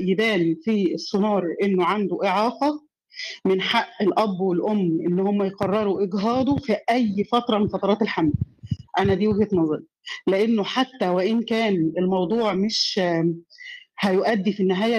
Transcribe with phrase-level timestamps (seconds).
[0.00, 2.82] يبان في السونار إنه عنده إعاقة
[3.44, 8.32] من حق الأب والأم إن هم يقرروا إجهاضه في أي فترة من فترات الحمل.
[8.98, 9.82] أنا دي وجهة نظري.
[10.26, 13.00] لأنه حتى وإن كان الموضوع مش
[14.00, 14.96] هيؤدي في النهاية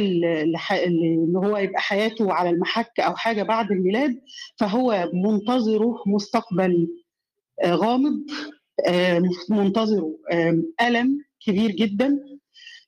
[0.86, 4.22] إن هو يبقى حياته على المحك أو حاجة بعد الميلاد
[4.60, 6.88] فهو منتظره مستقبل
[7.66, 8.20] غامض
[9.50, 10.16] منتظره
[10.82, 12.20] ألم كبير جدا.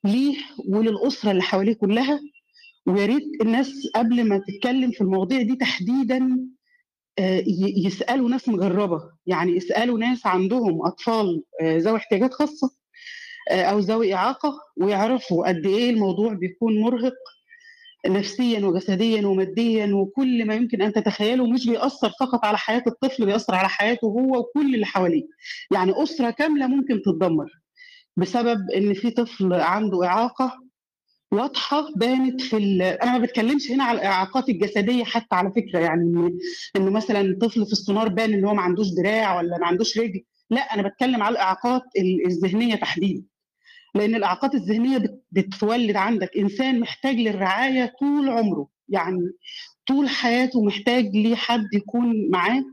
[0.05, 0.37] ليه
[0.69, 2.19] وللأسرة اللي حواليه كلها
[2.87, 6.39] ويا ريت الناس قبل ما تتكلم في المواضيع دي تحديدا
[7.86, 9.01] يسألوا ناس مجربة.
[9.27, 12.71] يعني يسألوا ناس عندهم أطفال ذوي احتياجات خاصة
[13.51, 17.13] أو ذوي إعاقة ويعرفوا قد إيه الموضوع بيكون مرهق
[18.07, 23.55] نفسيا وجسديا وماديا وكل ما يمكن أن تتخيله مش بيأثر فقط على حياة الطفل بيأثر
[23.55, 25.24] على حياته هو وكل اللي حواليه.
[25.71, 27.51] يعني أسرة كاملة ممكن تتدمر.
[28.18, 30.65] بسبب إن في طفل عنده إعاقة
[31.32, 32.58] واضحة بانت في
[33.03, 36.38] أنا ما بتكلمش هنا على الإعاقات الجسدية حتى على فكرة يعني
[36.75, 40.23] انه مثلا طفل في السونار بان إن هو ما عندوش دراع ولا ما عندوش رجل
[40.49, 41.81] لا أنا بتكلم على الإعاقات
[42.27, 43.23] الذهنية تحديدا.
[43.95, 49.31] لأن الإعاقات الذهنية بتولد عندك إنسان محتاج للرعاية طول عمره يعني
[49.88, 52.63] طول حياته محتاج ليه حد يكون معاه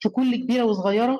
[0.00, 1.18] في كل كبيرة وصغيرة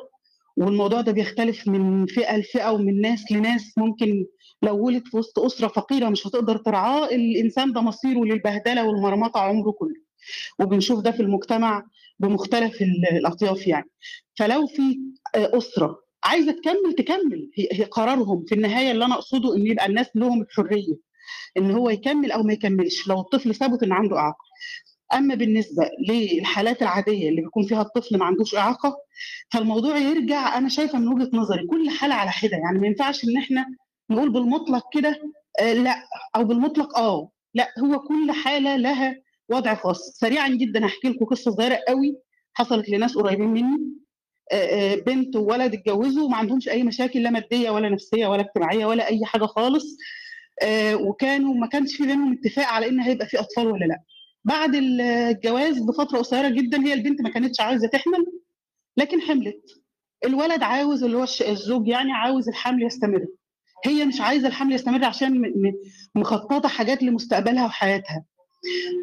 [0.57, 3.73] والموضوع ده بيختلف من فئة لفئة ومن ناس لناس.
[3.79, 4.27] ممكن
[4.63, 9.71] لو ولد في وسط أسرة فقيرة مش هتقدر ترعاه الإنسان ده مصيره للبهدلة والمرمطة عمره
[9.71, 9.95] كله.
[10.61, 11.85] وبنشوف ده في المجتمع
[12.19, 12.83] بمختلف
[13.13, 13.91] الأطياف يعني.
[14.39, 14.83] فلو في
[15.35, 17.51] أسرة عايزة تكمل تكمل.
[17.73, 20.97] هي قرارهم في النهاية اللي أنا أقصده إن يبقى الناس لهم الحرية
[21.57, 23.09] إن هو يكمل أو ما يكملش.
[23.09, 24.45] لو الطفل ثبت إن عنده أعاقة.
[25.15, 28.97] أما بالنسبة للحالات العادية اللي بيكون فيها الطفل ما عندوش إعاقة
[29.53, 33.37] فالموضوع يرجع أنا شايفة من وجهة نظري كل حالة على حده يعني ما ينفعش إن
[33.37, 33.67] إحنا
[34.11, 35.21] نقول بالمطلق كده
[35.61, 35.97] آه لأ
[36.37, 39.17] أو بالمطلق آه لأ هو كل حالة لها
[39.49, 40.11] وضع خاص.
[40.19, 42.17] سريعا جدا هحكي لكم قصة صغيرة قوي
[42.55, 43.79] حصلت لناس قريبين مني
[44.53, 48.87] آه آه بنت وولد اتجوزوا وما عندهمش أي مشاكل لا مادية ولا نفسية ولا اجتماعية
[48.87, 49.85] ولا أي حاجة خالص
[50.95, 53.99] وكانوا ما كانش في بينهم اتفاق على إن هيبقى في أطفال ولا لأ.
[54.47, 58.27] بعد الجواز بفترة قصيرة جدا هي البنت ما كانتش عايزه تحمل
[58.97, 59.63] لكن حملت.
[60.25, 63.27] الولد عاوز اللي هو الزوج يعني عاوز الحمل يستمر.
[63.87, 65.43] هي مش عايزة الحمل يستمر عشان
[66.15, 68.25] مخططة حاجات لمستقبلها وحياتها.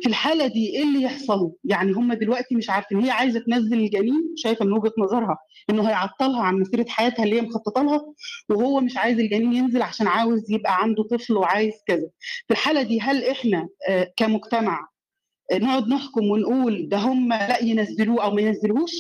[0.02, 3.00] في الحالة دي إيه اللي يحصل؟ يعني هم دلوقتي مش عارفين.
[3.00, 5.38] هي عايزة تنزل الجنين شايفة من وجهة نظرها
[5.70, 8.02] إنه هيعطلها عن مسيرة حياتها اللي هي مخططة لها
[8.50, 12.10] وهو مش عايز الجنين ينزل عشان عاوز يبقى عنده طفل وعايز كذا.
[12.48, 13.68] في الحالة دي هل إحنا
[14.18, 14.93] كمجتمع
[15.54, 18.92] نقعد نحكم ونقول ده هم لا ينزلوه أو ما ينزلوش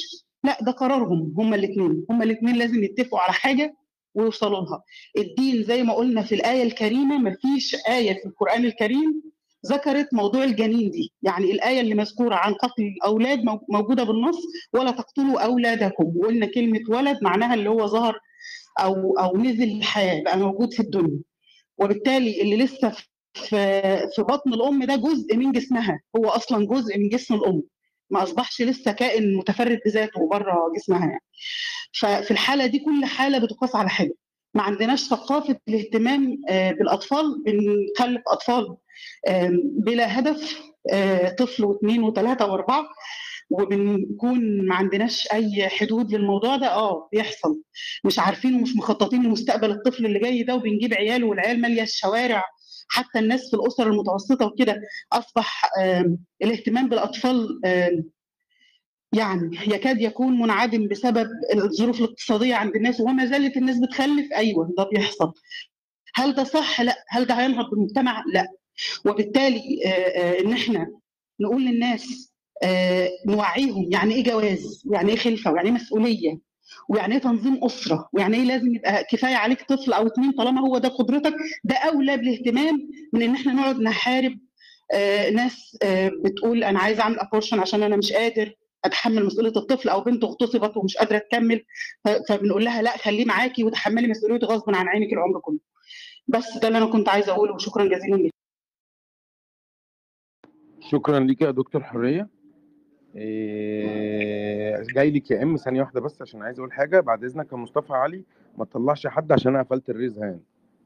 [0.43, 3.75] لا ده قرارهم هم الاثنين هم الاثنين لازم يتفقوا على حاجة
[4.15, 4.83] ويوصلوا لها
[5.17, 9.21] الدين زي ما قلنا في الآية الكريمة ما فيش آية في القرآن الكريم
[9.65, 11.13] ذكرت موضوع الجنين دي.
[11.21, 13.39] يعني الآية اللي مذكورة عن قتل الأولاد
[13.69, 14.37] موجودة بالنص
[14.73, 16.13] ولا تقتلوا أولادكم.
[16.17, 18.19] وقلنا كلمة ولد معناها اللي هو ظهر
[18.79, 21.19] أو أو نزل الحياة بقى موجود في الدنيا.
[21.77, 25.99] وبالتالي اللي لسه في في بطن الأم ده جزء من جسمها.
[26.17, 27.63] هو أصلا جزء من جسم الأم.
[28.09, 31.23] ما أصبحش لسه كائن متفرد بذاته بره جسمها يعني.
[31.99, 34.13] ففي الحالة دي كل حالة بتقاس على حاجة
[34.53, 38.77] ما عندناش ثقافة الاهتمام بالأطفال بنخلف أطفال
[39.85, 40.61] بلا هدف
[41.38, 42.85] طفل واثنين وثلاثة وأربعة
[43.49, 46.67] وبنكون ما عندناش أي حدود للموضوع ده.
[46.73, 47.61] آه بيحصل.
[48.05, 52.43] مش عارفين ومش مخططين لمستقبل الطفل اللي جاي ده وبنجيب عيال والعيال مالية الشوارع.
[52.93, 54.81] حتى الناس في الأسر المتوسطة وكده
[55.11, 55.69] أصبح
[56.41, 57.61] الاهتمام بالأطفال
[59.13, 64.33] يعني يكاد يكون منعدم بسبب الظروف الاقتصادية عند الناس وما زالت الناس بتخلف.
[64.33, 65.33] أيوه ده بيحصل.
[66.15, 66.95] هل ده صح؟ لا.
[67.09, 68.47] هل ده هينهض بالمجتمع؟ لا.
[69.05, 69.83] وبالتالي
[70.39, 70.87] إن إحنا
[71.39, 72.33] نقول للناس
[73.27, 76.37] نوعيهم يعني إيه جواز؟ ويعني إيه خلفة؟ ويعني إيه مسؤولية؟
[76.93, 80.77] ويعني إيه تنظيم أسرة؟ ويعني إيه لازم يبقى كفاية عليك طفل أو اثنين طالما هو
[80.77, 81.33] ده قدرتك؟
[81.63, 84.39] ده أولى بالاهتمام من إن إحنا نقعد نحارب
[84.93, 88.53] آه ناس آه بتقول أنا عايز أعمل ابورشن عشان أنا مش قادر
[88.85, 91.66] أتحمل مسؤولية الطفل أو بنت اغتصبت ومش قادرة تكمل
[92.29, 95.59] فبنقول لها لا خليه معاكي وتحملي مسؤوليته غصب عن عينك العمر كله.
[96.28, 98.31] بس ده اللي أنا كنت عايزة أقوله وشكرا جزيلا لك
[100.91, 102.29] شكرا ليك يا دكتور حرية.
[103.15, 106.99] إيه جاي لك يا إم ثانية واحدة بس عشان عايز أقول حاجة.
[106.99, 108.23] بعد إذنك يا مصطفى علي
[108.57, 110.43] ما تطلعش حد عشان أنا قفلت ال raise hand.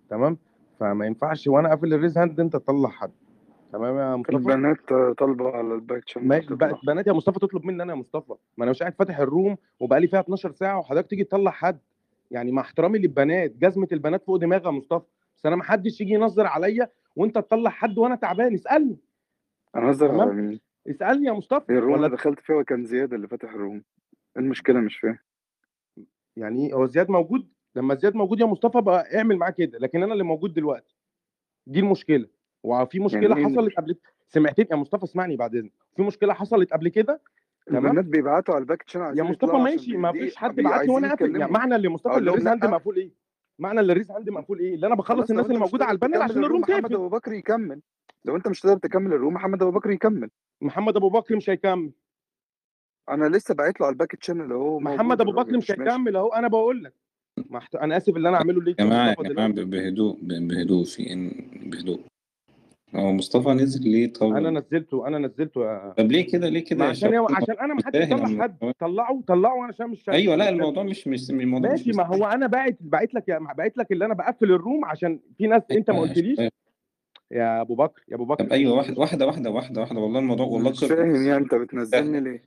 [0.09, 0.37] تمام؟
[0.79, 3.11] فما ينفعش وأنا قافل ال raise hand أنت تطلع حد.
[3.73, 6.55] تمام يا مصطفى؟ البنات طالبة على ال back ماشي
[6.87, 8.33] بنات يا مصطفى تطلب مني أنا يا مصطفى.
[8.57, 11.79] ما أنا مش قاعد فاتح الروم وبقالي فيها 12 ساعة وحضرتك تيجي تطلع حد.
[12.31, 15.05] يعني مع احترامي للبنات جزمة البنات فوق دماغي يا مصطفى.
[15.37, 18.53] بس أنا ما حدش يجي ينظر عليا وأنت تطلع حد وأنا تعبان.
[18.53, 18.97] اسألني.
[19.73, 20.21] تمام.
[20.21, 20.59] على مين؟
[20.89, 21.69] اسألني يا مصطفى.
[21.69, 23.83] الروم ولا اللي دخلت فيها وكان زياد اللي فاتح الروم.
[24.37, 25.17] إيه المشكلة؟ مش فاهم.
[26.35, 29.79] يعني إيه؟ هو زياد موجود؟ لما زياد موجود يا مصطفى بقى اعمل معاه كده.
[29.79, 30.95] لكن أنا اللي موجود دلوقتي.
[31.67, 32.27] دي المشكلة.
[32.63, 33.95] وفي مشكلة يعني إيه؟ حصلت قبل
[34.27, 37.21] سمعتني يا مصطفى اسمعني بعد اذنك في مشكلة حصلت قبل كده؟
[37.65, 37.85] تمام.
[37.85, 39.97] البنات بيبعتوا على الباك تشانل يا مصطفى ماشي.
[39.97, 41.35] ما فيش حد بعت لي وأنا قافل.
[41.35, 42.67] يعني معنى اللي مصطفى اللي الريز عندي.
[42.67, 43.11] مقفول إيه؟
[43.59, 46.43] معنى اللي الريز عندي مقفول إيه؟ اللي أنا بخلص الناس اللي موجودة على البانل عشان
[46.43, 46.95] الروم محمد تقفل.
[46.95, 47.81] أبو بكر يكمل.
[48.27, 50.29] لو أنت مش هتقدر تكمل الروم محمد أبو بكر يكمل.
[50.61, 51.91] محمد أبو بكر مش هيكمل.
[53.09, 55.71] أنا لسه باعت له على الباك تشانل أهو محمد أبو بكر مش.
[55.71, 56.93] هيكمل أهو أنا بقول لك.
[57.49, 57.75] محت...
[57.75, 61.31] أنا آسف اللي أنا أعمله ليك يا مصطفى يا ب- بهدوء بهدوء في إن
[61.65, 61.99] بهدوء.
[62.95, 66.85] هو مصطفى نزل ليه؟ طب أنا نزلته أنا نزلته يا طب ليه كده؟ ليه كده؟
[66.85, 68.43] يا عشان شباب؟ عشان أنا ما حدش أنا.
[68.43, 68.73] حد.
[68.79, 72.25] طلعوا طلعوا عشان مش شايف أيوه لا الموضوع مش مش الموضوع ماشي مش ما هو
[72.25, 75.89] أنا باعت باعت لك يا باعت لك اللي أنا بقفل الروم عشان في ناس أنت
[75.91, 76.39] ما أيوة قلتليش.
[77.31, 78.43] يا أبو بكر يا أبو بكر.
[78.43, 80.95] طب أيوه واحد واحدة واحدة واحدة واحدة والله الموضوع والله مش قصة.
[80.95, 82.41] فاهم يعني أنت بتنزلني ليه؟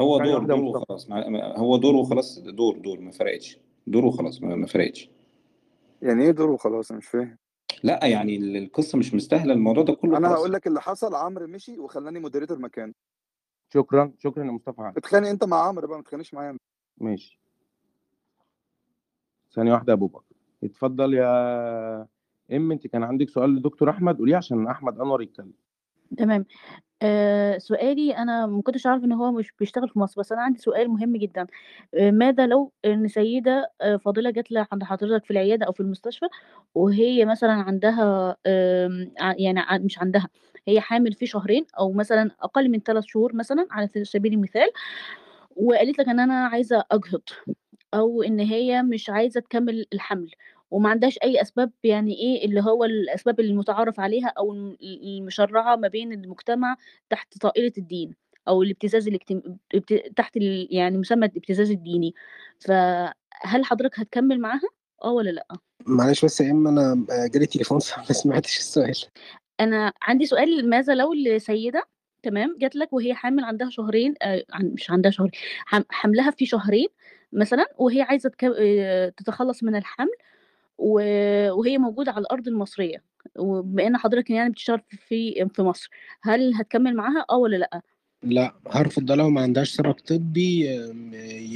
[0.00, 0.60] هو دور دور.
[0.64, 1.10] وخلاص.
[1.56, 3.58] هو دور وخلاص دور دور ما فرقتش.
[3.86, 5.10] دور وخلاص ما ما فرقتش.
[6.02, 7.38] يعني إيه دور وخلاص؟ أنا مش فاهم.
[7.82, 10.38] لا يعني ال- القصة مش مستاهلة الموضوع ده كله أنا خلاص.
[10.38, 12.92] هقول لك اللي حصل عمرو مشي وخلاني moderator مكانه.
[13.74, 16.56] شكرا شكرا يا مصطفى علي اتخانق أنت مع عمرو بقى ما تتخانقش معايا.
[16.98, 17.38] ماشي.
[19.54, 20.22] ثانية واحدة يا أبو بكر.
[20.64, 22.06] اتفضل يا
[22.52, 25.52] ام أنت كان عندك سؤال لدكتور أحمد قوليه عشان أحمد أنور يتكلم.
[26.18, 26.46] تمام.
[27.02, 30.58] آه سؤالي أنا ما كنتش عارف إن هو مش بيشتغل في مصر بس أنا عندي
[30.58, 31.46] سؤال مهم جدا.
[31.94, 36.26] آه ماذا لو إن سيدة آه فاضلة جت عند حضرتك في العيادة أو في المستشفى
[36.74, 38.36] وهي مثلا عندها
[39.20, 40.28] ع- يعني مش عندها
[40.68, 44.68] هي حامل في شهرين أو مثلا أقل من ثلاث شهور مثلا على سبيل المثال
[45.56, 47.22] وقالت لك إن أنا عايزة أجهض
[47.94, 50.30] أو إن هي مش عايزة تكمل الحمل.
[50.70, 55.88] وما عندهاش أي أسباب يعني إيه اللي هو الأسباب المتعارف عليها أو الم- المشرعة ما
[55.88, 56.76] بين المجتمع
[57.10, 58.14] تحت طائله الدين
[58.48, 59.42] أو الابتزاز الاجتم...
[59.74, 60.68] ابت- تحت ال...
[60.70, 62.14] يعني مسمى الابتزاز الديني.
[62.60, 64.68] فهل حضرتك هتكمل معاها؟
[65.04, 65.46] آه ولا لأ؟
[65.86, 68.94] معلش بس يا إما أنا جالي تليفون فما سمعتش السؤال.
[69.60, 71.84] أنا عندي سؤال ماذا لو السيده
[72.22, 75.32] تمام جات لك وهي حامل عندها شهرين آه مش عندها شهرين
[75.66, 76.88] حم- حملها في شهرين
[77.32, 78.44] مثلا وهي عايزة تك...
[78.44, 80.12] آه، تتخلص من الحمل
[80.78, 83.02] وهي موجودة على الأرض المصرية
[83.38, 85.90] وبما إن حضرتك يعني بتشتغل في في مصر
[86.22, 87.80] هل هتكمل معاها آه ولا لأ
[88.22, 90.66] لا هرفض ده لو ما عندهاش سبب طبي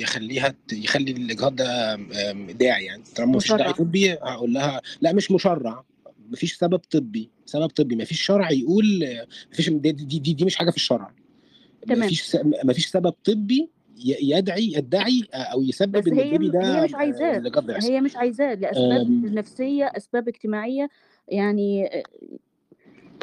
[0.00, 1.96] يخليها يخلي الإجهاض ده
[2.52, 3.52] داعي يعني طالما مفيش.
[3.52, 5.84] داعي طبي هقول لها لا مش مشرع
[6.30, 9.04] مفيش سبب طبي سبب طبي مفيش شرع يقول
[9.52, 11.12] مفيش دي دي, دي, دي مش حاجة في الشرع
[11.88, 11.98] تمام.
[12.06, 13.70] مفيش مفيش سبب طبي
[14.04, 17.90] يدعي يدعي آه، أو يسبب إن البيبي ده هي مش آه، عايزاه يحصل.
[17.92, 19.10] هي مش عايزاه لأسباب.
[19.24, 20.88] نفسية أسباب اجتماعية
[21.28, 22.02] يعني آه،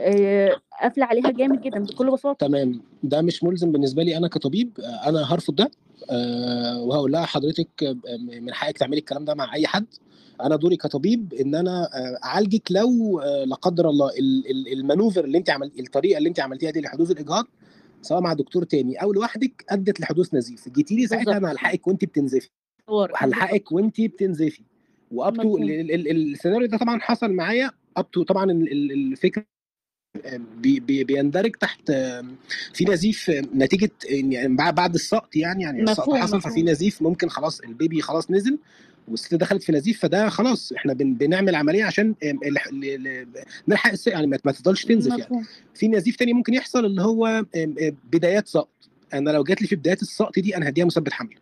[0.01, 4.79] آه، قافلة عليها جامد جدا بكل بساطة تمام ده مش ملزم بالنسبة لي أنا كطبيب
[4.79, 5.71] آه، أنا هرفض ده
[6.09, 7.95] آه، وهقول لها حضرتك آه،
[8.39, 9.85] من حقك تعملي الكلام ده مع أي حد
[10.41, 15.25] أنا دوري كطبيب إن أنا آه، أعالجك لو آه، لا قدر الله ال- ال- المانوفر
[15.25, 17.45] اللي أنت عملت الطريقة اللي أنت عملتيها دي لحدوث الإجهاض
[18.01, 21.37] سواء مع دكتور تاني أو لوحدك أدت لحدوث نزيف جيتي لي ساعتها.
[21.37, 22.49] أنا هلحقك وانت بتنزفي.
[22.87, 24.61] وهلحقك وانت بتنزفي
[25.11, 25.57] و up to.
[25.57, 29.45] السيناريو ده طبعا حصل معايا up to طبعا ال- ال- الفكرة
[30.57, 31.91] بي بي بيندرج تحت
[32.73, 36.41] في نزيف نتيجة يعني بعد السقط يعني يعني السقط حصل.
[36.41, 38.59] ففي نزيف ممكن خلاص ال baby خلاص نزل
[39.07, 42.15] والست دخلت في نزيف فده خلاص إحنا بن بنعمل عملية عشان
[42.71, 43.25] ل-
[43.67, 45.45] نلحق الس- يعني ما تفضلش تنزف يعني.
[45.75, 47.45] في نزيف تاني ممكن يحصل اللي هو آم،
[48.11, 48.69] بدايات سقط.
[49.13, 51.35] أنا لو جات لي في بدايات السقط دي أنا هديها مثبت حمل.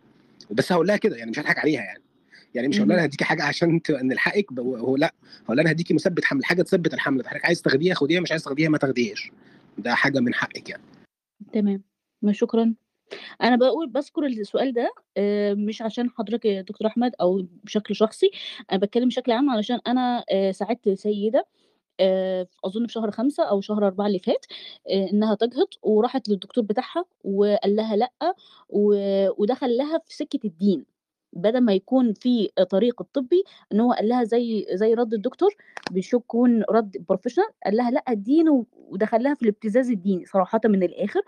[0.50, 2.02] بس هقول لها كده يعني مش هضحك عليها يعني.
[2.54, 6.44] يعني مش هقول لها هديكي حاجة عشان نلحقك هو لأ هقول لها هديكي مثبت حمل
[6.44, 9.30] حاجة تثبت الحمل حضرتك عايز تاخديها خديها مش عايز تاخديها ما تاخديهاش.
[9.78, 10.82] ده حاجة من حقك يعني.
[11.52, 11.82] تمام.
[12.22, 12.74] ما شكرا.
[13.42, 18.30] أنا بقول بذكر السؤال ده آه، مش عشان حضرتك يا دكتور أحمد أو بشكل شخصي
[18.72, 21.46] أنا بتكلم بشكل عام علشان أنا آه، ساعدت سيدة
[22.00, 24.46] آه، أظن في شهر خمسة أو شهر أربعة اللي فات
[24.90, 28.10] إنها تجهض وراحت للدكتور بتاعها وقال لها
[28.68, 30.84] و- ودخل لها في سكة الدين
[31.32, 35.54] بدل ما يكون في طريق الطبي إن هو قال لها زي زي رد الدكتور
[35.90, 41.20] بيكون رد بروفيشنال قال لها لأ الدين ودخل لها في الابتزاز الديني صراحة من الآخر.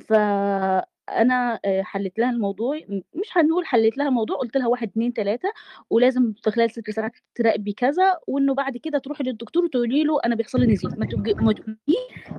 [0.00, 5.48] فانا آه، حلت لها الموضوع مش هنقول حلت لها الموضوع قلت لها واحد اتنين تلاتة
[5.90, 10.34] ولازم في خلال ست ساعات تراقبي كذا وإنه بعد كده تروحي للدكتور وتقولي له أنا
[10.34, 11.78] بيحصل لي نزيف ما تج- ما تقوليش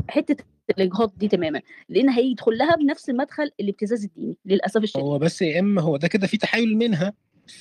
[0.10, 5.04] حتة الإجهاض دي تماما لأن هيدخل لها بنفس مدخل الابتزاز الديني للأسف الشديد.
[5.06, 7.14] هو بس يا إما هو ده كده في تحايل منها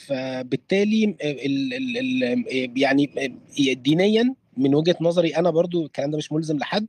[0.07, 3.11] فبالتالي ال ال ال يعني
[3.75, 6.87] دينيا من وجهة نظري أنا برضو الكلام ده مش ملزم لحد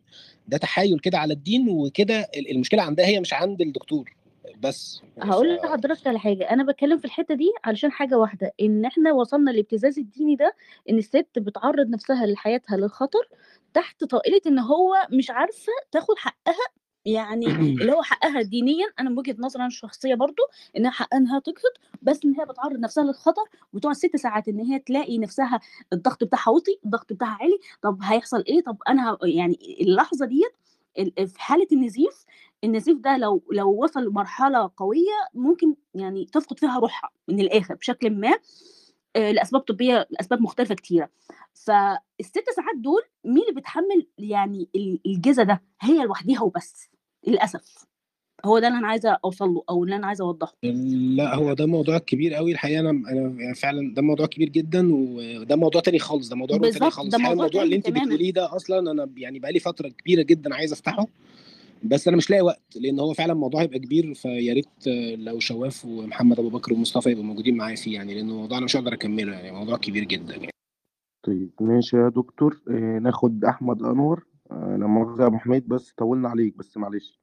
[0.47, 4.13] ده تحايل كده على الدين وكده ال- المشكلة عندها هي مش عند الدكتور
[4.59, 5.01] بس.
[5.21, 9.51] هقول لحضرتك على حاجة أنا بتكلم في الحتة دي علشان حاجة واحدة إن إحنا وصلنا
[9.51, 10.55] للابتزاز الديني ده
[10.89, 13.29] إن الست بتعرض نفسها لحياتها للخطر
[13.73, 16.65] تحت طائلة إن هو مش عارفة تاخد حقها
[17.07, 17.45] يعني
[17.81, 20.43] اللي هو حقها دينيا أنا من وجهة نظري أنا الشخصية برضو
[20.77, 21.71] إنها حقها إنها تقصد
[22.01, 25.59] بس إن هي بتعرض نفسها للخطر وتقعد ست ساعات إن هي تلاقي نفسها
[25.93, 27.59] الضغط بتاعها وطي الضغط بتاعها عالي.
[27.81, 30.51] طب هيحصل إيه؟ طب أنا يعني اللحظة ديت
[31.27, 32.25] في حالة النزيف
[32.63, 38.09] النزيف ده لو لو وصل لمرحلة قوية ممكن يعني تفقد فيها روحها من الآخر بشكل
[38.09, 38.33] ما.
[39.15, 41.09] آه، لأسباب طبية لأسباب مختلفة كتيرة.
[41.53, 46.89] فالست ساعات دول مين اللي بيتحمل يعني ال- الجزا ده؟ هي لوحديها وبس.
[47.27, 47.87] للأسف.
[48.45, 50.53] هو ده اللي أنا عايزة أوصل له أو اللي أنا عايزة أوضحه.
[50.63, 55.55] لا هو ده موضوع كبير قوي الحقيقة أنا أنا فعلا ده موضوع كبير جدا وده
[55.55, 56.29] موضوع تاني خالص.
[56.29, 57.09] ده موضوع تاني خالص.
[57.09, 57.89] ده الحقيقة موضوع الموضوع اللي انت.
[57.89, 61.07] بتقوليه ده أصلا أنا يعني بقالي فترة كبيرة جدا عايز أفتحه.
[61.83, 64.13] بس أنا مش لاقي وقت لأن هو فعلا الموضوع هيبقى كبير.
[64.13, 64.87] فيا ريت
[65.19, 68.75] لو شواف ومحمد أبو بكر ومصطفى يبقوا موجودين معايا فيه يعني لأن الموضوع أنا مش
[68.77, 69.51] هقدر أكمله يعني.
[69.51, 70.51] موضوع كبير جدا يعني.
[71.25, 72.61] طيب ماشي يا دكتور.
[72.69, 74.25] آه ناخد أحمد أنور.
[74.51, 77.19] آه لما مؤاخذة يا أبو حميد بس طولنا عليك بس معلش.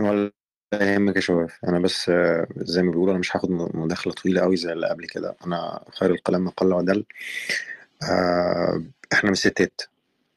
[0.00, 0.32] ولا
[0.74, 1.50] يهمك يا شباب.
[1.68, 5.06] أنا بس آه، زي ما بيقولوا أنا مش هاخد مداخلة طويلة قوي زي اللي قبل
[5.06, 5.36] كده.
[5.46, 7.04] أنا خير الكلام ما قل ودل
[8.02, 9.80] آه، إحنا مش ستات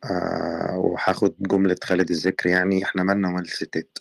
[0.05, 3.97] آه، وهاخد جملة خالد الذكر يعني إحنا مالنا ومال الستات.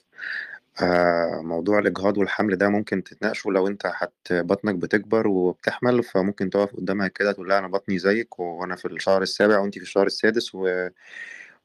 [0.82, 6.76] آه، موضوع الإجهاض والحمل ده ممكن تتناقشوا لو أنت حت بطنك بتكبر وبتحمل فممكن تقف
[6.76, 10.54] قدامها كده تقول لها أنا بطني زيك وأنا في الشهر السابع وانت في الشهر السادس
[10.54, 10.88] و...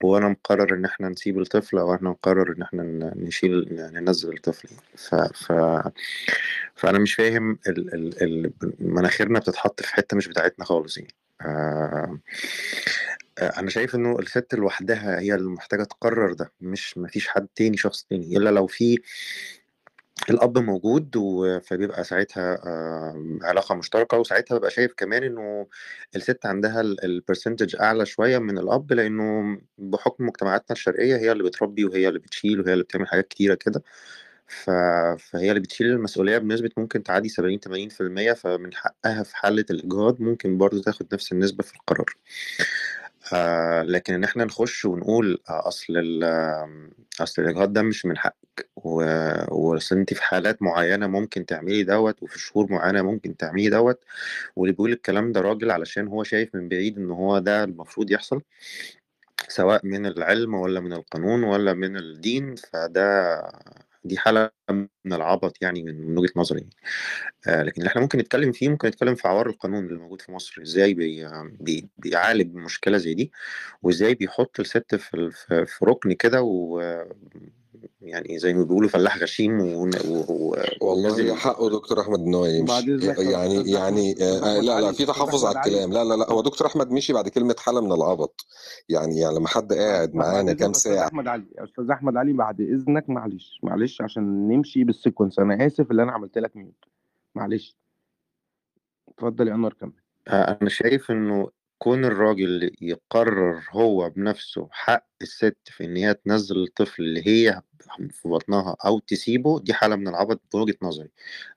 [0.03, 4.69] وأنا مقرر إن إحنا نسيب الطفل أو إحنا مقرر إن إحنا ن- نشيل ننزل الطفل.
[4.95, 5.15] ف...
[5.15, 5.51] ف...
[6.75, 7.93] فأنا مش فاهم ال...
[7.93, 8.23] ال...
[8.23, 8.53] ال...
[8.79, 12.19] مناخيرنا بتتحط في حتة مش بتاعتنا خالص يعني آه...
[13.39, 17.77] آه، أنا شايف إنه الست لوحدها هي اللي محتاجة تقرر ده مش مفيش حد تاني
[17.77, 18.97] شخص تاني إلا لو في
[20.29, 21.15] الأب موجود
[21.63, 25.67] فبيبقى ساعتها آه، علاقة مشتركة وساعتها ببقى شايف كمان إنه
[26.15, 32.07] الست عندها البرسنتج أعلى شوية من الأب لأنه بحكم مجتمعاتنا الشرقية هي اللي بتربي وهي
[32.07, 33.83] اللي بتشيل وهي اللي بتعمل حاجات كتيرة كده.
[34.47, 40.57] فهي اللي بتشيل المسؤولية بنسبة ممكن تعدي 70 80% فمن حقها في حالة الإجهاض ممكن
[40.57, 42.05] برضو تاخد نفس النسبة في القرار
[43.33, 45.93] آه لكن إن إحنا نخش ونقول آه أصل
[47.21, 52.39] أصل الاجهاض ده مش من حقك وأصل انت في حالات معينة ممكن تعملي دوت وفي
[52.39, 54.03] شهور معينة ممكن تعملي دوت
[54.55, 58.41] واللي بيقول الكلام ده راجل علشان هو شايف من بعيد إن هو ده المفروض يحصل
[59.47, 63.41] سواء من العلم ولا من القانون ولا من الدين فده
[64.05, 66.67] دي حالة من العبط يعني من وجهة نظري.
[67.47, 70.31] آه لكن اللي إحنا ممكن نتكلم فيه ممكن نتكلم في عوار القانون اللي موجود في
[70.31, 71.27] مصر إزاي بي
[71.61, 73.31] بي بيعالج مشكلة زي دي
[73.83, 75.31] وإزاي بيحط الست في
[75.67, 76.41] في ركن كده
[78.01, 82.45] يعني زي ما بيقولوا فلاح غشيم و- و- و- والله حقه دكتور أحمد ان هو
[82.45, 82.97] يمشي
[83.31, 85.69] يعني يعني أستاذ آه لا لا علي، في تحفظ على علي.
[85.71, 85.93] الكلام.
[85.93, 88.45] لا لا لا هو دكتور أحمد مشي بعد كلمة حاله من العبط.
[88.89, 91.07] يعني يعني لما حد قاعد بعد معانا كام ساعة.
[91.07, 95.39] أحمد علي يا أستاذ أحمد علي بعد إذنك معلش معلش عشان نمشي بال sequence.
[95.39, 96.85] أنا آسف اللي أنا عملت لك mute
[97.35, 97.75] معلش.
[99.09, 99.91] اتفضل يا أنور كمل.
[100.27, 106.63] آه، أنا شايف إنه كون الراجل يقرر هو بنفسه حق الست في إن هي تنزل
[106.63, 107.61] الطفل اللي هي
[108.11, 111.09] في بطنها أو تسيبه دي حالة من العبط بوجهة نظري.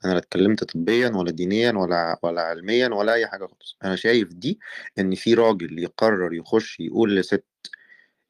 [0.05, 3.77] أنا لا اتكلمت طبيا ولا دينيا ولا ولا علميا ولا أي حاجة خالص.
[3.85, 4.61] أنا شايف دي
[4.99, 7.45] إن في راجل يقرر يخش يقول لست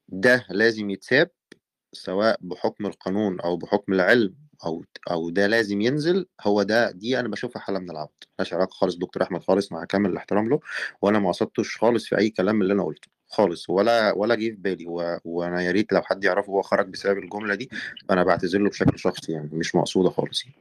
[0.08, 1.30] ده لازم يتساب
[1.92, 4.34] سواء بحكم القانون أو بحكم العلم
[4.66, 8.70] أو أو ده لازم ينزل هو ده دي أنا بشوفها حالة من العبط ملهاش علاقة
[8.72, 10.60] خالص دكتور أحمد خالص مع كامل الاحترام له
[11.02, 14.50] وأنا ما قصدتش خالص في أي كلام من اللي أنا قلته خالص ولا ولا جه
[14.50, 15.18] في بالي و...
[15.24, 17.70] وأنا يا ريت لو حد يعرفه هو خرج بسبب الجملة دي
[18.08, 20.56] فأنا بعتذر له بشكل شخصي يعني مش مقصودة خالص يعني.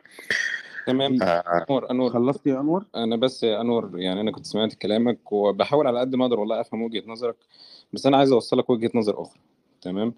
[0.88, 1.24] تمام.
[1.24, 1.66] آه.
[1.70, 2.10] أنور أنور.
[2.10, 6.16] خلصت يا أنور؟ أنا بس يا أنور يعني أنا كنت سمعت كلامك وبحاول على قد
[6.16, 7.36] ما أقدر والله أفهم وجهة نظرك
[7.94, 9.40] بس أنا عايز أوصلك وجهة نظر أخرى
[9.82, 10.14] تمام؟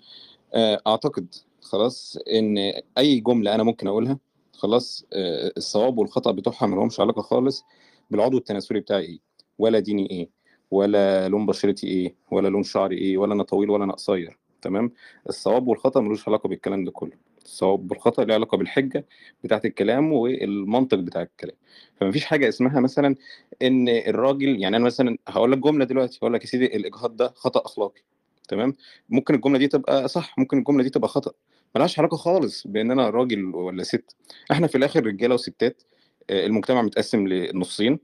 [0.53, 2.57] آه، أعتقد خلاص إن
[2.97, 4.19] أي جملة أنا ممكن أقولها
[4.53, 7.63] خلاص آه، الصواب والخطأ بتوعها ما لهمش علاقة خالص
[8.11, 9.19] بالعضو التناسلي بتاعي إيه
[9.57, 10.29] ولا ديني إيه
[10.71, 14.91] ولا لون بشرتي إيه ولا لون شعري إيه ولا أنا طويل ولا أنا قصير تمام؟
[15.29, 17.11] الصواب والخطأ ملوش علاقة بالكلام ده كله.
[17.45, 19.05] الصواب والخطأ له علاقة بالحجة
[19.43, 21.55] بتاعت الكلام والمنطق بتاع الكلام.
[21.95, 23.15] فمفيش حاجة اسمها مثلا
[23.61, 27.33] إن الراجل يعني أنا مثلا هقول لك جملة دلوقتي هقول لك يا سيدي الإجهاض ده
[27.35, 28.01] خطأ أخلاقي.
[28.49, 28.75] تمام؟
[29.09, 31.31] ممكن الجملة دي تبقى صح ممكن الجملة دي تبقى خطأ.
[31.75, 34.15] ملهاش علاقة خالص بإن أنا راجل ولا ست.
[34.51, 35.81] إحنا في الآخر رجالة وستات
[36.29, 37.99] آه، المجتمع متقسم لنصين.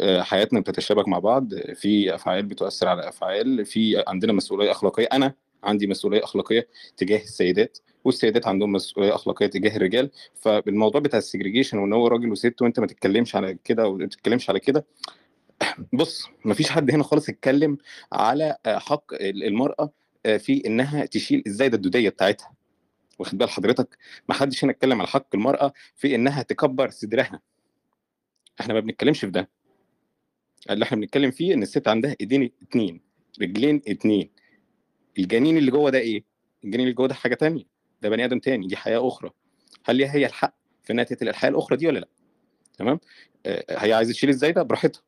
[0.00, 1.54] آه، حياتنا بتتشابك مع بعض.
[1.54, 3.66] في أفعال بتؤثر على أفعال.
[3.66, 5.08] في عندنا مسؤولية أخلاقية.
[5.12, 5.34] أنا
[5.64, 10.10] عندي مسؤولية أخلاقية تجاه السيدات والسيدات عندهم مسؤولية أخلاقية تجاه الرجال.
[10.34, 14.50] فالموضوع بتاع السجريجيشن وإن هو راجل وست وأنت ما تتكلمش على كده أو ما تتكلمش
[14.50, 14.86] على كده
[15.92, 17.78] بص مفيش حد هنا خالص اتكلم
[18.12, 19.92] على آه، حق المرأة
[20.26, 22.54] آه، في إنها تشيل الزايده الدودية بتاعتها.
[23.18, 27.40] واخد بال حضرتك؟ ما حدش هنا اتكلم على حق المرأة في إنها تكبر صدرها.
[28.60, 29.50] إحنا ما بنتكلمش في ده.
[30.70, 33.00] اللي إحنا بنتكلم فيه إن الست عندها إيدين اتنين
[33.42, 34.30] رجلين اتنين.
[35.18, 36.24] الجنين اللي جوه ده إيه؟
[36.64, 37.64] الجنين اللي جوه ده حاجة تانية.
[38.02, 39.30] ده بني آدم تاني دي حياة أخرى.
[39.84, 42.08] هل هي الحق في إنها تقتل الحياة الأخرى دي ولا لأ؟
[42.78, 43.00] تمام؟
[43.46, 45.02] آه، هي عايزة تشيل إزاي ده؟ براحتها.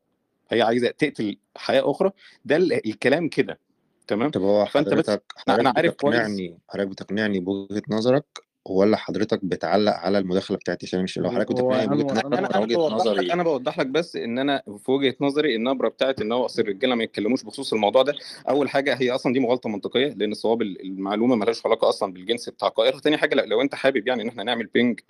[0.51, 2.11] هي عايزة تقتل حياة أخرى
[2.45, 3.59] ده ال- الكلام كده
[4.07, 5.09] تمام؟ طب هو فأنت بس
[5.49, 6.15] أنا عارف كويس.
[6.17, 8.25] بتقنعني حضرتك بتقنعني بوجهة نظرك
[8.65, 12.95] ولا حضرتك بتعلق على المداخلة بتاعت هشام مش لو حضرتك بتقنعني أنا أنا بوضح لك
[12.95, 16.63] نظري أنا بوضح لك بس إن أنا في وجهة نظري النبرة بتاعت إن هو أصل
[16.63, 18.15] الرجالة ما يتكلموش بخصوص الموضوع ده.
[18.49, 22.69] أول حاجة هي أصلا دي مغالطة منطقية لأن صواب المعلومة مالهاش علاقة أصلا بالجنس بتاع
[22.69, 25.01] قائلها تاني حاجة لو, أنت حابب يعني إن إحنا نعمل بينج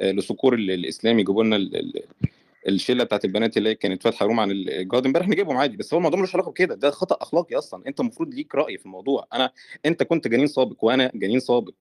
[0.00, 1.56] آه، لصقور ال- الاسلام يجيبوا لنا
[2.68, 6.18] الشلة بتاعت البنات اللي كانت فاتحة روم عن الجهاد امبارح نجيبهم عادي بس هو الموضوع
[6.18, 7.86] ملوش علاقة بكده ده خطأ أخلاقي أصلا.
[7.86, 9.26] أنت المفروض ليك رأي في الموضوع.
[9.32, 9.52] أنا
[9.86, 11.72] أنت كنت جنين سابق وأنا جنين سابق.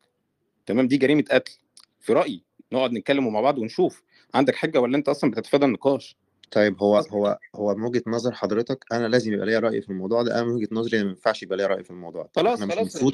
[0.66, 1.58] تمام؟ دي جريمة قتل.
[2.00, 2.44] في رأيي
[2.74, 4.04] نقعد نتكلم مع بعض ونشوف.
[4.34, 6.18] عندك حجة ولا أنت أصلا بتتفادى النقاش؟
[6.52, 10.22] طيب هو هو هو من وجهة نظر حضرتك أنا لازم يبقى ليا رأي في الموضوع
[10.24, 12.80] ده أنا من وجهة نظري ما ينفعش يبقى ليا رأي في الموضوع ده خلاص خلاص
[12.80, 13.14] المفروض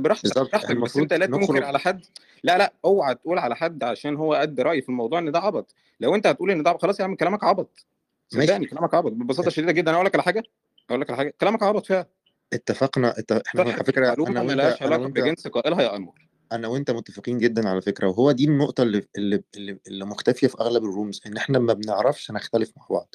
[0.00, 2.04] براحتك بس أنت المفروض لا تنكر على حد
[2.44, 5.74] لا لا أوعى تقول على حد عشان هو قد رأي في الموضوع إن ده عبط
[6.00, 7.86] لو أنت هتقول إن ده خلاص يا عم كلامك عبط
[8.28, 9.94] صدقني كلامك عبط ببساطة شديدة جدا.
[9.94, 10.42] أقول لك على حاجة
[10.90, 12.06] أقول لك على حاجة كلامك عبط فيها
[12.52, 13.32] اتفقنا ات...
[13.32, 16.31] إحنا على وأنت ملهاش أنا علاقة بجنس قائلها يا أنور.
[16.54, 20.60] أنا وأنت متفقين جدا على فكرة وهو دي النقطة اللي اللي اللي, اللي مختفية في
[20.60, 23.14] أغلب الرومز إن إحنا ما بنعرفش نختلف مع بعض.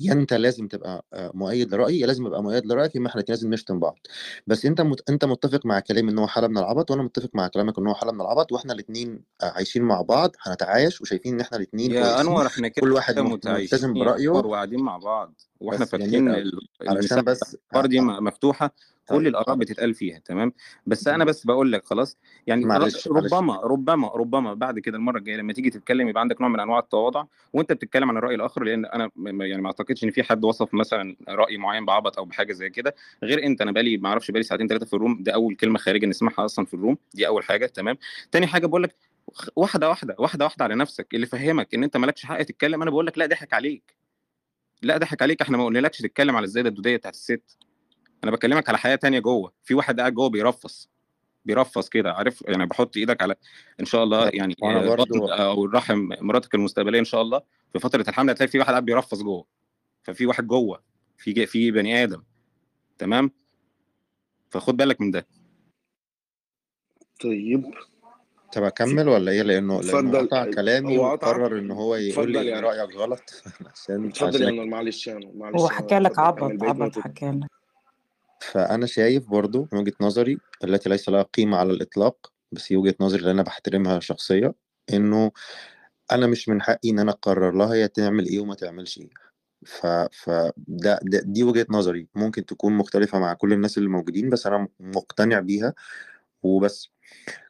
[0.00, 3.50] يا أنت لازم تبقى آه، مؤيد لرأيي يا لازم أبقى مؤيد لرأيك يا إحنا لازم
[3.54, 3.98] نشتم بعض.
[4.46, 5.10] بس أنت مت...
[5.10, 7.94] أنت متفق مع كلامي إن هو حاله من العبط وأنا متفق مع كلامك إن هو
[7.94, 12.46] حاله من العبط وإحنا الاثنين عايشين مع بعض هنتعايش وشايفين إن إحنا الاثنين يا أنور
[12.46, 14.28] إحنا كده كل واحد ملتزم برأيه.
[14.28, 18.74] وقاعدين مع بعض وإحنا فاتحين قوي ال- علشان بس دي مفتوحة.
[19.08, 19.26] كل طيب.
[19.26, 20.52] الآراء بتتقال فيها تمام؟
[20.86, 22.16] بس أنا بس بقول لك خلاص
[22.46, 23.34] يعني معلش معلش.
[23.34, 26.78] ربما ربما ربما بعد كده المرة الجاية لما تيجي تتكلم يبقى عندك نوع من أنواع
[26.78, 30.74] التواضع وأنت بتتكلم عن الرأي الآخر لأن أنا يعني ما أعتقدش إن في حد وصف
[30.74, 34.44] مثلا رأي معين بعبط أو بحاجة زي كده غير أنت أنا بقالي ما أعرفش بقالي
[34.44, 37.66] ساعتين ثلاثة في الروم ده أول كلمة خارجة نسمعها أصلا في الروم دي أول حاجة
[37.66, 37.98] تمام؟
[38.32, 38.94] تاني حاجة بقول لك
[39.56, 43.06] واحدة واحدة واحدة واحدة على نفسك اللي فهمك إن أنت مالكش حق تتكلم أنا بقول
[43.06, 43.96] لك لا ضحك عليك.
[44.82, 47.58] لا ضحك عليك إحنا ما قلنالكش تتكلم على الزايدة الدودية بتاعت الست.
[48.24, 49.52] أنا بكلمك على حياة تانية جوه.
[49.64, 50.90] في واحد قاعد جوه بيرفص
[51.44, 53.34] بيرفص كده عارف؟ يعني بحط إيدك على
[53.80, 58.50] إن شاء الله يعني أو الرحم مراتك المستقبلية إن شاء الله في فترة الحمل هتلاقي
[58.50, 59.46] في واحد قاعد بيرفص جوه.
[60.02, 60.82] ففي واحد جوه
[61.18, 62.22] في في بني آدم.
[62.98, 63.30] تمام؟
[64.50, 65.26] فخد بالك من ده.
[67.22, 67.74] طيب.
[68.52, 70.26] طب أكمل ولا إيه؟ لأنه لأنه اتفضل.
[70.26, 73.42] قطع كلامي وقرر إن هو يقول لي انور رأيك غلط.
[73.74, 77.57] عشان اتفضل يا انور معلش معلش هو حكى لك عبط عبط حكى لك
[78.40, 82.94] فأنا شايف برضو من وجهة نظري التي ليس لها قيمة على الإطلاق بس هي وجهة
[83.00, 84.54] نظري اللي أنا بحترمها شخصية
[84.92, 85.32] إنه
[86.12, 89.10] أنا مش من حقي إن أنا أقرر لها هي تعمل إيه وما تعملش إيه.
[89.66, 94.46] ف ف ده, دي وجهة نظري ممكن تكون مختلفة مع كل الناس اللي موجودين بس
[94.46, 95.74] أنا مقتنع بيها
[96.42, 96.88] وبس.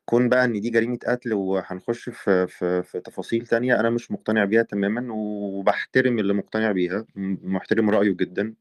[0.08, 4.44] كون بقى إن دي جريمة قتل وهنخش في في في تفاصيل تانية أنا مش مقتنع
[4.44, 8.54] بيها تماما وبحترم اللي مقتنع بيها محترم رأيه جدا.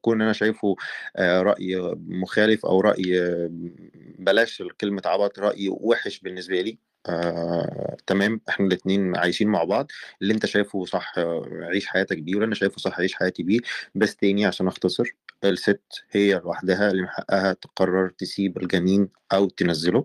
[0.00, 0.76] كون أنا شايفه
[1.16, 1.76] آه رأي
[2.08, 3.50] مخالف أو رأي آه،
[4.18, 6.78] بلاش كلمة عبط رأي وحش بالنسبة لي.
[7.08, 8.40] آه، تمام.
[8.48, 9.90] إحنا الاتنين عايشين مع بعض.
[10.22, 11.14] اللي أنت شايفه صح
[11.62, 13.60] عيش حياتك بيه واللي أنا شايفه صح عيش حياتي بيه.
[13.94, 15.04] بس تاني عشان أختصر
[15.44, 20.04] الست هي لوحدها اللي من حقها تقرر تسيب الجنين أو تنزله.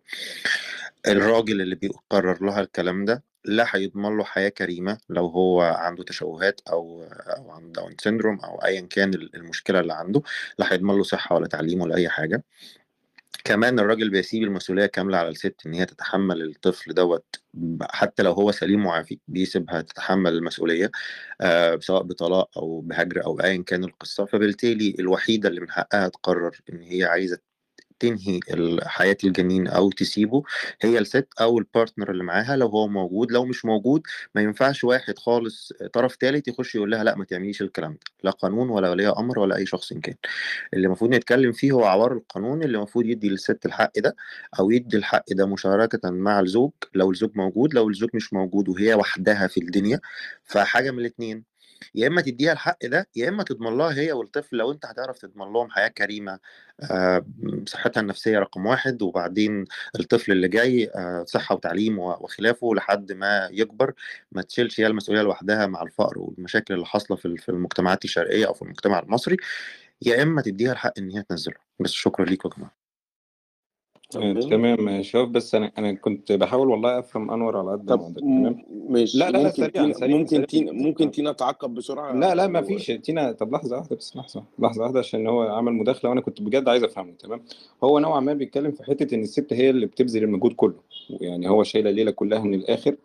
[1.08, 6.62] الراجل اللي بيقرر لها الكلام ده لا هيضمن له حياة كريمة لو هو عنده تشوهات
[6.70, 7.04] أو
[7.38, 10.22] أو عنده Down syndrome أو أيا كان المشكلة اللي عنده.
[10.60, 12.44] لا هيضمن له صحة ولا تعليم ولا أي حاجة.
[13.46, 17.26] كمان الراجل بيسيب المسؤولية كاملة على الست إن هي تتحمل الطفل دوت
[17.84, 20.92] حتى لو هو سليم وعافي بيسيبها تتحمل المسؤولية
[21.42, 24.26] آه سواء بطلاق أو بهجر أو أيا كان القصة.
[24.26, 27.40] فبالتالي الوحيدة اللي من حقها تقرر إن هي عايزة
[28.00, 28.40] تنهي
[28.84, 30.44] حياة الجنين أو تسيبه
[30.82, 34.02] هي الست أو ال partner اللي معاها لو هو موجود لو مش موجود
[34.36, 38.32] ما ينفعش واحد خالص طرف ثالث يخش يقول لها لا ما تعمليش الكلام ده لا
[38.32, 40.16] قانون ولا ولي أمر ولا أي شخص كان.
[40.74, 44.16] اللي المفروض نتكلم فيه هو عوار القانون اللي المفروض يدي للست الحق ده
[44.60, 48.94] أو يدي الحق ده مشاركة مع الزوج لو الزوج موجود لو الزوج مش موجود وهي
[48.96, 50.00] وحدها في الدنيا
[50.44, 51.55] فحاجة من الاتنين.
[51.96, 55.54] يا إما تديها الحق ده يا إما تضمن لها هي والطفل لو أنت هتعرف تضمن
[55.54, 56.40] لهم حياة كريمة
[56.92, 57.26] آه،
[57.68, 59.66] صحتها النفسية رقم واحد وبعدين
[60.00, 63.94] الطفل اللي جاي آه، صحة وتعليم وخلافه لحد ما يكبر
[64.32, 68.54] ما تشيلش هي المسؤولية لوحدها مع الفقر والمشاكل اللي حاصلة في في المجتمعات الشرقية أو
[68.54, 69.38] في المجتمع المصري
[70.02, 71.56] يا إما تديها الحق إن هي تنزله.
[71.80, 72.85] بس شكرا ليكم يا جماعة.
[74.16, 77.96] آه، طب تمام شوف بس أنا أنا كنت بحاول والله أفهم أنور على قد ما
[77.96, 79.18] طب أقدر تمام؟ م- ماشي.
[79.18, 82.36] لا لا لا ممكن سريعا تينا سريعا ممكن سريعا تينا ممكن تينا تعقب بسرعة لا
[82.36, 85.74] لا ما لو فيش تينا طب لحظة واحدة بس لحظة لحظة واحدة عشان هو عمل
[85.74, 87.42] مداخلة وأنا كنت بجد عايز أفهمه تمام؟
[87.84, 90.76] هو نوعا ما بيتكلم في حتة إن الست هي اللي بتبذل المجهود كله
[91.10, 92.96] يعني هو شايلة الليلة كلها من الآخر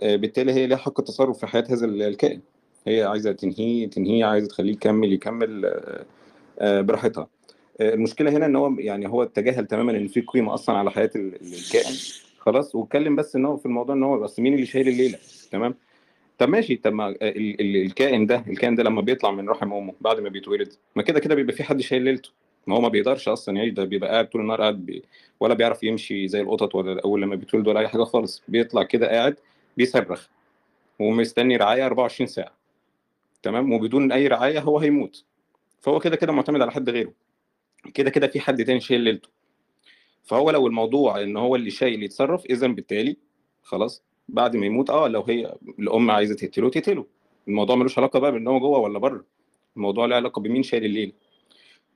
[0.00, 2.40] آه، بالتالي هي ليها حق التصرف في حياة هذا الكائن.
[2.86, 6.04] هي عايزة تنهيه تنهيه عايزة تخليه يكمل يكمل آه،
[6.58, 7.26] آه، براحتها.
[7.80, 11.34] المشكلة هنا إن هو يعني هو تجاهل تماما إن في قيمة أصلا على حياة ال-
[11.34, 11.94] الكائن.
[12.38, 15.18] خلاص واتكلم بس إن هو في الموضوع إن هو بس مين اللي شايل الليلة؟
[15.50, 15.74] تمام؟
[16.38, 16.76] طب ماشي.
[16.76, 20.72] طب ما ال- الكائن ده الكائن ده لما بيطلع من رحم أمه بعد ما بيتولد
[20.96, 22.30] ما كده كده بيبقى في حد شايل ليلته.
[22.66, 25.02] ما هو ما بيقدرش أصلا يعيش ده بيبقى قاعد طول النهار قاعد بي
[25.40, 28.42] ولا بيعرف يمشي زي القطط ولا اول لما بيتولد ولا أي حاجة خالص.
[28.48, 29.36] بيطلع كده قاعد
[29.76, 30.26] بيصرخ
[30.98, 32.52] ومستني رعاية 24 ساعة.
[33.42, 35.24] تمام؟ وبدون أي رعاية هو هيموت.
[35.80, 37.12] فهو كده كده معتمد على حد غيره.
[37.94, 39.28] كده كده في حد تاني شايل ليلته.
[40.24, 43.16] فهو لو الموضوع إن هو اللي شايل يتصرف اذا بالتالي
[43.62, 47.06] خلاص بعد ما يموت آه لو هي الأم عايزة تقتله تقتله.
[47.48, 49.24] الموضوع ملوش علاقة بقى بإن هو جوه ولا بره.
[49.76, 51.12] الموضوع له علاقة بمين شايل الليلة.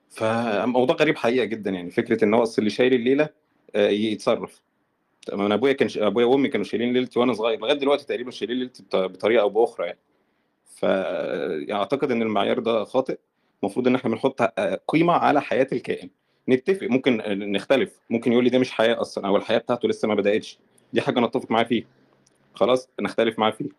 [0.09, 3.29] فموضوع غريب حقيقة جدا يعني فكرة إن هو أصل اللي شايل الليلة
[3.75, 4.61] آه، يتصرف.
[5.27, 7.59] طب أنا أبويا كان أبويا وأمي كانوا شايلين ليلتي وأنا صغير.
[7.59, 9.99] لغاية دلوقتي تقريبا شايلين ليلتي بط- بطريقة أو بأخرى يعني.
[10.75, 13.17] فأعتقد إن المعيار ده خاطئ.
[13.63, 16.09] المفروض إن إحنا بنحط آه، قيمة على حياة الكائن.
[16.49, 17.17] نتفق ممكن
[17.51, 17.91] نختلف.
[18.09, 20.59] ممكن يقول لي ده مش حياة أصلا أو الحياة بتاعته لسه ما بدأتش.
[20.93, 21.85] دي حاجة نتفق معاه فيها.
[22.53, 23.69] خلاص نختلف معاه فيها.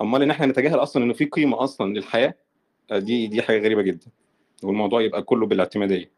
[0.00, 2.34] أمال إن إحنا نتجاهل أصلا إنه في قيمة أصلا للحياة؟
[2.90, 4.06] آه، دي دي حاجة غريبة جدا.
[4.62, 6.10] والموضوع يبقى كله بالاعتمادية.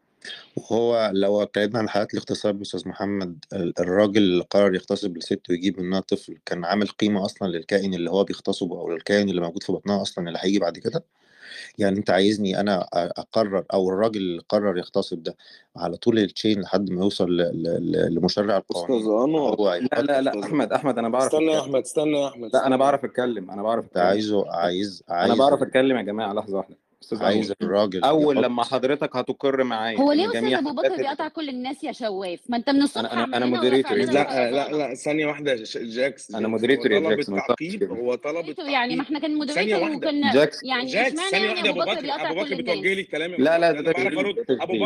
[0.55, 5.79] وهو لو اتكلمنا عن حالات الاغتصاب أستاذ محمد ال- الراجل اللي قرر يغتصب الست ويجيب
[5.81, 9.71] منها طفل كان عامل قيمة أصلا للكائن اللي هو بيغتصبه أو للكائن اللي موجود في
[9.71, 11.03] بطنها أصلا اللي هيجي بعد كده؟
[11.77, 15.35] يعني أنت عايزني أنا أقرر أو الراجل اللي قرر يغتصب ده
[15.75, 19.55] على طول التشين لحد ما يوصل ل- ل- ل- لمشرع القوانين أستاذ أنور.
[19.59, 22.67] هو لا لا لا أحمد أحمد أنا بعرف استنى يا أحمد استنى يا أحمد لا
[22.67, 24.05] أنا بعرف أتكلم أنا بعرف انت أتكلم.
[24.07, 26.75] عايزه عايز أنا عايز بعرف ال- أتكلم يا جماعة لحظة واحدة.
[27.03, 31.27] أستاذ عايز الراجل أول يحط لما حضرتك هتقر معايا هو ليه أستاذ أبو بكر بيقطع
[31.27, 34.95] كل الناس يا شواف؟ ما أنت من الصبح أنا أنا مودريتور جاكس لا لا لا
[34.95, 36.35] ثانية واحدة يا ش- جاكس.
[36.35, 39.95] أنا مودريتور يا طلب جاكس التعقيب؟ هو طلب يعني ما التعقيب؟ إحنا كان مودريتور واحدة.
[39.95, 40.63] وكنا جاكس.
[40.63, 41.69] يعني جاكس ثانية يعني واحدة.
[41.69, 42.85] أبو أبو بكر كل بكر بتوجه الناس.
[42.95, 44.33] لي الكلام لا لا ده أنا تشغيل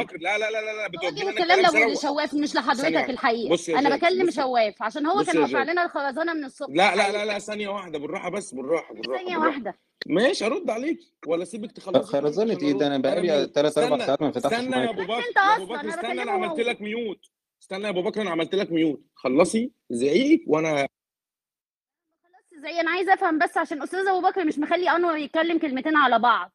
[0.03, 1.29] بكر لا لا لا لا لا بتوجه توجه لنا
[1.69, 6.45] الكلام لشواف مش لحضرتك الحقيقة أنا بكلم شواف عشان هو كان جاكس لنا الخرزانة من
[6.45, 7.99] الصبح لا لا لا لا ثانية واحدة.
[7.99, 9.23] بالراحة بس بالراحة بالراحة.
[9.23, 9.75] ثانية واحدة
[10.07, 13.83] ماشي أرد عليك ولا أسيبك تخلصي كلامك خرزانة إيه ده أنا أنا بقالي ميوت 3
[13.83, 15.11] 4 استنى ساعات ما فتحتش استنى يا مش بكر.
[15.11, 17.19] يا أصلا بكر أنا استنى بكلمه عملت لك ميوت.
[17.61, 19.01] استنى يا أبو بكر أنا عملت لك ميوت.
[19.15, 24.89] خلصي زعيق وأنا بس زي أنا عايزة أفهم بس عشان أستاذ أبو بكر مش مخلي
[24.89, 26.51] أنور يتكلم كلمتين على بعض.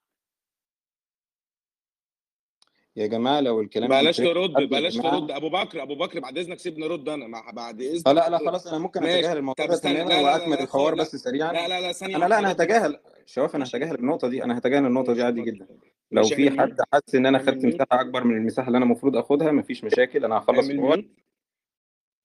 [2.96, 5.30] يا جماعة لو الكلام بلاش ترد بلاش ترد.
[5.30, 7.26] أبو بكر أبو بكر بعد إذنك سيبني أرد أنا.
[7.26, 8.46] مع بعد آه اذنك لا لا أرد.
[8.46, 11.02] خلاص أنا ممكن أتجاهل الموضوع ده تماما لا لا لا وأكمل لا الحوار لا.
[11.02, 11.52] بس سريعا.
[11.52, 14.86] لا لا لا ثانية أنا لا أنا هتجاهل شوف أنا هتجاهل النقطة دي أنا هتجاهل
[14.86, 15.66] النقطة دي عادي جدا.
[16.12, 19.52] لو في حد حاسس إن أنا خدت مساحة أكبر من المساحة اللي أنا المفروض أخدها
[19.52, 21.08] مفيش مشاكل أنا هخلص حواري.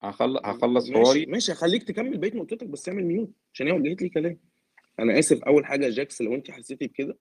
[0.04, 1.26] هخلص ماشي حواري.
[1.26, 4.40] ماشي هخليك تكمل بقية نقطتك بس اعمل ميوت عشان هي وجهت لي كلام.
[5.00, 7.18] أنا آسف أول حاجة جاكس لو أنت حسيتي بكده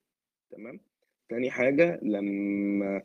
[0.50, 0.80] تمام؟
[1.28, 3.02] تاني حاجة لما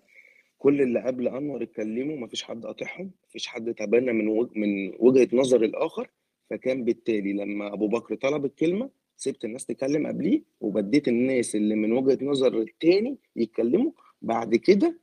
[0.58, 4.50] كل اللي قبل أنور اتكلموا مفيش حد قاطعهم مفيش حد تبنى من وج...
[4.58, 6.10] من وجهة نظر الآخر
[6.50, 11.92] فكان بالتالي لما أبو بكر طلب الكلمة سبت الناس تتكلم قبليه وبديت الناس اللي من
[11.92, 13.92] وجهة نظر التاني يتكلموا.
[14.22, 15.00] بعد كده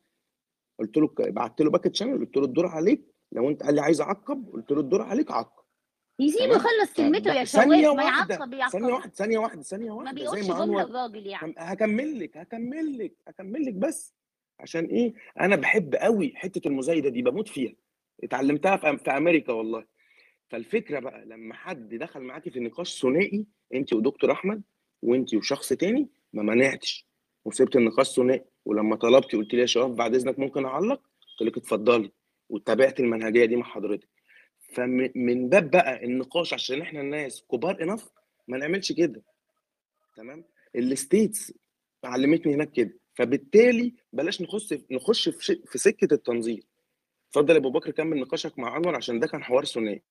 [0.79, 3.01] قلت له بعت له back channel قلت له الدور عليك.
[3.33, 5.63] لو انت قال لي عايز اعقب قلت له الدور عليك عقب
[6.19, 10.13] يسيبه يخلص كلمته يا شواف ما يعقب ثانية يعقب واحدة ثانية واحدة ثانية ما واحدة
[10.19, 11.55] زي بيقولش ما جملة الراجل يعني.
[11.59, 14.15] هكمل لك هكمل لك هكمل لك بس.
[14.61, 17.75] عشان إيه؟ أنا بحب قوي حتة المزايدة دي بموت فيها.
[18.25, 19.85] اتعلمتها في, أمريكا والله.
[20.49, 24.63] فالفكرة بقى لما حد دخل معاكي في نقاش ثنائي أنت ودكتور أحمد
[25.03, 27.07] وأنت وشخص تاني ما منعتش.
[27.45, 31.01] وسبت النقاش ثنائي ولما طلبتي قلت لي يا شباب بعد إذنك ممكن أعلق
[31.41, 32.11] قلت لك اتفضلي.
[32.49, 34.09] واتبعت المنهجية دي مع حضرتك.
[34.75, 38.09] فمن باب بقى النقاش عشان إحنا الناس كبار انف
[38.49, 39.23] ما نعملش كده.
[40.17, 40.45] تمام؟
[40.77, 41.53] الستيتس
[42.05, 42.99] علمتني هناك كده.
[43.15, 45.63] فبالتالي بلاش نخش نخش في.
[45.67, 46.65] في سكة التنظير
[47.29, 50.03] اتفضل يا أبو بكر كمل نقاشك مع أنور عشان ده كان حوار ثنائي.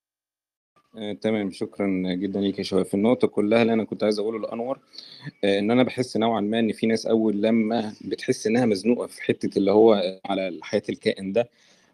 [0.98, 1.52] آه، تمام.
[1.52, 2.86] شكرا جدا ليك يا شباب.
[2.86, 4.80] في النقطة كلها اللي أنا كنت عايز أقوله لأنور
[5.44, 9.22] آه، إن أنا بحس نوعا ما إن في ناس أول لما بتحس إنها مزنوقة في
[9.24, 11.50] حتة اللي هو على حياة الكائن ده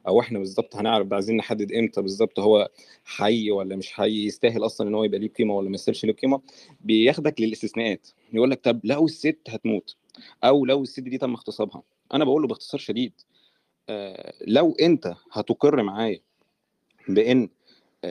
[0.07, 2.69] أو إحنا بالظبط هنعرف عايزين نحدد إمتى بالظبط هو
[3.05, 6.13] حي ولا مش حي يستاهل أصلا إن هو يبقى ليه قيمة ولا ما يستاهلش ليه
[6.13, 6.41] قيمة
[6.81, 8.07] بياخدك للاستثناءات.
[8.33, 9.95] يقول لك طب لو الست هتموت
[10.43, 11.83] أو لو الست دي تم اغتصابها.
[12.13, 13.13] أنا بقول له باختصار شديد
[13.89, 16.19] آه، لو أنت هتقر معايا
[17.09, 17.49] بإن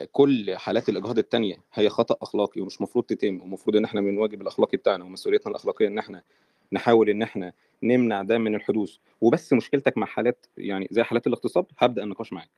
[0.05, 4.41] كل حالات الإجهاض التانية هي خطأ أخلاقي ومش مفروض تتم ومفروض إن إحنا من الواجب
[4.41, 6.23] الأخلاقي بتاعنا ومسؤوليتنا الأخلاقية إن إحنا
[6.71, 8.95] نحاول إن إحنا نمنع ده من الحدوث.
[9.21, 12.49] وبس مشكلتك مع حالات يعني زي حالات الاغتصاب هبدأ النقاش معاك.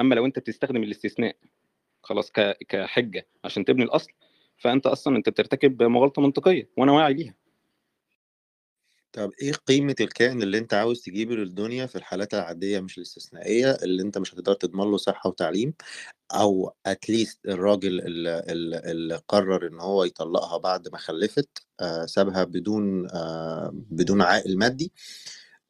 [0.00, 1.36] أما لو أنت بتستخدم الاستثناء
[2.02, 2.32] خلاص
[2.68, 4.10] كحجة عشان تبني الأصل
[4.58, 7.34] فأنت أصلا أنت بترتكب مغالطة منطقية وأنا واعي ليها
[9.12, 14.02] طب إيه قيمة الكائن اللي أنت عاوز تجيبه للدنيا في الحالات العادية مش الاستثنائية اللي
[14.02, 15.74] أنت مش هتقدر تضمن له صحة وتعليم
[16.34, 21.48] أو اتليست الراجل اللي, قرر إن هو يطلقها بعد ما خلفت
[21.80, 24.92] آه سابها بدون آه بدون عائل مادي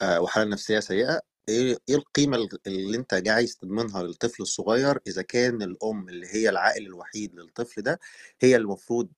[0.03, 1.21] آه وحالة نفسية سيئة.
[1.49, 6.27] إيه إيه القيمة ال- اللي أنت جاي عايز تضمنها للطفل الصغير؟ إذا كان الأم اللي
[6.31, 8.01] هي العائل الوحيد للطفل ده
[8.41, 9.09] هي المفروض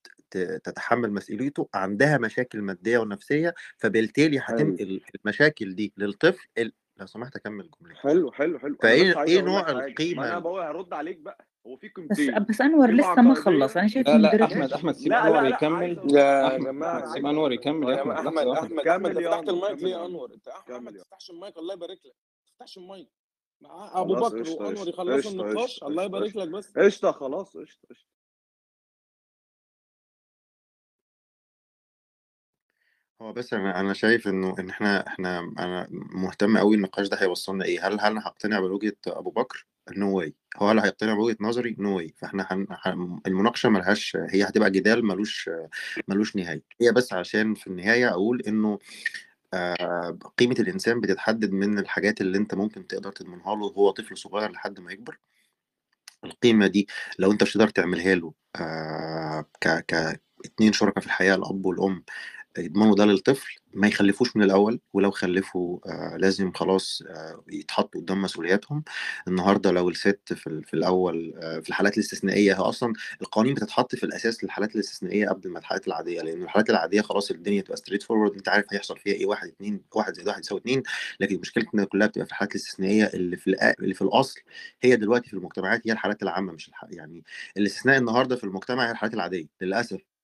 [0.65, 6.49] تتحمل مسؤوليته عندها مشاكل مادية ونفسية فبالتالي هتنقل المشاكل دي للطفل
[6.99, 8.75] لو سمحت أكمل جملتي حلو حلو حلو.
[8.75, 11.49] بس فايه إيه نوع ما القيمة أنا بقول هرد عليك بقى.
[11.67, 12.45] هو في بس قيمتين.
[12.45, 13.77] بس أنور قيمه لسه ما خلص.
[13.77, 16.15] أنا شايف لا لا أحمد أحمد سيب أنور يكمل.
[16.15, 18.09] يا أحمد أحمد أنا سيب أنور يكمل يا أحمد.
[18.47, 18.81] واحدة أحمد.
[18.81, 21.75] كمل أحمد يا فتحت انور المايك ليه يا أنور؟ أحمد كمل ما تفتحش المايك الله
[21.75, 22.15] يبارك لك.
[22.15, 23.09] ما تفتحش المايك.
[23.61, 25.83] خلاص بكر قشطة يخلصوا النقاش.
[25.83, 26.79] الله يبارك لك بس.
[26.79, 28.16] قشطة خلاص قشطة قشطة.
[33.23, 37.65] هو بس أنا أنا شايف إنه إن إحنا إحنا أنا مهتم قوي النقاش ده هيوصلنا
[37.65, 41.97] إيه؟ هل هل هقتنع بوجهة أبو بكر؟ no way هو هل هيقتنع بوجهة نظري؟ no
[41.97, 42.47] way فإحنا.
[42.51, 43.21] هن...
[43.27, 45.51] المناقشة ملهاش هي هتبقى جدال ملوش
[46.09, 46.63] ملوش نهاية.
[46.81, 48.79] هي بس عشان في النهاية أقول إنه
[49.55, 54.51] آه قيمة الإنسان بتتحدد من الحاجات اللي أنت ممكن تقدر تضمنها له وهو طفل صغير
[54.53, 55.19] لحد ما يكبر.
[56.25, 61.35] القيمة دي لو أنت مش تقدر تعملها له آه ك ك اتنين شركاء في الحياة
[61.35, 62.05] الأب والأم
[62.59, 68.23] يضمنوا ده للطفل ما يخلفوش من الأول ولو خلفوا آه لازم خلاص آه يتحطوا قدام
[68.23, 68.85] مسؤولياتهم.
[69.29, 72.93] النهارده لو الست في, في الأول آه في الحالات الاستثنائية هي أصلا
[73.23, 77.61] القوانين بتتحط في الأساس للحالات الاستثنائية قبل ما الحالات العادية لأن الحالات العادية خلاص الدنيا
[77.63, 80.83] تبقى straightforward أنت عارف هيحصل فيها إيه واحد اتنين واحد زائد واحد يساوي اتنين.
[81.21, 84.41] لكن مشكلتنا كلها بتبقى في الحالات الاستثنائية اللي في اللي في الأصل
[84.83, 86.85] هي دلوقتي في المجتمعات هي الحالات العامة مش الح...
[86.91, 87.25] يعني
[87.57, 90.16] الاستثناء النهارده في المجتمع هي الحالات العادية للأسف.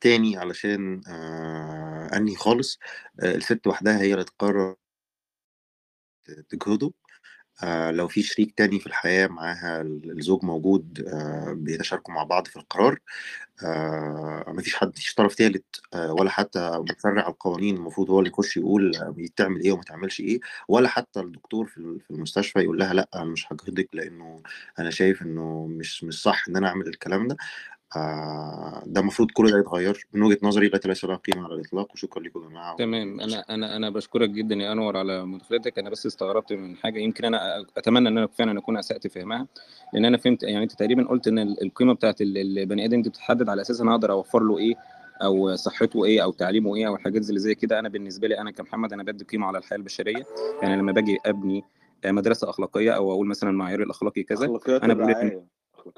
[0.00, 2.78] تاني علشان آه أنهي خالص.
[3.20, 4.76] آه الست وحدها هي اللي تقرر
[6.48, 6.92] تجهضه
[7.64, 12.56] آه لو في شريك تاني في الحياة معاها الزوج موجود آه بيتشاركوا مع بعض في
[12.56, 12.98] القرار.
[13.64, 18.56] آه مفيش حد مفيش طرف تالت آه ولا حتى متفرع القوانين المفروض هو اللي يخش
[18.56, 20.40] يقول آه، تعمل إيه وما تعملش إيه.
[20.68, 24.42] ولا حتى الدكتور في ال- في المستشفى يقول لها لأ أنا مش هجهضك لأنه
[24.78, 27.36] أنا شايف إنه مش مش صح إن أنا أعمل الكلام ده.
[27.96, 31.92] آه ده المفروض كل ده يتغير من وجهة نظري لا ليس لها قيمة على الإطلاق
[31.92, 33.20] وشكرا لكم يا جماعة تمام.
[33.20, 35.78] أنا أنا أنا بشكرك جدا يا أنور على مداخلتك.
[35.78, 39.46] أنا بس استغربت من حاجة يمكن أنا أتمنى إن أنا فعلا أكون أسأت فهمها
[39.92, 43.08] لأن أنا فهمت يعني أنت تقريبا قلت إن ال- القيمة بتاعت ال- البني آدم دي
[43.10, 44.74] بتتحدد على أساس أنا أقدر أوفر له إيه
[45.22, 47.78] أو صحته إيه أو تعليمه إيه أو الحاجات اللي زي كده.
[47.78, 50.26] أنا بالنسبة لي أنا كمحمد أنا بدي قيمة على الحياة البشرية.
[50.62, 51.64] يعني لما باجي أبني
[52.06, 55.42] مدرسة أخلاقية أو أقول مثلا المعيار الأخلاقي كذا أنا بقول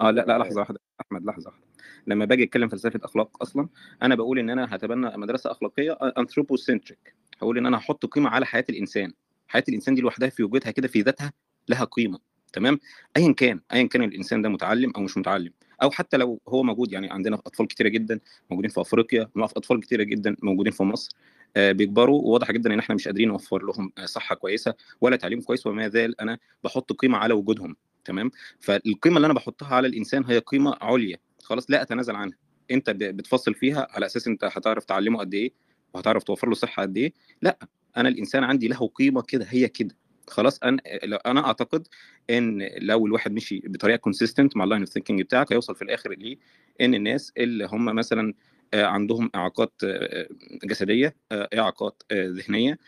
[0.01, 0.81] آه لا لا لحظة واحدة.
[1.01, 1.65] أحمد لحظة واحدة.
[2.07, 3.69] لما باجي أتكلم فلسفة أخلاق أصلا
[4.03, 8.65] أنا بقول إن أنا هتبنى مدرسة أخلاقية انثروبوسنتريك هقول إن أنا هحط قيمة على حياة
[8.71, 9.13] الإنسان.
[9.49, 11.33] حياة الإنسان دي لوحدها في وجودها كده في ذاتها
[11.69, 12.19] لها قيمة.
[12.53, 12.79] تمام؟
[13.17, 15.51] ايا كان ايا كان الإنسان ده متعلم أو مش متعلم.
[15.83, 18.21] أو حتى لو هو موجود يعني عندنا أطفال كتيرة جدا
[18.51, 21.17] موجودين في أفريقيا أطفال كتيرة جدا موجودين في مصر
[21.57, 25.41] آه، بيكبروا وواضح جدا إن إحنا مش قادرين نوفر لهم آه، صحة كويسة ولا تعليم
[25.41, 27.77] كويس وما زال أنا بحط قيمة على وجودهم.
[28.09, 31.17] تمام؟ فالقيمة اللي أنا بحطها على الإنسان هي قيمة عليا.
[31.43, 32.37] خلاص لا أتنازل عنها.
[32.71, 35.53] أنت بتفصل فيها على أساس أنت هتعرف تعلمه قد إيه
[35.95, 37.13] وهتعرف توفر له صحة قد إيه.
[37.43, 37.59] لا
[37.97, 39.97] أنا الإنسان عندي له قيمة كده هي كده.
[40.29, 40.81] خلاص أنا
[41.27, 41.89] أنا أعتقد
[42.31, 46.11] إن لو الواحد مشي بطريقة consistent مع ال line of thinking بتاعك هيوصل في الآخر
[46.11, 46.37] ليه؟
[46.81, 48.35] إن الناس اللي هم مثلا
[48.75, 50.29] آه، عندهم إعاقات آه،
[50.65, 52.79] جسدية آه، إعاقات ذهنية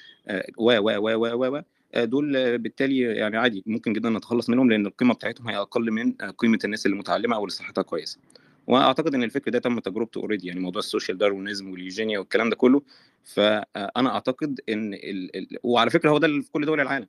[0.58, 1.62] و و و و و
[1.94, 6.22] دول آه، بالتالي يعني عادي ممكن جدا نتخلص منهم لأن القيمة بتاعتهم هي أقل من
[6.22, 8.18] آه، قيمة الناس اللي متعلمه أو اللي صحتها كويسة.
[8.66, 12.56] وأعتقد إن الفكر ده تم تجربته already يعني موضوع ال social Darwinism واليوجينيا والكلام ده
[12.56, 12.82] كله.
[13.24, 15.36] فانا أعتقد إن ال...
[15.36, 15.58] ال...
[15.62, 17.08] وعلى فكرة هو ده في كل دول العالم.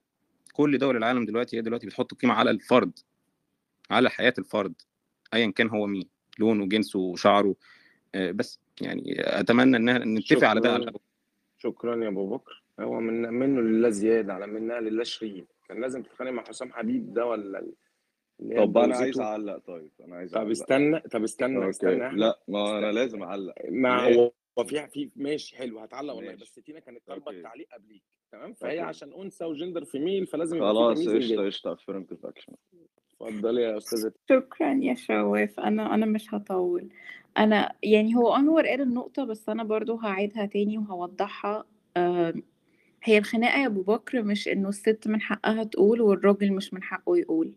[0.53, 2.99] كل دول العالم دلوقتي هي دلوقتي بتحط قيمة على الفرد
[3.91, 4.73] على حياة الفرد
[5.33, 7.55] ايا كان هو مين لونه وجنسه وشعره
[8.15, 10.91] آه، بس يعني أتمنى ان نتفق على ده على.
[11.57, 12.60] شكرا يا أبو بكر.
[12.81, 17.13] هو من منه لله زيادة على منها لله شيرين كان لازم تتخانق مع حسام حبيب
[17.13, 19.91] ده ولا اللي طب أنا عايز أعلق طيب.
[20.05, 22.91] أنا عايز طب استنى طب استنى استنى أحمد لا ما أنا.
[22.91, 23.53] لازم أعلق.
[23.69, 24.31] ما هو
[24.65, 26.35] في في ماشي حلو هتعلق والله.
[26.35, 28.79] بس تينا كانت طالبة التعليق قبليك تمام؟ فهي okay.
[28.79, 31.73] عشان أنثى و gender female فلازم يبقى خلاص قشطة قشطة.
[31.73, 32.53] affirmative action
[33.21, 34.11] اتفضلي يا أستاذة.
[34.29, 35.59] شكرا يا شواف.
[35.59, 36.89] أنا أنا مش هطول.
[37.37, 41.65] أنا يعني هو أنور قال النقطة بس أنا برضو هعيدها تاني وهوضحها.
[43.03, 47.17] هي الخناقة يا أبو بكر مش إنه الست من حقها تقول والراجل مش من حقه
[47.17, 47.53] يقول.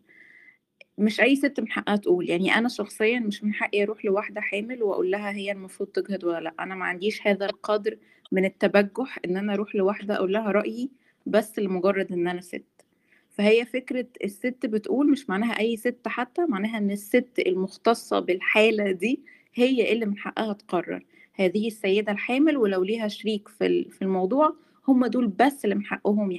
[0.97, 2.29] مش أي ست من حقها تقول.
[2.29, 6.39] يعني أنا شخصيا مش من حقي أروح لواحدة حامل وأقول لها هي المفروض تجهض ولا
[6.39, 6.53] لأ.
[6.59, 7.97] أنا ما عنديش هذا القدر
[8.31, 10.89] من التبجح إن أنا أروح لواحدة أقول لها رأيي
[11.25, 12.65] بس لمجرد إن أنا ست.
[13.31, 19.19] فهي فكرة الست بتقول مش معناها أي ست حتى معناها إن الست المختصة بالحالة دي
[19.53, 21.05] هي اللي من حقها تقرر.
[21.33, 24.55] هذه السيدة الحامل ولو ليها شريك في الموضوع
[24.87, 26.37] هم دول بس اللي من حقهم.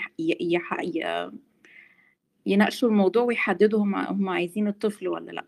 [2.46, 5.44] يناقشوا الموضوع ويحددوا هم هم عايزين الطفل ولا لأ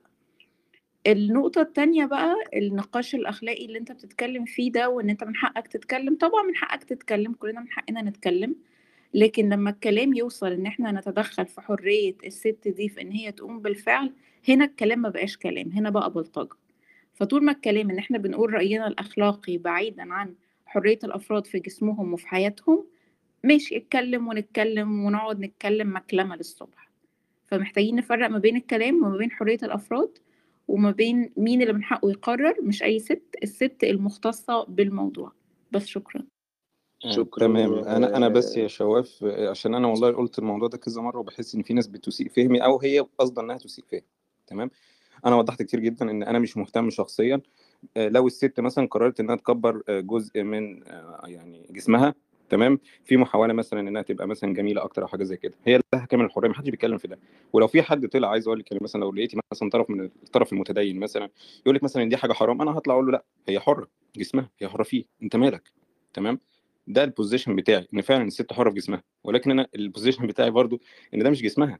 [1.06, 6.16] النقطة التانية بقى النقاش الأخلاقي اللي أنت بتتكلم فيه ده وإن أنت من حقك تتكلم
[6.16, 8.56] طبعا من حقك تتكلم كلنا من حقنا نتكلم
[9.14, 13.61] لكن لما الكلام يوصل إن إحنا نتدخل في حرية الست دي في إن هي تقوم
[13.61, 14.12] بالفعل
[14.48, 16.56] هنا الكلام ما بقاش كلام هنا بقى بلطجة
[17.14, 20.34] فطول ما الكلام إن إحنا بنقول رأينا الأخلاقي بعيدا عن
[20.68, 22.87] حرية الأفراد في جسمهم وفي حياتهم
[23.44, 26.90] ماشي اتكلم ونتكلم ونقعد نتكلم مكلمة للصبح.
[27.46, 30.18] فمحتاجين نفرق ما بين الكلام وما بين حرية الأفراد
[30.68, 35.33] وما بين مين اللي من حقه يقرر مش أي ست الست المختصة بالموضوع.
[35.72, 36.26] بس شكرا.
[37.04, 37.46] آه، شكرا.
[37.46, 37.74] تمام.
[37.74, 41.18] أنا أنا بس يا يا شواف آه، عشان أنا والله قلت الموضوع ده كذا مرة
[41.18, 44.02] وبحس إن في ناس بتسيء فهمي أو هي قصدا إنها تسيء فهم.
[44.46, 44.70] تمام؟
[45.26, 47.35] أنا وضحت كتير جدا إن أنا مش مهتم شخصيا.
[47.35, 47.40] آه،
[47.97, 52.14] لو الست مثلا قررت إنها تكبر آه، جزء من آه، يعني جسمها
[52.49, 55.55] تمام؟ في محاولة مثلا إنها تبقى مثلا جميلة أكتر أو حاجة زي كده.
[55.67, 57.19] هي لها كامل الحرية محدش بيتكلم في ده.
[57.53, 61.01] ولو في حد طلع عايز أقول لك مثلا لو لقيتي مثلا طرف من الطرف المتدين
[61.01, 61.29] مثلا
[61.61, 64.69] يقول لك مثلا دي حاجة حرام أنا هطلع أقول له لأ هي حرة جسمها هي
[64.69, 65.73] حرة فيه أنت مالك؟
[66.14, 66.41] تمام؟
[66.87, 69.03] ده ال position بتاعي إن فعلا الست حرة في جسمها.
[69.25, 70.81] ولكن أنا ال position بتاعي برضو
[71.14, 71.79] إن ده مش جسمها.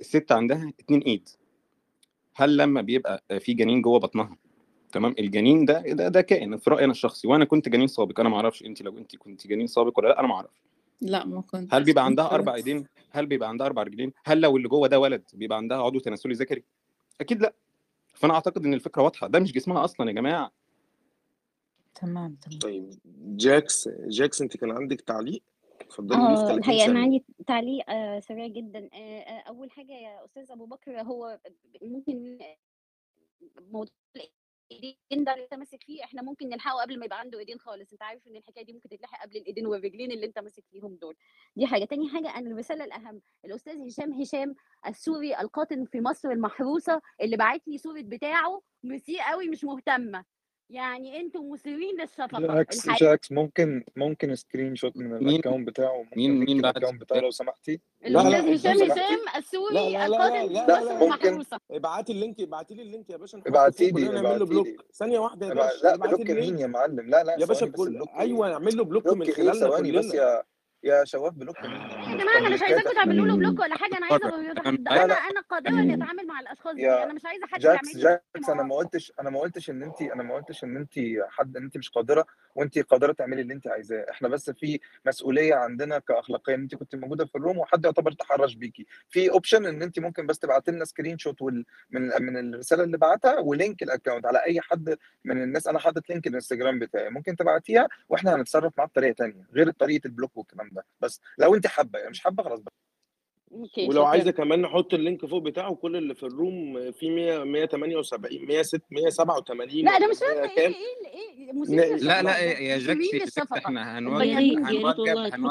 [0.00, 1.28] الست عندها اتنين إيد.
[2.34, 4.36] هل لما بيبقى في جنين جوه بطنها
[4.92, 8.28] تمام؟ الجنين ده ده, ده كائن في رأيي أنا الشخصي وأنا كنت جنين سابق أنا
[8.28, 10.60] ما أعرفش انت لو انت كنت جنين سابق ولا لأ أنا ما أعرفش.
[11.00, 14.56] لا ما كنت هل بيبقى عندها أربع ايدين هل بيبقى عندها أربع رجلين؟ هل لو
[14.56, 16.64] اللي جوه ده ولد بيبقى عندها عضو تناسلي ذكري؟
[17.20, 17.54] أكيد لأ.
[18.14, 19.26] فأنا أعتقد إن الفكرة واضحة.
[19.26, 20.52] ده مش جسمها أصلا يا جماعة.
[21.94, 22.58] تمام تمام.
[22.58, 22.90] طيب
[23.36, 25.42] جاكس جاكس انت كان عندك تعليق؟
[25.80, 27.02] اتفضلي قولي في آه 30 الحقيقة أنا ثانية.
[27.02, 28.88] عندي تعليق آه، سريع جدا.
[28.92, 31.38] آه، آه، أول حاجة يا أستاذ أبو بكر هو
[31.82, 32.38] ممكن
[33.72, 33.94] موضوع
[34.78, 37.92] الايدين ده اللي انت ماسك فيه إحنا ممكن نلحقه قبل ما يبقى عنده ايدين خالص.
[37.92, 41.16] انت عارف ان الحكاية دي ممكن تتلحق قبل الايدين والرجلين اللي انت ماسك فيهم دول.
[41.56, 41.84] دي حاجة.
[41.84, 44.54] تاني حاجة أنا الرساله الأهم الأستاذ هشام هشام
[44.86, 50.24] السوري القاطن في مصر المحروسة اللي بعت لي صورة بتاعه مسيء قوي مش مهتمة.
[50.72, 53.10] يعني أنتوا مثيرين للشفقة جاكس الحقيقة.
[53.10, 57.20] جاكس ممكن ممكن screenshot من ال account بتاعه ممكن مين؟ مين بعد؟ ال account بتاعه
[57.20, 57.80] لو سمحتي.
[58.02, 62.74] لا لا الاستاذ هشام هشام لا السوري لا لا مصر المحروسه ابعتي ال link ابعتي
[62.74, 64.66] لي ال link يا باشا ابعتي لي نعمل له بلوك.
[64.94, 65.54] ثانية واحدة يا.
[65.54, 67.72] باشا لا block مين يا معلم؟ لا لا يا باشا
[68.18, 70.42] أيوه نعمل له block من خلالنا ثواني بس يا
[70.84, 74.28] يا شواف block يا جماعة أنا مش عايزاكم تعملوا له block ولا حاجة أنا عايزة
[74.68, 78.04] أنا لا أنا قادره نتعامل مع الأشخاص دي يا أنا مش عايزة حد جاكس يعمل
[78.04, 80.92] لي جاكس أنا ما قلتش أنا ما قلتش إن انت أنا ما قلتش إن انت
[81.28, 84.06] حد إن انت مش قادرة وانت قادرة تعملي اللي انت عايزاه.
[84.10, 88.54] إحنا بس في مسؤولية عندنا كاخلاقيا انت كنت موجودة في ال room وحد يعتبر تحرش
[88.54, 91.64] بيكي في option إن انت ممكن بس تبعت لنا screenshot وال...
[91.90, 95.66] من من الرسالة اللي بعتها و link ال account على أي حد من الناس.
[95.66, 100.11] أنا حاطط link الإنستجرام بتاعي ممكن تبعتيها وإحنا هنتصرف معاه بطريقة تانية غير طريقة ال
[100.11, 100.86] block والكلام ده.
[101.00, 102.72] بس لو انت حابة يعني مش حابة خلاص بقى.
[103.52, 108.46] أوكي ولو عايزة كمان نحط اللينك فوق بتاعه كل اللي في الروم في 100 178
[108.46, 110.74] 106 187 لا أنا ولا مش 100 فاهمه إيه إيه
[111.46, 114.18] إيه ن- لا لا للشفقه يا جاكس مثيرين يا جاكس للشفقه إحنا هنوجب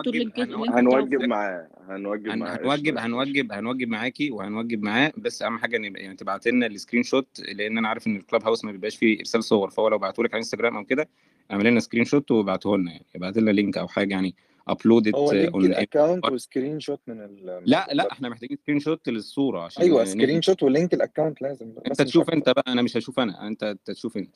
[0.07, 5.11] ريت هنوجب هنوجب معاه هنوجب هن- معاه هنوجب هنوجب هنوجب معاكي وهنوجب معاه.
[5.17, 8.65] بس أهم حاجة نبقى يعني تبعت لنا السكرين شوت لأن أنا عارف إن الكلاب هاوس
[8.65, 11.09] ما بيبقاش فيه إرسال صور فهو لو بعته لك على إنستجرام أو كده
[11.51, 13.05] اعمل لنا سكرين شوت وابعته لنا يعني.
[13.15, 14.35] ابعت لنا لينك أو حاجة يعني.
[14.69, 17.45] هو link اون ال account و screenshot من ال...
[17.65, 20.03] لا لا إحنا محتاجين screenshot للصورة عشان أيوه.
[20.03, 23.63] screenshot و link ال account لازم انت تشوف انت بقى أنا مش هشوف أنا انت
[23.63, 24.35] أنت تشوف انت.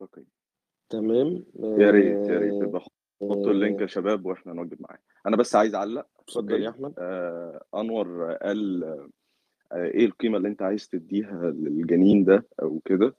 [0.00, 0.24] أوكي.
[0.90, 1.44] تمام.
[1.60, 2.80] يا ريت يا ريت آه، يبقى
[3.20, 6.94] حطوا ال link يا شباب وإحنا نوجب معاه أنا بس عايز أعلق اتفضل يا أحمد.
[6.98, 8.84] آه أنور قال
[9.72, 13.14] آه، إيه القيمة اللي أنت عايز تديها للجنين ده أو كده؟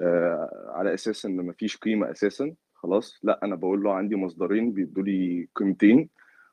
[0.00, 2.54] آه، على أساس إن مفيش قيمة أساسا.
[2.86, 3.20] خلاص.
[3.22, 6.08] لا أنا بقول له عندي مصدرين بيدوا لي قيمتين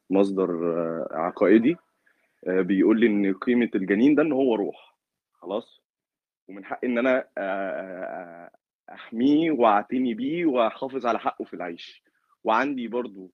[0.10, 1.76] مصدر آه، عقائدي
[2.48, 4.98] آه، بيقول لي إن قيمة الجنين ده إن هو روح.
[5.34, 5.82] خلاص؟
[6.48, 8.50] ومن حقي إن أنا آه،
[8.90, 12.04] أحميه وأعتني بيه وأحافظ على حقه في العيش.
[12.44, 13.32] وعندي برضو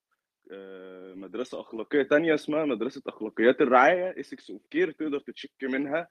[1.14, 6.08] مدرسة أخلاقية تانية اسمها مدرسة أخلاقيات الرعاية ethics of care تقدر ت check منها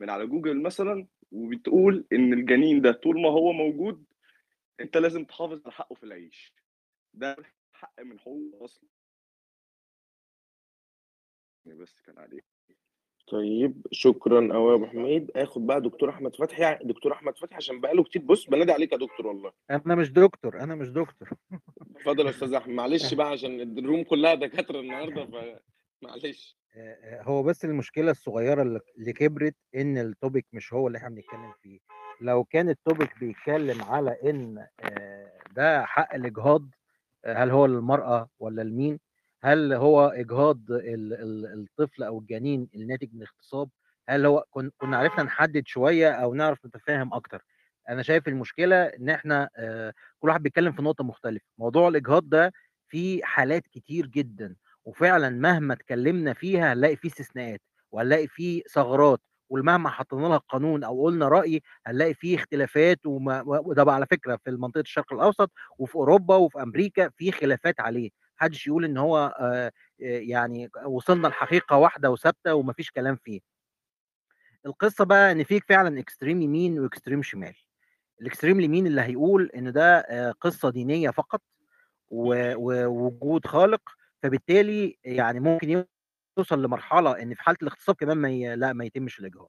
[0.00, 4.04] من على جوجل مثلا وبتقول إن الجنين ده طول ما هو موجود
[4.80, 6.54] أنت لازم تحافظ على حقه في العيش.
[7.14, 7.36] ده
[7.72, 8.88] حق من حقوق أصلا
[11.66, 12.40] بس كان عليه.
[13.26, 15.30] طيب شكرا قوي يا أبو حميد.
[15.36, 16.78] آخد بقى دكتور أحمد فتحي.
[16.84, 18.22] دكتور أحمد فتحي عشان بقاله كتير.
[18.22, 19.52] بص بنادي عليك يا دكتور والله.
[19.70, 21.30] أنا مش دكتور أنا مش دكتور.
[21.96, 22.74] اتفضل يا أستاذ أحمد.
[22.74, 28.80] معلش بقى عشان الروم كلها دكاترة النهارده فمعلش آه، آه، هو بس المشكلة الصغيرة اللي
[28.98, 31.80] اللي كبرت إن التوبيك مش هو اللي إحنا بنتكلم فيه.
[32.22, 36.62] لو كان التوبيك بيتكلم على إن آه، ده حق الإجهاض
[37.24, 38.98] آه، هل هو للمرأة ولا لمين؟
[39.42, 43.68] هل هو إجهاض ال- ال- الطفل أو الجنين الناتج من اغتصاب؟
[44.08, 47.44] هل هو كن- كنا عرفنا نحدد شوية أو نعرف نتفاهم أكتر.
[47.88, 51.46] أنا شايف المشكلة إن إحنا آه، كل واحد بيتكلم في نقطة مختلفة.
[51.58, 52.52] موضوع الإجهاض ده
[52.88, 57.60] في حالات كتير جدا وفعلا مهما اتكلمنا فيها هنلاقي فيه استثناءات
[57.92, 59.20] وهنلاقي فيه ثغرات.
[59.52, 64.38] ومهما حطينا لها قانون أو قلنا رأي هنلاقي فيه اختلافات وما وده بقى على فكرة
[64.44, 68.10] في منطقة الشرق الأوسط وفي أوروبا وفي أمريكا في خلافات عليه.
[68.40, 73.40] محدش يقول إن هو آه، يعني وصلنا لحقيقة واحدة وثابتة ومفيش كلام فيه.
[74.66, 77.54] القصة بقى إن في فعلا extreme يمين و extreme شمال.
[78.20, 81.40] ال extreme اليمين اللي هيقول إن ده آه، قصة دينية فقط
[82.10, 83.80] ووجود خالق
[84.22, 85.84] فبالتالي يعني ممكن
[86.38, 88.56] يوصل لمرحلة إن في حالة الاغتصاب كمان ما ي...
[88.56, 89.48] لا ما يتمش الإجهاض.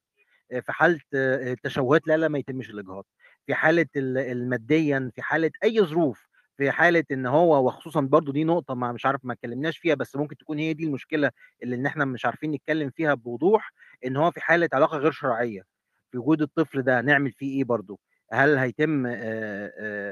[0.61, 3.05] في حالة التشوهات لا لا ما يتمش الإجهاض.
[3.45, 6.27] في حالة ال- الماديا في حالة أي ظروف
[6.57, 10.15] في حالة إن هو وخصوصا برضو دي نقطة ما مش عارف ما اتكلمناش فيها بس
[10.15, 11.31] ممكن تكون هي دي المشكلة
[11.63, 13.73] اللي إن إحنا مش عارفين نتكلم فيها بوضوح
[14.05, 15.61] إن هو في حالة علاقة غير شرعية.
[16.11, 17.99] في وجود الطفل ده نعمل فيه إيه برضو
[18.33, 19.05] هل هيتم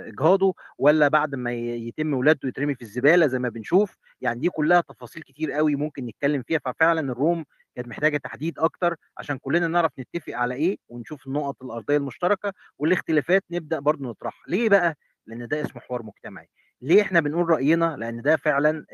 [0.08, 4.82] إجهاضه ولا بعد ما يتم ولادته يترمي في الزبالة زي ما بنشوف يعني دي كلها
[4.82, 7.46] تفاصيل كتير قوي ممكن نتكلم فيها ففعلا الروم
[7.76, 13.44] كانت محتاجة تحديد أكتر عشان كلنا نعرف نتفق على إيه ونشوف النقط الأرضية المشتركة والاختلافات
[13.52, 14.44] نبدأ برضو نطرحها.
[14.48, 14.96] ليه بقى؟
[15.28, 16.50] لأن ده اسمه حوار مجتمعي.
[16.82, 18.86] ليه إحنا بنقول رأينا؟ لأن ده فعلا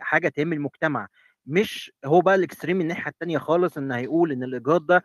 [0.00, 1.08] حاجة تهم المجتمع.
[1.46, 5.02] مش هو بقى الإكستريم الناحية التانية خالص إن هيقول إن الايجاد ده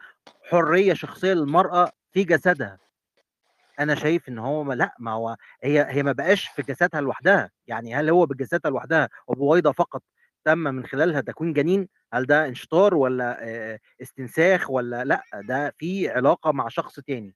[0.49, 2.77] حرية شخصية للمرأة في جسدها.
[3.83, 7.95] أنا شايف إن هو لأ ما هو هي هي ما بقاش في جسدها لوحدها يعني
[7.95, 10.03] هل هو بجسدها لوحدها وبويضه فقط
[10.45, 13.39] تم من خلالها تكوين جنين؟ هل ده إنشطار ولا
[14.01, 17.35] استنساخ ولا لأ ده في علاقة مع شخص تاني.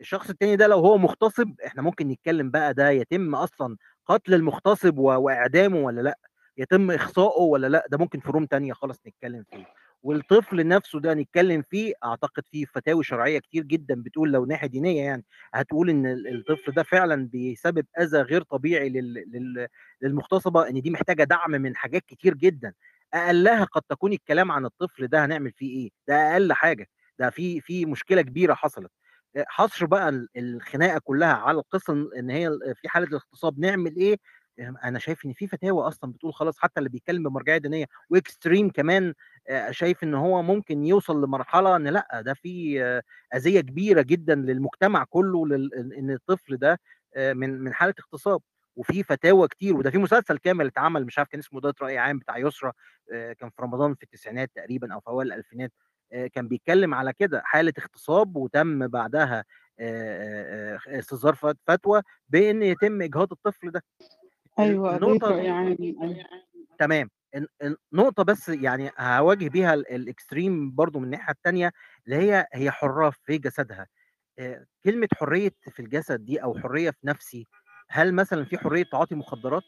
[0.00, 3.76] الشخص التاني ده لو هو مغتصب إحنا ممكن نتكلم بقى ده يتم أصلا
[4.06, 6.18] قتل المغتصب وإعدامه ولا لأ؟
[6.56, 9.64] يتم إخصائه ولا لأ؟ ده ممكن في روم تانية خالص نتكلم فيه.
[10.02, 15.02] والطفل نفسه ده نتكلم فيه أعتقد فيه فتاوي شرعية كتير جدا بتقول لو ناحية دينية
[15.04, 15.24] يعني
[15.54, 19.14] هتقول إن ال- الطفل ده فعلا بيسبب أذى غير طبيعي لل...
[19.14, 19.68] لل...
[20.02, 22.72] للمغتصبه إن دي محتاجة دعم من حاجات كتير جدا.
[23.14, 26.86] أقلها قد تكون الكلام عن الطفل ده هنعمل فيه إيه؟ ده أقل حاجة.
[27.18, 28.90] ده في في مشكلة كبيرة حصلت.
[29.46, 32.50] حصر بقى ال- الخناقة كلها على القصة إن هي
[32.82, 34.16] في حالة الاغتصاب نعمل إيه؟
[34.60, 39.14] أنا شايف إن في فتاوى أصلا بتقول خلاص حتى اللي بيتكلم بمرجعيه دينية واكستريم كمان
[39.70, 42.80] شايف إن هو ممكن يوصل لمرحلة إن لأ ده في
[43.34, 46.80] أذية كبيرة جدا للمجتمع كله لل- إن الطفل ده
[47.16, 48.40] من من حالة اغتصاب.
[48.76, 52.18] وفي فتاوى كتير وده في مسلسل كامل اتعمل مش عارف كان اسمه ده رأي عام
[52.18, 52.72] بتاع يسرا
[53.12, 55.72] آه، كان في رمضان في التسعينات تقريبا أو في أوائل الألفينات
[56.32, 59.44] كان بيتكلم على كده حالة اغتصاب وتم بعدها
[60.88, 63.82] استصدار فت- فتوى بإن يتم إجهاض الطفل ده.
[64.58, 66.16] أيوه قضيه النقطه راي عام أيوة.
[66.78, 71.72] تمام الن- النقطة بس يعني هواجه بيها ال- الاكستريم برضو من الناحية التانية
[72.06, 73.86] اللي هي هي حرة في جسدها
[74.38, 77.46] آه، كلمة حرية في الجسد دي أو حرية في نفسي
[77.90, 79.62] هل مثلا في حرية تعاطي مخدرات؟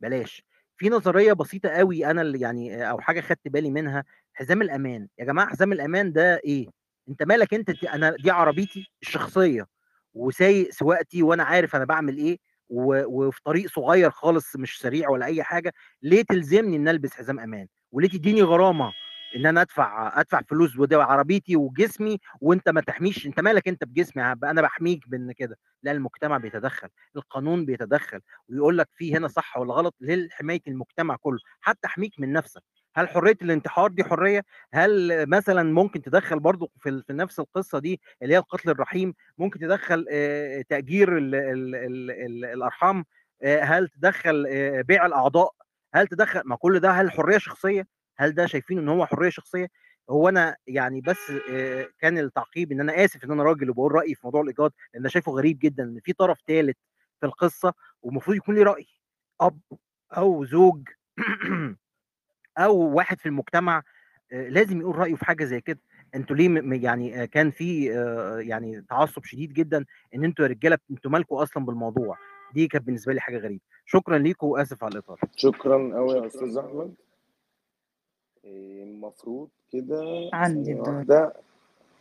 [0.00, 0.42] بلاش
[0.76, 4.04] في نظرية بسيطة قوي أنا اللي يعني أو حاجة خدت بالي منها
[4.34, 6.66] حزام الأمان يا جماعة حزام الأمان ده إيه
[7.08, 9.66] أنت مالك أنت ت- أنا دي عربيتي الشخصية
[10.14, 12.38] وسايق سواقتي وأنا عارف أنا بعمل إيه و-
[12.70, 17.66] وفي طريق صغير خالص مش سريع ولا أي حاجة ليه تلزمني إن ألبس حزام أمان؟
[17.92, 18.92] وليه تديني غرامة
[19.36, 24.22] إن أنا أدفع أدفع فلوس ودي عربيتي وجسمي وأنت ما تحميش؟ أنت مالك أنت بجسمي
[24.22, 25.58] أنا بحميك بان كده.
[25.82, 31.38] لا المجتمع بيتدخل القانون بيتدخل ويقول لك في هنا صح ولا غلط لحماية المجتمع كله
[31.60, 32.62] حتى احميك من نفسك.
[32.96, 38.00] هل حرية الانتحار دي حرية؟ هل مثلا ممكن تدخل برضو في في نفس القصة دي
[38.22, 40.04] اللي هي القتل الرحيم؟ ممكن تدخل
[40.68, 43.04] تأجير ال ال ال ال الأرحام؟
[43.44, 44.46] هل تدخل
[44.82, 45.54] بيع الأعضاء؟
[45.94, 47.86] هل تدخل ما كل ده هل حرية شخصية؟
[48.16, 49.68] هل ده شايفين إن هو حرية شخصية؟
[50.10, 51.32] هو أنا يعني بس
[52.00, 55.08] كان التعقيب إن أنا آسف إن أنا راجل وبقول رأيي في موضوع الإيجاد لأن أنا
[55.08, 56.76] شايفه غريب جدا إن في طرف ثالث
[57.20, 58.86] في القصة ومفروض يكون لي رأي
[59.40, 59.60] أب
[60.16, 60.88] أو زوج
[62.58, 63.82] أو واحد في المجتمع
[64.32, 65.78] آه، لازم يقول رأيه في حاجة زي كده.
[66.14, 69.84] أنتوا ليه يعني آه، كان في آه، يعني تعصب شديد جدا
[70.14, 72.16] إن أنتوا يا رجالة أنتوا مالكوا أصلا بالموضوع؟
[72.54, 73.60] دي كانت بالنسبة لي حاجة غريبة.
[73.86, 75.18] شكرا ليكم وآسف على الإطالة.
[75.36, 76.94] شكرا قوي يا أستاذ أحمد.
[78.44, 81.32] المفروض كده عندي واحدة.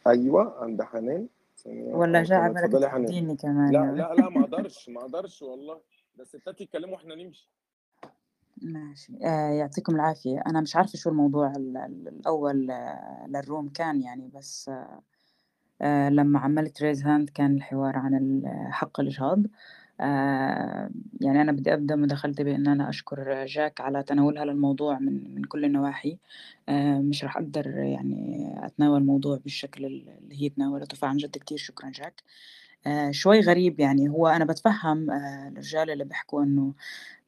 [0.08, 1.28] أيوه عند حنان.
[1.66, 5.80] ولا جاء بالك تديني كمان لا يعني لا لا ما أقدرش ما أقدرش والله.
[6.16, 7.50] ده الستات يتكلموا وإحنا نمشي.
[8.62, 9.14] ماشي.
[9.26, 10.44] آه يعطيكم العافية.
[10.48, 15.02] أنا مش عارفة شو الموضوع ال- ال- الأول آه للروم كان يعني بس آه
[15.82, 19.44] آه لما عملت raise hand كان الحوار عن حق الإجهاض.
[20.02, 20.90] آه
[21.22, 25.66] يعني أنا بدي أبدأ مداخلتي بأن أنا أشكر جاك على تناولها للموضوع من من كل
[25.66, 26.18] النواحي.
[26.70, 30.98] آه مش راح أقدر يعني أتناول الموضوع بالشكل اللي هي تناولته.
[30.98, 32.24] فعن جد كتير شكرا جاك.
[32.88, 34.10] آه شوي غريب يعني.
[34.10, 36.74] هو أنا بتفهم آه الرجال اللي بيحكوا إنه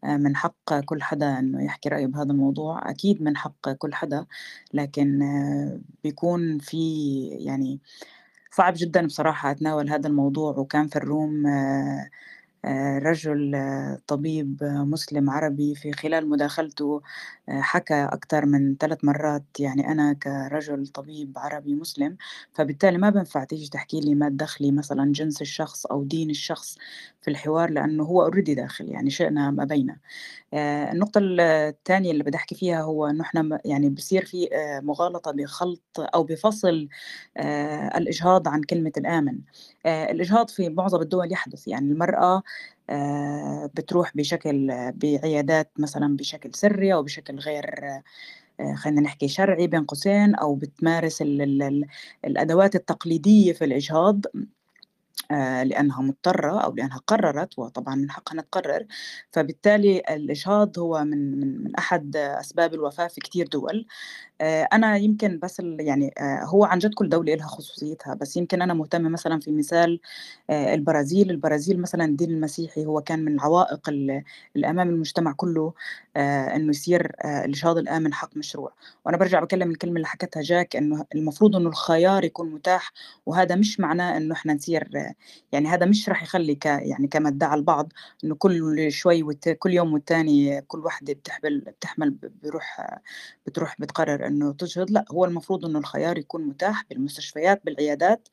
[0.03, 4.25] من حق كل حدا إنه يحكي رأيه بهذا الموضوع أكيد من حق كل حدا
[4.73, 6.77] لكن آه بيكون في
[7.27, 7.79] يعني
[8.51, 12.09] صعب جدا بصراحة أتناول هذا الموضوع وكان في الروم آه،
[12.99, 17.01] رجل آه، طبيب آه، مسلم عربي في خلال مداخلته
[17.49, 22.17] آه، حكى أكثر من ثلاث مرات يعني أنا كرجل طبيب عربي مسلم
[22.53, 26.77] فبالتالي ما بنفع تيجي تحكي لي ما تدخلي مثلا جنس الشخص أو دين الشخص
[27.21, 29.97] في الحوار لأنه هو اوريدي داخل يعني شئنا ما بينا
[30.53, 34.79] آه، النقطة ال- الثانية اللي بدي أحكي فيها هو إنه إحنا يعني بصير في آه،
[34.79, 36.87] مغالطة بخلط أو بفصل
[37.37, 39.39] آه، الإجهاض عن كلمة الآمن.
[39.85, 42.43] آه، الإجهاض في معظم الدول يحدث يعني المرأة آه،
[43.73, 47.85] بتروح بشكل بعيادات مثلا بشكل سري أو بشكل غير
[48.59, 51.85] آه، خلينا نحكي شرعي بين قوسين أو بتمارس ال- ال- ال-
[52.25, 54.25] الأدوات التقليدية في الإجهاض
[55.31, 58.85] آه، لأنها مضطرة أو لأنها قررت وطبعا من حقها تقرر
[59.31, 63.85] فبالتالي الإجهاض هو من من أحد أسباب الوفاة في كتير دول.
[64.41, 68.61] آه، أنا يمكن بس يعني آه، هو عن جد كل دولة لها خصوصيتها بس يمكن
[68.61, 69.99] أنا مهتمة مثلا في مثال
[70.49, 71.31] آه، البرازيل.
[71.31, 74.23] البرازيل مثلا الدين المسيحي هو كان من العوائق ال-
[74.55, 75.73] اللي أمام المجتمع كله
[76.17, 78.73] إنه يصير الإجهاض الآمن حق مشروع.
[79.05, 82.91] وأنا برجع بكلم الكلمة اللي حكتها جاك إنه المفروض إنه الخيار يكون متاح
[83.25, 84.89] وهذا مش معناه إنه إحنا نصير
[85.51, 89.49] يعني هذا مش راح يخلي ك يعني كما ادعى البعض إنه كل شوي والت...
[89.49, 92.11] كل يوم والتاني كل واحدة بتحمل بتحمل
[92.43, 92.99] بروح
[93.45, 98.29] بتروح بتقرر إنه تجهض لأ هو المفروض إنه الخيار يكون متاح بالمستشفيات بالعيادات.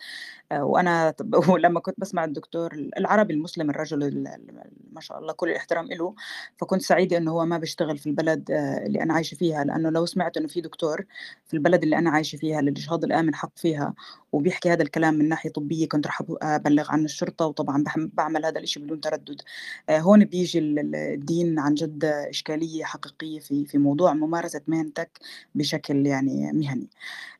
[0.53, 1.15] آه، وأنا
[1.51, 6.15] ولما كنت بسمع الدكتور العربي المسلم الرجل ال- ال- ما شاء الله كل الاحترام له
[6.59, 9.65] فكنت سعيدة إنه هو ما بيشتغل في البلد آه، اللي أنا عايشة فيها.
[9.65, 11.07] لأنه لو سمعت إنه في دكتور
[11.47, 13.95] في البلد اللي أنا عايشة فيها للاجهاض الآمن حق فيها
[14.37, 18.83] وبيحكي هذا الكلام من ناحية طبية كنت أبو- أبلغ عن الشرطة وطبعا بعمل هذا الشيء
[18.83, 19.41] بدون تردد.
[19.89, 25.11] آه، هون بيجي ال- ال- الدين عن جد إشكالية حقيقية في في موضوع ممارسة مهنتك
[25.55, 26.87] بشكل يعني مهني.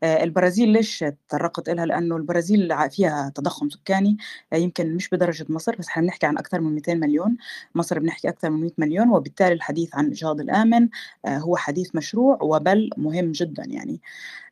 [0.03, 4.17] آه، البرازيل ليش تطرقت لها لأنه البرازيل فيها تضخم سكاني.
[4.53, 7.37] آه، يمكن مش بدرجة مصر بس حنحكي عن أكثر من 200 مليون.
[7.75, 10.89] مصر بنحكي أكثر من 100 مليون وبالتالي الحديث عن الاجهاض الآمن
[11.29, 14.01] هو حديث مشروع وبل مهم جدا يعني.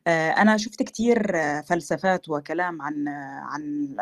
[0.06, 1.32] آه، أنا شفت كتير
[1.62, 3.08] فلسفات وكلام عن
[3.42, 3.96] عن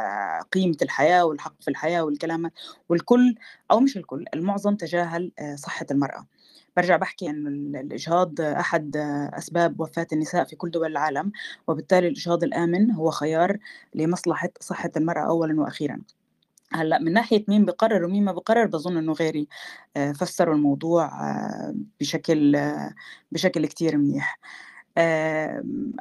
[0.53, 2.51] قيمة الحياة والحق في الحياة والكلام
[2.89, 3.35] والكل
[3.71, 6.27] أو مش الكل المعظم تجاهل آه، صحة المرأة.
[6.77, 11.33] برجع بحكي إنه ال- الإجهاض أحد آه، أسباب وفاة النساء في كل دول العالم
[11.69, 13.59] وبالتالي الإجهاض الآمن هو خيار
[13.95, 15.99] لمصلحة صحة المرأة اولا وأخيرا.
[16.73, 19.49] هلأ من ناحية مين بقرر ومين ما بقرر بظن إنه غيري
[19.97, 21.11] آه، فسروا الموضوع
[22.01, 22.57] بشكل
[23.33, 24.39] بشكل كتير منيح.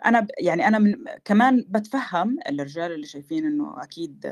[0.05, 4.25] أنا يعني أنا من كمان بتفهم الرجال اللي شايفين إنه أكيد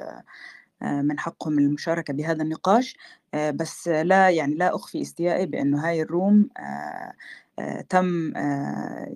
[0.81, 2.97] آه، من حقهم المشاركة بهذا النقاش
[3.33, 8.33] آه، بس لا يعني لا أخفي استيائي بأنه هاي ال room آه، تم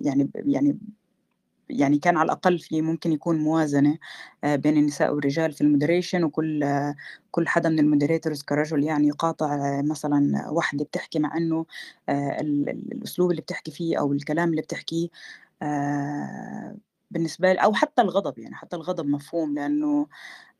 [0.02, 0.78] يعني يعني
[1.70, 3.98] يعني كان على الأقل في ممكن يكون موازنة
[4.44, 6.64] آه، بين النساء والرجال في ال moderation وكل
[7.30, 11.66] كل حدا من ال moderators كرجل يعني يقاطع آه، مثلا واحدة بتحكي مع إنه
[12.08, 15.08] آه، ال- ال- الأسلوب اللي بتحكي فيه أو الكلام اللي بتحكيه
[17.10, 20.06] بالنسبة لي أو حتى الغضب يعني حتى الغضب مفهوم لأنه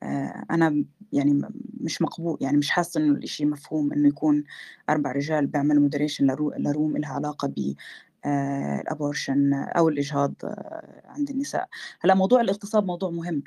[0.02, 1.42] آه، أنا يعني
[1.80, 4.44] مش مقبول يعني مش حاسة إنه الإشي مفهوم إنه يكون
[4.90, 6.26] أربع رجال بيعملوا moderation
[6.59, 7.78] ل room لها آه،
[8.26, 11.68] ال abortion أو الإجهاض آه، عند النساء.
[12.01, 13.43] هلأ موضوع الاغتصاب موضوع مهم.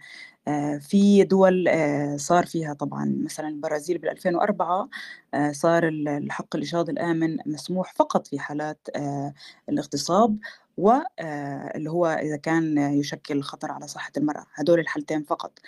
[0.47, 4.89] آه، في دول آه، صار فيها طبعا مثلا البرازيل بال 2004
[5.33, 9.33] آه، صار ال- الحق الإجهاض الآمن مسموح فقط في حالات آه،
[9.69, 10.37] الاغتصاب
[10.77, 14.45] واللي هو إذا كان يشكل خطر على صحة المرأة.
[14.55, 15.59] هدول الحالتين فقط.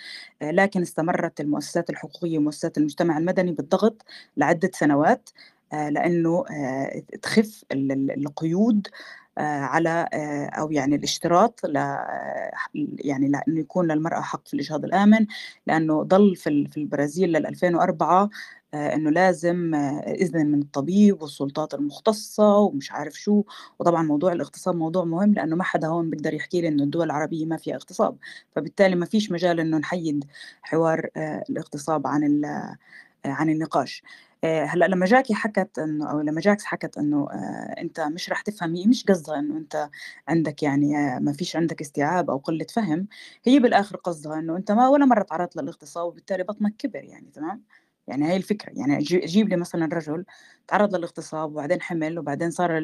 [0.42, 4.02] آه، لكن استمرت المؤسسات الحقوقية ومؤسسات المجتمع المدني بالضغط
[4.36, 5.30] لعدة سنوات.
[5.72, 8.88] آه، لأنه آه، تخف ال- ال- القيود
[9.38, 10.08] آه، على
[10.58, 11.76] أو يعني الاشتراط ل
[12.98, 15.26] يعني لأنه يكون للمرأة حق في الإجهاض الآمن
[15.66, 18.30] لأنه ضل في ال- في البرازيل لل 2004
[18.74, 19.74] آه، إنه لازم
[20.06, 23.42] إذن من الطبيب والسلطات المختصة ومش عارف شو.
[23.78, 27.46] وطبعا موضوع الاغتصاب موضوع مهم لأنه ما حدا هون بيقدر يحكي لي إنه الدول العربية
[27.46, 28.16] ما فيها اغتصاب.
[28.56, 30.24] فبالتالي ما فيش مجال إنه نحيد
[30.62, 31.08] حوار
[31.50, 32.42] الاغتصاب عن
[33.24, 34.02] عن النقاش.
[34.44, 38.74] هلأ لما جاكي حكت إنه أو لما جاكس حكت إنه آه، أنت مش رح تفهم
[38.74, 39.90] هي مش قصدها إنه أنت
[40.28, 43.08] عندك يعني آه، ما فيش عندك استيعاب أو قلة فهم
[43.44, 47.62] هي بالآخر قصدها إنه أنت ما ولا مرة تعرضت للاغتصاب وبالتالي بطنك كبر يعني تمام؟
[48.08, 48.72] يعني هي الفكرة.
[48.76, 50.24] يعني جي- جيب لي مثلا رجل
[50.68, 52.78] تعرض للاغتصاب وبعدين حمل وبعدين صار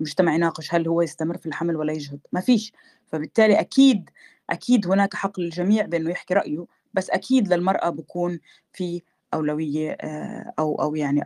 [0.00, 2.72] المجتمع يناقش هل هو يستمر في الحمل ولا يجهض ما فيش.
[3.06, 4.10] فبالتالي أكيد
[4.50, 8.40] أكيد هناك حق للجميع بإنه يحكي رأيه بس أكيد للمرأة بكون
[8.72, 9.02] في
[9.34, 11.22] أولوية آه، أو أو يعني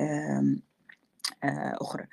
[0.00, 0.62] آم،
[1.44, 2.06] آه، أخرى.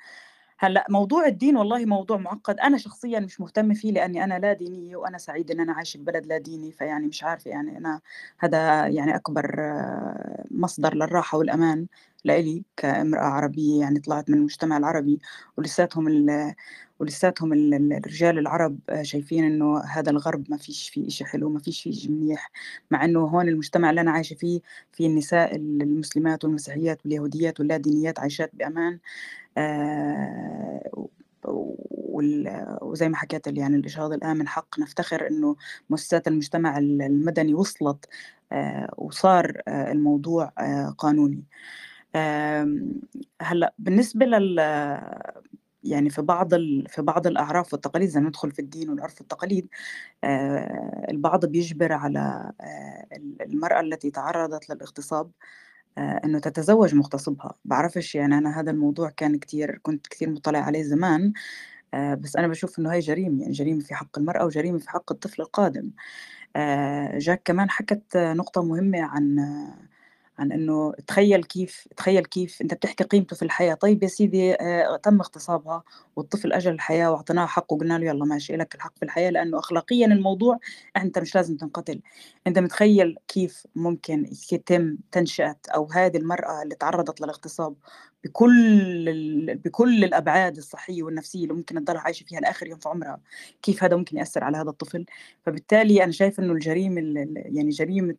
[0.58, 2.60] هلأ موضوع الدين والله موضوع معقد.
[2.60, 6.04] أنا شخصيا مش مهتمه فيه لأني أنا لا دينية وأنا سعيده إن أنا عايشة في
[6.04, 8.00] بلد لا ديني فيعني مش عارفة يعني أنا
[8.38, 11.86] هذا يعني أكبر آه، مصدر للراحة والأمان.
[12.24, 15.18] لإلي كامرأة عربية يعني طلعت من المجتمع العربي
[15.56, 16.08] ولساتهم
[17.00, 21.48] ولساتهم ال- ال- الرجال العرب آه، شايفين إنه هذا الغرب ما فيش فيه شيء حلو
[21.50, 22.50] ما فيش فيه منيح
[22.90, 24.60] مع إنه هون المجتمع اللي أنا عايشة فيه
[24.92, 28.98] في النساء المسلمات والمسيحيات واليهوديات واللادينيات عايشات بأمان
[29.58, 31.08] آه،
[32.82, 35.56] وزي ما حكيت يعني الإجهاض الآمن حق نفتخر إنه
[35.90, 38.06] مؤسسات المجتمع المدني وصلت
[38.52, 40.52] آه، وصار الموضوع
[40.98, 41.44] قانوني.
[43.42, 44.58] هلأ بالنسبة لل
[45.84, 46.88] يعني في بعض ال...
[46.88, 49.68] في بعض الأعراف والتقاليد ما ندخل في الدين والعرف والتقاليد
[50.24, 53.08] آه، البعض بيجبر على آه،
[53.44, 55.30] المرأة التي تعرضت للاغتصاب
[55.98, 57.54] آه، إنه تتزوج مغتصبها.
[57.64, 61.32] بعرفش يعني أنا هذا الموضوع كان كتير كنت كتير مطلع عليه زمان
[61.94, 65.12] آه، بس أنا بشوف إنه هي جريمة يعني جريمة في حق المرأة وجريمة في حق
[65.12, 65.90] الطفل القادم.
[66.56, 69.91] آه، جاك كمان حكت نقطة مهمة عن آه،
[70.38, 73.74] عن إنه تخيل كيف تخيل كيف أنت بتحكي قيمته في الحياة.
[73.74, 75.82] طيب يا سيدي آه، تم اغتصابها
[76.16, 80.06] والطفل اجى الحياة وأعطيناه حقه وقلنا له يلا ماشي لك الحق في الحياة لأنه اخلاقيا
[80.06, 80.58] الموضوع
[80.96, 82.00] أنت مش لازم تنقتل.
[82.46, 87.74] أنت متخيل كيف ممكن يتم تنشئة أو هذه المرأة اللي تعرضت للاغتصاب
[88.24, 89.60] بكل.
[89.64, 93.20] بكل الأبعاد الصحية والنفسية اللي ممكن تضل عايشة فيها لآخر يوم في عمرها؟
[93.62, 95.06] كيف هذا ممكن يأثر على هذا الطفل؟
[95.46, 98.14] فبالتالي أنا شايف إنه الجريمة ال- ال- يعني جريمة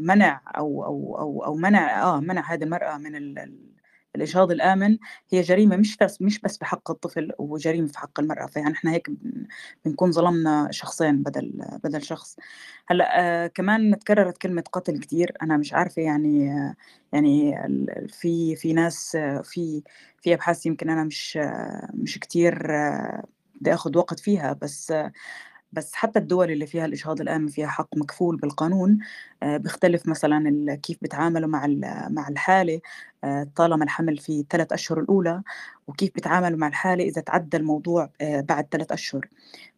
[0.00, 3.72] منع أو أو أو أو منع آه منع هذه المرأة من ال- ال-
[4.16, 4.98] الاجهاض الآمن
[5.32, 8.92] هي جريمة مش بس مش بس في حق الطفل وجريمة في حق المرأة فيعني إحنا
[8.92, 9.46] هيك بن-
[9.84, 11.52] بنكون ظلمنا شخصين بدل
[11.84, 12.36] بدل شخص.
[12.86, 16.74] هلأ آه كمان تكررت كلمة قتل كتير أنا مش عارفة يعني آه
[17.12, 17.54] يعني
[18.08, 19.82] في في ناس آه في
[20.22, 23.24] في أبحاث يمكن أنا مش آه مش كتير آه
[23.60, 25.12] بدي آخذ وقت فيها بس آه
[25.72, 28.98] بس حتى الدول اللي فيها الإجهاض الآمن فيها حق مكفول بالقانون
[29.42, 31.66] آه، بيختلف مثلا كيف بيتعاملوا مع
[32.10, 32.80] مع الحالة
[33.24, 35.42] آه، طالما الحمل في الثلاث أشهر الأولى
[35.86, 39.28] وكيف بيتعاملوا مع الحالة إذا تعدى الموضوع آه، بعد ثلاث أشهر.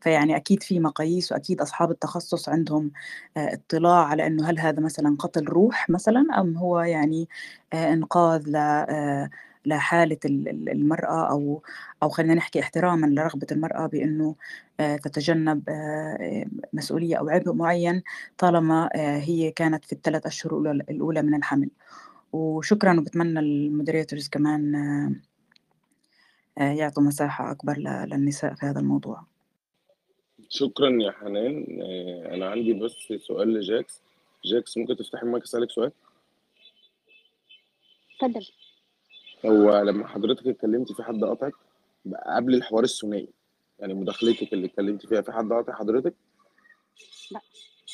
[0.01, 2.91] فيعني أكيد في مقاييس وأكيد أصحاب التخصص عندهم
[3.37, 7.29] اطلاع على أنه هل هذا مثلا قتل روح مثلا أم هو يعني
[7.75, 8.57] إنقاذ ل
[9.67, 11.63] لحالة ال- ال- المرأة أو
[12.03, 14.37] أو خلينا نحكي احتراما لرغبة المرأة بأنه
[14.81, 18.03] آه، تتجنب آه، مسؤولية أو عبء معين
[18.39, 21.71] طالما آه، هي كانت في الثلاث أشهر الأولى من الحمل.
[22.33, 24.75] وشكرا وبتمنى المودريتورز كمان
[26.57, 29.25] يعطوا مساحة أكبر للنساء في هذا الموضوع.
[30.49, 31.67] شكرا يا حنان.
[32.35, 32.93] أنا عندي بس
[33.27, 34.01] سؤال لجاكس.
[34.45, 35.93] جاكس ممكن تفتحي المايك أسألك سؤال؟
[38.15, 38.47] اتفضل
[39.47, 41.53] هو لما حضرتك اتكلمتي في حد قطعك
[42.27, 43.29] قبل الحوار الثنائي
[43.79, 46.15] يعني مداخلتك اللي اتكلمتي فيها في حد قاطع حضرتك؟
[47.31, 47.41] لا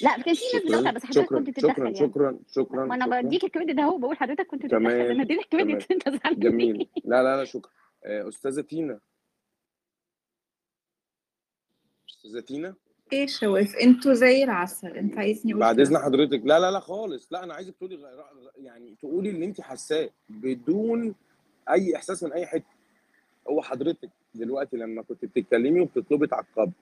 [0.03, 1.97] لا كان في ناس بتقطع شكرا بس حضرتك شكرا كنت شكرا تتدخل يعني.
[1.97, 3.21] شكرا شكرا ما أنا شكرا.
[3.21, 5.65] بديك ال credit أهو بقول حضرتك كنت تتدخل تمام أنا اديتك تمام.
[5.67, 6.89] credit أنت زعلان جميل.
[7.05, 7.71] لا لا لا شكرا.
[8.05, 9.01] آه، أستاذة تينا.
[12.09, 12.75] أستاذة تينا؟
[13.13, 16.41] إيه شواف أنتوا زي العسل أنت عايزني أقول بعد إذن حضرتك.
[16.45, 17.33] لا لا لا خالص.
[17.33, 17.99] لا أنا عايزك تقولي
[18.57, 21.15] يعني تقولي اللي أنت حاساه بدون
[21.71, 22.81] أي إحساس من أي حتة.
[23.49, 26.73] هو حضرتك دلوقتي لما كنت بتتكلمي وبتطلبي تعقبي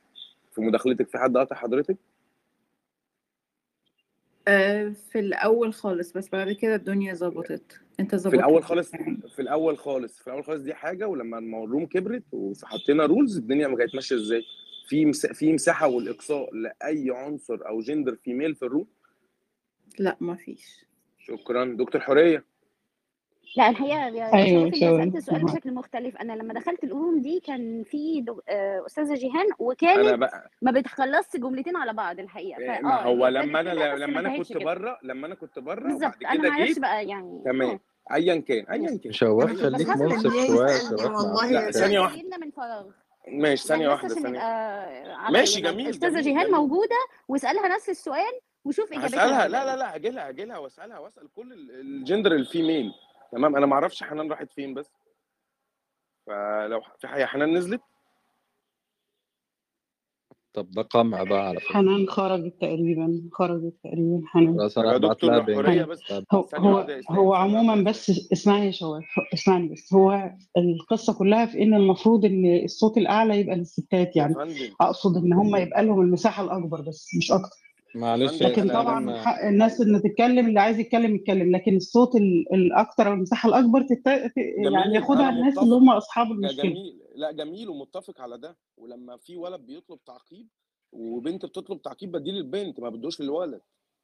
[0.54, 1.96] في مداخلتك في حد قاطع حضرتك؟
[4.48, 7.80] آه، في الأول خالص بس بعد كده الدنيا ظبطت.
[8.00, 8.90] أنت في الأول ظبطت خالص
[9.34, 13.68] في الأول خالص في الأول خالص دي حاجة ولما ال room كبرت وحطينا rules الدنيا
[13.68, 14.44] ما كانت ماشية إزاي.
[14.88, 15.26] في مس...
[15.26, 18.86] في مساحة والإقصاء لأي عنصر أو gender female في ال room؟
[19.98, 20.84] لا ما فيش.
[21.18, 21.64] شكرا.
[21.64, 22.44] دكتور حورية؟
[23.56, 25.44] لا الحقيقة يا أيوه سألت السؤال.
[25.44, 26.16] بشكل مختلف.
[26.16, 28.40] أنا لما دخلت ال room دي كان في دو...
[28.48, 32.58] آه، أستاذة جيهان أنا وكانت بقى ما بتخلصش جملتين على بعض الحقيقة.
[32.60, 35.58] إيه، فآه ما هو هي لما أنا لما ما أنا كنت بره لما أنا كنت
[35.58, 37.70] بره بالظبط أنا جيت بقى يعني تمام.
[37.70, 37.80] آه.
[38.14, 39.12] ايا كان ايا كان.
[39.12, 42.36] شواف بس خليك منصف شوية مع والله الاختلاف ثانية واحدة.
[42.40, 42.86] من فراغ.
[43.28, 46.96] ماشي يعني ثانية بس واحدة عشان ثانية ماشي جميل أستاذة جيهان موجودة
[47.28, 49.96] واسألها نفس السؤال وشوف إجابتها هتبقى لا لا لا.
[49.96, 52.92] هجيلها هجيلها واسألها واسأل كل ال- ال gender ال female.
[53.32, 54.90] تمام؟ أنا ما أعرفش حنان راحت فين بس.
[56.26, 57.80] فلو في حاجة حنان نزلت؟
[60.52, 61.72] طب ده قمع بقى على فكرة.
[61.72, 64.58] حنان خرجت تقريبا خرجت تقريبا حنان.
[64.58, 66.12] خلاص طب أنا يا هبعت دكتور لها حوريه بس.
[66.32, 69.02] هو هو هو عموما بس اسمعني يا شباب
[69.34, 69.94] اسمعني بس.
[69.94, 74.34] هو القصة كلها في إن المفروض إن الصوت الأعلى يبقى للستات يعني.
[74.34, 74.74] فندم.
[74.80, 77.67] أقصد إن هم يبقى لهم المساحة الأكبر بس مش أكتر.
[77.94, 82.54] معلش لكن طبعا اسلام حق الناس ان تتكلم اللي عايز يتكلم يتكلم لكن الصوت ال-
[82.54, 84.08] الأكتر أو المساحة الأكبر تت...
[84.08, 86.62] ت- يعني ياخدها الناس اللي هم أصحاب المشكلة.
[86.62, 87.00] جميل.
[87.14, 88.56] لا جميل ومتفق على ده.
[88.76, 90.48] ولما في ولد بيطلب تعقيب
[90.92, 93.60] وبنت بتطلب تعقيب بديل البنت ما بدوش للولد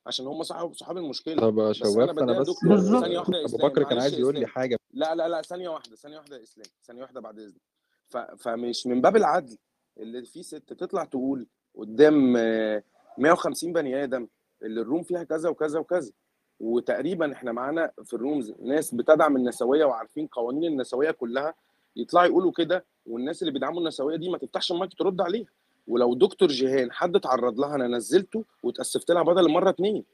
[0.06, 1.36] عشان هم صحاب صحاب المشكلة.
[1.36, 4.34] طب يا بس أنا شواف أنا بديها بس ثانية واحدة أبو بكر كان عايز يقول
[4.38, 4.76] لي حاجة.
[4.92, 7.60] لا لا لا ثانية واحدة ثانية واحدة يا إسلام ثانية واحدة بعد إذنك.
[8.08, 8.16] ف...
[8.16, 9.56] فمش من باب العدل
[10.00, 12.82] اللي في ست تطلع تقول قدام آه،
[13.18, 14.26] 150 بني آدم
[14.62, 16.12] اللي الروم فيها كذا وكذا وكذا.
[16.60, 21.54] وتقريبا إحنا معانا في الرومز ناس بتدعم النسوية وعارفين قوانين النسوية كلها.
[21.96, 25.46] يطلعوا يقولوا كده والناس اللي بيدعموا النسوية دي ما تفتحش المايك ترد عليها.
[25.88, 30.04] ولو دكتور جيهان حد اتعرض لها أنا نزلته واتأسفت لها بدل المره اتنين.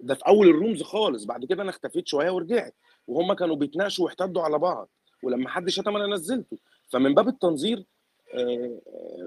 [0.00, 1.24] ده في أول ال rooms خالص.
[1.24, 2.74] بعد كده أنا اختفيت شوية ورجعت.
[3.08, 4.88] وهم كانوا بيتناقشوا ويحتدوا على بعض.
[5.22, 6.56] ولما حد شتم أنا نزلته.
[6.88, 7.84] فمن باب التنظير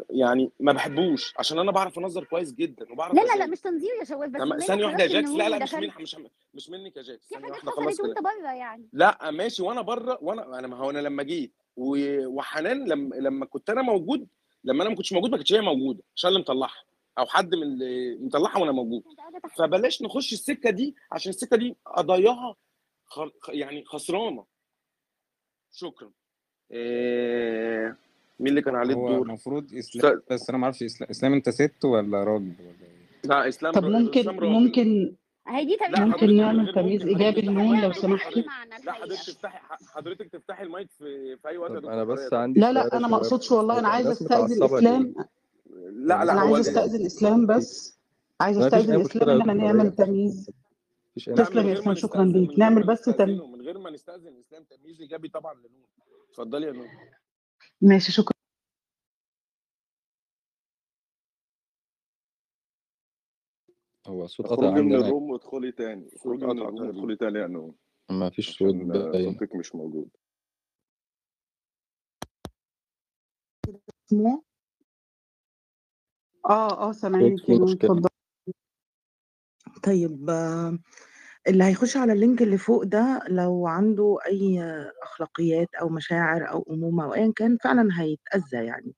[0.10, 3.90] يعني ما بحبوش عشان أنا بعرف أنظر كويس جدا وبعرف لا لا لا مش تنظير
[4.00, 6.16] يا شباب بس ثانية واحدة يا جاكس لا لا مش ودخلت من مش
[6.54, 8.90] مش منك يا جاكس في حاجات خلاص حصلت وانت بره يعني.
[8.94, 13.70] لا ماشي وأنا بره وأنا أنا ما هو أنا لما جيت وحنان لما لما كنت
[13.70, 14.28] أنا موجود
[14.64, 16.84] لما أنا ما كنتش موجود ما كانتش هي موجودة عشان اللي مطلعها
[17.18, 19.04] أو حد من اللي مطلعها وأنا موجود.
[19.58, 22.56] فبلاش نخش السكة دي عشان السكة دي قضاياها
[23.50, 24.46] يعني خسرانة.
[25.72, 26.12] شكرا.
[26.72, 27.98] إيه...
[28.40, 31.34] مين اللي كان عليه هو الدور؟ المفروض اسلام أستاذ- بس أنا ما أعرفش إسلام اسلام
[31.34, 33.86] أنت ست ولا راجل ولا إيه؟ لا إسلام طب.
[33.86, 34.46] ممكن راجل.
[34.46, 35.16] ممكن
[35.48, 38.44] هي دي تمييز ممكن نعمل تمييز إيجابي تفتحي لنون المايك لو سمحتي
[38.86, 42.98] لا حضرتك تفتحي حضرتك تفتحي المايك في في أي وقت أنا بس عندي لا لا
[42.98, 43.80] أنا ما أقصدش والله.
[43.80, 45.14] أنا عايزه الناس أستأذن؟ إسلام.
[45.92, 46.60] لا لا أنا عايزه ال...
[46.60, 48.00] أستأذن إسلام بس.
[48.42, 50.50] عايزه فيش أستأذن إسلام إن إحنا نعمل تمييز.
[51.16, 52.60] تسلم يا إسلام شكرا ليك.
[52.60, 53.12] نعمل بس تم...
[53.12, 55.86] نستأذنه من غير ما نستأذن إسلام تمييز إيجابي طبعا لنون.
[56.30, 56.88] اتفضلي يا نون.
[57.82, 58.34] ماشي شكرا.
[64.08, 65.08] هو الصوت قطع اخرجي من عندنا.
[65.08, 66.06] ال room وادخلي تاني.
[66.06, 67.76] الصوت اخرجي من قطع ال room وادخلي تاني نون
[68.12, 69.34] ما فيش صوت عشان باين.
[69.34, 70.10] صوتك مش موجود.
[76.50, 78.10] آه آه سامعينك اتفضل.
[79.84, 80.80] طيب آه،
[81.48, 84.62] اللي هيخش على ال link اللي فوق ده لو عنده أي
[85.04, 88.94] أخلاقيات أو مشاعر أو أمومة أو أيا كان فعلا هيتأذى يعني.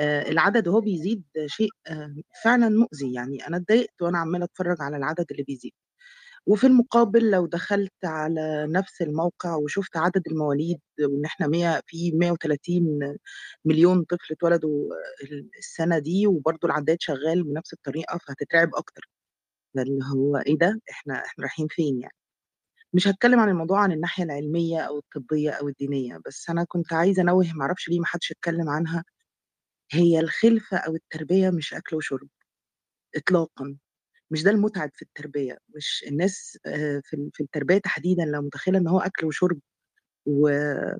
[0.00, 2.14] العدد وهو بيزيد شيء آه،
[2.44, 3.48] فعلا مؤذي يعني.
[3.48, 5.72] أنا اتضايقت وأنا عمالة أتفرج على العدد اللي بيزيد.
[6.46, 13.00] وفي المقابل لو دخلت على نفس الموقع وشفت عدد المواليد وإن إحنا 100 في 130
[13.66, 14.90] مليون طفل اتولدوا
[15.58, 19.08] السنة دي وبرضه العداد شغال بنفس الطريقة فهتترعب أكتر.
[19.76, 22.14] ده اللي هو إيه ده؟ إحنا إحنا رايحين فين يعني؟
[22.94, 27.22] مش هاتكلم عن الموضوع عن الناحية العلمية أو الطبية أو الدينية بس أنا كنت عايزة
[27.22, 29.04] أنوه معرفش ليه محدش اتكلم عنها.
[29.92, 32.28] هي الخلفة أو التربية مش أكل وشرب
[33.16, 33.76] إطلاقا.
[34.32, 35.58] مش ده المتعب في التربية.
[35.76, 37.02] مش الناس آه،
[37.34, 39.60] في التربية تحديدا لو متخيلة إن هو أكل وشرب
[40.26, 40.42] و...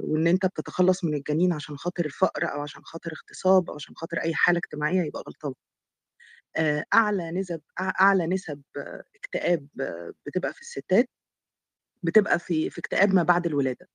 [0.01, 4.19] وإن أنت بتتخلص من الجنين عشان خاطر الفقر أو عشان خاطر اغتصاب أو عشان خاطر
[4.23, 5.55] أي حالة اجتماعية يبقى غلطان.
[6.57, 8.63] آه، أعلى نسب أعلى نسب
[9.17, 9.69] اكتئاب
[10.27, 11.09] بتبقى في الستات
[12.05, 13.89] بتبقى في في اكتئاب ما بعد الولادة.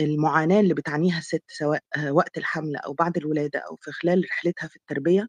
[0.00, 4.68] المعاناة اللي بتعانيها الست سواء آه، وقت الحمل أو بعد الولادة أو في خلال رحلتها
[4.68, 5.28] في التربية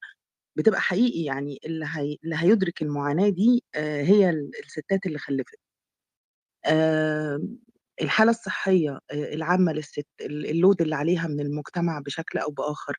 [0.57, 5.59] بتبقى حقيقي يعني اللي هي اللي هيدرك المعاناة دي آه، هي ال- الستات اللي خلفت.
[8.01, 12.97] الحالة الصحية آآ العامة للست، ال الload اللي عليها من المجتمع بشكل أو بآخر،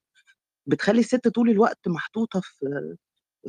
[0.67, 2.67] بتخلّي الست طول الوقت محطوطة في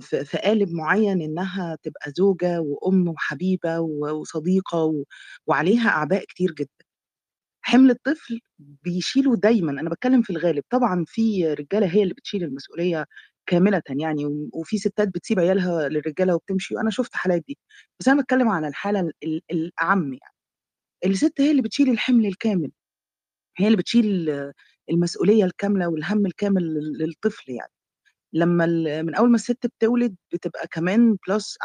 [0.02, 5.04] في قالب معيّن إنها تبقى زوجة وأم وحبيبة و وصديقة و
[5.48, 6.70] وعليها أعباء كتير جدًا.
[7.62, 13.06] حِمل الطفل بيشيله دايمًا، أنا باتكلّم في الغالب، طبعًا في رجالة هي اللي بتشيل المسؤولية
[13.48, 17.58] كاملةً يعني وفي ستات بتسيب عيالها للرجالة وبتمشي وأنا شُفت حالات دي،
[18.02, 20.34] بس أنا باتكلّم على الحالة ال ال الأعَم يعني.
[21.08, 22.72] الست هي اللي بتشيل الحِمل الكامل،
[23.58, 24.32] هي اللي بتشيل
[24.92, 27.72] المسؤولية الكاملة والهَم الكامل لل للطفل يعني.
[28.34, 31.18] لمّا ال من أول ما الست بتولد بتبقى كمان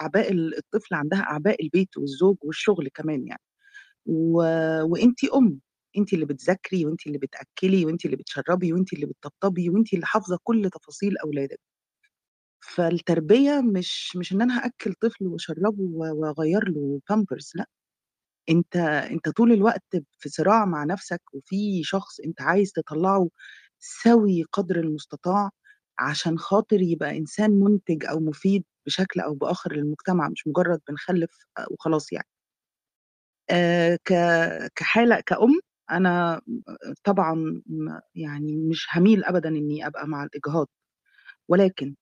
[0.02, 3.42] أعباء ال الطفل عندها أعباء البيت والزوج والشغل كمان يعني.
[4.06, 4.42] و
[4.84, 5.60] وأنتِ أم،
[5.98, 10.38] أنتِ اللي بتذاكري وأنتِ اللي بتأكّلي وأنتِ اللي بتشرّبي وأنتِ اللي بتطبطبي وأنتِ اللي حافظة
[10.44, 11.60] كل تفاصيل أولادِك.
[12.60, 17.66] فالتربية مش مش إن أنا هأكّل طفل وأشرّبه و وأغيّر له pampers لأ،
[18.50, 18.76] أنت
[19.12, 19.84] أنت طول الوقت
[20.18, 23.30] في صراع مع نَفْسك وفي شخص أنت عايز تطلّعه
[23.80, 25.50] سَوِي قدر المستطاع
[25.98, 31.66] عشان خاطر يبقى إنسان مُنتِج أو مفيد بشكل أو بآخر للمجتمع، مش مجرّد بنخلِّف آآ
[31.70, 32.26] وخلاص يعني.
[33.50, 34.12] آآ ك
[34.76, 36.60] كحالة كأم، أنا م
[37.04, 37.62] طبعًا
[38.14, 40.68] يعني مش هاميل أبدًا إنّي أبقى مع الإجهاض،
[41.48, 41.96] ولكن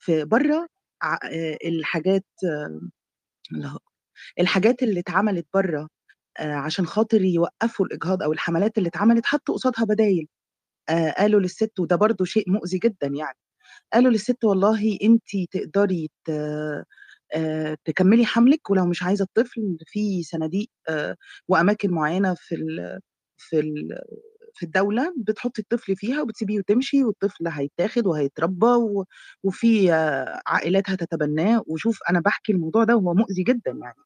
[0.00, 0.68] في برّه
[1.04, 2.24] آآ الحاجات
[4.40, 5.88] الحاجات اللي اتعملت برّه
[6.40, 10.28] آآ عشان خاطر يوقّفوا الإجهاض أو الحملات اللي اتعملت حطّوا قصادها بدايل،
[10.88, 13.38] آآ قالوا للست وده برضه شيء مؤذي جدًا يعني،
[13.94, 21.16] قالوا للست والله أنتِ تقدري آآ تكمّلي حملِك ولو مش عايزة الطفل في صناديق آآ
[21.48, 22.56] وأماكن معيّنة في
[23.38, 23.62] في
[24.54, 28.66] في الدولة بتحطّي الطفل فيها وبتسيبيه وتمشي والطفل هيتاخد وهيتربّى
[29.44, 29.92] وفي
[30.46, 33.96] عائلات هتتبناه، وشوف أنا باحكي الموضوع ده وهو مؤذي جدًا يعني،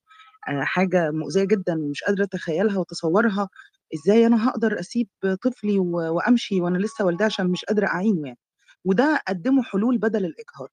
[0.60, 3.48] آآ حاجة مؤذية جدًا ومش قادرة أتخيّلها وأتصوّرها.
[3.94, 5.08] إزاي أنا هاقدر أسيب
[5.42, 8.38] طفلي و وأمشي وأنا لسه والداه عشان مش قادرة أعينه يعني،
[8.84, 10.68] وده قدّموا حلول بدل الإجهاض.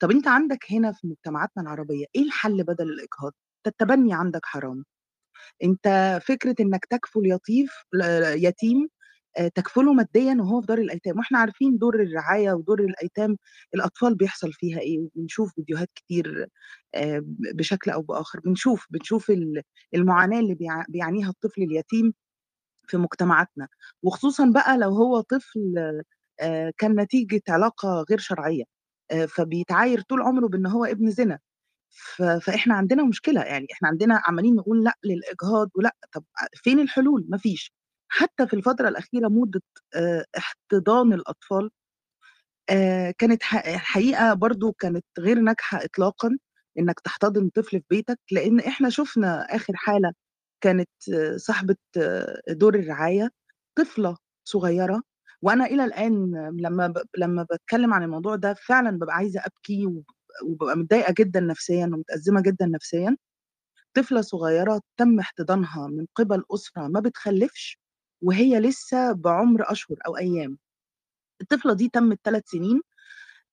[0.00, 4.84] طَب أنت عندك هنا في مجتمعاتنا العربية إيه الحل بدل الإجهاض؟ أنت التبني عندك حرام،
[5.64, 7.72] أنت فكرة إنّك تكفُل يطيف
[8.36, 8.88] يتيم
[9.38, 13.36] آآ تكفله ماديًا وهو في دار الأيتام، وإحنا عارفين دور الرعاية ودور الأيتام
[13.76, 16.46] الأطفال بيحصل فيها إيه، وبنشوف فيديوهات كتير
[16.96, 19.62] ب بشكل أو بآخر، بنشوف بنشوف ال
[19.94, 22.14] المعاناة اللي بيع بيعانيها الطفل اليتيم.
[22.88, 23.68] في مجتمعاتنا،
[24.02, 25.74] وخصوصًا بقى لو هو طفل
[26.40, 28.64] آآ كان نتيجة علاقة غير شرعية،
[29.12, 31.38] آآ فبيتعاير طول عمره بإن هو ابن زنا،
[31.90, 36.24] ف فإحنا عندنا مشكلة، يعني إحنا عندنا عمّالين نقول لأ للإجهاض ولأ، طَب
[36.54, 37.72] فين الحلول؟ ما فيش.
[38.12, 39.62] حتى في الفترة الأخيرة موضة
[39.96, 41.70] آآ احتضان الأطفال
[42.70, 46.38] آآ كانت ح الحقيقة برضه كانت غير ناجحة إطلاقًا،
[46.78, 50.12] إنّك تحتضن طفل في بيتك، لإن إحنا شُفنا آخر حالة
[50.60, 50.88] كانت
[51.36, 51.76] صاحبة
[52.50, 53.30] دور الرعاية،
[53.78, 55.02] طفلة صغيّرة،
[55.42, 60.04] وأنا إلى الآن لمّا ب لمّا باتكلّم عن الموضوع ده فعلًا بابقى عايزة أبكي وب
[60.46, 63.16] وبابقى متضايقة جدًا نفسيًا ومتأزمة جدًا نفسيًا،
[63.94, 67.78] طفلة صغيّرة تم احتضانها من قِبل أسرة ما بتخلّفش
[68.22, 70.58] وهي لسه بعُمر أشهر أو أيام.
[71.42, 72.82] الطفلة دي تمِّت 3 سنين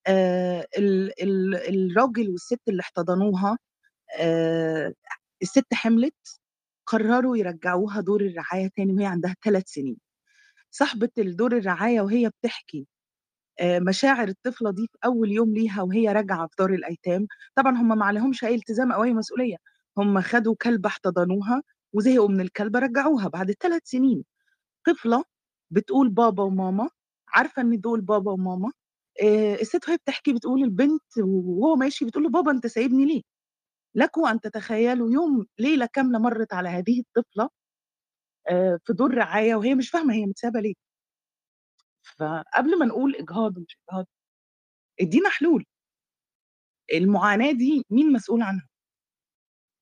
[0.07, 1.55] آآ ال ال
[1.91, 3.57] الراجل والست اللي احتضنوها
[4.19, 4.93] آآ
[5.43, 6.15] الست حِملِت،
[6.87, 9.97] قرروا يرجّعوها دور الرعاية تاني وهي عندها 3 سنين.
[10.71, 12.87] صاحبة الدور الرعاية وهي بتحكي
[13.61, 17.97] آآ مشاعر الطفلة دي في أول يوم ليها وهي راجعة في دار الأيتام، طبعًا هم
[17.99, 19.57] ما عليهمش أي التزام أو أي مسؤولية،
[19.97, 21.63] هم خدوا كلبة احتضنوها
[21.93, 24.25] وزهقوا من الكلبة رجّعوها بعد 3 سنين.
[24.87, 25.23] طفلة
[25.71, 26.89] بتقول بابا وماما،
[27.29, 28.71] عارفة إن دول بابا وماما،
[29.23, 33.21] آآ الست وهي بتحكي بتقول البنت وهو ماشي بتقول له: "بابا أنت سايبني ليه؟"
[33.95, 37.49] لكم أن تتخيلوا يوم ليلة كاملة مرّت على هذه الطفلة
[38.51, 40.73] آآ في دور رعاية وهي مش فاهمة هي متسابة ليه.
[42.17, 44.05] فقبل ما نقول إجهاض ومش إجهاض،
[45.01, 45.65] ادّينا حلول.
[46.93, 48.67] المعاناة دي مين مسؤول عنها؟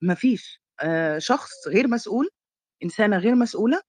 [0.01, 2.29] ما فيش، آآ شخص غير مسؤول،
[2.83, 3.81] إنسانة غير مسؤولة،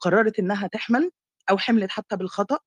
[0.00, 1.10] قررت إنها تحمل
[1.50, 2.58] أو حملت حتى بالخطأ،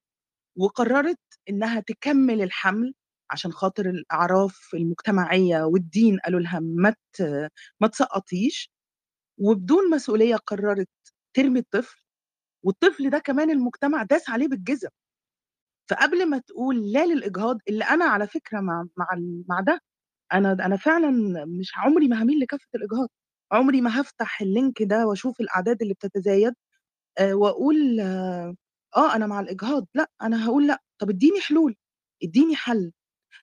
[0.57, 2.95] وقررت إنها تكمّل الحمل
[3.31, 6.95] عشان خاطر الأعراف المجتمعية والدين قالوا لها ما
[7.81, 8.71] ما تسقّطيش،
[9.39, 10.89] وبدون مسؤولية قررت
[11.37, 12.03] ترمي الطفل،
[12.65, 14.89] والطفل ده كمان المجتمع داس عليه بالجزم.
[15.89, 19.07] فقبل ما تقول لا للإجهاض اللي أنا على فكرة مع مع
[19.49, 19.79] مع ده،
[20.33, 21.11] أنا د أنا فعلًا
[21.45, 23.09] مش عمري ما هاميل لكَفّة الإجهاض،
[23.53, 26.53] عمري ما هافتح الlink ده وأشوف الأعداد اللي بتتزايد
[27.19, 28.01] آآ وأقول
[28.97, 31.75] آه أنا مع الإجهاض، لأ، أنا هاقول لأ، طَب ادّيني حلول،
[32.23, 32.91] ادّيني حل.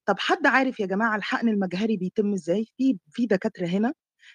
[0.08, 3.94] طَب حد عارف يا جماعة الحقن المجهري بيتم إزاي؟ في في دكاترة هنا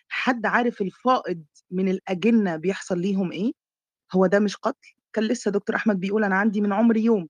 [0.10, 3.52] حد عارف الفائض من الأجنة بيحصل ليهم إيه؟
[4.16, 7.28] هو ده مش قتل؟ كان لسه دكتور أحمد بيقول أنا عندي من عمري يوم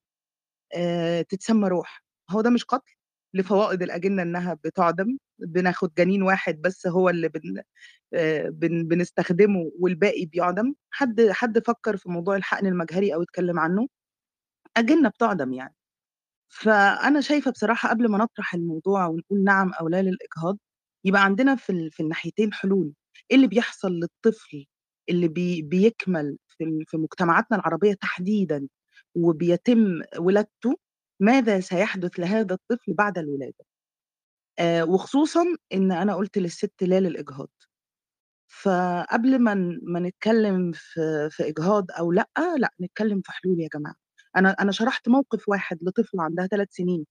[0.75, 2.93] آآ تتسمى روح، هو ده مش قتل؟
[3.35, 7.63] لفوائد الأجنة إنها بتُعدم، بناخد جنين واحد بس هو اللي بن
[8.15, 13.87] آآ بن بنستخدمه والباقي بيُعدم، حد حد فكّر في موضوع الحقن المجهري أو اتكلم عنه؟
[14.77, 15.75] أجنة بتُعدم يعني.
[16.53, 20.57] فأنا شايفة بصراحة قبل ما نطرح الموضوع ونقول نعم أو لا للإجهاض،
[21.05, 22.93] يبقى عندنا في ال في الناحيتين حلول،
[23.31, 24.65] إيه اللي بيحصل للطفل
[25.09, 28.67] اللي بي بيكمل في ال في مجتمعاتنا العربية تحديدًا
[29.15, 30.75] وبيتم ولادته،
[31.21, 33.65] ماذا سيحدث لهذا الطفل بعد الولادة؟
[34.59, 37.49] آآ وخصوصًا إن أنا قُلت للست لا للإجهاض.
[38.47, 42.29] فقبل ما ما نتكلم في في إجهاض أو لأ،
[42.59, 43.95] لأ نتكلم في حلول يا جماعة.
[44.38, 47.05] أنا أنا شرحت موقف واحد لطفلة عندها 3 سنين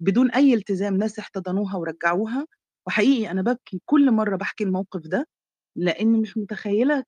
[0.00, 2.46] بدون أي التزام ناس احتضنوها ورجعوها،
[2.88, 5.28] وحقيقي أنا بابكي كل مرة باحكي الموقف ده،
[5.76, 7.04] لإني مش متخيلة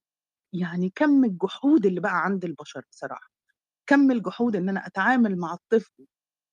[0.55, 3.31] يعني كَم الجحود اللي بقى عند البشر بصراحة.
[3.89, 6.07] كَم الجحود إن أنا أتعامل مع الطفل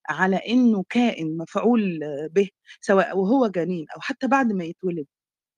[0.09, 1.99] على إنه كائن مفعول
[2.31, 2.49] به،
[2.81, 5.07] سواء وهو جنين أو حتى بعد ما يتولد،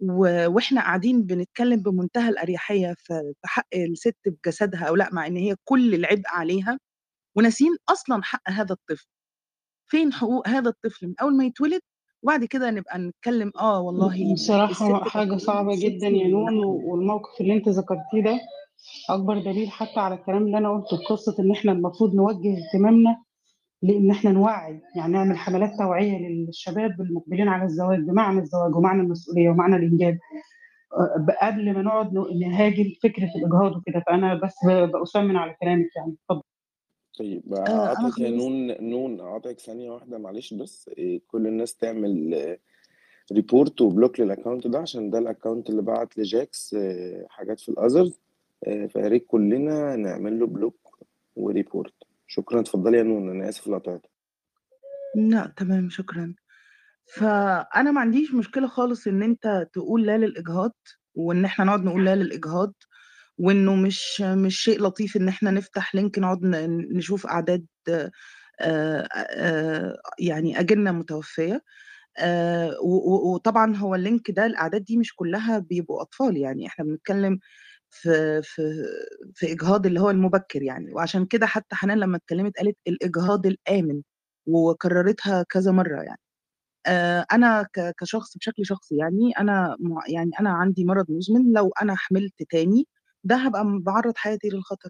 [0.01, 5.55] و وإحنا قاعدين بنتكلم بمنتهى الأريحية في حق الست بجسدها أو لأ، مع إن هي
[5.65, 6.79] كل العبء عليها،
[7.37, 9.07] وناسيين أصلًا حق هذا الطفل.
[9.89, 11.81] فين حقوق هذا الطفل من أول ما يتولد،
[12.23, 17.69] وبعد كده نبقى نتكلم آه والله مسؤولية صعبة الست جدًا يا نون، والموقف اللي أنتِ
[17.69, 18.39] ذكرتيه ده
[19.09, 23.23] أكبر دليل حتى على الكلام اللي أنا قُلته بقصة إن إحنا المفروض نوجّه اهتمامنا
[23.81, 29.49] لإن إحنا نوعّي، يعني نعمل حملات توعية للشباب المقبلين على الزواج بمعنى الزواج ومعنى المسؤولية
[29.49, 30.17] ومعنى الإنجاب،
[30.93, 35.89] آآ ب قبل ما نقعد نهاجم فكرة الإجهاض وكده، فأنا بس ب بأُثمِّن على كلامِك
[35.97, 36.43] يعني، اتفضل.
[37.19, 38.37] طيب أنا أقاطعِك يا خلّصت.
[38.37, 42.57] نون نون أقاطعِك ثانية واحدة معلش بس، آآ كل الناس تعمل
[43.33, 46.75] report وblock للaccount ده عشان ده الaccount اللي بعت لجاكس
[47.29, 48.13] حاجات في الothers
[48.67, 50.89] آآ فيا ريت كلنا نعمل له block
[51.39, 51.91] وreport.
[52.27, 54.09] شكرًا، اتفضلي يا نون، أنا آسف قاطعتِك.
[55.15, 56.35] لأ تمام، شكرًا.
[57.15, 60.75] فأنا ما عنديش مشكلة خالص إن أنت تقول لا للإجهاض،
[61.15, 62.73] وإن إحنا نقعد نقول لا للإجهاض،
[63.37, 66.39] وإنه مش مش شيء لطيف إن إحنا نفتح link نقعد
[66.97, 68.11] نشوف أعداد آآ
[68.61, 70.59] آآ يعني.
[72.19, 76.85] آآ و و وطبعًا هو الlink ده الأعداد دي مش كلّها بيبقوا أطفال، يعني إحنا
[76.85, 77.39] بنتكلم
[77.91, 78.61] في في
[79.35, 84.01] في إجهاض اللي هو المبكر يعني، وعشان كده حتى حنان لمّا اتكلمت قالت الإجهاض الآمن،
[84.47, 86.19] وكررتها كذا مرّة يعني.
[87.63, 89.31] ك كشخص بشكل شخصي يعني،
[89.81, 92.87] مع يعني أنا عندي مرض مزمن، لو أنا حملت تاني
[93.27, 94.89] ده هابقى م باعرّض حياتي للخطر،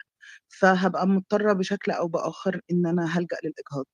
[0.50, 3.86] فهابقى مضطرة بشكل أو بآخر إن أنا هالجأ للإجهاض.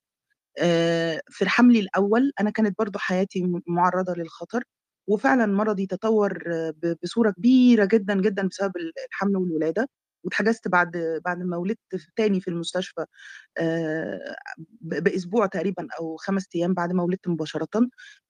[0.58, 4.64] آآ في حملي الأول أنا كانت برضه حياتي م مُعرّضة للخطر،
[5.08, 6.38] وفعلًا مرضي تطوّر
[6.82, 9.88] ب بصورة كبيرة جدًا، جدًا بسبب ال الحمل والولادة،
[10.24, 11.80] واتحجزت بعد بعد ما ولدت
[12.16, 13.04] تاني في المستشفى
[13.58, 14.36] آآ
[14.82, 17.68] ب بأسبوع تقريبًا أو 5 أيام بعد ما ولدت مباشرةً،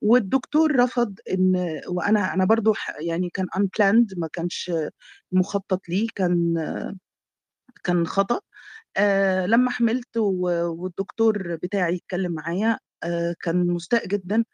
[0.03, 4.73] والدكتور رفض إن وأنا أنا برضه ح يعني كان unplanned ما كانش
[5.33, 6.55] مُخطط ليه، كان
[7.85, 8.41] كان خطأ.
[8.99, 14.45] آآ لمّا حملت والدكتور بتاعي اتكلم معايا آآ كان مستاء جدًا،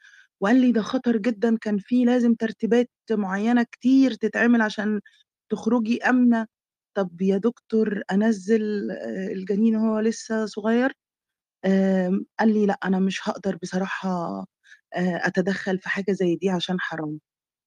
[0.42, 5.00] وقال لي: "ده خطر جدًا، كان في لازم ترتيبات معيّنة كتير تتعمل عشان
[5.52, 6.46] تخرجي آمنة."
[6.96, 10.92] طَب يا دكتور أنزّل آآ الجنين وهو لسه صغير؟
[12.40, 14.10] قال لي: "لأ، أنا مش هاقدر بصراحة
[14.94, 17.20] آآ أتدخّل في حاجة زي دي عشان حرام."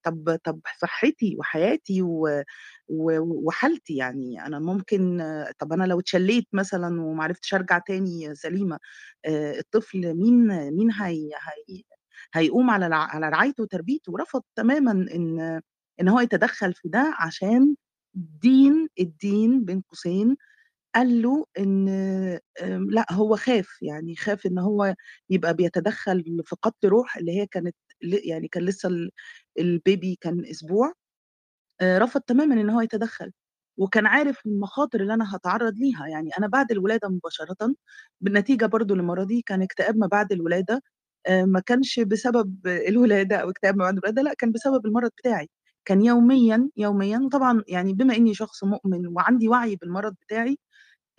[0.06, 2.44] طَب طَب صحّتي وحياتي و
[2.90, 5.24] و وحالتي، يعني أنا ممكن
[5.60, 8.80] طَب أنا لو اتشلّيت مثلًا وما عرفتش أرجع تاني سليمة،
[9.26, 11.32] آآ الطفل مين مين هي
[11.70, 11.84] هي
[12.36, 15.62] هيقوم على على رعايته وتربيته؟ رفض تمامًا إن
[16.02, 17.76] إن هو يتدخّل في ده عشان
[18.16, 20.38] الدين الدين بين قوسين
[20.96, 21.90] قال له إن
[22.64, 24.96] آمم لأ، هو خاف، يعني خاف إن هو
[25.30, 29.12] يبقى بيتدخّل في قتل روح اللي هي كانت يعني كان لسه ال
[29.60, 30.94] البيبي كان أسبوع،
[31.82, 33.32] آآ رفض تمامًا إن هو يتدخّل،
[33.78, 37.76] وكان عارف المخاطر اللي أنا هاتعرّض ليها، يعني أنا بعد الولادة مباشرةً
[38.22, 40.84] بالنتيجة برضه لمرضي كان اكتئاب ما بعد الولادة،
[41.28, 45.50] آآ ما كانش بسبب الولادة أو اكتئاب ما بعد الولادة، لأ كان بسبب المرض بتاعي،
[45.86, 50.58] كان يوميًا، يوميًا وطبعًا يعني بما إني شخص مؤمن وعندي وعي بالمرض بتاعي،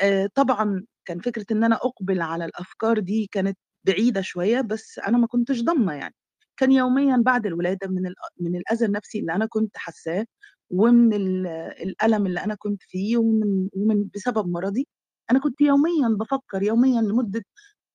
[0.00, 5.18] آآ طبعًا كان فكرة إن أنا أُقبل على الأفكار دي كانت بعيدة شوية، بس أنا
[5.18, 6.14] ما كنتش ضامنة يعني.
[6.56, 8.02] كان يوميًا بعد الولادة من
[8.40, 10.26] من الأذى النفسي اللي أنا كنت حاساه،
[10.70, 11.46] ومن ال
[11.82, 14.88] الألم اللي أنا كنت فيه، ومن ومن بسبب مرضي،
[15.30, 17.44] أنا كنت يوميًا بافكّر يوميًا لمدة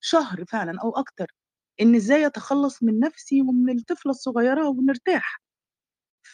[0.01, 1.27] شهر فعلًا أو أكتر،
[1.81, 5.41] إن إزاي أتخلّص من نفسي ومن الطفلة الصغيرة ونرتاح.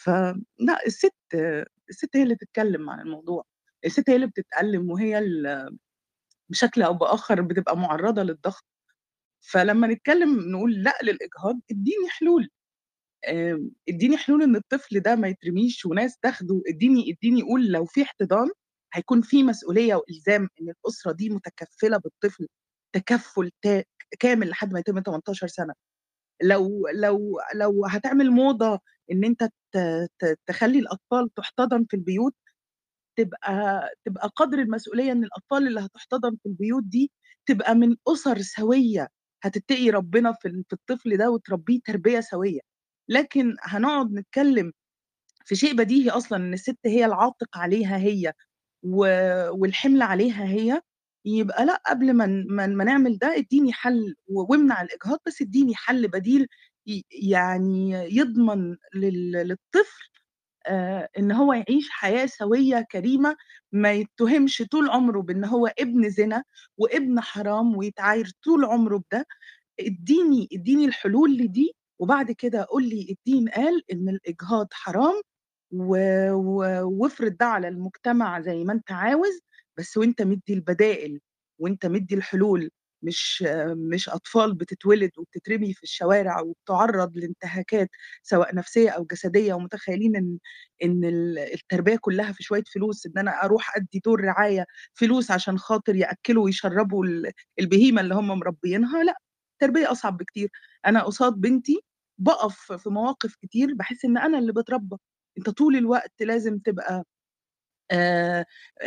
[0.03, 1.13] فلأ الست
[1.89, 3.45] الست هي اللي تتكلم عن الموضوع،
[3.85, 5.21] الست هي اللي بتتألم وهي
[6.49, 8.65] بشكل أو بآخر بتبقى مُعرّضة للضغط،
[9.41, 12.49] فلمّا نتكلم نقول لأ للإجهاض، ادّيني حلول،
[13.89, 18.49] ادّيني حلول إن الطفل ده ما يترميش وناس تاخده، ادّيني ادّيني قُل لو في احتضان
[18.93, 22.47] هيكون في مسؤولية وإلزام إن الأسرة دي متكفّلة بالطفل.
[22.95, 23.51] تكفُّل
[24.19, 25.73] كامل لحد ما يتم 18 سَنة،
[26.43, 28.79] لو لو لو هتعمل موضة
[29.11, 29.43] إن أنت
[29.73, 29.77] ت
[30.19, 32.35] ت تخلّي الأطفال تُحتضن في البيوت،
[33.19, 37.11] تبقى تبقى قدر المسؤولية إن الأطفال اللي هتُحتضن في البيوت دي
[37.47, 39.09] تبقى من أُسَر سوية،
[39.43, 42.59] هتتقي ربنا في ال في الطفل ده وتربيه تربية سوية،
[43.09, 44.73] لكن هنقعد نتكلم
[45.45, 48.33] في شيء بديهي أصلًا إن الست هي العاتق عليها هي
[49.53, 50.81] والحِمل عليها هي،
[51.25, 52.25] يبقى لأ قبل ما
[52.67, 56.47] ما نعمل ده ادّيني حل وامنع الإجهاض، بس ادّيني حل بديل
[57.11, 60.09] يعني يضمن لل للطفل
[60.67, 63.35] آآ إن هو يعيش حياة سوية كريمة،
[63.71, 66.43] ما يتُّهمش طول عمره بإن هو ابن زنا
[66.77, 69.25] وابن حرام ويتعاير طول عمره بده،
[69.81, 75.21] ادّيني ادّيني الحلول لدي وبعد كده قُل لي الدين قال إن الإجهاض حرام
[75.71, 79.41] وافرض ده على المجتمع زي ما أنت عاوز،
[79.79, 81.19] بس وأنت مدّي البدائل
[81.61, 82.69] وأنت مدّي الحلول،
[83.05, 83.43] مش
[83.93, 87.89] مش أطفال بتتولد وبتترمي في الشوارع وبتُعرّض لانتهاكات
[88.23, 90.37] سواء نفسية أو جسدية ومتخيلين إن
[90.83, 95.57] إن ال التربية كلّها في شوية فلوس، إن أنا أروح أدّي دور رعاية فلوس عشان
[95.59, 99.17] خاطر يأكّلوا ويشرّبوا ال البهيمة اللي هم مربيينها، لأ،
[99.53, 100.49] التربية أصعب بكتير،
[100.85, 101.79] أنا قصاد بنتي
[102.17, 104.95] باقف في مواقف كتير باحس إن أنا اللي باتربى،
[105.37, 107.03] أنت طول الوقت لازم تبقى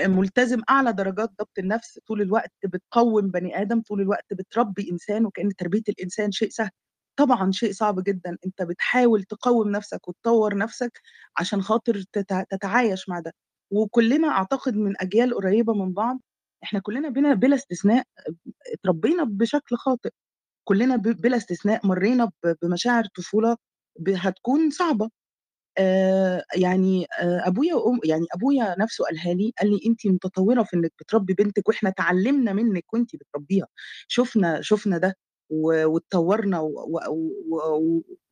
[0.07, 5.55] ملتزم أعلى درجات ضبط النفس، طول الوقت بتقوّم بني آدم، طول الوقت بتربي إنسان وكأن
[5.57, 6.71] تربية الإنسان شيء سهل،
[7.19, 11.01] طبعًا شيء صعب جدًا، أنت بتحاول تقوّم نفسك وتطوّر نفسك
[11.39, 13.33] عشان خاطر تت تتعايش مع ده،
[13.73, 16.21] وكلّنا أعتقد من أجيال قريّبة من بعض،
[16.65, 18.05] إحنا كلّنا بلا بلا استثناء
[18.75, 20.11] اتربينا بشكل خاطئ،
[20.69, 22.31] كلّنا بلا استثناء مرّينا
[22.63, 23.57] بمشاعر طفولة
[24.01, 25.11] ب هتكون صعبة.
[25.79, 30.77] آآ يعني آآ أبويا وأم يعني أبويا نَفْسه قالها لي، قال لي: "أنتِ متطوّرة في
[30.77, 33.67] إنِّك بتربّي بنتِك وإحنا اتعلّمنا منِّك وأنتِ بتربّيها،
[34.09, 35.17] شُفنا شُفنا ده
[35.51, 36.61] واتطوّرنا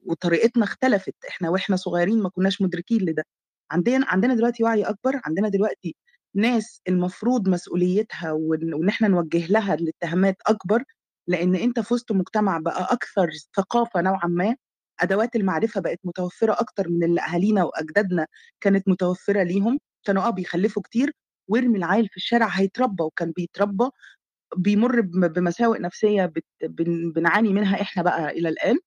[0.06, 3.24] وطريقتنا اختلفت، إحنا وإحنا صغيرين ما كناش مُدركين لده."
[3.70, 5.96] عندنا عندنا دلوقتي وعي أكبر، عندنا دلوقتي
[6.36, 10.84] ناس المفروض مسؤوليتها وإن إحنا نوجّه لها الاتهامات أكبر،
[11.28, 14.56] لإن أنت في وسط مجتمع بقى أكثر ثقافة نوعًا ما،
[15.00, 18.26] أدوات المعرفة بقت متوفّرة أكتر من اللي أهالينا وأجدادنا
[18.60, 21.12] كانت متوفّرة ليهم، كانوا آه بيخلّفوا كتير
[21.48, 23.90] وارمي العيّل في الشارع هيتربّى وكان بيتربّى،
[24.56, 26.32] بيمُر بم بمساوئ نفسية
[27.16, 28.78] بنعاني منها إحنا بقى إلى الآن،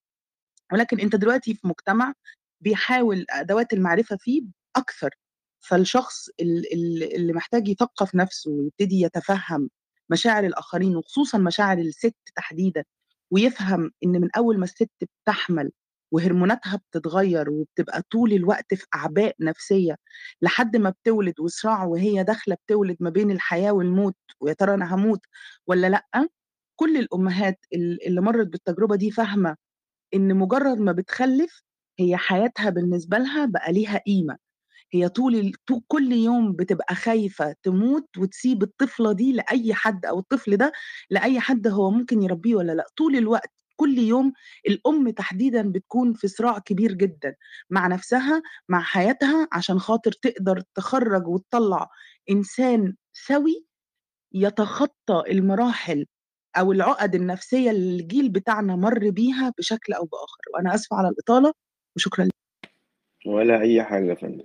[0.72, 2.14] ولكن أنت دلوقتي في مجتمع
[2.60, 4.42] بيحاول أدوات المعرفة فيه
[4.76, 5.10] أكثر،
[5.60, 9.70] فالشخص ال ال اللي محتاج يثقّف نفسه ويبتدي يتفهّم
[10.10, 12.84] مشاعر الآخرين وخصوصًا مشاعر الست تحديدًا،
[13.32, 14.90] ويفهم إن من أول ما الست
[15.26, 15.72] بتحمل
[16.12, 19.96] وهرموناتها بتتغيّر وبتبقى طول الوقت في أعباء نفسية
[20.42, 25.20] لحد ما بتولد وصراع وهي داخلة بتولد ما بين الحياة والموت، ويا ترى أنا هاموت
[25.66, 26.28] والّا لأ،
[26.80, 29.56] كل الأمهات ال اللي مرّت بالتجربة دي فاهمة
[30.14, 31.62] إن مجرّد ما بتخلّف
[32.00, 34.36] هي حياتها بالنسبة لها بقى ليها قيمة،
[34.92, 35.52] هي طول
[35.88, 40.72] كل يوم بتبقى خايفة تموت وتسيب الطفلة دي لأي حد أو الطفل ده
[41.10, 44.32] لأي حد هو ممكن يربيه والّا لأ، طول الوقت كل يوم
[44.68, 47.34] الأم تحديدًا بتكون في صراع كبير جدًا
[47.70, 51.88] مع نفسها، مع حياتها، عشان خاطر تقدر تخرّج وتطلّع
[52.30, 52.94] إنسان
[53.28, 53.64] سَوِي
[54.34, 56.06] يتخطى المراحل
[56.58, 61.52] أو العُقد النفسية اللي الجيل بتاعنا مَر بيها بشكل أو بآخر، وأنا آسفة على الإطالة
[61.96, 62.34] وشكرًا ليك.
[63.26, 64.44] ولا أي حاجة يا فندم.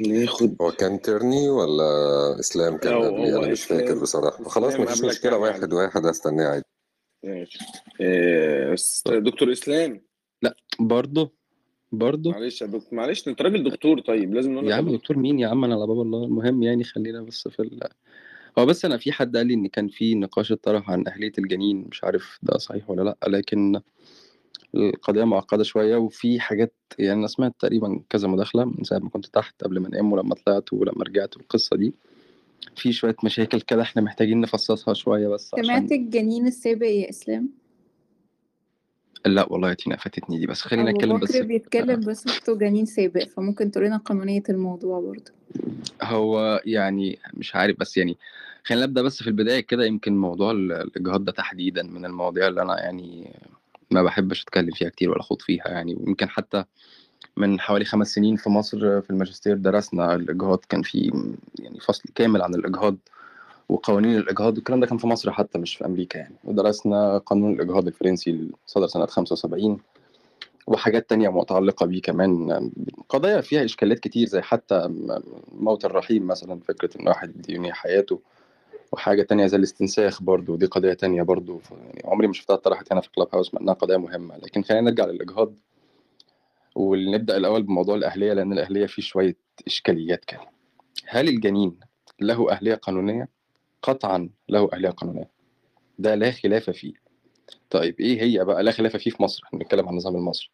[0.00, 1.84] ناخد هو كان ترني والّا
[2.40, 5.72] إسلام كان قبلي؟ أنا مش فاكر بصراحة، خلاص إسلام ما فيش قبلك مشكلة يا واحد،.
[5.72, 6.64] واحد هاستناه عادي.
[7.24, 7.58] ماشي.
[8.72, 10.00] بس دكتور إسلام.
[10.42, 11.32] لأ برضه،
[11.92, 15.18] برضه؟ معلش يا دكتور معلش أنت راجل دكتور طيب لازم نقول يا لك عم دكتور.
[15.18, 17.80] مين يا عم أنا على باب الله، المهم يعني خلّينا بس في ال
[18.58, 21.86] هو بس أنا في حد قال لي إن كان في نقاش اتطرح عن أهلية الجنين،
[21.90, 23.80] مش عارف ده صحيح والّا لأ، لكن
[24.74, 29.26] القضية معقدة شوية وفي حاجات يعني أنا سمعت تقريبًا كذا مداخلة من ساعة ما كنت
[29.26, 31.94] تحت قبل ما أنام ولمّا طلعت ولمّا رجعت والقصة دي،
[32.76, 37.50] في شوية مشاكل كده إحنا محتاجين نفصصها شوية بس سمعت عشان الجنين السابق يا إسلام؟
[39.26, 42.58] لأ والله يا تينا فاتتني دي، بس خلّينا أبو نتكلم بس بكر في بيتكلم بصيغته
[42.58, 45.32] جنين سابق، فممكن تقول لنا قانونية الموضوع برضه.
[46.02, 48.16] هو يعني مش عارف بس يعني
[48.64, 52.62] خلّينا نبدأ بس في البداية كده يمكن موضوع ال الإجهاض ده تحديدًا من المواضيع اللي
[52.62, 53.30] أنا يعني
[53.90, 56.64] ما باحبش أتكلّم فيها كتير ولا أخوض فيها يعني، ويمكن حتى
[57.36, 61.12] من حوالي 5 سنين في مصر في الماجستير درسنا الإجهاض، كان في
[61.58, 62.96] يعني فصل كامل عن الإجهاض
[63.68, 67.86] وقوانين الإجهاض والكلام ده كان في مصر حتى مش في أمريكا يعني، ودرسنا قانون الإجهاض
[67.86, 69.78] الفرنسي اللي صدر سنة 75
[70.66, 72.70] وحاجات تانية متعلقة بيه كمان،
[73.08, 74.90] قضايا فيها إشكاليات كتير زي حتى
[75.52, 78.20] موت الرحيم مثلًا، فكرة إن واحد ينهي حياته،
[78.92, 82.92] وحاجة تانية زي الاستنساخ برضه ودي قضية تانية برضه، ف يعني عمري ما شُفتها اتطرحت
[82.92, 85.52] هنا في clubhouse مع إنها قضية مهمة، لكن خلّينا نرجع للإجهاض.
[86.74, 89.36] ولنبدأ الأول بموضوع الأهلية لأن الأهلية فيه شوية
[89.66, 90.40] إشكاليات كده.
[91.06, 91.80] هل الجنين
[92.20, 93.28] له أهلية قانونية؟
[93.82, 95.30] قطعًا له أهلية قانونية،
[95.98, 96.92] ده لا خلاف فيه.
[97.70, 100.50] طيب إيه هي بقى لا خلاف فيه في مصر، إحنا بنتكلم عن النظام المصري.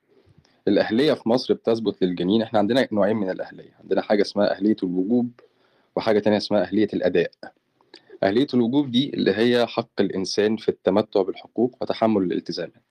[0.68, 5.30] الأهلية في مصر بتثبت للجنين إحنا عندنا نوعين من الأهلية، عندنا حاجة اسمها أهلية الوجوب
[5.96, 7.30] وحاجة تانية اسمها أهلية الأداء.
[8.22, 12.89] أهلية الوجوب دي اللي هي حق الإنسان في التمتع بالحقوق وتحمل الالتزامات.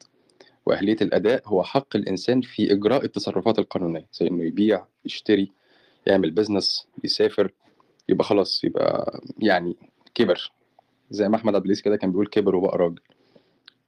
[0.69, 5.51] وأهلية الأداء هو حق الإنسان في إجراء التصرفات القانونية، زي إنه يبيع، يشتري،
[6.07, 7.51] يعمل business، يسافر،
[8.09, 9.75] يبقى خلاص يبقى يعني
[10.15, 10.51] كِبِر،
[11.11, 12.99] زي ما أحمد عبد كده كان بيقول كِبِر وبقى راجل.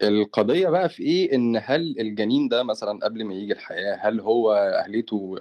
[0.04, 4.54] القضية بقى في إيه، إن هل الجنين ده مثلًا قبل ما ييجي الحياة هل هو
[4.54, 5.36] أهليته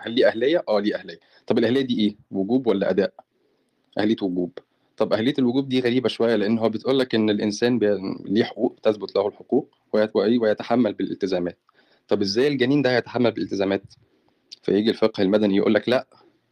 [0.00, 1.18] هل ليه أهلية؟ آه ليه أهلية.
[1.46, 3.14] طب الأهلية دي إيه، وجوب والّا أداء؟
[3.98, 4.58] أهلية وجوب.
[4.96, 7.78] طب أهلية الوجوب دي غريبة شوية لإن هو بتقول لك إن الإنسان
[8.24, 11.58] ليه حقوق تثبت له الحقوق ويتحمل بالالتزامات.
[12.08, 13.94] طب إزاي الجنين ده هيتحمل بالالتزامات؟
[14.62, 16.06] فييجي الفقه المدني يقول لك لأ،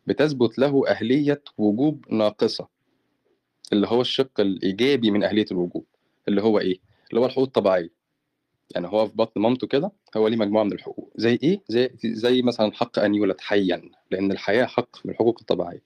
[0.07, 2.69] بتثبت له أهلية وجوب ناقصة.
[3.73, 5.87] اللي هو الشق الإيجابي من أهلية الوجوب،
[6.29, 6.79] اللي هو إيه،
[7.11, 7.91] اللي هو الحقوق الطبيعية.
[8.75, 12.43] يعني هو في بطن مامته كده هو ليه مجموعة من الحقوق، زي إيه، زي زي
[12.43, 15.83] مثلًا حق أن يولد حيًا، لإن الحياة حق من الحقوق الطبيعية.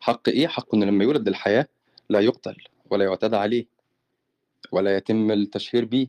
[0.00, 1.66] حق إيه، حق إنه لمّا يولد للحياة
[2.10, 2.56] لا يُقتل
[2.90, 3.66] ولا يُعتدى عليه،
[4.72, 6.08] ولا يتم التشهير بيه،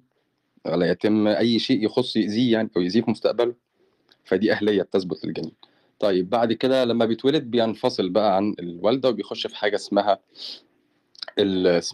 [0.66, 3.56] ولا يتم أي شيء يخُص يأذيه يعني أو يأذيه في مستقبله.
[4.24, 5.52] فدي أهلية بتثبت للجنين.
[6.00, 10.20] طيب بعد كده لمّا بيتولد بينفصل بقى عن الوالدة وبيخش في حاجة اسمها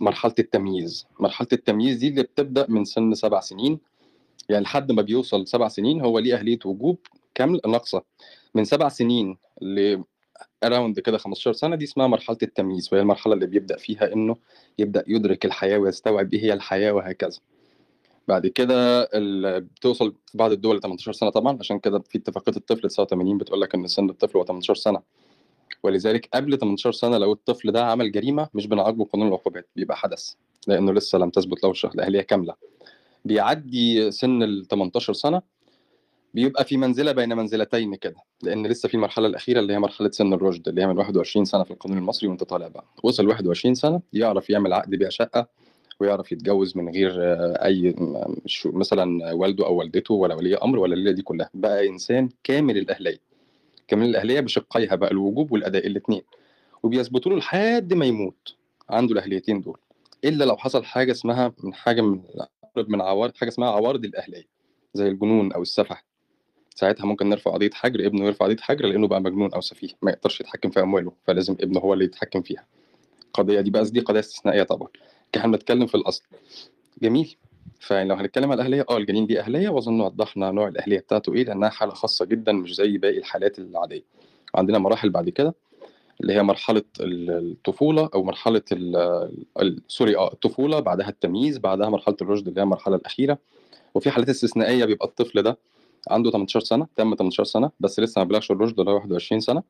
[0.01, 1.07] مرحلة التمييز.
[1.19, 3.79] مرحلة التمييز دي اللي بتبدأ من سن 7 سنين،
[4.49, 6.97] يعني لحد ما بيوصل 7 سنين هو ليه أهلية وجوب
[7.35, 8.03] كاملة ناقصة.
[8.55, 10.01] من 7 سنين ل
[10.65, 14.35] around كده 15 سنة دي اسمها مرحلة التمييز، وهي المرحلة اللي بيبدأ فيها إنه
[14.79, 17.39] يبدأ يدرك الحياة ويستوعب إيه هي الحياة وهكذا.
[18.27, 22.89] بعد كده ال بتوصل في بعض الدول ل18 سنة طبعًا، عشان كده في اتفاقية الطفل
[22.89, 25.01] 89 بتقول لك إن سن الطفل هو 18 سنة.
[25.83, 30.33] ولذلك قبل 18 سنة لو الطفل ده عمل جريمة مش بنعاقبه بقانون العقوبات، بيبقى حدث،
[30.67, 32.55] لإنه لسه لم تثبت له الش الأهلية كاملة.
[33.25, 35.41] بيعدّي سن ال18 سنة،
[36.33, 40.33] بيبقى في منزلة بين منزلتين كده، لإن لسه في المرحلة الأخيرة اللي هي مرحلة سن
[40.33, 42.85] الرُشد، اللي هي من 21 سنة في القانون المصري وأنت طالع بقى.
[43.03, 45.47] وصل 21 سنة يعرف يعمل عقد بيع شقة،
[45.99, 47.13] ويعرف يتجوز من غير
[47.99, 52.29] م ش مثلًا والده أو والدته ولا ولي أمر ولا الليلة دي كلها، بقى إنسان
[52.43, 53.19] كامل الأهلية.
[53.87, 56.21] كامل الأهلية بشقّيها بقى الوجوب والأداء الاتنين،
[56.83, 58.55] وبيثبتوا له لحد ما يموت.
[58.89, 59.77] عنده الأهليتين دول،
[60.23, 62.21] إلا لو حصل حاجة اسمها من حاجة من
[62.77, 64.45] من عوارض حاجة اسمها عوارض الأهلية،
[64.93, 66.05] زي الجنون أو السَفَح.
[66.75, 70.11] ساعتها ممكن نرفع قضية حجر، ابنه يرفع قضية حجر لإنه بقى مجنون أو سفيه، ما
[70.11, 72.65] يقدرش يتحكم في أمواله، فلازم ابنه هو اللي يتحكم فيها.
[73.27, 74.87] القضية دي بقى دي قضايا استثنائية طبعًا،
[75.37, 76.23] إحنا بنتكلم في الأصل.
[77.01, 77.35] جميل،
[77.79, 81.69] فلو هنتكلم على الأهلية، آه الجنين ليه أهلية وأظن وضّحنا نوع الأهلية بتاعته إيه، لإنها
[81.69, 84.03] حالة خاصة جدًا مش زي باقي الحالات العادية.
[84.55, 85.55] عندنا مراحل بعد كده،
[86.21, 88.95] اللي هي مرحلة ال الطفولة أو مرحلة ال
[89.61, 93.37] ال سوري آه، الطفولة، بعدها التمييز، بعدها مرحلة الرُشد اللي هي المرحلة الأخيرة،
[93.95, 95.57] وفي حالات استثنائية بيبقى الطفل ده
[96.09, 99.63] عنده 18 سنة، تم 18 سنة، بس لسه ما بلغش الرُشد اللي هو 21 سنة،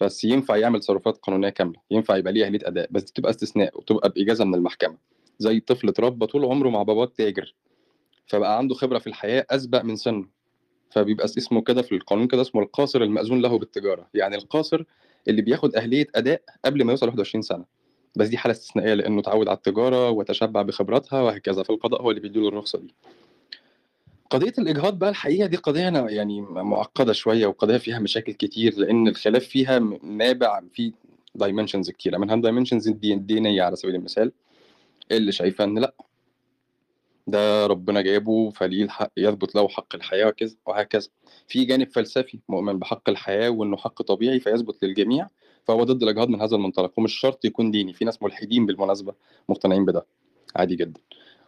[0.00, 3.78] بس ينفع يعمل تصرفات قانونية كاملة، ينفع يبقى ليه أهلية أداء، بس دي بتبقى استثناء
[3.78, 4.96] وبتبقى بإجازة من المحكمة.
[5.38, 7.54] زي طفل اتربى طول عمره مع باباه التاجر،
[8.26, 10.26] فبقى عنده خبرة في الحياة أسبق من سنه،
[10.90, 14.84] فبيبقى اس اسمه كده في القانون كده اسمه القاصر المأذون له بالتجارة، يعني القاصر
[15.28, 17.64] اللي بياخد أهلية أداء قبل ما يوصل 21 سنة،
[18.16, 22.40] بس دي حالة استثنائية لإنه اتعوّد على التجارة وتشبّع بخبراتها وهكذا، فالقضاء هو اللي بيدّي
[22.40, 22.94] له الرخصة دي.
[24.32, 28.74] قضية الإجهاض بقى الحقيقة دي قضية أنا يعني م معقدة شوية وقضية فيها مشاكل كتير،
[28.78, 30.92] لإن الخلاف فيها نابع في
[31.38, 34.32] dimensions كتيرة، منها الdimensions الدي الدينية على سبيل المثال،
[35.10, 35.94] اللي شايفة إن لأ.
[37.26, 41.08] ده ربنا جابه فليه الحق يثبت له حق الحياة وكذا وهكذا.
[41.48, 45.28] في جانب فلسفي مؤمن بحق الحياة وإنه حق طبيعي فيثبت للجميع،
[45.64, 49.14] فهو ضد الإجهاض من هذا المنطلق، ومش شرط يكون ديني، في ناس ملحدين بالمناسبة
[49.48, 50.06] مقتنعين بده،
[50.56, 51.00] عادي جدًا.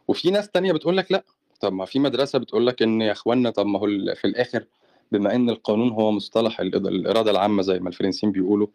[0.09, 1.24] وفي ناس تانية بتقول لك لأ،
[1.65, 4.66] طب ما في مدرسة بتقول لك إن يا إخوانا طب ما هو في الآخر
[5.12, 8.66] بما إن القانون هو مصطلح الإرادة العامة زي ما الفرنسيين بيقولوا،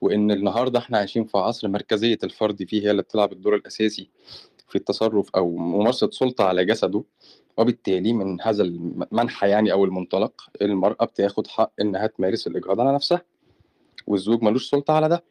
[0.00, 4.10] وإن النهارده إحنا عايشين في عصر مركزية الفرد فيه هي اللي بتلعب الدور الأساسي
[4.68, 7.04] في التصرف أو ممارسة سُلطة على جسده،
[7.58, 13.22] وبالتالي من هذا المنحى يعني أو المنطلق المرأة بتاخد حق إنها تمارس الإجهاض على نفسها
[14.06, 15.24] والزوج ملوش سلطة على ده.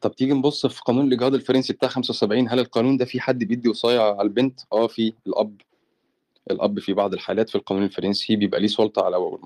[0.00, 3.68] طب تيجي نبص في قانون الإجهاض الفرنسي بتاع 75 هل القانون ده في حد بيدي
[3.68, 5.60] وصاية على البنت؟ آه في الأب.
[6.50, 9.38] الأب في بعض الحالات في القانون الفرنسي بيبقى ليه سلطة على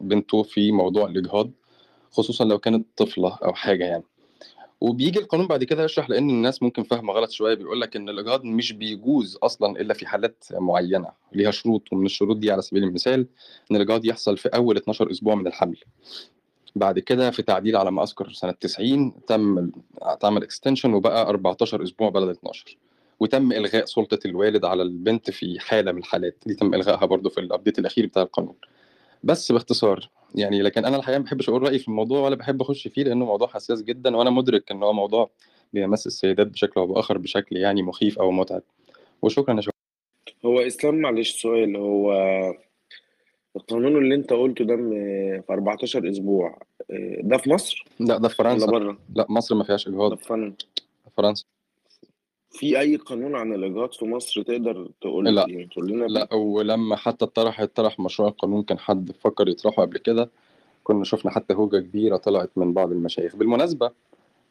[0.00, 1.50] بنته في موضوع الإجهاض
[2.10, 4.04] خصوصا لو كانت طفلة أو حاجة يعني.
[4.80, 8.44] وبيجي القانون بعد كده يشرح لأن الناس ممكن فاهمة غلط شوية بيقول لك إن الإجهاض
[8.44, 13.26] مش بيجوز أصلا إلا في حالات معينة ليها شروط ومن الشروط دي على سبيل المثال
[13.70, 15.76] إن الإجهاض يحصل في أول 12 أسبوع من الحمل.
[16.76, 22.08] بعد كده في تعديل على ما أذكر سنة 90 تم اتعمل extension وبقى 14 أسبوع
[22.08, 22.76] بدل 12
[23.20, 26.36] وتم إلغاء سلطة الوالد على البنت في حالة من الحالات.
[26.46, 28.54] دي تم الغائها برضو في ال update الأخير بتاع القانون.
[29.24, 32.88] بس باختصار يعني لكن أنا الحقيقة ما بحبش أقول رأيي في الموضوع ولا بحب أخش
[32.88, 35.30] فيه لأنه موضوع حساس جدا وأنا مدرك إن هو موضوع
[35.72, 38.62] بيمس السيدات بشكل أو بآخر بشكل يعني مخيف أو متعب.
[39.22, 39.72] وشكرا يا شكرا
[40.44, 42.12] هو إسلام معلش سؤال هو
[43.56, 46.58] القانون اللي أنت قلته ده في 14 أسبوع
[46.90, 49.94] آه، ده في مصر؟ لا ده في ولا فرنسا بره؟ لا مصر ما فيهاش ده
[49.94, 50.54] اجهاض في فن-
[51.16, 51.44] فرنسا.
[52.52, 56.96] في أي قانون عن الاجهاض في مصر تقدر تقول لا يعني تقول لنا؟ لا ولما
[56.96, 60.30] حتى اتطرح اتطرح مشروع القانون كان حد فكر يطرحه قبل كده
[60.84, 63.36] كنا شفنا حتى هوجة كبيرة طلعت من بعض المشايخ.
[63.36, 63.90] بالمناسبة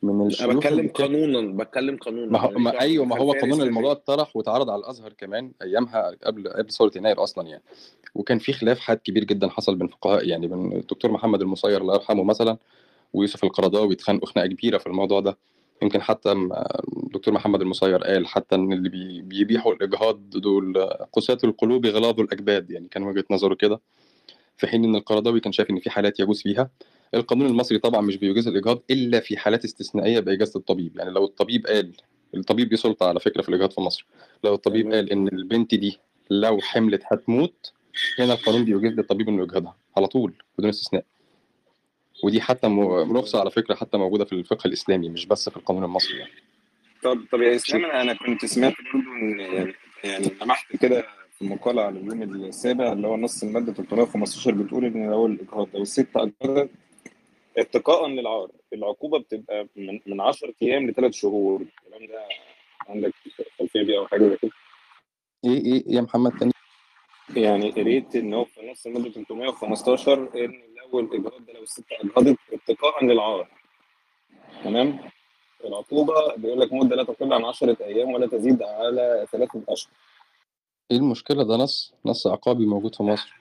[0.03, 2.31] من أنا بتكلم قانونا بتكلم قانونا.
[2.31, 6.15] ما هو ما دعوه أيوه ما هو قانون الموضوع اتطرح واتعرض على الأزهر كمان أيامها
[6.23, 7.63] قبل قبل ثورة يناير أصلا يعني.
[8.15, 11.93] وكان في خلاف حاد كبير جدا حصل بين فقهاء يعني بين الدكتور محمد المصير الله
[11.93, 12.57] يرحمه مثلا
[13.13, 15.37] ويوسف القرضاوي اتخانقوا خناقة كبيرة في الموضوع ده.
[15.81, 21.85] يمكن حتى الدكتور محمد المصير قال حتى إن اللي بي- بيبيحوا الإجهاض دول قساة القلوب
[21.85, 23.81] غلاظ الاكباد يعني كان وجهة نظره كده
[24.57, 26.69] في حين إن القرضاوي كان شايف إن في حالات يجوز فيها.
[27.13, 30.97] القانون المصري طبعا مش بيجوز الإجهاض إلا في حالات استثنائية بإجازة الطبيب.
[30.97, 31.91] يعني لو الطبيب قال
[32.35, 34.05] الطبيب ليه سلطة على فكرة في الإجهاض في مصر.
[34.43, 35.99] لو الطبيب قال إن البنت دي
[36.29, 37.71] لو حملت هتموت
[38.19, 41.05] هنا القانون بيجوز للطبيب إنه يجهضها على طول بدون استثناء.
[42.23, 42.67] ودي حتى
[43.11, 46.31] رخصة على فكرة حتى موجودة في الفقه الإسلامي مش بس في القانون المصري يعني.
[47.03, 49.73] طب طب يا إسلام أنا أنا كنت سمعت برضه إن يعني
[50.03, 51.05] يعني لمحت كده
[51.37, 55.81] في مقالة على اليوم السابع اللي هو نص المادة 315 بتقول إن لو الإجهاض لو
[55.81, 56.69] الست اجهضت
[57.57, 61.61] اتقاء للعار العقوبة بتبقى من من 10 أيام لثلاث شهور.
[61.61, 62.23] الكلام ده
[62.89, 63.13] عندك
[63.59, 64.51] خلفيه بيه أو حاجة زي كده؟
[65.45, 66.51] إيه إيه يا محمد تاني؟
[67.35, 70.61] يعني قريت إن هو في نص المادة 315 إن
[70.99, 73.47] الاجهاض ده لو الست اجهضت اتقاء للعار.
[74.63, 74.99] تمام؟
[75.65, 79.91] العقوبة بيقول لك مدة لا تقل عن 10 أيام ولا تزيد على ثلاثة أشهر.
[80.91, 83.33] إيه المشكلة ده؟ نص نص عقابي موجود في مصر.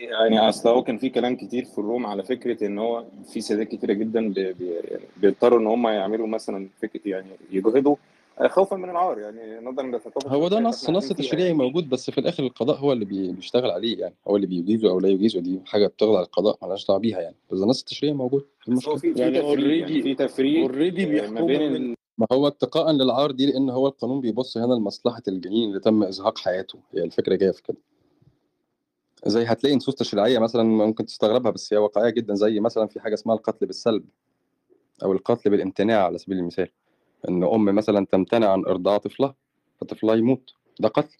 [0.00, 3.40] يعني أصل هو كان في كلام كتير في ال room على فكرة إن هو في
[3.40, 4.80] سيدات كتيرة جدا بي- بي-
[5.16, 7.96] بيضطروا إن هم يعملوا مثلا فكرة يعني يجهضوا
[8.46, 11.58] خوفا من العار يعني نظرا للثقافه هو ده نص نص تشريعي يعني.
[11.58, 15.00] موجود بس في الآخر القضاء هو اللي بي- بيشتغل عليه يعني هو اللي بيجيزه أو
[15.00, 17.36] لا يجيزه دي حاجة بتخضع للقضاء ملهاش دعوة بيها يعني.
[17.52, 21.24] بس ده نص تشريعي موجود إيه هو في يعني تفريق يعني already في تفريق already
[21.24, 21.94] آه، ما بين.
[22.18, 26.38] ما هو اتقاء للعار دي لأن هو القانون بيبص هنا لمصلحة الجنين اللي تم إزهاق
[26.38, 26.78] حياته.
[26.94, 27.76] هي الفكرة جاية في كده.
[29.26, 33.14] زي هتلاقي نصوص تشريعية مثلا ممكن تستغربها بس هي واقعية جدا زي مثلا في حاجة
[33.14, 34.04] اسمها القتل بالسلب
[35.02, 36.68] أو القتل بالامتناع على سبيل المثال.
[37.28, 39.34] إن ام مثلا تمتنع عن ارضاع طفلها
[39.80, 40.50] فطفلها يموت.
[40.80, 41.16] ده قتل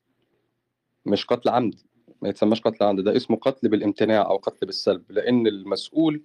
[1.07, 1.75] مش قتل عمد.
[2.23, 6.23] ما يتسماش قتل عمد ده اسمه قتل بالامتناع أو قتل بالسلب لأن المسؤول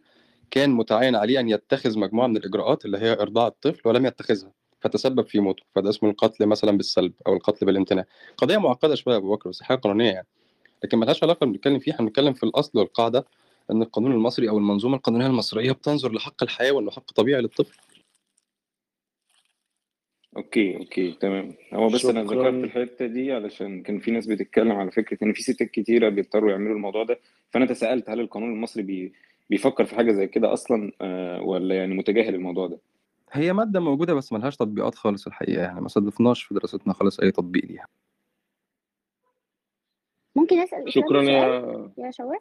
[0.51, 5.25] كان متعين عليه أن يتخذ مجموعة من الإجراءات اللي هي ارضاع الطفل ولم يتخذها فتسبب
[5.27, 5.63] في موته.
[5.75, 8.05] فده اسمه القتل مثلا بالسلب أو القتل بالامتناع.
[8.37, 10.27] قضية معقدة شوية يا أبو بكر بس حاجة قانونية يعني.
[10.83, 13.25] لكن ملهاش علاقة بنتكلم فيها إحنا بنتكلم في الأصل والقاعدة
[13.71, 17.77] إن القانون المصري أو المنظومة القانونية المصرية بتنظر لحق الحياة وإنه حق طبيعي للطفل.
[20.37, 21.53] okay okay تمام.
[21.73, 25.33] هو بس أنا ذكرت شكرا الحتة دي علشان كان في ناس بتتكلم على فكرة إن
[25.33, 27.19] في ستات كتيرة بيضطروا يعملوا الموضوع ده.
[27.49, 29.13] فأنا تساءلت هل القانون المصري بي
[29.49, 32.79] بيفكر في حاجة زي كده أصلا آه ولا يعني متجاهل الموضوع ده؟
[33.31, 37.31] هي مادة موجودة بس ملهاش تطبيقات خالص الحقيقة يعني ما صادفناش في دراستنا خالص أي
[37.31, 37.87] تطبيق ليها.
[40.35, 42.39] ممكن أسأل اسلام شكرا سؤال؟ يا يا شوال؟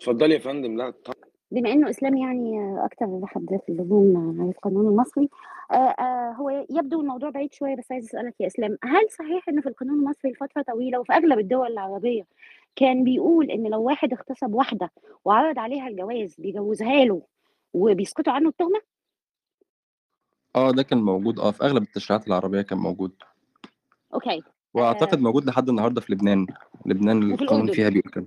[0.00, 0.76] اتفضلي يا فندم.
[0.76, 1.23] لا طبعا
[1.54, 5.28] بما إنه اسلام يعني أكتر حد في اللزوم على القانون المصري
[5.70, 9.60] آه، آه، هو يبدو الموضوع بعيد شوية بس عايز أسألك يا إسلام هل صحيح ان
[9.60, 12.26] في القانون المصري لفترة طويلة وفي أغلب الدول العربية
[12.76, 14.90] كان بيقول إن لو واحد اغتصب واحدة
[15.24, 17.22] وعرض عليها الجواز بيجوزها له
[17.74, 18.80] وبيسقطوا عنه التهمة؟
[20.56, 23.12] آه ده كان موجود آه في أغلب التشريعات العربية كان موجود.
[24.14, 24.42] أوكي.
[24.74, 26.46] وأعتقد آه، موجود لحد النهارده في لبنان
[26.86, 28.26] لبنان القانون فيها بيقول كده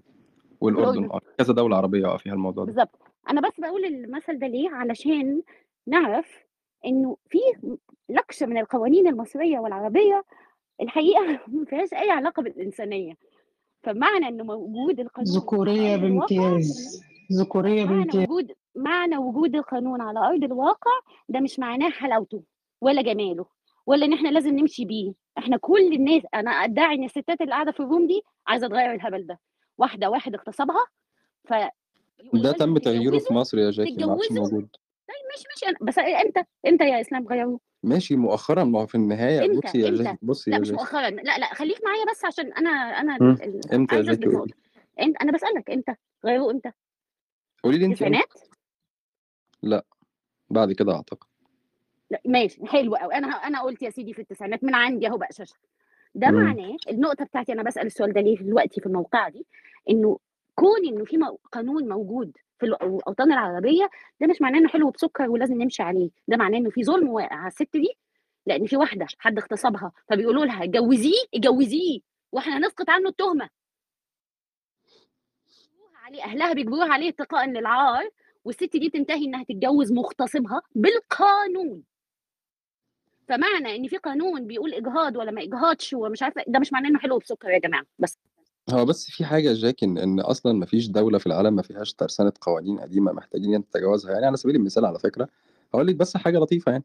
[0.61, 1.11] والأردن الأردن.
[1.11, 2.71] آه كذا دولة عربية آه فيها الموضوع ده.
[2.71, 2.99] بالظبط
[3.29, 5.41] أنا بس بقول المثل ده ليه؟ علشان
[5.87, 6.43] نعرف
[6.85, 7.39] إنه في
[8.09, 10.23] لكشه من القوانين المصرية والعربية
[10.81, 13.13] الحقيقة ما فيهاش أي علاقة بالإنسانية.
[13.83, 15.37] فمعنى إنه موجود القانون
[15.95, 17.01] الواقع بامتياز
[17.39, 20.91] ذكورية معنى بامتياز وجود معنى وجود القانون على أرض الواقع
[21.29, 22.43] ده مش معناه حلاوته
[22.81, 23.45] ولا جماله
[23.85, 25.13] ولا إن إحنا لازم نمشي بيه.
[25.37, 29.27] إحنا كل الناس أنا أدعي إن الستات اللي قاعدة في الروم دي عايزة تغير الهبل
[29.27, 29.39] ده.
[29.77, 30.85] واحدة واحد اغتصبها
[32.33, 34.67] ده تم تغييره في مصر يا جاكي ما عادش موجود.
[35.07, 35.65] طيب ماشي ماشي.
[35.67, 38.63] أنا بس إمتى؟ إمتى يا إسلام غيروه؟ ماشي مؤخرا.
[38.63, 40.79] ما هو في النهاية إمتى؟ بصي يا إمتى؟ جاكي بصي لا يا مش جاكي.
[40.81, 41.09] مؤخرا.
[41.09, 43.31] لا لا خليك معايا بس عشان أنا أنا مم.
[43.31, 44.53] ال- ال- إمتى يا عايزة جاكي؟ اثبت قولي.
[44.53, 45.95] نقطه إمتى أنا بسألك إمتى؟
[46.25, 46.71] غيروه إمتى؟
[47.63, 48.05] قولي لي انت إمتى.
[48.17, 48.33] التسعينات
[49.63, 49.83] لا.
[50.49, 51.27] بعد كده أعتقد.
[52.11, 52.65] لا ماشي.
[52.65, 55.55] حلو قوي أنا أنا قلت يا سيدي في التسعينات من عندي أهو بقى شاشة.
[56.15, 56.35] ده مم.
[56.43, 59.45] معناه النقطة بتاعتي أنا بسأل السؤال ده ليه دلوقتي في الموقع دي
[59.89, 60.19] إنه
[60.59, 61.17] كون إنه في
[61.51, 63.89] قانون موجود في الأوطان العربية
[64.21, 67.35] ده مش معناه إنه حلو بسكر ولازم نمشي عليه ده معناه إنه في ظلم واقع
[67.35, 67.97] على الست دي
[68.45, 71.99] لأن في واحدة حد اغتصبها فبيقولوا لها اتجوزيه اتجوزيه
[72.31, 73.49] وإحنا هنسقط عنه التهمة.
[75.95, 78.09] عليه أهلها بيجبروها عليه اتقاء للعار
[78.45, 81.83] والست دي تنتهي إنها تتجوز مغتصبها بالقانون.
[83.27, 86.99] فمعنى إن في قانون بيقول إجهاض ولا ما إجهاضش ومش عارفة ده مش معناه إنه
[86.99, 88.17] حلو بسكر يا جماعة بس.
[88.69, 91.61] هو بس في حاجة يا جاكي إن إن أصلا ما فيش دولة في العالم ما
[91.61, 95.29] فيهاش ترسانة قوانين قديمة محتاجين نتجاوزها يعني على سبيل المثال على فكرة
[95.73, 96.83] هقول لك بس حاجة لطيفة يعني.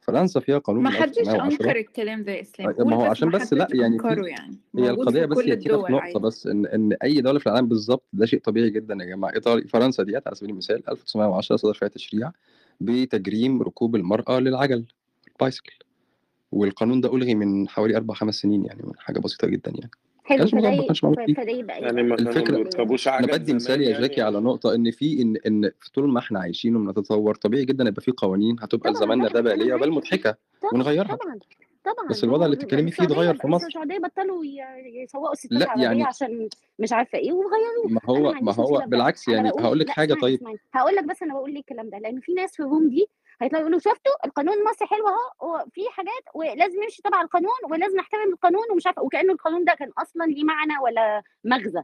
[0.00, 2.68] فرنسا فيها قانون ما من حدش أنكر 1910 الكلام ده يا إسلام.
[2.68, 4.58] ما قول هو بس عشان ما بس لأ حدش يعني في يعني.
[4.78, 6.18] هي موجود القضية بس كل هي كده في الدول نقطة عادي.
[6.18, 9.34] بس إن إن أي دولة في العالم بالظبط ده شيء طبيعي جدا يا جماعة.
[9.34, 12.32] إيطاليا فرنسا ديت على سبيل المثال 1910 صدر فيها تشريع
[12.80, 14.86] بتجريم ركوب المرأة للعجل
[15.28, 15.78] البايسكل.
[16.52, 19.90] والقانون ده ألغي من حوالي أربع خمس سنين يعني من حاجة بسيطة جدا يعني.
[20.13, 21.34] ما حلو كانش موجود ما فده كانش موجود فيه.
[21.34, 24.02] فده يبقى يعني ما بيركبوش أنا عجل بدي مثال زمان يا يعني.
[24.08, 27.84] جاكي على ولا نقطة إن في إن إن طول ما إحنا عايشين وبنتطور طبيعي جدا
[27.84, 29.92] يبقى في قوانين هتبقى طبعا لزماننا ده بالية بل
[30.62, 31.16] طبعا ونغيرها.
[31.16, 31.38] طبعا
[31.84, 33.66] طبعا بس الوضع اللي بتتكلمي فيه اتغير في مصر.
[33.66, 34.44] السعودية بطلوا
[35.04, 36.48] يسوقوا الستات لا عربيه يعني عشان
[36.78, 40.40] مش عارفة إيه وغيروه ما هو ما هو بالعكس يعني هقول لك اسمعني طيب.
[40.72, 43.06] هقول لك بس أنا بقول ليه الكلام ده لأن في ناس في الروم دي
[43.44, 48.32] هيطلعوا يقولوا شفتوا القانون المصري حلو أهو وفي حاجات ولازم نمشي تبع القانون ولازم نحترم
[48.32, 51.82] القانون ومش عارفه وكأن القانون ده كان أصلا ليه معنى ولا مغزى.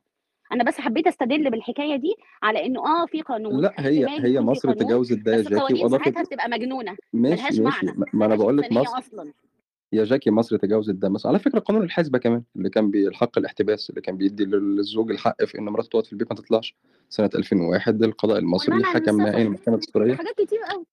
[0.53, 3.61] أنا بس حبيت أستدل بالحكاية دي على إنه آه في قانون.
[3.61, 7.59] لا هي هي في مصر تجاوزت ده يا جاكي وأضافت ساعتها بتبقى مجنونة ماشي ملهاش
[7.61, 7.87] ماشي.
[7.87, 9.33] معنى ما ملهاش بقول لك مصر أصلا.
[9.93, 11.31] يا جاكي مصر تجاوزت ده مثلا.
[11.33, 15.59] على فكرة قانون الحزبة كمان اللي كان بالحق الاحتباس اللي كان بيدي للزوج الحق في
[15.59, 16.77] إن مراته تقعد في البيت ما تطلعش.
[17.09, 20.13] سنة 2001 القضاء المصري حكم نهائيا السفر المحكمة الدستورية.
[20.13, 20.87] وحاجات كتير قوي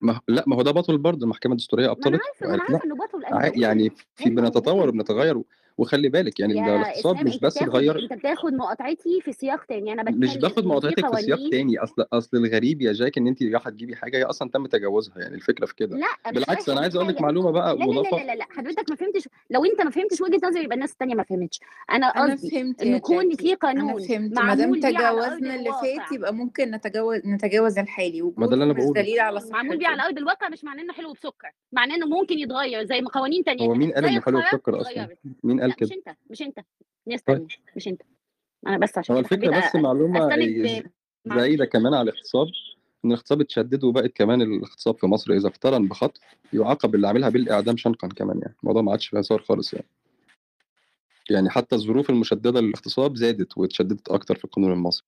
[0.00, 2.94] ما لا ما هو ده بطل برضه المحكمة الدستورية ما أبطلت ما لا عارفة إنه
[2.94, 5.42] بطل بقول يعني في بنتطور وبنتغير
[5.78, 10.36] وخلي بالك يعني الاقتصاد مش بس اتغير أنت بتاخد مقاطعتي في سياق تاني أنا مش
[10.36, 11.78] بتكلم باخد انه في مقاطعتك في سياق تاني.
[11.78, 15.34] أصل أصل الغريب يا جاك إن انت رايحة تجيبي حاجة هي أصلا تم تجاوزها يعني
[15.34, 15.96] الفكرة في كده.
[15.96, 18.46] لا مش بالعكس أنا عايز أقول لك معلومة بقى لا لا لا لا لا لا
[18.50, 19.28] حضرتك ما فهمتش.
[19.50, 21.60] لو أنت ما فهمتش وجهة نظري يبقى الناس التانية ما فهمتش.
[21.92, 24.02] أنا قصدي يا كون في قانون.
[24.02, 24.38] فهمت.
[24.38, 28.32] ما دام تجاوزنا اللي فات يبقى ممكن نتجاوز نتجاوز الحالي.
[28.36, 29.02] ما ده اللي أنا مش بقوله.
[29.02, 31.52] دليل على معمول بيه على أرض الواقع مش معناه إنه حلو بسكر.
[31.72, 35.08] معناه إنه ممكن يتغير زي ما قوانين تانية هو مين قال إنه حلو بسكر أصلا؟
[35.44, 35.94] مين قال مش كده.
[35.94, 36.58] انت مش انت.
[37.06, 37.36] ناس طيب.
[37.36, 38.02] تانية مش انت.
[38.66, 40.28] أنا بس عشان هو الفكرة بس معلومة
[41.26, 42.46] مع زايدة كمان على الاغتصاب
[43.04, 46.20] إن الاغتصاب اتشدد وبقت كمان الاغتصاب في مصر إذا اقترن بخطف
[46.52, 48.54] يعاقب اللي عاملها بالإعدام شنقا كمان يعني.
[48.62, 49.86] الموضوع ما عادش فيه هزار خالص يعني.
[51.30, 55.06] يعني حتى الظروف المشددة للاغتصاب زادت واتشددت أكتر في القانون المصري.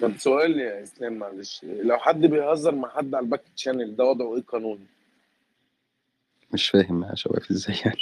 [0.00, 1.64] طب سؤال يا إسلام معلش.
[1.64, 4.86] لو حد بيهزر مع حد على ال back channel ده وضعه إيه قانوني؟
[6.52, 7.96] مش فاهم يا شواف إزاي يعني.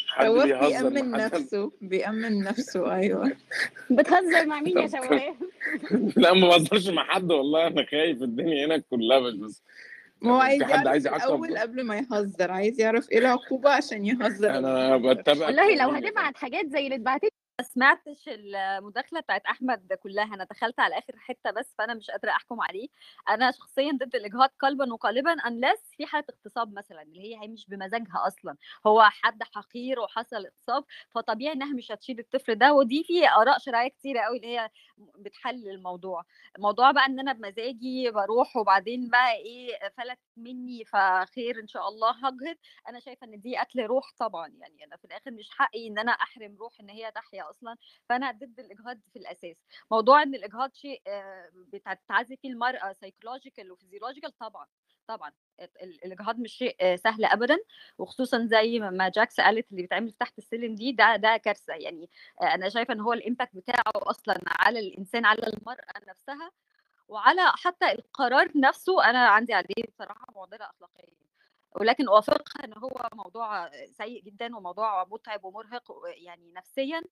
[0.44, 3.32] بيهزر بيأمن مع نفسه بيأمن نفسه أيوه.
[3.90, 5.34] بتهزر مع مين يا شواف
[6.16, 9.62] لا ما بهزرش مع حد والله أنا خايف الدنيا هنا كلها بس بس
[10.20, 13.70] ما هو يعني عايز حد يعرف عايز يعاقب قبل ما يهزر عايز يعرف إيه العقوبة
[13.70, 14.58] عشان يهزر.
[14.58, 17.32] أنا بتابع والله لو هتبعت حاجات زي اللي اتبعتت
[17.62, 22.60] سمعتش المداخلة بتاعت أحمد كلها أنا دخلت على آخر حتة بس فأنا مش قادرة أحكم
[22.60, 22.88] عليه.
[23.28, 27.66] أنا شخصيا ضد الإجهاض قلبا وقالبا unless في حالة اغتصاب مثلا اللي هي هي مش
[27.68, 28.56] بمزاجها أصلا.
[28.86, 33.88] هو حد حقير وحصل اغتصاب فطبيعي إنها مش هتشيل الطفل ده ودي في آراء شرعية
[33.88, 34.70] كتيرة قوي اللي هي
[35.18, 36.22] بتحلل الموضوع.
[36.58, 42.10] موضوع بقى إن أنا بمزاجي بروح وبعدين بقى إيه فلت مني فخير إن شاء الله
[42.26, 42.56] هجهض
[42.88, 46.12] أنا شايفة إن دي قتل روح طبعا يعني أنا في الآخر مش حقي إن أنا
[46.12, 47.76] أحرم روح إن هي تحيا أصلا
[48.08, 49.56] فأنا ضد الإجهاض في الأساس.
[49.90, 54.66] موضوع إن الإجهاض شيء آه، بتتعذب فيه المرأة psychological و physiological طبعا
[55.06, 57.58] طبعا ال- ال- الإجهاض مش شيء آه، سهل ابدا.
[57.98, 61.74] وخصوصا زي ما ما جاكس قالت اللي بيتعمل تحت السلم دي ده ده كارثة.
[61.74, 62.10] يعني
[62.42, 66.50] آه، أنا شايفة إن هو ال impact بتاعه أصلا على الإنسان على المرأة نفسها
[67.08, 71.33] وعلى حتى القرار نفسه أنا عندي عليه بصراحة معضلة أخلاقية.
[71.80, 77.02] ولكن أوافقها إن هو موضوع سيء جدًا وموضوع مُتعب ومُرهق ويعني نفسيًا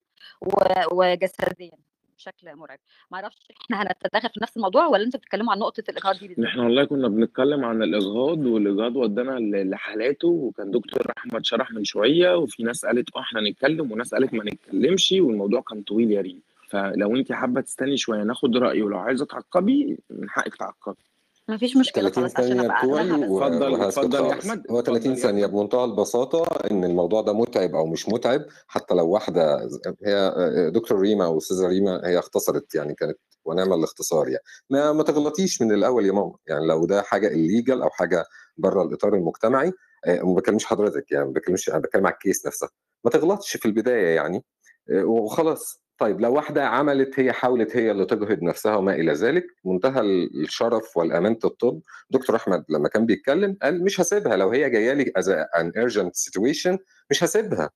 [0.92, 1.78] وجسديًا
[2.16, 2.78] بشكل مرعب.
[3.10, 6.62] ما أعرفش إحنا هنتداخل في نفس الموضوع والّا أنتم بتتكلموا عن نقطة الإجهاض دي؟ إحنا
[6.62, 12.62] والله كنا بنتكلم عن الإجهاض والإجهاض ودانا لحالاته وكان دكتور أحمد شرح من شوية وفي
[12.62, 17.16] ناس قالت آه إحنا هنتكلم وناس قالت ما نتكلمش والموضوع كان طويل يا ريم، فلو
[17.16, 21.11] أنتِ حابة تستني شوية ناخد رأي ولو عايزة تعقّبي من حقِك تعقّبي.
[21.48, 24.46] ما فيش مشكلة 30 خلاص عشان ثانية أبقى بتوعي اتفضل اتفضل يا خالص.
[24.46, 25.54] أحمد، هو 30 اتفضل يا ثانية أحمد.
[25.54, 30.68] بمنتهى البساطة إن الموضوع ده مُتعب أو مش مُتعب، حتى لو واحدة ز هي آآ
[30.68, 34.42] دكتور ريما أو أستاذة ريما هي اختصرت يعني كانت ونعم الاختصار يعني.
[34.70, 38.24] ما ما تغلطيش من الأول يا ماما، يعني لو ده حاجة illegal أو حاجة
[38.56, 39.72] برّه الإطار المجتمعي
[40.06, 42.68] آآ وما باكلمش حضرتك يعني ما باكلمش أنا باتكلم على الcase نفسها.
[43.04, 44.44] ما تغلطش في البداية يعني
[44.90, 45.82] آآ وخلاص.
[46.02, 50.42] طيب لو واحدة عملت هي حاولت هي اللي تجهض نفسها وما إلى ذلك، منتهى ال
[50.42, 51.80] الشرف والأمانة الطب،
[52.10, 55.22] دكتور أحمد لمّا كان بيتكلم قال مش هاسيبها لو هي جاية لي as
[55.60, 56.78] an urgent situation
[57.10, 57.70] مش هاسيبها.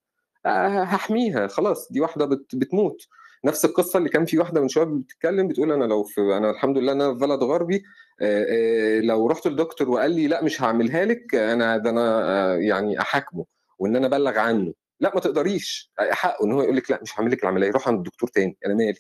[0.47, 2.97] آآ هاحميها خلاص دي واحدة بت بتموت.
[3.45, 6.79] نفس القصة اللي كان في واحدة من شوية بتتكلم بتقول أنا لو في أنا الحمد
[6.79, 7.83] لله أنا في بلد غربي
[8.23, 13.01] آآ آآ لو رُحت لدكتور وقال لي لأ مش هاعملها لِك أنا ده أنا يعني
[13.01, 13.45] أحاكمه
[13.79, 14.73] وإن أنا أبلّغ عنه.
[15.01, 18.03] لأ ما تقدريش، حقه إن هو يقول لِك لأ مش هاعمل لِك العملية، روحي عند
[18.07, 18.99] دكتور تاني أنا مالي.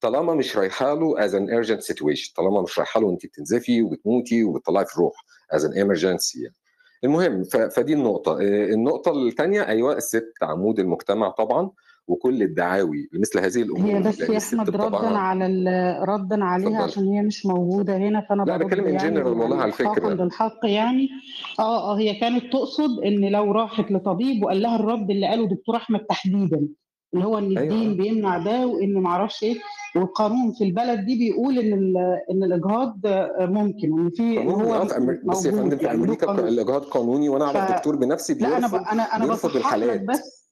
[0.00, 4.44] طالما مش رايحة له as an urgent situation طالما مش رايحة له وأنتِ بتنزفي وبتموتي
[4.44, 5.14] وبتطلّعي في الروح
[5.56, 6.56] as an emergency يعني.
[7.04, 8.32] المهم فدي النقطة.
[8.42, 11.70] آآ النقطة التانية أيوه الست عمود المجتمع طبعًا
[12.08, 13.70] وكل الدعاوي لمثل هذه هي إمم.
[13.76, 15.46] الأمور بس يا الست أحمد ردًا على
[16.08, 16.82] ردًا عليها اتفضلي.
[16.84, 19.72] عشان هي مش موجودة هنا، فأنا لأ بارُد باتكلم in يعني general والله يعني على
[19.72, 20.24] إحقاقًا الفكرة.
[20.24, 21.08] للحق يعني.
[21.60, 25.76] آه، آه، هي كانت تقصد إن لو راحت لطبيب وقال لها الرد اللي قاله دكتور
[25.76, 26.68] أحمد تحديدًا،
[27.14, 27.96] اللي هو إن أيوه الدين.
[27.96, 29.56] بيمنع ده وإن ما أعرفش إيه،
[29.96, 31.96] والقانون في البلد دي بيقول إن ال
[32.30, 33.00] إن الإجهاض
[33.40, 34.84] ممكن وإن في هو آه
[35.24, 36.48] بُصّي يا فندم في يعني ق قانون.
[36.48, 40.00] الإجهاض قانوني وأنا ف أعرف دكتور بنفسي ب بيرفض أنا بيرفض باصحّح لك الحالات.
[40.00, 40.43] بس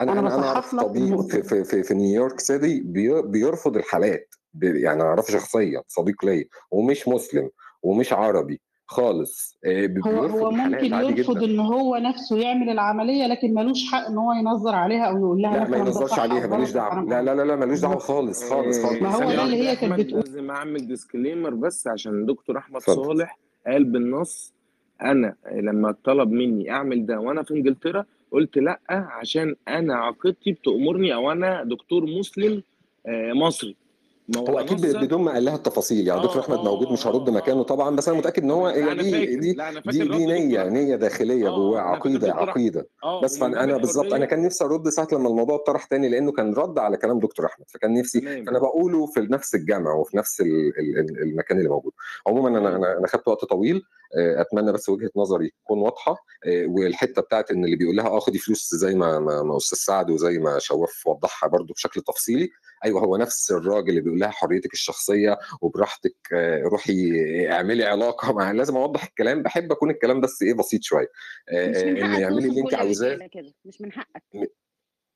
[0.00, 4.34] أنا أنا أنا أنا لك طبيب في في في في نيويورك سيتي بي بيرفض الحالات،
[4.62, 7.50] يعني أنا أعرفه شخصيًا صديق ليّا ومش مسلم
[7.82, 11.42] ومش عربي خالص، ب هو هو ممكن يرفض.
[11.42, 15.42] إن هو نفسه يعمل العملية، لكن ما لوش حق إن هو ينظّر عليها أو يقول
[15.42, 16.90] لها لأ ما ينظّرش عليها ما لوش غلط أو دعوة.
[16.90, 18.02] حرام لا، لا، لا، لا ما لوش دعوة بالضبط.
[18.02, 19.02] خالص، خالص، خالص.
[19.02, 23.04] ما هو ده اللي هي كانت بتقول لازم أعمل disclaimer بس عشان دكتور أحمد اتفضل.
[23.04, 24.54] صالح قال بالنص
[25.02, 31.14] أنا لمّا اتطلب مني أعمل ده وأنا في إنجلترا قُلت لأ عشان أنا عقيدتي بتأمرني
[31.14, 32.62] أو أنا دكتور مسلم
[33.06, 33.76] آآ مصري.
[34.36, 37.28] هو نصًا بدون ما قال لها التفاصيل، يعني دكتور آه، أحمد موجود مش آه، هارُد
[37.28, 37.90] آه، مكانه آه، طبعًا، آه.
[37.96, 40.70] بس أنا متأكد إن هو أنا دي دي دي دي.
[40.70, 42.88] نية داخلية آه، جواه آه، عقيدة.
[43.04, 43.38] آه، بس
[43.78, 46.96] بالضبط أنا الحرية كان نفسي أرُد ساعة لمّا الموضوع اتطرح تاني لإنه كان رَد على
[46.96, 48.44] كلام دكتور أحمد، فكان نفسي تمام.
[48.44, 50.46] فأنا باقوله في نفس الجامع وفي نفس ال
[50.78, 51.92] ال ال المكان اللي موجود.
[52.26, 52.74] عمومًا أنا تمام.
[52.84, 53.82] أنا أنا خدت وقت طويل،
[54.18, 56.16] آآ أتمنى بس وجهة نظري تكون واضحة،
[56.46, 60.10] آآ والحتّة بتاعة إن اللي بيقول لها آه خدي فلوس زي ما ما أستاذ سعد
[60.10, 62.48] وزي ما شواف وضّحها برضه بشكل تفصيلي،
[62.84, 66.16] أيوه هو نفس الراجل اللي بيقول لها حريتِك الشخصية وبراحتك
[66.62, 67.10] روحي
[67.50, 70.80] اعملي علاقة مع لازم أوضّح الكلام، باحب أكون الكلام بس إيه بسيط
[71.52, 73.18] إن حقك اعملي توصف اللي كل عاوزاه.
[73.64, 74.50] مش من حقك.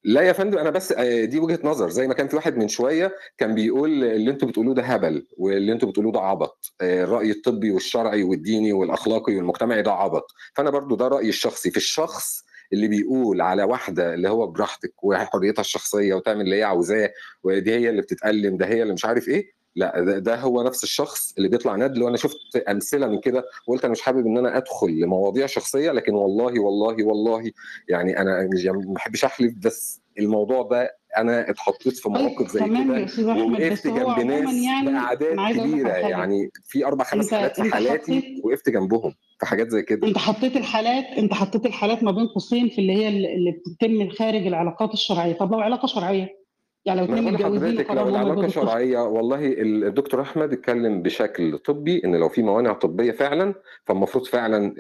[0.04, 3.16] لا يا فندم أنا بس دي وجهة نظر، زي ما كان في واحد من شوية
[3.38, 7.70] كان بيقول اللي أنتم بتقولوه ده هبل واللي أنتم بتقولوه ده عبط، آآ الرأي الطبي
[7.70, 10.26] والشرعي والديني والأخلاقي والمجتمعي ده عبط.
[10.54, 11.70] فأنا برضه ده رأيي الشخصي.
[11.70, 17.12] في الشخص اللي بيقول على واحدة اللي هو براحتك وحريتها الشخصية وتعمل اللي هي عاوزاه
[17.44, 20.84] ودي هي اللي بتتألم، ده هي اللي مش عارف إيه، لأ ده ده هو نفس
[20.84, 24.56] الشخص اللي بيطلع ندل وأنا شُفت أمثلة من كده وقُلت أنا مش حابب إن أنا
[24.56, 27.51] أدخل لمواضيع شخصية، لكن والله، والله، والله
[27.88, 32.60] يعني أنا مش ما باحبش أحلف بس الموضوع ده أنا اتحطيت في طيب مواقف زي
[32.60, 33.06] كده
[33.42, 35.97] ووقفت هو جنب ناس يعني على حاجة.
[36.09, 39.14] يعني في 4، 5 أنت حالات في حالاتي وقفت جنبهم.
[39.40, 40.08] في حاجات زي كده.
[40.08, 44.10] أنت حطيت الحالات أنت حطيت الحالات ما بين قوسين في اللي هي ال اللي بتتم
[44.10, 46.40] خارج العلاقات الشرعية، طب لو علاقة شرعية؟
[46.84, 51.02] يعني لو ما أنا 2 باقول متجوزين لو طفل شرعية والله ال الدكتور أحمد اتكلم
[51.02, 53.54] بشكل طبي إن لو في موانع طبية فعلًا،
[53.84, 54.74] فالمفروض فعلًا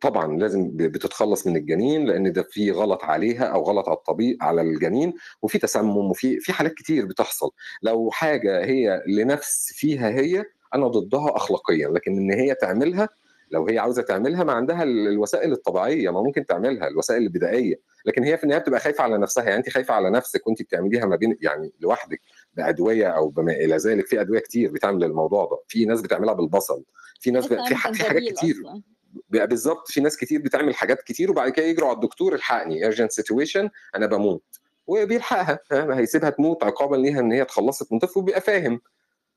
[0.00, 4.60] طبعًا لازم بتتخلّص من الجنين لإن ده في غلط عليها أو غلط على الطبي على
[4.62, 5.12] الجنين
[5.42, 7.50] وفي تسمم وفي في حالات كتير بتحصل.
[7.82, 10.44] لو حاجة هي لنفس فيها هي،
[10.74, 13.08] أنا ضدها أخلاقيًا، لكن إن هي تعملها
[13.52, 17.76] لو هي عاوزة تعملها ما عندها ال الوسائل الطبيعية، ما ممكن تعملها، الوسائل البدائية،
[18.06, 21.06] لكن هي في النهاية بتبقى خايفة على نفسها، يعني أنتِ خايفة على نفسِك وأنتِ بتعمليها
[21.06, 22.20] ما بين يعني لوحدِك
[22.54, 26.84] بأدوية أو بما إلى ذلك، في أدوية كتير بتعمل الموضوع ده، في ناس بتعملها بالبصل،
[27.20, 28.54] في ناس ب في ح في حاجات كتير.
[28.54, 28.82] أصلًا.
[29.30, 32.92] ب بالضبط، في ناس كتير بتعمل حاجات كتير وبعد كده يجروا على الدكتور الحقني.
[32.92, 34.44] Urgent situation أنا باموت،
[34.86, 35.60] وبيلحقها.
[35.72, 38.80] هيسيبها تموت عقابًا ليها إن هي اتخلّصت من طفل وبيبقى فاهم.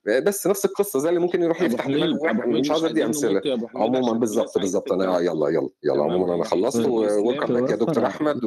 [0.07, 3.41] بس نفس القصة زي اللي ممكن يروح يفتح لي مش عايز ادي أمثلة.
[3.75, 4.91] عموما بالظبط بالظبط.
[4.91, 6.03] أنا آه، يلا يلا يلا.
[6.03, 8.41] عموما أنا خلصت طيب، إيه، ويلكم باك يا دكتور أحمد.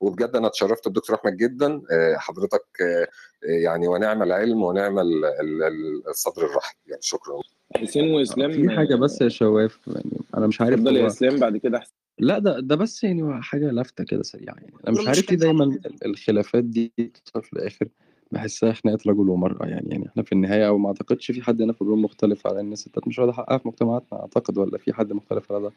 [0.00, 1.82] وبجد أنا اتشرفت بدكتور أحمد جدا.
[1.90, 3.06] آه، حضرتك آه،
[3.42, 4.98] يعني ونعم العلم ونعم
[6.08, 7.40] الصدر الرحب يعني شكرا.
[7.76, 11.56] حسين وإسلام في حاجة بس يا شواف يعني أنا مش عارف اتفضل يا إسلام بعد
[11.56, 11.92] كده أحسن.
[12.18, 14.72] لا ده ده بس يعني حاجة لافتة كده سريعة يعني.
[14.88, 17.88] أنا مش عارف ليه دايما الخلافات دي بتوصل في الآخر.
[18.32, 21.82] بحسها خناقة رجل ومرأة يعني يعني إحنا في النهاية وما أعتقدش في حد هنا في
[21.82, 25.52] الروم مختلف على إن الستات مش واخدة حقها في مجتمعاتنا أعتقد ولا في حد مختلف
[25.52, 25.72] على ده؟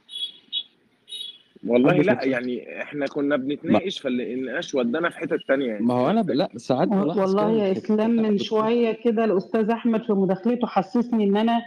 [1.68, 5.86] والله لا يعني إحنا كنا ما بنتناقش فالنقاش ودانا في حتة تانية يعني.
[5.86, 6.32] ما هو أنا ب...
[6.32, 11.38] لا ساعات بلاحظ والله يا إسلام من شوية كده الأستاذ أحمد في مداخلته حسسني إن
[11.38, 11.62] أنا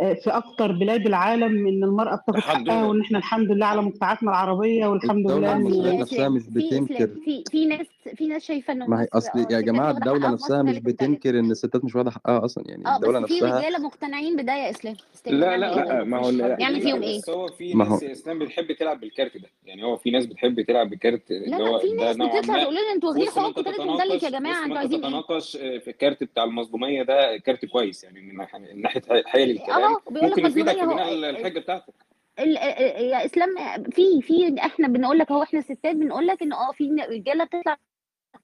[0.00, 4.30] آه، في أكتر بلاد العالم إن المرأة بتاخد حقها وان إحنا الحمد لله على مجتمعاتنا
[4.30, 7.06] العربية والحمد لله إن نفسها مش بتنكر.
[7.24, 10.78] في, في ناس في ناس شايفة إنه ما هي أصل يا جماعة الدولة نفسها مش
[10.78, 14.54] بتنكر إن الستات مش واخدة حقها أصلا يعني آه، الدولة نفسها في رجاله مقتنعين بده
[14.54, 14.96] يا إسلام.
[15.26, 18.38] لا يعني لا لا ما هو يعني فيهم إيه؟ بس هو في ناس يا إسلام
[18.38, 19.48] بتحب تلعب بالكارت ده.
[19.66, 23.08] يعني هو في ناس بتحب تلعب بالكارت اللي هو في ناس بتطلع تقول لنا أنتوا
[23.08, 27.64] واخدين حقوق وثالث مدلك يا جماعة أنتوا عايزين إيه؟ في الكارت بتاع المظلوميه ده كارت
[27.64, 28.36] كويس يعني من
[28.80, 31.94] ناحيه حيل الكلام بيقول لك مظلوميه هو الحجة بتاعتك.
[32.38, 33.54] يا إسلام
[33.90, 37.76] في في إحنا بنقول لك أهو إحنا الستات بنقول لك إن آه في رجالة بتطلع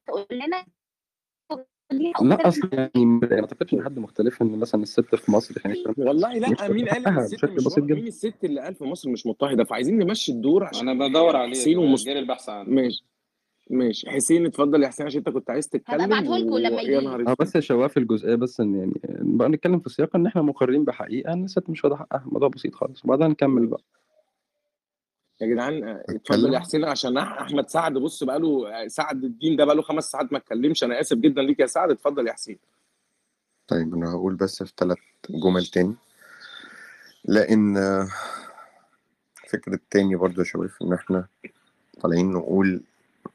[0.07, 0.65] تقول لنا
[2.21, 6.33] لا أصلا يعني ما أعتقدش إن حد مختلف إن مثلا الست في مصر يعني والله
[6.33, 9.65] لا مين قال إن الست مش بسيط مين الست اللي قال في مصر مش مضطهدة؟
[9.65, 13.05] فعايزين نمشي الدور عشان أنا بدور يعني عليه حسين ومصطفى البحث عنه ماشي.
[13.71, 14.11] ماشي.
[14.11, 17.37] حسين اتفضل يا حسين عشان انت كنت عايز تتكلم هبعته ابعته لكم لما يجي آه
[17.41, 20.85] بس يا شباب في الجزئيه بس ان يعني بقى نتكلم في سياق إن إحنا مقررين
[20.85, 23.05] بحقيقة ان الست مش واخده حقها آه، الموضوع بسيط خالص.
[23.05, 23.83] وبعدها نكمل بقى.
[25.41, 29.57] يا جدعان آه، اتفضل يا حسين عشان أحمد سعد بص بقى له آه، سعد الدين
[29.57, 30.85] ده بقى له خمس ساعات ما اتكلمش.
[30.85, 31.91] أنا آسف جدا ليك يا سعد.
[31.91, 32.59] اتفضل يا حسين.
[33.69, 34.99] طيب أنا هقول بس في ثلاث
[35.31, 35.95] جمل تاني.
[37.25, 37.75] لأن
[39.49, 41.27] فكرة تاني برضه يا شباب إن إحنا
[42.01, 42.83] طالعين نقول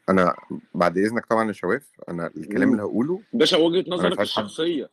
[0.09, 0.35] أنا
[0.73, 2.73] بعد إذنك طبعا يا شواف أنا الكلام مم.
[2.73, 4.89] اللي هقوله باشا وجهة نظرك الشخصية.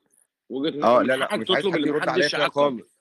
[0.50, 2.96] وجهة آه، نظرك آه لا لا مش عايز حد يرد عليا خالص.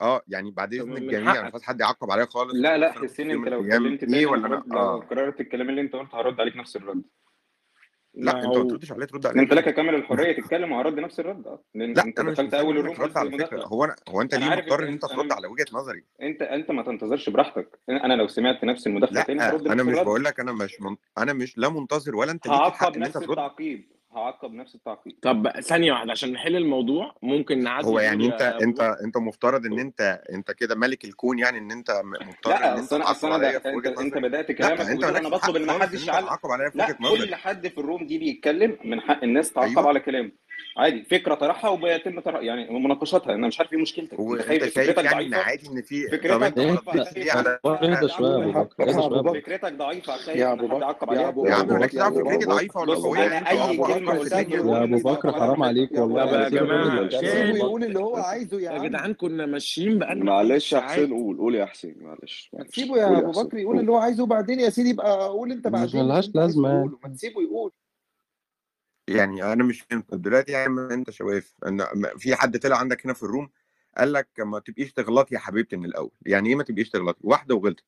[0.00, 2.54] آه يعني بعد اذن الجميع أنا مش عايز حد يعقب عليا خالص.
[2.54, 4.94] لا لا حسين أنت لو اتكلمت إيه ولا أنا؟ آه.
[4.94, 7.02] لو قررت الكلام اللي أنت قلته هرد عليك نفس الرد.
[8.16, 9.42] لا انت ما تردش عليا ترد عليا.
[9.42, 11.46] انت لك كامل الحرية تتكلم وهرد نفس الرد.
[11.46, 14.82] أه لا أنت دخلت أول الروم رد على فكره هو أنا هو أنت ليه مضطر
[14.82, 17.78] إن أنت ترد على وجهة نظري؟ أنت أنت ما تنتظرش براحتك.
[17.88, 20.96] أنا لو سمعت نفس المداخلة تاني هرد أنا مش بقول لك أنا مش من...
[21.18, 23.30] أنا مش لا منتظر ولا أنت ليك الحق إن أنت ترد.
[23.30, 25.16] التعقيب هعاقب نفس التعقيد.
[25.22, 29.66] طب ثانية واحدة عشان نحل الموضوع ممكن نعدي هو يعني انت آه، انت انت مفترض
[29.66, 33.10] ان انت انت كده ملك الكون يعني ان انت مضطر لا ان انت اصل أنا
[33.10, 36.78] اصل أنا أنت, أنت بدأت كلامك انت أنا بطلب إن ما حدش يعلق عليا في
[36.78, 37.26] وجهة نظري.
[37.26, 39.88] كل حد في الروم دي بيتكلم من حق الناس تعقب أيوة.
[39.88, 40.30] على كلامه.
[40.76, 44.14] عادي فكرة طرحها وبيتم طرح يعني مناقشتها أنا مش عارف إيه مشكلتك.
[44.14, 47.04] هو أنت شايف يعني عادي إن في فكرتك ضعيفة
[49.32, 51.88] فكرتك ضعيفة يا أبو بكر يا أبو بكر.
[51.88, 56.42] فكرتي ضعيفة ولا قويه أنا إيه؟ أي كلمة يا أبو بكر حرام عليك إيه؟ والله.
[56.42, 57.08] يا جماعة
[57.56, 61.66] يقول اللي هو عايزه يا جدعان كنا ماشيين بقالنا معلش يا حسين قول قول يا
[61.66, 65.52] حسين معلش سيبه يا أبو بكر يقول اللي هو عايزه وبعدين يا سيدي يبقى قول
[65.52, 66.04] أنت بعدين.
[66.04, 66.84] ملهاش لازمة.
[67.04, 67.72] ما تسيبه يقول.
[69.08, 71.84] يعني أنا مش فاهم دلوقتي يعني ما أنت شواف إن
[72.18, 73.50] في حد طلع عندك هنا في الروم
[73.98, 76.10] قال لك ما تبقيش تغلطي يا حبيبتي من الأول.
[76.26, 77.84] يعني إيه ما تبقيش تغلطي؟ واحدة وغلطت.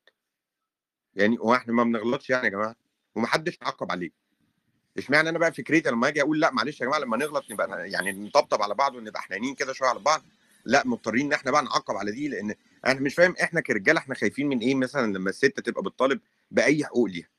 [1.15, 2.75] يعني هو إحنا ما بنغلطش يعني يا جماعة؟
[3.15, 4.09] ومحدش عقب عليه
[4.97, 8.11] اشمعنى أنا بقى فكرتي لما أجي أقول لأ معلش يا جماعة لما نغلط نبقى يعني
[8.11, 10.21] نطبطب على بعض ونبقى حنينين كده شوية على بعض؟
[10.65, 12.55] لأ مضطرين إن إحنا بقى نعقب على دي لأن
[12.87, 16.19] أنا مش فاهم إحنا كرجالة إحنا خايفين من إيه؟ مثلا لما الست تبقى بتطالب
[16.51, 17.31] بأي حقوق ليها يعني.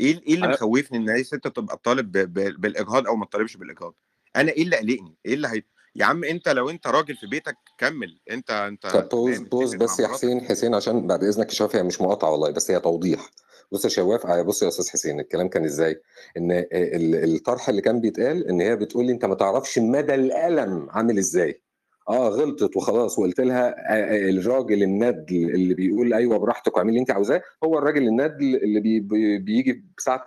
[0.00, 0.54] إيه إيه اللي أيوه.
[0.56, 2.12] مخوفني إن هي ست تبقى تطالب
[2.60, 3.94] بالإجهاض أو ما تطالبش بالإجهاض؟
[4.36, 5.62] أنا إيه اللي قلقني؟ إيه اللي هي...
[5.96, 10.00] يا عم أنت لو أنت راجل في بيتك كمل أنت أنت طب pause pause بس
[10.00, 13.30] يا حسين حسين عشان بعد إذنك شاف هي مش مقاطعة والله بس هي توضيح.
[13.72, 16.00] بص يا شواف آه، بص يا أستاذ حسين الكلام كان إزاي؟
[16.36, 20.88] إن آه، الطرح اللي كان بيتقال إن هي بتقول لي أنت ما تعرفش مدى الألم
[20.90, 21.63] عامل إزاي.
[22.08, 27.00] آه غلطت وخلاص وقلت لها آه، آه، الراجل الندل اللي بيقول أيوه براحتك واعملي اللي
[27.00, 30.24] أنت عاوزاه هو الراجل الندل اللي بي بي بيجي ساعة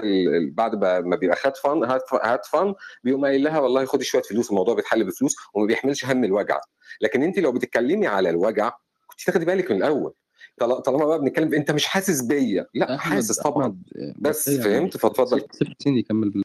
[0.52, 0.76] بعد
[1.06, 1.84] ما بيبقى خد فن
[2.24, 2.74] هات فن
[3.04, 6.60] بيقوم قايل لها والله خدي شوية فلوس الموضوع بيتحل بفلوس وما بيحملش هم الوجع.
[7.02, 8.72] لكن أنت لو بتتكلمي على الوجع
[9.08, 10.14] كنت تاخدي بالك من الأول.
[10.60, 12.68] طالما بقى بنتكلم انت مش حاسس بيا.
[12.74, 13.78] لا حاسس طبعا.
[14.20, 15.46] بس فهمت؟ فاتفضل.
[15.52, 16.44] سيب سيب يكمل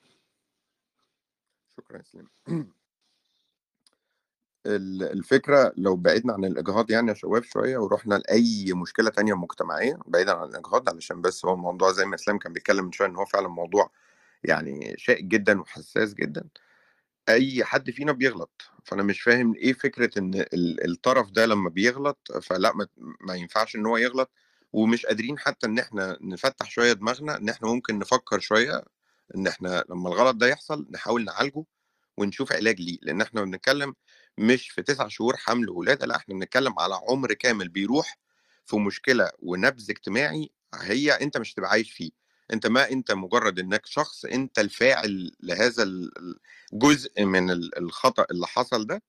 [1.76, 2.28] شكرا يا سليم.
[4.66, 9.98] ال- الفكرة لو بعدنا عن الإجهاض يعني يا شباب شوية ورحنا لأي مشكلة تانية مجتمعية
[10.06, 13.16] بعيدا عن الإجهاض علشان بس هو الموضوع زي ما إسلام كان بيتكلم من شوية إن
[13.16, 13.90] هو فعلا موضوع
[14.44, 16.44] يعني شائك جدا وحساس جدا.
[17.28, 22.18] أي حد فينا بيغلط فأنا مش فاهم إيه فكرة إن ال- الطرف ده لما بيغلط
[22.43, 22.72] فلا
[23.20, 24.30] ما ينفعش إن هو يغلط
[24.72, 28.84] ومش قادرين حتى إن إحنا نفتح شوية دماغنا إن إحنا ممكن نفكر شوية
[29.36, 31.64] إن إحنا لما الغلط ده يحصل نحاول نعالجه
[32.18, 33.94] ونشوف علاج ليه لأن إحنا بنتكلم
[34.38, 38.18] مش في تسع شهور حمل ولادة لأ إحنا بنتكلم على عمر كامل بيروح
[38.66, 42.10] في مشكلة ونبذ اجتماعي هي أنت مش هتبقى عايش فيه.
[42.52, 46.10] أنت ما أنت مجرد إنك شخص أنت الفاعل لهذا ال-
[46.72, 49.02] الجزء من ال- الخطأ اللي حصل ده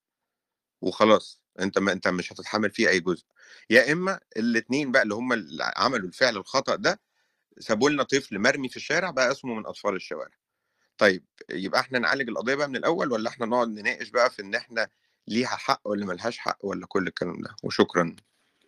[0.81, 3.25] وخلاص أنت ما أنت مش هتتحمل فيه أي جزء.
[3.69, 7.01] يا إما الاثنين بقى اللي هم اللي عملوا الفعل الخطأ ده
[7.59, 10.35] سابوا لنا طفل مرمي في الشارع بقى اسمه من أطفال الشوارع.
[10.97, 14.55] طيب يبقى إحنا نعالج القضية بقى من الأول ولا إحنا نقعد نناقش بقى في إن
[14.55, 14.89] إحنا
[15.27, 18.15] ليها حق ولا ملهاش حق ولا كل الكلام ده؟ وشكرا.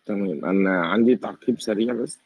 [0.05, 0.45] تمام.
[0.45, 2.19] أنا عندي تعقيب سريع بس.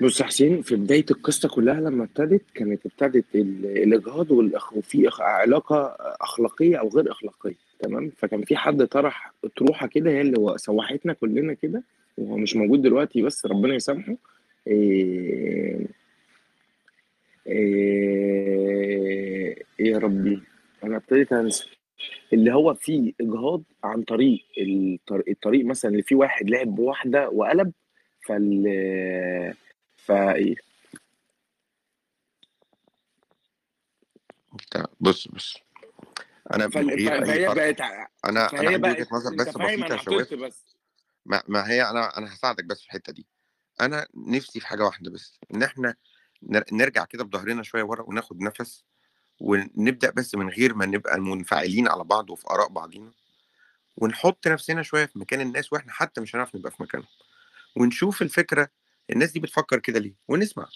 [0.00, 4.72] بص يا حسين في بداية القصة كلها لما ابتدت كانت ابتدت ال- الاجهاض والأخ...
[4.72, 5.08] وفي.
[5.20, 11.12] علاقة أخلاقية أو غير أخلاقية تمام؟ فكان في حد طرح اطروحه كده هي اللي سوحتنا
[11.12, 11.82] كلنا كده
[12.18, 14.14] وهو مش موجود دلوقتي بس ربنا يسامحه.
[14.66, 15.86] إيه...
[17.46, 20.42] إيه يا ربي.
[20.84, 21.66] أنا ابتديت أنسى.
[22.32, 27.72] اللي هو فيه إجهاض عن طريق الطريق, الطريق مثلا اللي فيه واحد لعب بواحدة وقلب
[28.26, 28.64] فال
[29.96, 30.54] فايه
[35.00, 35.56] بص بص.
[36.54, 40.64] أنا من غير اي فرق بقت أنا أنا عندي وجهة نظر بس بسيطة شواف بس
[41.26, 43.26] ما, ما هي أنا أنا هساعدك بس في الحتة دي.
[43.80, 45.94] أنا نفسي في حاجة واحدة بس إن إحنا
[46.42, 48.84] نر- نرجع كده بظهرنا شوية ورا وناخد نفس
[49.40, 53.12] ونبدأ بس من غير ما نبقى منفعلين على بعض وفي آراء بعضينا
[53.96, 57.08] ونحط نفسنا شوية في مكان الناس وإحنا حتى مش هنعرف نبقى في مكانهم.
[57.76, 58.68] ونشوف الفكرة
[59.10, 60.68] الناس دي بتفكر كده ليه؟ ونسمع.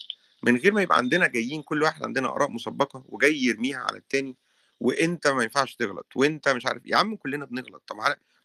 [0.43, 4.37] من غير ما يبقى عندنا جايين كل واحد عندنا آراء مسبقة وجاي يرميها على التاني
[4.81, 7.83] وإنت ما ينفعش تغلط وإنت مش عارف يا عم كلنا بنغلط.
[7.87, 7.97] طب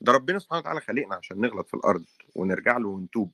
[0.01, 3.31] ده ربنا سبحانه وتعالى خلقنا عشان نغلط في الأرض ونرجع له ونتوب.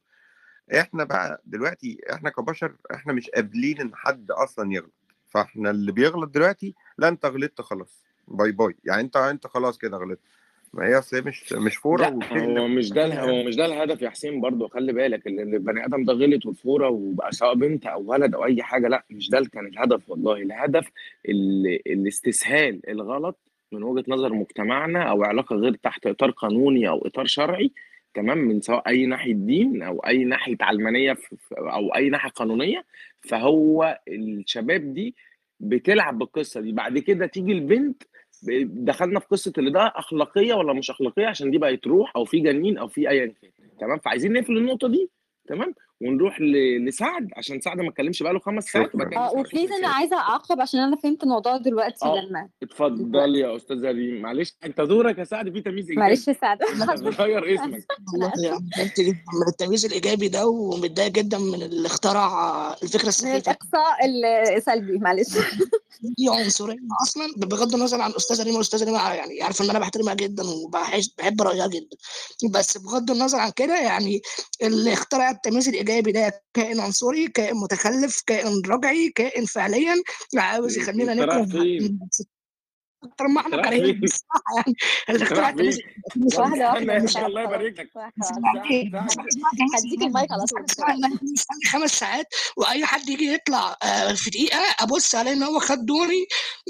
[0.80, 4.94] إحنا بقى دلوقتي إحنا كبشر إحنا مش قابلين إن حد أصلا يغلط.
[5.30, 8.76] فاحنا اللي بيغلط دلوقتي لا انت غلطت خلاص bye bye.
[8.86, 10.20] يعني انت انت خلاص كده غلطت.
[10.74, 14.42] ما هي اصل مش مش فورة هو مش ده هو مش ده الهدف يا حسين
[14.42, 18.46] برضو خلي بالك ان البني آدم ده غلط والفورة وبقى سواء بنت أو ولد أو
[18.46, 20.34] أي حاجة لا مش ده كان الهدف والله.
[20.34, 20.92] الهدف
[21.30, 23.38] ال- الاستسهال الغلط
[23.72, 27.72] من وجهة نظر مجتمعنا أو علاقة غير تحت إطار قانوني أو إطار شرعي
[28.14, 31.18] تمام من سواء أي ناحية دين أو أي ناحية علمانية
[31.58, 32.86] أو أي ناحية قانونية
[33.22, 35.16] فهو الشباب دي
[35.60, 36.72] بتلعب بالقصة دي.
[36.72, 38.04] بعد كده تيجي البنت
[38.64, 42.40] دخلنا في قصة اللي ده أخلاقية ولا مش أخلاقية عشان دي بقت روح أو في
[42.40, 45.10] جنين أو في أيا كان تمام؟ فعايزين نقفل النقطة دي
[45.48, 46.42] تمام؟ ونروح
[46.88, 50.96] لسعد عشان سعد ما اتكلمش بقاله خمس ساعات آه وبليز أنا عايزة أعقب عشان أنا
[50.96, 54.22] فهمت الموضوع دلوقتي آه لما اتفضل يا أستاذة ريم.
[54.22, 56.00] معلش أنت دورك يا سعد في تمييز إيجابي.
[56.08, 56.58] معلش يا سعد.
[57.20, 57.86] غير اسمك.
[59.40, 63.38] من التمييز الإيجابي ده ومتضايق جدا من اللي اخترع الفكرة من السخيفة.
[63.38, 64.06] الإقصاء
[64.58, 65.28] السلبي معلش.
[66.18, 70.14] دي عنصرية أصلا بغض النظر عن أستاذة ريما أستاذة ريما يعني عارفة إن أنا بحترمها
[70.14, 71.98] جدا وبحب رأيها جدا.
[72.54, 74.22] بس بغض النظر عن كده يعني
[74.64, 79.96] اللي اخترع التمييز الإيجابي ده كائن عنصري كائن متخلف كائن رجعي كائن فعليا
[80.38, 81.90] عاوز يخلينا اخترع نكره
[83.04, 84.76] أكتر ما إحنا فين؟ بصراحة يعني.
[85.30, 87.90] طب واحدة سعد الله يبارك لك.
[89.78, 90.66] هديك المايك على طول.
[91.72, 92.26] خمس ساعات
[92.58, 96.28] وأي حد يجي يطلع آه، في دقيقة أبص عليه إن هو خد دوري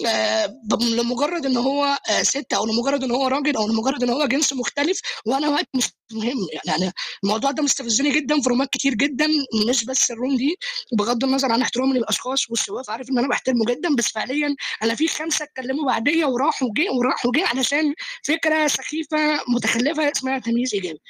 [0.08, 4.26] آه، لمجرد إن هو آه، ست أو لمجرد إن هو راجل أو لمجرد إن هو
[4.26, 6.48] جنس مختلف وأنا وقت مش مهم.
[6.66, 6.94] يعني أنا
[7.24, 9.28] الموضوع ده مستفزني جدا في رومات كتير جدا
[9.70, 10.56] مش بس الروم دي.
[10.98, 15.08] بغض النظر عن احترامي للأشخاص والشواف عارف إن أنا بحترمه جدا بس فعليا أنا في
[15.08, 17.94] خمسة اتكلموا بعديه وراحوا جه وراحوا جه علشان
[18.24, 21.02] فكرة سخيفة متخلفة اسمها تمييز إيجابي.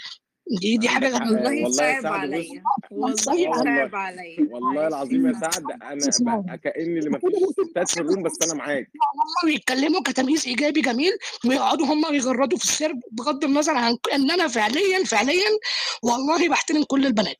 [0.61, 1.31] دي دي حاجة غريبة.
[1.31, 2.63] والله والله يا صعب عليا.
[2.91, 4.49] والله عليا.
[4.51, 7.29] والله العظيم يا سعد أنا كأني اللي مفيش
[7.69, 8.91] ستات في الروم بس أنا معاك.
[9.43, 11.11] هم بيتكلموا كتمييز إيجابي جميل
[11.45, 15.49] ويقعدوا هم يغردوا في السرب بغض النظر عن إن أنا فعليا فعليا
[16.03, 17.37] والله بحترم كل البنات.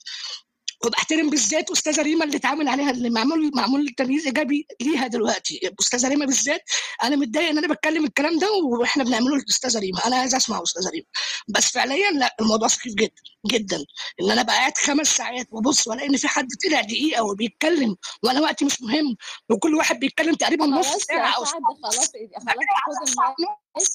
[0.85, 6.07] وبحترم بالذات استاذه ريما اللي اتعامل عليها اللي معمول معمول تمييز ايجابي ليها دلوقتي استاذه
[6.09, 6.61] ريما بالذات
[7.03, 10.89] أنا متضايق ان أنا بتكلم الكلام ده وإحنا بنعمله لاستاذه ريما أنا عايز اسمع استاذه
[10.89, 11.05] ريما
[11.49, 13.11] بس فعليا لا الموضوع سخيف جدا
[13.47, 13.77] جدا
[14.21, 18.41] ان أنا بقى قاعد خمس ساعات وبص والاقي ان في حد طلع دقيقه وبيتكلم وأنا
[18.41, 19.15] وقتي مش مهم
[19.49, 23.49] وكل واحد بيتكلم تقريبا نص ساعه أو ساعه خلاص خلاص خد المايك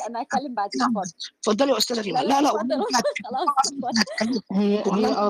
[0.08, 2.62] أنا هتكلم بعدين اتفضل اتفضلي يا استاذه ريما لا لا خلاص
[4.52, 5.26] هي هي والله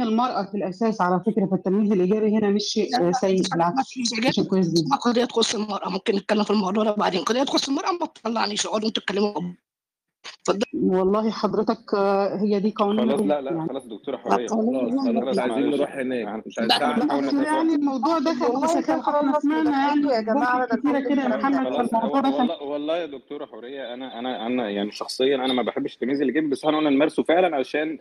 [0.00, 3.88] قضية تهم المرأة في الأساس على فكرة فالتمييز الإيجابي هنا مش شيء سيء بالعكس
[4.30, 4.96] شيء كويس جدا.
[4.96, 7.20] قضية تخص المرأة ممكن نتكلم في الموضوع ده بعدين.
[7.22, 9.32] قضية تخص المرأة ما تطلعنيش اقعدوا أنتوا تتكلموا
[10.24, 13.86] اتفضلي والله حضرتك آه، هي دي قوانين خلاص لا لا يعني خلاص
[14.16, 16.46] حورية قانون خلاص عايزين نروح هناك.
[16.46, 21.28] مش عايزين يعني الموضوع في والله كان خلاص سمعنا يعني يا جماعة كتيرة كده يا
[21.28, 25.36] ده محمد فالموضوع هو دخل والله والله يا دكتورة حورية أنا أنا أنا يعني شخصيا
[25.36, 27.98] أنا ما بحبش التمييز اللي جيب بس إحنا قلنا نمارسه فعلا عشان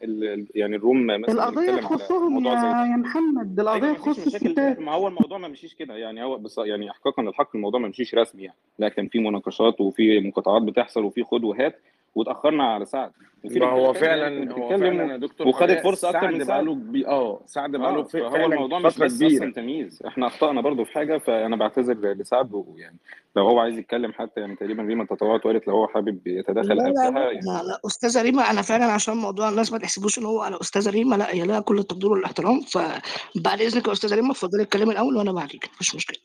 [0.55, 2.85] يعني الروم على تخصهم يا ده.
[2.91, 6.57] يا محمد ما فيش تخص الستات ما هو الموضوع ما مشيش كده يعني هو بس
[6.57, 8.57] يعني احقاقا للحق الموضوع ما مشيش رسمي يعني.
[8.79, 11.79] لا كان في مناقشات وفي مقاطعات بتحصل وفي خد وهات
[12.17, 13.11] واتأخرنا على سعد.
[13.43, 15.11] ما هو فعلا هو فعلا.
[15.11, 16.47] يا دكتور وخدت فرصه أكتر من سعد.
[16.47, 19.37] بقاله كبير آه سعد بقاله في- فهو الموضوع مش بس كبيرة.
[19.37, 20.03] أصلا تمييز.
[20.07, 22.97] إحنا أخطأنا برضو في حاجة فأنا بعتذر لسعد ويعني
[23.35, 26.67] لو هو عايز يتكلم حتى يعني تقريبا ريما تطوعت وقالت لو هو حابب لا يتدخل
[26.77, 27.39] لا قبلها لا يعني.
[27.45, 30.89] لا لا أستاذة ريما أنا فعلا عشان موضوع الناس ما تحسبوش إن هو على أستاذة
[30.89, 35.15] ريما لا هي لها كل التقدير والاحترام فبعد إذنك يا أستاذة ريما اتفضلي اتكلمي الأول
[35.17, 36.17] وأنا بعديك مفيش مشكلة.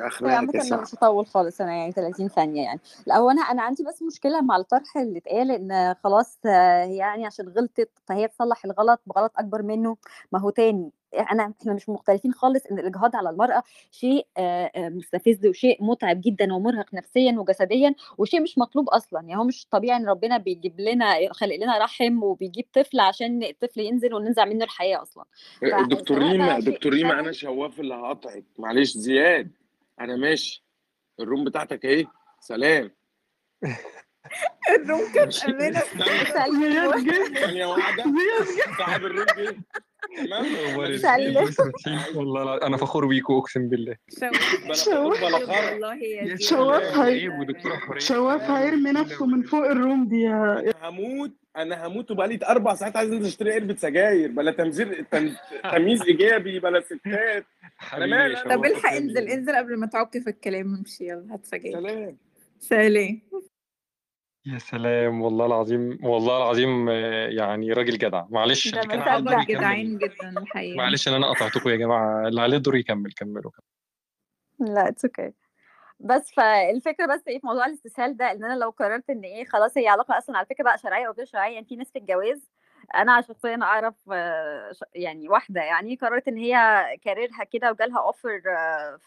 [0.00, 2.80] اخلاقك يا أنا مش هطول خالص أنا يعني 30 ثانية يعني.
[3.06, 6.96] لا هو أنا أنا عندي بس مشكلة مع الطرح اللي اتقال إن خلاص آه، هي
[6.96, 9.96] يعني عشان غلطت فهي تصلح الغلط بغلط أكبر منه.
[10.32, 14.88] ما هو تاني أنا إحنا مش مختلفين خالص إن الإجهاض على المرأة شيء آه، آه،
[14.88, 19.20] مستفز وشيء متعب جدا ومرهق نفسيا وجسديا وشيء مش مطلوب أصلا.
[19.20, 23.80] يعني هو مش طبيعي إن ربنا بيجيب لنا خلق لنا رحم وبيجيب طفل عشان الطفل
[23.80, 25.24] ينزل وننزع منه الحياة أصلا.
[25.62, 28.44] دكتور فسواء ريما دكتور ريما أنا شواف اللي هقطعك.
[28.58, 29.50] معلش زياد.
[30.00, 30.64] أنا ماشي.
[31.20, 32.06] الروم بتاعتك اهي
[32.40, 32.90] سلام.
[34.76, 35.82] الروم كانت أمانة.
[37.70, 38.02] واحدة.
[38.04, 39.56] زياد جه صاحب الروم جه.
[41.86, 43.96] إيه والله أنا فخور بيكو أقسم بالله.
[44.72, 45.20] شواف
[47.98, 50.28] شواف هيرمي نفسه من فوق الروم دي
[50.82, 51.32] هموت.
[51.56, 54.30] أنا هموت وبقالي أربع ساعات عايز أنزل أشتري علبة سجاير.
[54.30, 55.34] بلا تمزير تم...
[55.72, 57.46] تمييز إيجابي بلا ستات.
[57.78, 61.80] حبيبي أنا طب الحق انزل انزل قبل ما تعك في الكلام امشي يلا هات سجاير
[61.80, 62.18] سلام.
[62.58, 63.22] سلام.
[64.46, 66.88] يا سلام والله العظيم والله العظيم
[67.38, 68.24] يعني راجل جدع.
[68.30, 70.76] معلش ده اللي كان جدعان جدا الحقيقة.
[70.76, 73.50] معلش إن أنا قطعتكم يا جماعة اللي عليه الدور يكمل كملوا
[74.60, 75.32] لا it's okay
[76.00, 79.78] بس فالفكرة بس إيه في موضوع الاستسهال ده إن أنا لو قررت إن إيه خلاص
[79.78, 82.48] هي علاقة أصلا على فكرة بقى شرعية أو غير شرعية يعني في ناس في الجواز
[82.94, 86.56] أنا شخصيا أعرف آه، يعني واحدة يعني قررت إن هي
[87.02, 88.40] كاريرها كده وجالها اوفر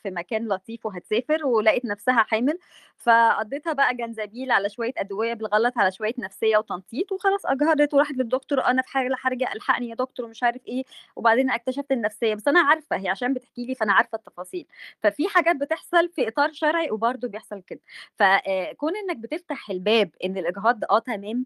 [0.04, 2.60] في مكان لطيف وهتسافر ولقيت نفسها حامل
[2.98, 8.66] فقضيتها بقى جنزبيل على شوية أدوية بالغلط على شوية نفسية وتنطيط وخلاص اجهضت وراحت للدكتور
[8.66, 10.84] أنا في حاجة حرجة ألحقني يا دكتور ومش عارف إيه
[11.16, 12.36] وبعدين اكتشفت النفسية.
[12.36, 14.66] بس أنا عارفة هي عشان بتحكي لي فأنا عارفة التفاصيل.
[15.04, 17.80] ففي حاجات بتحصل في إطار شرعي وبرده بيحصل كده.
[18.16, 21.46] فكون إنك بتفتح الباب إن الإجهاض آه تمام آه،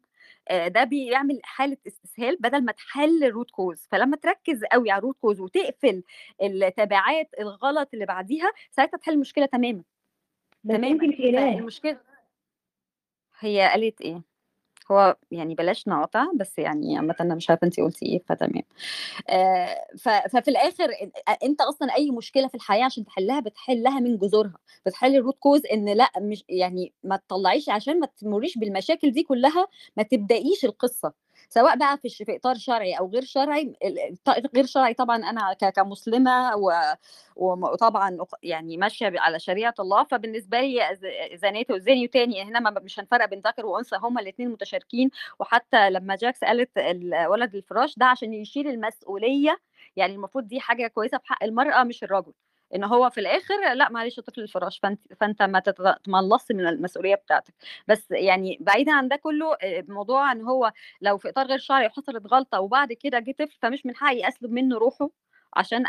[0.67, 5.03] ده بيعمل حالة استسهال بدل ما تحل ال root cause فلما تركز قوي على ال
[5.03, 6.03] root cause وتقفل
[6.41, 9.83] التبعات الغلط اللي بعديها ساعتها تحل المشكلة تماما
[11.29, 11.99] اله فالمشكلة
[13.39, 14.32] هي قالت إيه؟
[14.91, 18.63] هو يعني بلاش نقاطع بس يعني عامة أنا مش عارفة انت قلتي إيه فتمام.
[19.29, 19.85] آه،
[20.29, 24.55] ففي الآخر إن- أنت أصلا أي مشكلة في الحياة عشان تحلها بتحلها من جذورها
[24.85, 29.23] بتحل ال root cause إن لأ مش يعني ما تطلعيش عشان ما تمريش بالمشاكل دي
[29.23, 31.13] كلها ما تبدأيش القصة.
[31.53, 33.73] سواء بقى في في إطار شرعي أو غير شرعي
[34.55, 36.55] غير شرعي طبعا أنا كمسلمة
[37.35, 40.79] وطبعا يعني ماشية على شريعة الله فبالنسبة لي
[41.33, 45.09] زنيت وزني وتاني هنا ما مش هنفرق بين ذكر وأنثى هما الاثنين متشاركين.
[45.39, 49.57] وحتى لما جاكس قالت الولد الفراش ده عشان يشيل المسؤولية
[49.95, 52.33] يعني المفروض دي حاجة كويسة في حق المرأة مش الرجل.
[52.75, 57.53] إن هو في الآخر لأ معلش طفل الفراش فأنت فأنت ما تتملص من المسؤولية بتاعتك.
[57.87, 60.71] بس يعني بعيدا عن ده كله آه، موضوع إن هو
[61.01, 64.51] لو في إطار غير شرعي وحصلت غلطة وبعد كده جه طفل فمش من حقي أسلب
[64.51, 65.09] منه روحه
[65.55, 65.85] عشان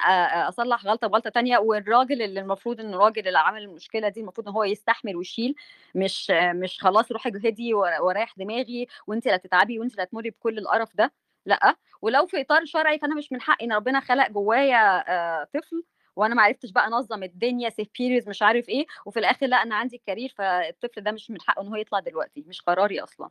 [0.49, 1.59] أصلح غلطة بغلطة تانية.
[1.59, 5.55] والراجل اللي المفروض انه الراجل اللي عامل المشكلة دي المفروض إن هو يستحمل ويشيل.
[5.95, 10.59] مش مش خلاص روحي اجهضي ور- ورايح دماغي وأنت اللي هتتعبي وأنت اللي هتمري بكل
[10.59, 11.13] القرف ده.
[11.47, 15.05] لأ ولو في إطار شرعي فأنا مش من حقي إن ربنا خلق جوايا
[15.41, 15.85] آه، طفل
[16.17, 19.77] وأنا ما عرفتش بقى أنظم الدنيا safe periods مش عارف إيه وفي الآخر لأ أنا
[19.77, 23.31] عندي career فالطفل ده مش من حقه إن هو يطلع دلوقتي مش قراري أصلا.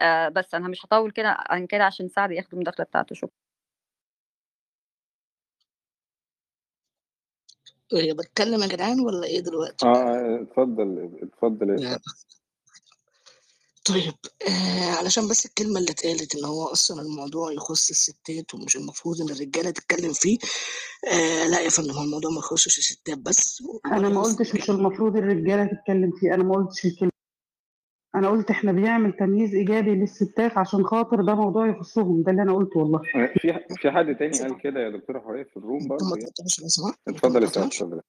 [0.00, 3.14] آه بس أنا مش هطول كده عن كده عشان سعد ياخد المداخلة بتاعته.
[3.14, 3.30] شكرا.
[7.94, 12.00] إيه بتكلم يا جدعان ولا إيه دلوقتي؟ آه اتفضل اتفضل يا يا- سعد
[13.88, 14.14] طيب
[14.48, 19.28] آه علشان بس الكلمة اللي اتقالت إن هو أصلا الموضوع يخص الستات ومش المفروض إن
[19.30, 20.38] الرجالة تتكلم فيه
[21.12, 24.54] آه لا يا فندم هو الموضوع ما يخصش الستات بس أنا الموضوع ما يخص قلتش
[24.54, 27.10] مش المفروض الرجالة تتكلم فيه أنا ما قلتش الكلمة.
[28.14, 32.54] أنا قلت إحنا بنعمل تمييز إيجابي للستات عشان خاطر ده موضوع يخصهم ده اللي أنا
[32.54, 32.98] قلته والله.
[33.42, 36.30] في في حد تاني قال كده يا دكتورة حورية في الروم طب برضه ما يعني
[36.30, 38.00] تقطعش لو سمحت ما اتفضل يا سعاد تقطعش اتفضل.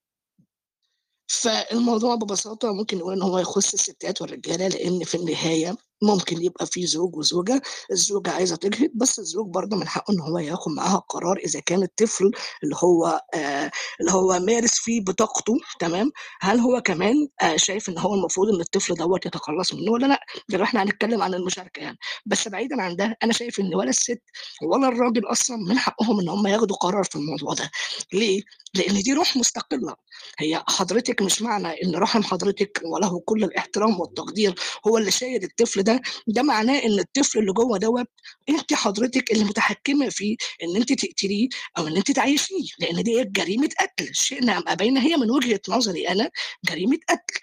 [1.28, 6.86] فالموضوع ببساطة ممكن نقول إن هو يخص الستات والرجالة لأن في النهاية ممكن يبقى في
[6.86, 7.62] زوج وزوجة
[7.92, 11.84] الزوجة عايزة تجهد بس الزوج برضه من حقه إن هو ياخد معاها قرار إذا كان
[11.84, 12.32] الطفل
[12.64, 16.12] اللي هو آه اللي هو مارس فيه بطاقته تمام؟
[16.42, 20.20] هل هو كمان آه شايف إن هو المفروض إن الطفل دوت يتخلص منه ولا لأ؟
[20.50, 21.98] ده لو إحنا هنتكلم عن المشاركة يعني.
[22.26, 24.22] بس بعيدا عن ده أنا شايف إن ولا الست
[24.64, 27.72] ولا الراجل أصلا من حقهم إن هم ياخدوا قرار في الموضوع ده.
[28.14, 28.42] ليه؟
[28.74, 29.96] لأن دي روح مستقلة.
[30.40, 34.56] هي حضرتك مش معنى إن رحم حضرتك وله كل الاحترام والتقدير
[34.88, 38.08] هو اللي شايل الطفل ده ده معناه إن الطفل اللي جوه دوت
[38.50, 43.70] انت حضرتك اللي متحكمة فيه إن انت تقتليه أو إن انت تعيشيه لأن دي جريمة
[43.82, 44.16] قتل.
[44.16, 46.30] شئنا ام ابينا هي من وجهة نظري أنا
[46.70, 47.40] جريمة قتل.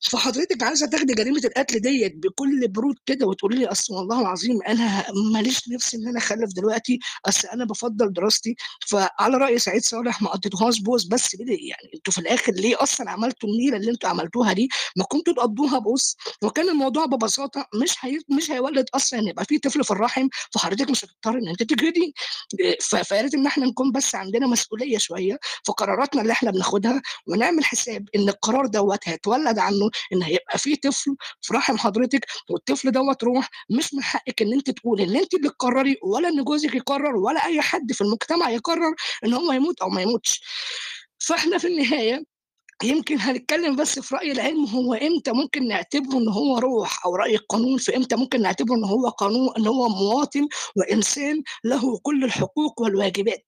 [0.00, 5.04] فحضرتك عايزة تاخدي جريمة القتل ديت بكل برود كده وتقولي لي أصل والله العظيم أنا
[5.32, 6.98] ماليش نفسي إن أنا أخلف دلوقتي
[7.28, 8.56] أصل أنا بفضل دراستي.
[8.88, 13.10] فعلى رأي سعيد صالح ما قضيتوهاش بوز بس ليه يعني أنتوا في الآخر ليه أصلا
[13.10, 16.16] عملتوا النيلة اللي أنتوا عملتوها دي؟ ما كنتوا تقضوها بوز.
[16.42, 18.18] وكان الموضوع ببساطة مش هي...
[18.36, 22.14] مش هيولد أصلا إن يبقى في طفل في الرحم فحضرتك مش هتضطر إن أنت تجهضي.
[22.80, 27.02] ف- فيا ريت إن إحنا نكون بس عندنا مسؤولية شوية في قراراتنا اللي إحنا بناخدها
[27.26, 32.92] ونعمل حساب إن القرار دوت هيتولد عنه إن هيبقى في طفل في رحم حضرتك والطفل
[32.92, 36.74] دوت روح مش من حقك إن انت تقولي إن انت اللي تقرري ولا إن جوزك
[36.74, 38.94] يقرر ولا أي حد في المجتمع يقرر
[39.24, 40.40] إن هو يموت أو ما يموتش.
[41.18, 42.24] فإحنا في النهاية
[42.82, 47.34] يمكن هنتكلم بس في رأي العلم هو إمتى ممكن نعتبره إن هو روح أو رأي
[47.34, 52.80] القانون في إمتى ممكن نعتبره إن هو قانون إن هو مواطن وإنسان له كل الحقوق
[52.80, 53.44] والواجبات؟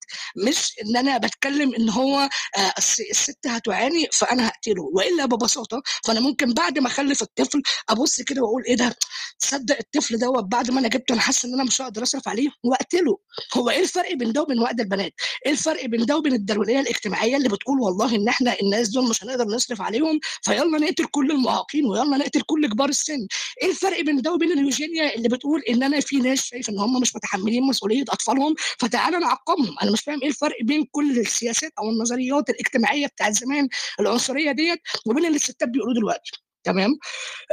[0.47, 4.83] مش إن أنا بتكلم إن هو آه، الس- الست هتعاني فأنا هقتله.
[4.93, 8.95] وإلا ببساطة فأنا ممكن بعد ما أخلف الطفل أبص كده وأقول إيه ده؟
[9.39, 12.49] تصدق الطفل دوت بعد ما أنا جبته أنا حاسه إن أنا مش هقدر أصرف عليه
[12.63, 13.17] وأقتله.
[13.57, 15.13] هو إيه الفرق بين ده وبين وعد البنات؟
[15.45, 19.22] إيه الفرق بين ده وبين الدرونيه الاجتماعية اللي بتقول والله إن إحنا الناس دول مش
[19.23, 23.27] هنقدر نصرف عليهم فيلا نقتل كل المعاقين ويلا نقتل كل كبار السن.
[23.61, 27.01] إيه الفرق بين ده وبين اليوجينيا اللي بتقول إن أنا في ناس شايف إن هم
[27.01, 31.89] مش متحملين مسؤولية أطفالهم؟ فتعالى نعاقبهم أنا مش فاهم إيه الفرق بين كل السياسات أو
[31.89, 33.67] النظريات الاجتماعية بتاعت زمان
[33.99, 36.42] العنصرية ديت وبين اللي الستات بيقولوه دلوقتي.
[36.63, 36.91] تمام؟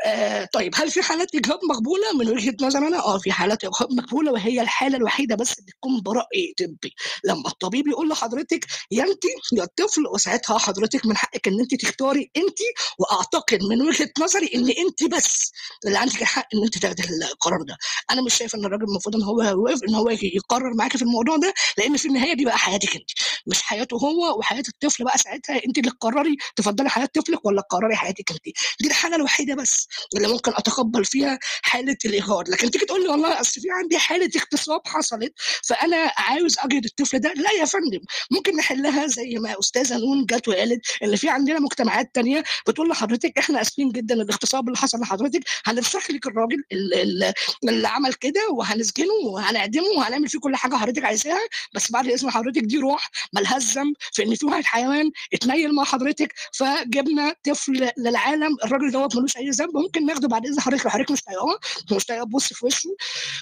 [0.07, 3.93] آه طيب هل في حالات إجهاض مقبولة؟ من وجهة نظر أنا آه في حالات إجهاض
[3.93, 6.95] مقبولة وهي الحالة الوحيدة بس اللي تكون براي طبي.
[7.25, 12.31] لما الطبيب يقول لحضرتك يا انت يا الطفل وساعتها حضرتك من حقك إن انت تختاري
[12.37, 12.59] انت
[12.99, 15.53] وأعتقد من وجهة نظري إن انت بس
[15.87, 17.77] اللي عندك الحق إن انت تاخدي القرار ده.
[18.11, 21.37] أنا مش شايف إن الراجل المفروض إن هو يوافق إن هو يقرر معاكي في الموضوع
[21.37, 23.11] ده لأن في النهاية دي بقى حياتك انت.
[23.47, 25.61] مش حياته هو وحياة الطفل بقى ساعتها.
[25.67, 28.45] انت اللي تقرري تفضلي حياة طفلك ولا تقرري حياتك انت؟
[28.81, 29.87] دي الحالة الوحيدة بس
[30.17, 34.31] اللي ممكن أتقبل فيها حالة الايجاد لكن تيجي تقول لي والله أصل في عندي حالة
[34.37, 35.33] اغتصاب حصلت
[35.69, 37.33] فأنا عاوز أجهد الطفل ده.
[37.37, 38.01] لا يا فندم
[38.31, 43.39] ممكن نحلها زي ما أستاذة نون جت وقالت ان في عندنا مجتمعات تانية بتقول لحضرتك
[43.39, 47.33] إحنا آسفين جدا الاغتصاب اللي حصل لحضرتك هنفسخ لك الراجل ال- ال-
[47.69, 51.41] اللي عمل كده وهنسجنه وهنعدمه وهنعمل فيه كل حاجة حضرتك عايزاها
[51.75, 55.85] بس بعد إذن حضرتك دي روح ملهاش ذنب في إن في واحد حيوان اتنيل مع
[55.85, 60.91] حضرتك فجبنا طفل للعالم الراجل دوت ملوش أي ذنب ممكن ناخده بعد إذن حضرتك لو
[60.91, 61.59] حضرتك مش طايقاه
[61.93, 62.97] مش طايقاه تبص في وشه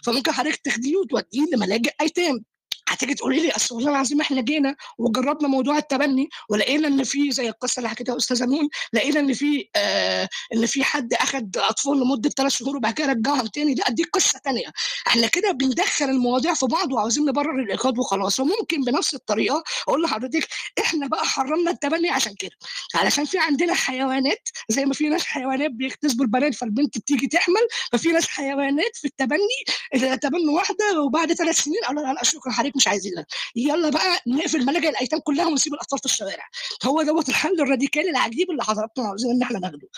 [0.04, 2.44] فممكن حضرتك تاخديه وتوديه لملاجئ ايتام
[2.89, 7.48] هتيجي تقولي لي أصل والله العظيم إحنا جينا وجربنا موضوع التبني ولقينا إن في زي
[7.48, 12.31] القصة اللي حكيتها أستاذة نون لقينا إن في آه إن في حد أخد أطفال لمدة
[12.31, 13.74] ثلاث شهور وبعد كده رجعهم تاني.
[13.74, 14.66] لا دي قصة تانية.
[15.06, 18.40] إحنا كده بندخل المواضيع في بعض وعاوزين نبرر الإيقاد وخلاص.
[18.40, 20.48] وممكن بنفس الطريقة أقول لحضرتك
[20.81, 22.51] إحنا بقى حرمنا التبني عشان كده.
[22.94, 28.09] علشان في عندنا حيوانات زي ما في ناس حيوانات بيغتصبوا البنات فالبنت بتيجي تحمل ففي
[28.09, 32.88] ناس حيوانات في التبني تبنوا واحدة وبعد ثلاث سنين قالوا لا لا شكرا حضرتك مش
[32.88, 33.26] عايزينها
[33.56, 36.44] يلا بقى نقفل ملاجئ الأيتام كلها ونسيب الأطفال في الشوارع.
[36.84, 39.88] هو دوت الحل الراديكالي العجيب اللي حضراتكم عاوزين إن إحنا ناخده.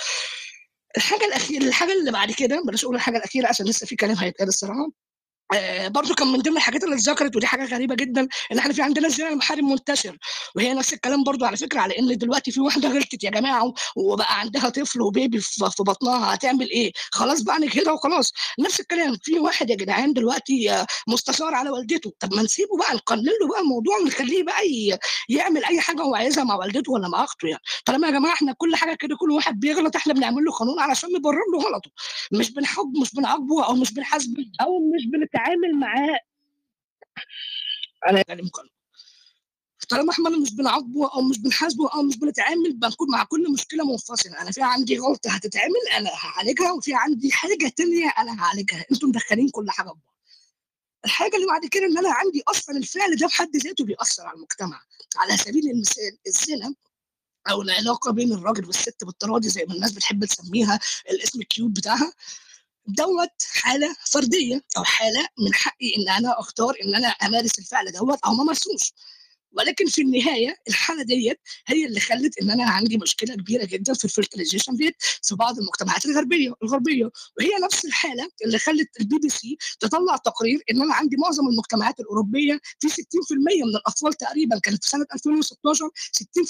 [0.96, 4.48] الحاجة الأخيرة الحاجة اللي بعد كده بلاش أقول الحاجة الأخيرة عشان لسه في كلام هيتقال
[4.48, 4.90] الصراحة.
[5.86, 9.08] برضو كان من ضمن الحاجات اللي اتذكرت ودي حاجة غريبة جدا إن إحنا في عندنا
[9.08, 10.18] زنا المحارم منتشر.
[10.56, 14.40] وهي نفس الكلام برضو على فكرة على إن دلوقتي في واحدة غلطت يا جماعة وبقى
[14.40, 18.32] عندها طفل وبيبي في بطنها هتعمل إيه؟ خلاص بقى نجهدها وخلاص.
[18.60, 22.12] نفس الكلام في واحد يا جدعان دلوقتي آه، مستشار على والدته.
[22.20, 24.62] طب ما نسيبه بقى نقلل له بقى الموضوع ونخليه بقى
[25.28, 27.62] يعمل أي حاجة هو عايزها مع والدته ولا مع أخته يعني.
[27.86, 31.12] طالما يا جماعة إحنا كل حاجة كده كل واحد بيغلط إحنا بنعمل له قانون علشان
[31.12, 31.90] نبرر له غلطه.
[32.32, 35.39] مش بنحب مش بنعاقبه أو مش بنحاسبه أو مش بنتعامل
[35.74, 36.20] معاه.
[38.04, 38.70] على يعني مقارنة.
[39.88, 44.40] طالما إحنا مش بنعاقبه أو مش بنحاسبه أو مش بنتعامل بنكون مع كل مشكلة منفصلة.
[44.42, 48.84] أنا في عندي غلطة هتتعمل أنا هعالجها وفي عندي حاجة تانية أنا هعالجها.
[48.92, 50.14] أنتوا مدخلين كل حاجة في بعض.
[51.04, 54.36] الحاجة اللي بعد كده إن أنا عندي أصلا الفعل ده في حد ذاته بيأثر على
[54.36, 54.82] المجتمع.
[55.16, 56.74] على سبيل المثال الزنا
[57.50, 60.80] أو العلاقة بين الراجل والست بالتراضي زي ما الناس بتحب تسميها
[61.10, 62.12] الاسم ال cute بتاعها.
[62.86, 68.18] دوت حالة فردية أو حالة من حقي إن أنا أختار إن أنا أمارس الفعل دوت
[68.26, 68.92] أو ما أمارسوش.
[69.52, 74.04] ولكن في النهاية الحالة ديت هي اللي خلت إن أنا عندي مشكلة كبيرة جدا في
[74.04, 77.10] ال fertilization rate في بعض المجتمعات الغربية الغربية.
[77.38, 82.00] وهي نفس الحالة اللي خلت البي بي سي تطلع تقرير إن أنا عندي معظم المجتمعات
[82.00, 82.94] الأوروبية في 60%
[83.66, 85.90] من الأطفال تقريبا كانت في سنة 2016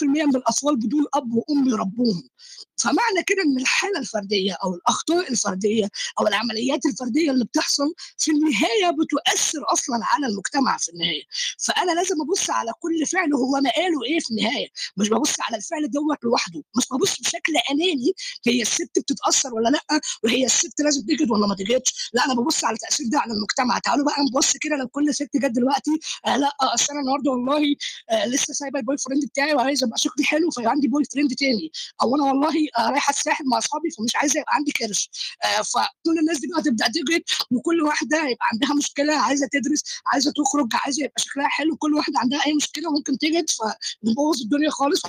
[0.00, 2.28] 60% من الأطفال بدون أب وأم يربوهم.
[2.76, 5.88] فمعنى كده إن الحالة الفردية أو الأخطاء الفردية
[6.20, 11.22] أو العمليات الفردية اللي بتحصل في النهاية بتؤثر أصلا على المجتمع في النهاية.
[11.58, 15.90] فأنا لازم أبص على كل فعل هو مآله إيه في النهاية؟ مش ببص على الفعل
[15.90, 16.62] دوت لوحده.
[16.76, 18.12] مش ببص بشكل أناني
[18.46, 22.64] هي الست بتتأثر ولا لأ؟ وهي الست لازم تجهض ولا ما تجهضش؟ لا أنا ببص
[22.64, 23.78] على التاثير ده على المجتمع.
[23.78, 25.90] تعالوا بقى نبص كده لو كل ست جت دلوقتي
[26.26, 27.74] آه لأ أصل أنا النهارده والله
[28.10, 31.72] آه لسه سايبة ال boyfriend بتاعي وعايزة أبقى شكلي حلو فعندي boyfriend تاني.
[32.02, 35.10] أو أنا والله آه رايحة الساحل مع أصحابي فمش عايزة يبقى عندي كرش.
[35.44, 40.32] آه فكل الناس دي بقى تبدأ تجهض وكل واحدة يبقى عندها مشكلة عايزة تدرس عايزة
[40.36, 42.79] تخرج عايزة يبقى شكلها حلو كل واحدة عندها أي مشكلة.
[42.88, 45.02] ممكن تجهض فنبوظ الدنيا خالص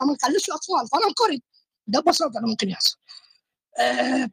[0.00, 0.88] فما نخليش أطفال.
[0.92, 1.40] فأنا أنقرض.
[1.86, 2.96] ده ببساطة اللي ممكن يحصل.
[3.80, 4.30] آه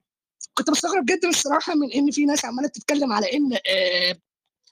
[0.54, 4.18] كنت بستغرب جدا الصراحة من إن في ناس عمالة تتكلم على إن آه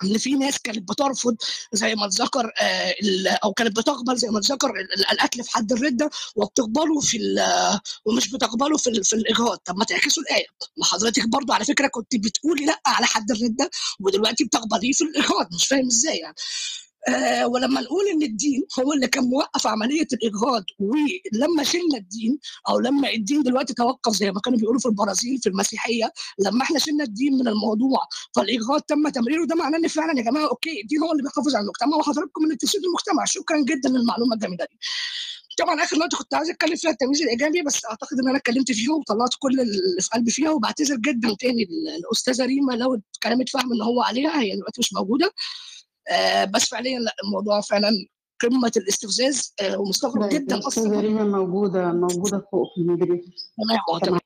[0.03, 1.37] إن في ناس كانت بترفض
[1.73, 2.95] زي ما اتذكر آه
[3.43, 4.71] أو كانت بتقبل زي ما اتذكر
[5.11, 7.17] القتل في حد الرده وبتقبله في
[8.05, 10.45] ومش بتقبله في, في الاجهاض طب ما تعكسوا الآية.
[10.77, 13.69] ما حضرتك برضو على فكرة كنت بتقولي لأ على حد الرده
[13.99, 16.35] ودلوقتي بتقبليه في الاجهاض مش فاهم إزاي يعني.
[17.09, 22.79] آه ولما نقول إن الدين هو اللي كان موقف عملية الإجهاض ولما شلنا الدين أو
[22.79, 27.03] لما الدين دلوقتي توقف زي ما كانوا بيقولوا في البرازيل في المسيحية لما إحنا شلنا
[27.03, 27.99] الدين من الموضوع
[28.35, 31.63] فالإجهاض تم تمريره ده معناه إن فعلا يا جماعة أوكي الدين هو اللي بيحافظ على
[31.63, 34.77] المجتمع وحضراتكم اللي بتفسدوا المجتمع شكرا جدا للمعلومة الجميلة دي.
[35.57, 38.93] طبعا آخر نقطة كنت عايز أتكلم فيها التمييز الإيجابي بس أعتقد إن أنا اتكلمت فيها
[38.93, 41.67] وطلعت كل اللي في قلبي فيها وبعتذر جدا تاني
[41.99, 45.31] للأستاذة ريما لو اتكلمت فاهم ان هو عليها هي دلوقتي مش موجودة.
[46.53, 47.89] بس فعليا لا الموضوع فعلا
[48.41, 50.99] قمة الاستفزاز آه ومستغرب جدا أصلا.
[50.99, 53.21] ريما موجودة موجودة فوق في المديريه
[53.57, 54.19] تمام تمام.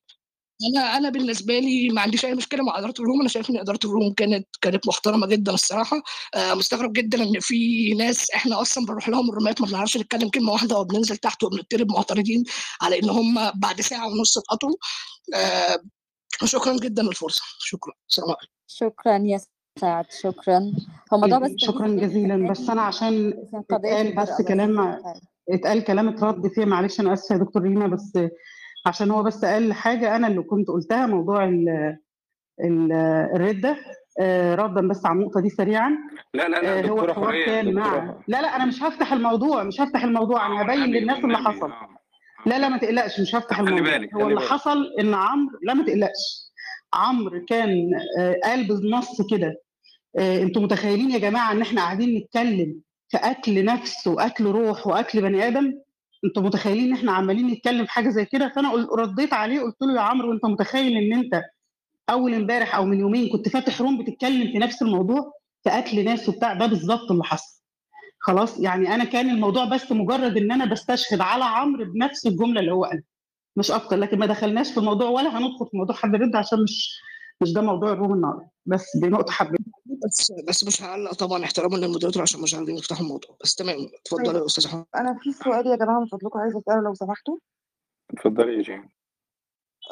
[0.76, 3.19] أنا أنا بالنسبة لي ما عنديش أي مشكلة مع إدارة الروم.
[3.19, 6.01] أنا شايف إن إدارة الروم كانت كانت محترمة جدا الصراحة.
[6.35, 10.51] آه مستغرب جدا إن في ناس إحنا أصلا بنروح لهم الرومات ما بنعرفش نتكلم كلمة
[10.51, 12.43] واحدة وبننزل تحت وبنضطرب معترضين
[12.81, 14.76] على إن هم بعد ساعة ونص اتقطعوا.
[15.35, 15.80] آه
[16.45, 17.93] شكرا جدا للفرصه شكرا.
[18.10, 18.53] السلام عليكم.
[18.68, 19.39] شكرا يا
[19.77, 20.59] سعد شكرا.
[21.13, 22.49] هو موضوع بس شكرا جزيلا.
[22.51, 23.33] بس أنا عشان
[23.71, 24.99] اتقال بس كلام
[25.49, 28.19] اتقال كلام اترد فيه معلش أنا آسفة يا دكتور ريما بس
[28.85, 31.69] عشان هو بس قال حاجة أنا اللي كنت قلتها موضوع ال
[32.63, 32.91] ال
[33.35, 33.77] الرده
[34.55, 35.97] ردا بس على النقطة دي سريعا.
[36.33, 39.63] لا لا لا هو دكتورة الحوار حوريه كان مع لا لا أنا مش هفتح الموضوع
[39.63, 41.71] مش هفتح الموضوع أنا هبين للناس اللي حصل.
[41.71, 41.89] آه
[42.45, 43.97] لا لا ما تقلقش مش هفتح خلي الموضوع.
[43.97, 46.48] بالك هو اللي حصل إن عمرو لا ما تقلقش.
[46.94, 49.61] عمرو كان آه، قال بالنص كده
[50.20, 55.22] آه، أنتوا متخيلين يا جماعة ان إحنا قاعدين نتكلم في أكل نفس واكل روح وأكل
[55.22, 55.74] بني آدم؟
[56.26, 59.95] أنتوا متخيلين ان إحنا عمالين نتكلم في حاجة زي كده؟ فأنا رديت عليه قلت له
[59.95, 61.41] يا عمرو انت متخيل ان انت
[62.10, 65.34] أول امبارح أو من يومين كنت فاتح روم بتتكلم في نفس الموضوع
[65.64, 67.60] في أكل ناس وبتاع؟ ده بالظبط اللي حصل.
[68.20, 72.72] خلاص يعني أنا كان الموضوع بس مجرد إن أنا بستشهد على عمرو بنفس الجملة اللي
[72.72, 73.03] هو قالها.
[73.55, 77.01] مش أكتر لكن ما دخلناش في الموضوع ولا هندخل في موضوع حد رد عشان مش
[77.41, 78.49] مش ده موضوع ال room النهارده.
[78.65, 79.61] بس دي نقطة حبيت
[80.05, 83.35] بس بس مش هعلق طبعا احتراما لل moderator عشان مش عايزين يفتحوا الموضوع.
[83.43, 84.35] بس تمام اتفضل طيب.
[84.35, 87.38] يا أستاذ احمد أنا في سؤال يا جماعة من فضلكم عايزه أسأله لو سمحتوا.
[88.13, 88.89] اتفضلي يا جيم.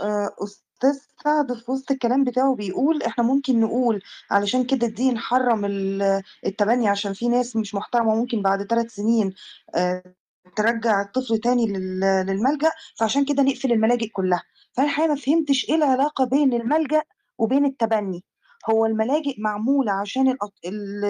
[0.01, 4.01] آه، أستاذ سعد في وسط الكلام بتاعه بيقول إحنا ممكن نقول
[4.31, 9.33] علشان كده الدين حرم ال- التبني عشان في ناس مش محترمة ممكن بعد ثلاث سنين
[9.75, 10.03] آه،
[10.57, 14.43] ترجع الطفل تاني لل- للملجأ فعشان كده نقفل الملاجئ كلها.
[14.73, 17.01] فأنا الحقيقة ما فهمتش إيه العلاقة بين الملجأ
[17.37, 18.23] وبين التبني.
[18.69, 20.53] هو الملاجئ معمولة عشان الأط...
[20.65, 21.03] ال...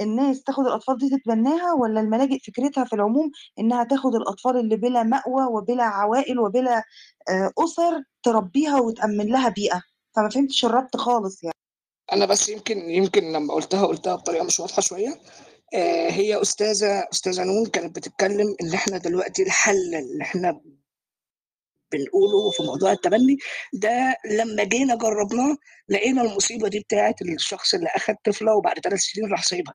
[0.00, 5.02] الناس تاخد الأطفال دي تتبناها ولا الملاجئ فكرتها في العموم إنها تاخد الأطفال اللي بلا
[5.02, 6.82] مأوى وبلا عوائل وبلا
[7.28, 9.82] آه، أسر تربيها وتأمن لها بيئة؟
[10.16, 11.54] فما فهمتش الربط خالص يعني.
[12.12, 15.14] أنا بس يمكن يمكن لما قلتها قلتها بطريقة مش واضحة شوية.
[16.10, 20.60] هي استاذه أستاذة نون كانت بتتكلم إن إحنا دلوقتي الحل اللي إحنا
[21.96, 23.36] بنقوله في موضوع التبني
[23.72, 25.56] ده لما جينا جربناه
[25.88, 29.74] لقينا المصيبة دي بتاعت الشخص اللي اخذ طفلة وبعد ثلاث سنين راح سايبها.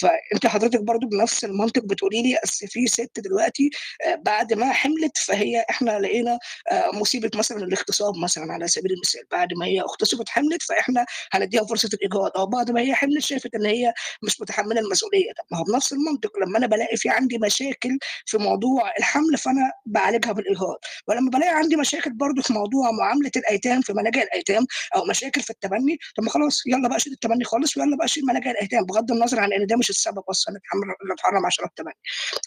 [0.00, 3.70] فأنت حضرتك برضو بنفس المنطق بتقولي لي أصل في ست دلوقتي
[4.06, 6.38] آه، بعد ما حملت فهي إحنا لقينا
[6.72, 9.22] آه، مصيبة مثلا الاغتصاب مثلا على سبيل المثال.
[9.30, 13.54] بعد ما هي اغتصبت حملت فإحنا هنديها فرصة الايجاد أو بعد ما هي حملت شافت
[13.54, 13.92] إن هي
[14.22, 15.32] مش متحملة المسؤولية.
[15.32, 16.30] طب ما هو بنفس المنطق.
[16.38, 20.76] لما أنا بلاقي في عندي مشاكل في موضوع الحمل فأنا بعالجها بالايجاد
[21.08, 24.66] ولما بلاقي عندي مشاكل برضو في موضوع معاملة الأيتام في ملاجئ الأيتام
[24.96, 28.26] أو مشاكل في التبني طب ما خلاص يلا بقى شيل التبني خالص ويلا بقى شيل
[28.26, 28.84] ملاجئ الأيتام.
[28.86, 30.54] بغض النظر عن إن ده مش السبب أصلا
[31.02, 31.94] اللي اتحرم عشان التبني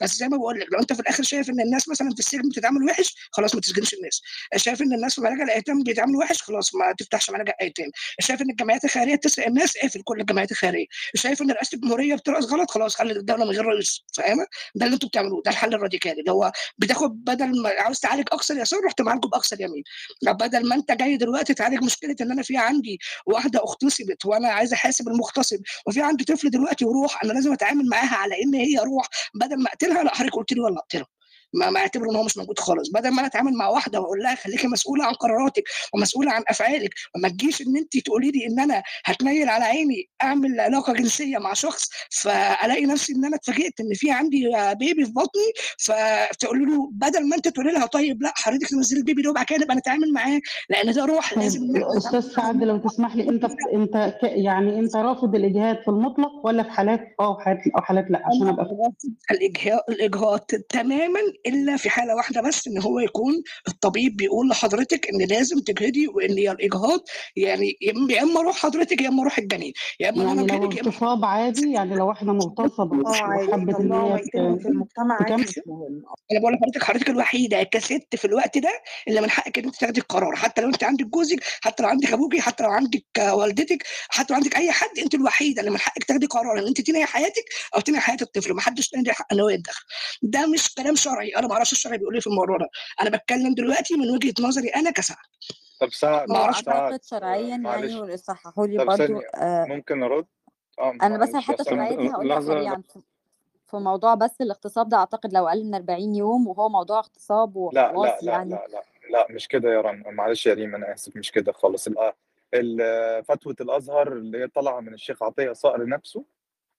[0.01, 2.49] بس زي ما بقول لك لو أنت في الآخر شايف إن الناس مثلا في السجن
[2.49, 4.21] بتتعامل وحش خلاص ما تسجنش الناس.
[4.55, 7.87] شايف إن الناس في ملاجئ الأيتام بيتعاملوا وحش خلاص ما تفتحش ملاجئ أيتام.
[8.19, 10.85] شايف إن الجمعيات الخيرية بتسرق الناس اقفل كل الجمعيات الخيرية.
[11.15, 14.01] شايف إن رئاسة الجمهورية بترقص غلط خلاص خلي الدولة من غير رئيس.
[14.13, 16.19] فاهمة؟ ده اللي أنتوا بتعملوه ده الحل الراديكالي.
[16.19, 19.83] اللي هو بتاخد بدل ما عاوز تعالج اقصى يسار رحت معالجه بأقصى اليمين.
[20.23, 24.73] بدل ما أنت جاي دلوقتي تعالج مشكلة إن أنا في عندي واحدة اغتصبت وأنا عايز
[24.73, 29.07] أحاسب المغتصب وفي عندي طفل دلوقتي وروح أنا لازم أتعامل معاها على إن هي روح
[29.35, 31.16] بدل ما أقتلها لأ حضرتك قلت لي ولا اقتلها
[31.53, 32.89] ما ما اعتبره إن هو مش موجود خالص.
[32.89, 35.63] بدل ما أنا أتعامل مع واحدة وأقول لها خليكي مسؤولة عن قراراتك
[35.93, 40.59] ومسؤولة عن أفعالك وما تجيش إن انت تقولي لي إن أنا هتنيل على عيني أعمل
[40.59, 41.89] علاقة جنسية مع شخص
[42.21, 44.49] فألاقي نفسي إن أنا اتفاجئت إن في عندي
[44.79, 49.21] بيبي في بطني فتقول له بدل ما أنت تقولي لها طيب لأ حضرتك تنزلي البيبي
[49.21, 51.61] ده وبعد كده نبقى نتعامل معاه لأن ده روح طيب لازم
[51.97, 56.69] أستاذ سعد لو تسمح لي أنت أنت يعني أنت رافض الإجهاد في المطلق ولا في
[56.71, 58.95] حالات آه وحالات أو حالات لأ؟ عشان أبقى رافض
[59.31, 65.27] الإجهاء الإجهاض تماما إلا في حالة واحدة بس إن هو يكون الطبيب بيقول لحضرتك إن
[65.27, 66.99] لازم تجهدي وإن يا الإجهاض
[67.35, 67.77] يعني
[68.09, 70.89] يا إما روح حضرتك يا إما روح الجنين يا أنا يعني لو أجهدك يا إما
[70.89, 75.17] اغتصاب عادي يعني لو واحدة مغتصبة آه وحبت إن هي في المجتمع
[76.31, 80.01] أنا بقول لحضرتك حضرتك الوحيدة كست في الوقت ده اللي من حقك إن أنت تاخدي
[80.01, 84.33] القرار حتى لو أنت عندك جوزك حتى لو عندك أبوكي حتى لو عندك والدتك حتى
[84.33, 87.43] لو عندك أي حد أنت الوحيدة اللي من حقك تاخدي قرار إن أنت تنهي حياتك
[87.75, 89.85] أو تنهي حياة الطفل ما حدش تاني حق إن هو يتدخل.
[90.21, 91.26] ده مش كلام شرعي.
[91.35, 92.69] أنا ما أعرفش الشرع بيقول إيه في الموضوع ده.
[93.01, 95.17] أنا بتكلم دلوقتي من وجهة نظري أنا كسعد.
[95.81, 97.93] طب سعد ما أعرفش سعد شرعيا يعني معلش.
[97.93, 100.25] ويصححوا لي ثانية آه ممكن أرد؟
[100.79, 102.39] آه أنا بس الحته الشرعيه دي لحظة.
[102.53, 102.83] سريعا
[103.67, 107.69] في موضوع بس الاغتصاب ده أعتقد لو أقل من 40 يوم وهو موضوع اغتصاب لا
[107.73, 108.49] لا وخلاص لا يعني.
[108.51, 111.87] لا لا لا مش كده يا رنا معلش يا ريم أنا آسف مش كده خالص.
[111.87, 112.13] ال-
[112.53, 116.25] ال- فتوى الأزهر اللي هي طالعة من الشيخ عطية صقر نفسه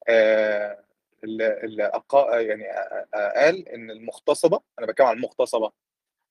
[0.09, 0.79] آه،
[1.25, 1.91] اللي
[2.33, 2.65] يعني
[3.37, 5.73] قال إن المغتصبة أنا بتكلم عن المغتصبة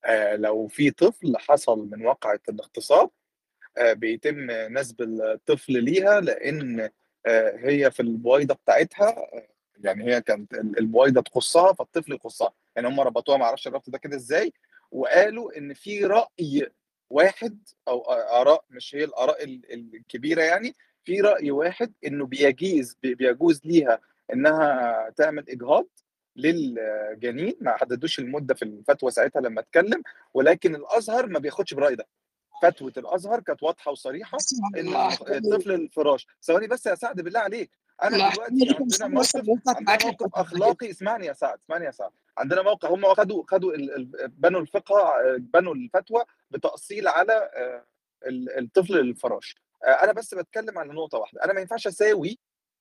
[0.04, 3.10] آه، لو في طفل حصل من واقعة الاغتصاب
[3.78, 6.90] آه، بيتم نسب الطفل ليها لأن
[7.26, 9.16] آه، هي في البويضة بتاعتها
[9.78, 12.52] يعني هي كانت ال- البويضة تخصها فالطفل يخصها.
[12.76, 14.52] يعني هم ربطوها ما أعرفش الربط ده كده إزاي
[14.90, 16.70] وقالوا إن في رأي
[17.10, 17.58] واحد
[17.88, 20.74] أو آراء مش هي الآراء ال- الكبيرة يعني
[21.04, 24.00] في رأي واحد إنه بيجيز بي- بيجوز ليها
[24.32, 25.86] إنها تعمل إجهاض
[26.36, 27.54] للجنين.
[27.60, 30.02] ما حددوش المدة في الفتوى ساعتها لما اتكلم
[30.34, 32.06] ولكن الأزهر ما بياخدش برأي ده.
[32.62, 34.38] فتوى الأزهر كانت واضحة وصريحة
[34.76, 34.88] إن
[35.36, 36.26] الطفل الفراش.
[36.42, 37.70] ثواني بس يا سعد بالله عليك.
[38.02, 40.90] أنا دلوقتي عندنا موقف عندنا موقف أخلاقي.
[40.90, 42.10] اسمعني يا سعد اسمعني يا سعد.
[42.38, 43.72] عندنا موقف هم خدوا خدوا.
[44.26, 47.84] بنوا الفقه بنوا الفتوى بتأصيل على آه،
[48.28, 49.56] ال- الطفل الفراش.
[49.84, 51.44] آه، أنا بس بتكلم على نقطة واحدة.
[51.44, 52.38] أنا ما ينفعش أساوي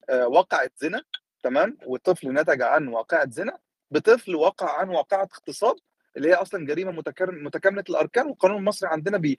[0.10, 1.04] آه، واقعة زنا
[1.44, 3.58] تمام؟ والطفل نتج عن واقعة زنا
[3.92, 5.76] بطفل وقع عن واقعة اغتصاب
[6.18, 6.92] اللي هي أصلا جريمة
[7.22, 9.38] متكاملة الأركان والقانون المصري عندنا بي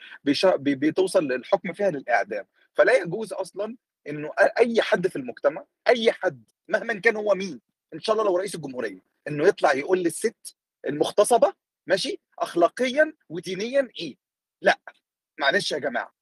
[0.58, 2.46] بي بتوصل للحكم فيها للإعدام.
[2.74, 3.76] فلا يجوز أصلا
[4.08, 7.60] إنه أي حد في المجتمع أي حد مهما كان هو مين
[7.94, 10.56] إن شاء الله لو رئيس الجمهورية إنه يطلع يقول للست
[10.86, 11.52] المغتصبة
[11.86, 14.16] ماشي اخلاقيا ودينيا إيه؟
[14.62, 14.78] لا.
[15.40, 16.14] معلش يا جماعة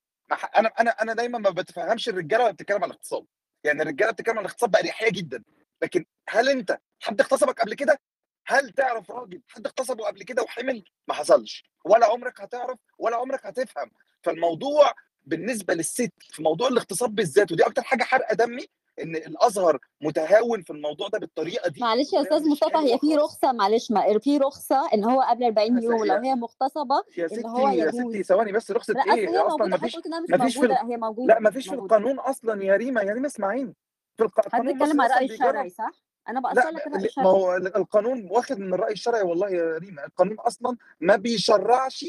[0.56, 3.26] أنا أنا أنا دايما ما بتفهمش الرجالة وهي بتتكلم عن الاغتصاب.
[3.64, 5.42] يعني الرجالة بتتكلم عن الاغتصاب بأريحية جدا.
[5.82, 7.98] لكن هل انت حد اغتصبك قبل كده؟
[8.46, 11.64] هل تعرف راجل حد اغتصبه قبل كده وحمل؟ ما حصلش.
[11.84, 13.90] ولا عمرك هتعرف ولا عمرك هتفهم.
[14.22, 14.92] فالموضوع
[15.24, 18.66] بالنسبة للست في موضوع الاغتصاب بالذات ودي أكتر حاجة حرقه دمي
[19.02, 21.80] إن الأزهر متهاون في الموضوع ده بالطريقة دي.
[21.80, 25.74] معلش يا أستاذ مصطفى هي في رخصة معلش ما في رخصة إن هو قبل 40
[25.76, 28.94] يا س- يوم لو هي مغتصبة يا إن هو ستي يا ستي ثواني بس رخصة
[29.06, 29.96] إيه؟ هي أصلا ما فيش
[30.28, 30.96] ما فيش في موجودة ال- هي
[31.26, 33.74] لا ما فيش في القانون أصلا يا ريما يا ريما اسمعيني.
[34.16, 35.90] في القانون بتتكلم على الراي الشرعي صح؟
[36.28, 40.36] أنا بأصلك الراي الشرعي ما هو القانون واخد من الراي الشرعي والله يا ريما القانون
[40.40, 42.04] أصلا ما بيشرعش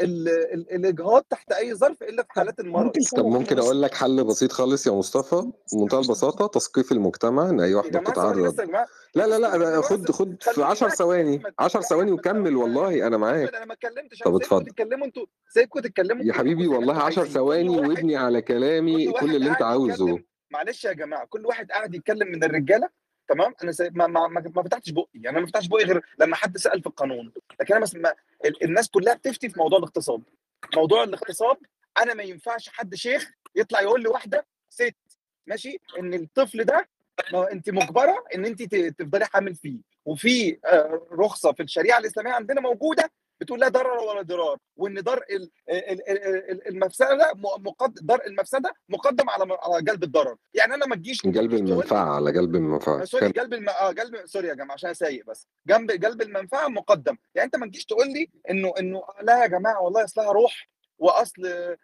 [0.00, 2.92] الإجهاض تحت أي ظرف إلا في حالات المرض.
[3.16, 7.74] طب ممكن أقول لك حل بسيط خالص يا مصطفى؟ بمنتهى البساطة تثقيف المجتمع إن أي
[7.74, 8.60] واحدة بتتعرض
[9.14, 13.54] لا لا لا خد خد في 10 ثواني 10 ثواني وكمل والله أنا معاك.
[13.54, 14.64] أنا ما اتكلمتش طب اتفضل.
[14.66, 19.62] تتكلموا أنتوا سيبكم تتكلموا يا حبيبي والله 10 ثواني وابني على كلامي كل اللي انت
[19.62, 20.18] عاوزه.
[20.50, 22.88] معلش يا جماعة كل واحد قاعد يتكلم من الرجالة
[23.28, 23.90] تمام؟ أنا سي...
[23.90, 26.86] ما, ما, ما فتحتش بقي يعني أنا ما فتحتش بقي غير لما حد سأل في
[26.86, 27.32] القانون.
[27.60, 28.14] لكن أنا ما...
[28.62, 30.22] الناس كلها بتفتي في موضوع الاغتصاب.
[30.76, 31.56] موضوع الاغتصاب
[31.98, 34.96] أنا ما ينفعش حد شيخ يطلع يقول لي واحدة ست
[35.46, 36.88] ماشي؟ إن الطفل ده
[37.32, 39.78] ما انت مجبرة إن انت تفضلي حامل فيه.
[40.04, 43.10] وفي آه، رخصة في الشريعة الإسلامية عندنا موجودة
[43.40, 45.24] بتقول لا ضرر ولا ضرار وإن درء
[46.68, 47.32] المفسدة
[48.02, 50.36] درء المفسدة مقدم على على جلب الضرر.
[50.54, 53.00] يعني أنا ما تجيش جلب المنفعة على جلب المنفعة.
[53.02, 53.68] آه، sorry جلب الم...
[53.68, 55.48] آه جلب sorry يا جماعة عشان سايق بس.
[55.66, 57.16] جنب جلب المنفعة مقدم.
[57.34, 60.68] يعني أنت ما تجيش تقول لي إنه إنه آه، لا يا جماعة والله أصلها روح
[60.98, 61.76] وأصل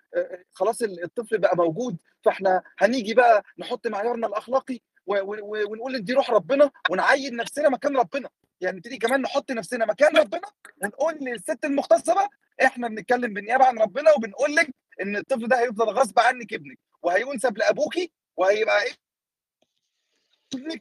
[0.52, 6.70] خلاص الطفل بقى موجود فإحنا هنيجي بقى نحط معيارنا الأخلاقي ونقول إن دي روح ربنا
[6.90, 8.28] ونعين نفسنا مكان ربنا.
[8.60, 10.48] يعني نبتدي كمان نحط نفسنا مكان ربنا
[10.82, 12.28] ونقول للست المغتصبة
[12.64, 14.68] إحنا بنتكلم بالنيابة عن ربنا وبنقول لك
[15.02, 18.92] إن الطفل ده هيفضل غصب عنك ابنك وهينسب لابوكي وهيبقى إيه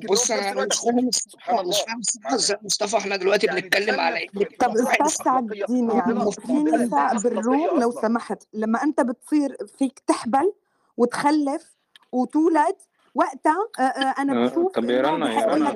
[0.10, 1.06] بص أنا مش فاهم
[1.68, 4.30] مش فاهم مصطفى إحنا دلوقتي يعني بنتكلم على إيه؟
[4.60, 10.54] طب أستاذ سعد الدين في نساء بالروم لو سمحت لما أنت بتصير فيك تحبل
[10.98, 11.76] وتخلف
[12.12, 12.76] وتولد
[13.16, 15.70] وقتها آه، آه، أنا آه، بشوف طب يا رنا يا رنا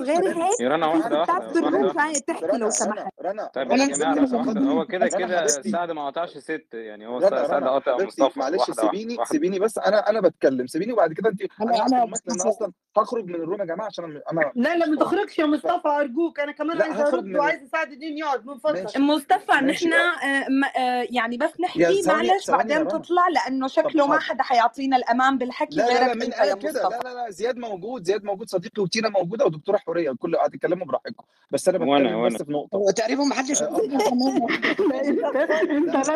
[0.00, 3.06] غير هيك يا رنا واحدة واحدة تحكي لو سمحت.
[3.54, 8.38] طيب أنا جماعة هو كده كده سعد ما قطعش ست يعني هو سعد قطع مصطفى
[8.40, 10.66] معلش سيبيني سيبيني بس أنا أنا بتكلم.
[10.66, 12.12] سيبيني وبعد كده أنت أنا أنا
[12.48, 16.40] أصلا هخرج من الروم يا جماعة عشان أنا لا لا ما تخرجش يا مصطفى أرجوك.
[16.40, 19.92] أنا كمان عايز أرد وعايز سعد الدين يقعد من فضلك مصطفى نحن
[21.10, 26.88] يعني بس نحكي معلش بعدين تطلع لأنه شكله ما حدا حيعطينا الامان بالحكي غيرك كده.
[26.88, 30.10] لا لا لا زياد موجود زياد موجود صديقي وتينا موجوده ودكتوره حورية.
[30.10, 31.24] الكل يتكلموا براحتكم.
[31.50, 32.76] بس أنا بتكلم بس في نقطة.
[32.76, 33.78] هو تقريبا ما حدش آه، آه، آه،
[35.78, 36.08] أنت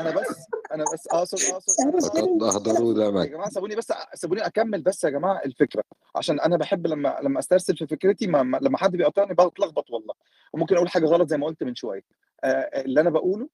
[0.00, 2.42] أنا بس أنا بس أقصد أقصد.
[2.42, 5.84] اهدروا ده يا جماعة سابوني بس سابوني أكمل بس يا جماعة الفكرة.
[6.16, 10.14] عشان أنا بحب لما لما أسترسل في فكرتي ما لما حد بيقطعني بتلخبط والله.
[10.52, 12.02] وممكن أقول حاجة غلط زي ما قلت من شوية.
[12.44, 13.48] اللي أنا بقوله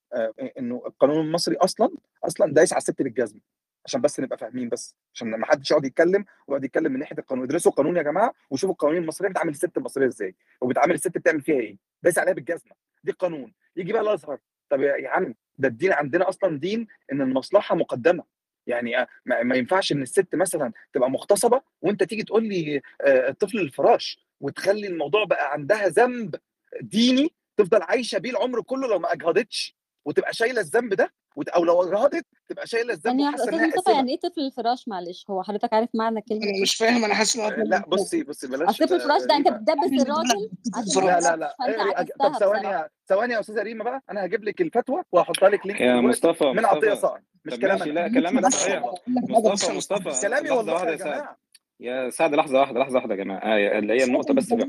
[0.58, 1.90] إنه القانون المصري أصلا
[2.24, 3.40] أصلا دايس على الست بالجزمه
[3.88, 7.44] عشان بس نبقى فاهمين بس عشان ما حدش يقعد يتكلم ويقعد يتكلم من ناحية القانون.
[7.44, 11.60] ادرسوا القانون يا جماعة وشوفوا القوانين المصرية بتعامل الست المصرية إزاي وبتعامل الست بتعمل فيها
[11.60, 11.76] إيه.
[12.02, 12.72] دايس عليها بالجزمة.
[13.04, 13.52] دي قانون.
[13.76, 14.38] يجي بقى الأزهر.
[14.70, 18.24] طب يا عم ده الدين عندنا أصلا دين إن المصلحة مقدمة.
[18.66, 23.58] يعني آه، ما ينفعش إن الست مثلا تبقى مغتصبة وأنت تيجي تقول لي آه، الطفل
[23.58, 26.34] الفراش وتخلي الموضوع بقى عندها ذنب
[26.80, 29.77] ديني تفضل عايشة بيه العمر كله لو ما أجهضتش.
[30.08, 31.12] وتبقى شايلة الذنب ده
[31.56, 35.42] أو لو رهضت تبقى شايلة الذنب يعني انت إنها يعني إيه طفل الفراش؟ معلش هو
[35.42, 38.46] حضرتك عارف معنى كلمة أنا إيه؟ مش فاهم أنا حاسس إن آه، لا بصي بصي
[38.46, 40.50] بلاش طفل آه، الفراش ده يعني أنت بتدبس الراجل
[41.06, 41.56] لا لا لا.
[41.68, 44.02] إيه، طب ثواني ثواني يا أستاذة ريما بقى.
[44.10, 48.08] أنا هجيب لك الفتوى وهحطها لك لينك يا مصطفى من عطية صقر مش كلامك لا
[48.08, 48.82] كلامك صحيح.
[49.08, 51.38] مصطفى مصطفى كلامي والله يا جماعة.
[51.80, 53.38] يا سعد لحظة واحدة لحظة واحدة يا جماعة.
[53.38, 54.64] آه اللي هي النقطة بس اللي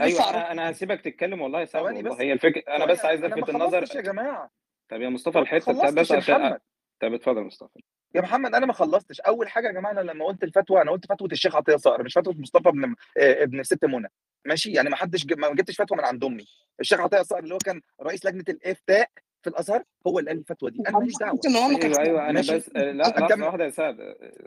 [0.00, 2.20] أيوه أنا أنا هسيبك تتكلم والله يا سعد والله.
[2.20, 3.84] هي الفكرة أنا بس عايز الفت النظر.
[3.96, 4.50] يا جماعة.
[4.88, 6.58] طب يا مصطفى الحتة بتاعت بس عشان
[7.00, 7.78] طب اتفضل يا مصطفى.
[8.14, 9.20] يا محمد أنا ما خلصتش.
[9.20, 12.14] أول حاجة يا جماعة أنا لما قلت الفتوى أنا قلت فتوى الشيخ عطية صقر مش
[12.18, 12.84] فتوى مصطفى ابن
[13.18, 14.08] آه، ابن ست منى.
[14.44, 16.44] ماشي؟ يعني ما حدش ما جبتش فتوى من عند أمي.
[16.80, 19.08] الشيخ عطية صقر اللي هو كان رئيس لجنة الإفتاء
[19.42, 20.82] في الأزهر هو اللي قال الفتوى دي.
[20.88, 21.78] أنا ماليش أيوة، دعوة.
[21.84, 23.96] أيوه أيوه أنا بس آه، لا لحظة واحدة يا سعد.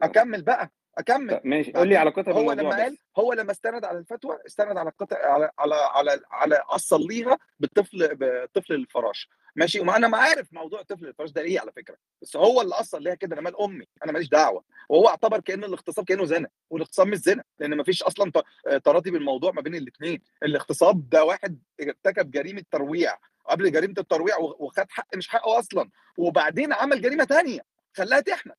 [0.04, 0.72] أكمل بقى.
[0.98, 1.42] أكمل.
[1.44, 1.72] ماشي.
[1.72, 4.92] قول لي يعني على علاقتها هو لما قال هو لما استند على الفتوى استند على
[5.00, 9.30] قطع على على على على أصل ليها بالطفل بطفل الفراش.
[9.56, 11.98] ماشي؟ وما أنا ما عارف موضوع طفل الفراش ده إيه على فكرة.
[12.22, 13.88] بس هو اللي أصل ليها كده أنا مال أمي.
[14.04, 14.64] أنا ماليش دعوة.
[14.90, 16.50] وهو اعتبر كأن الاغتصاب كأنه زنا.
[16.70, 18.32] والاغتصاب مش زنا لأن ما فيش أصلا
[18.84, 23.18] تراضي بالموضوع ما بين الاثنين الاغتصاب ده واحد ارتكب جريمة ترويع.
[23.46, 25.90] قبل جريمة الترويع وخد حق مش حقه أصلا.
[26.18, 27.62] وبعدين عمل جريمة ثانية
[27.94, 28.56] خلاها تحمل.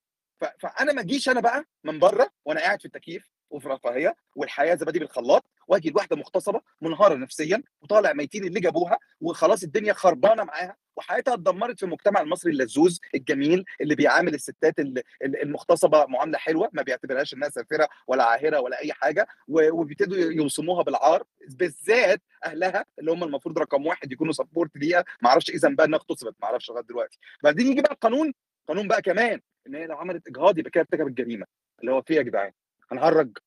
[0.58, 4.98] فأنا ما أجيش أنا بقى من بره وأنا قاعد في التكييف وفي رفاهيه والحياة زبادي
[4.98, 11.34] بالخلاط وأجي الواحده مغتصبة منهارة نفسيا وطالع ميتين اللي جابوها وخلاص الدنيا خربانة معاها وحياتها
[11.34, 14.74] اتدمرت في المجتمع المصري اللذوذ الجميل اللي بيعامل الستات
[15.22, 21.24] المغتصبة معاملة حلوة ما بيعتبرهاش إنها سافرة ولا عاهرة ولا أي حاجة وبيبتدوا يوصموها بالعار
[21.48, 26.34] بالذات أهلها اللي هم المفروض رقم واحد يكونوا سبورت ليها ما أعرفش بقى إنها اغتصبت
[26.40, 27.18] ما أعرفش لغاية دلوقتي.
[27.42, 28.32] بعدين يجي بقى القانون
[28.68, 31.46] قانون بقى كمان إن هي لو عملت إجهاض يبقى كده ارتكبت جريمه
[31.80, 32.52] اللي هو في إيه يا جدعان؟
[32.92, 33.38] هنهرج؟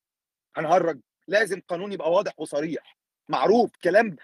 [0.56, 2.98] هنهرج؟ لازم قانون يبقى واضح وصريح.
[3.30, 4.16] معروف كلام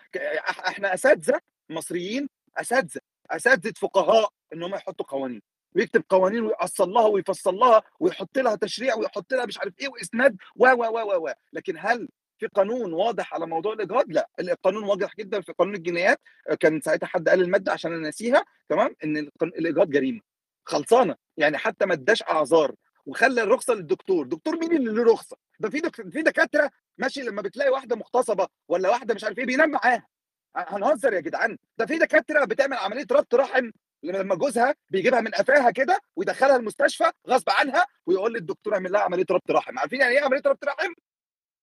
[0.50, 1.40] إحنا أساتذة
[1.70, 3.02] مصريين أساتذة
[3.32, 5.42] أساتذة فقهاء إن هم يحطوا قوانين.
[5.76, 10.38] ويكتب قوانين ويأصل لها ويفصل لها ويحط لها تشريع ويحط لها مش عارف إيه وإسناد
[10.56, 12.10] و و و و لكن هل
[12.40, 14.30] في قانون واضح على موضوع الإجهاض؟ لا.
[14.40, 16.22] القانون واضح جدا في قانون الجنايات.
[16.60, 20.22] كان ساعتها حد قال المادة عشان أنا ناسيها تمام؟ إن الإجهاض جريمة.
[20.66, 21.16] خلصانة.
[21.38, 22.76] يعني حتى ما اداش اعذار
[23.06, 24.26] وخلى الرخصة للدكتور.
[24.28, 25.96] دكتور مين اللي له رخصة؟ ده في دك...
[26.10, 30.08] في دكاترة ماشي لما بتلاقي واحدة مغتصبة ولا واحدة مش عارف إيه بينام معاها.
[30.56, 31.58] هنهزر يا جدعان.
[31.78, 33.72] ده في دكاترة بتعمل عملية ربط رحم
[34.04, 39.26] لما جوزها بيجيبها من قفاها كده ويدخلها المستشفى غصب عنها ويقول للدكتور اعمل لها عملية
[39.32, 39.80] ربط رحم.
[39.80, 40.94] عارفين يعني إيه عملية ربط رحم؟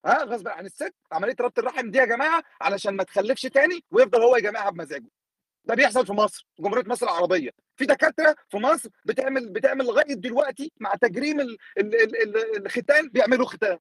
[0.07, 4.23] ها غصب عن الست عملية ربط الرحم دي يا جماعة علشان ما تخلفش تاني ويفضل
[4.23, 5.09] هو يجامعها بمزاجه.
[5.65, 7.51] ده بيحصل في مصر في جمهورية مصر العربية.
[7.77, 13.09] في دكاترة في مصر بتعمل بتعمل لغاية دلوقتي مع تجريم الـ الـ الـ الـ الختان
[13.09, 13.79] بيعملوا ختان.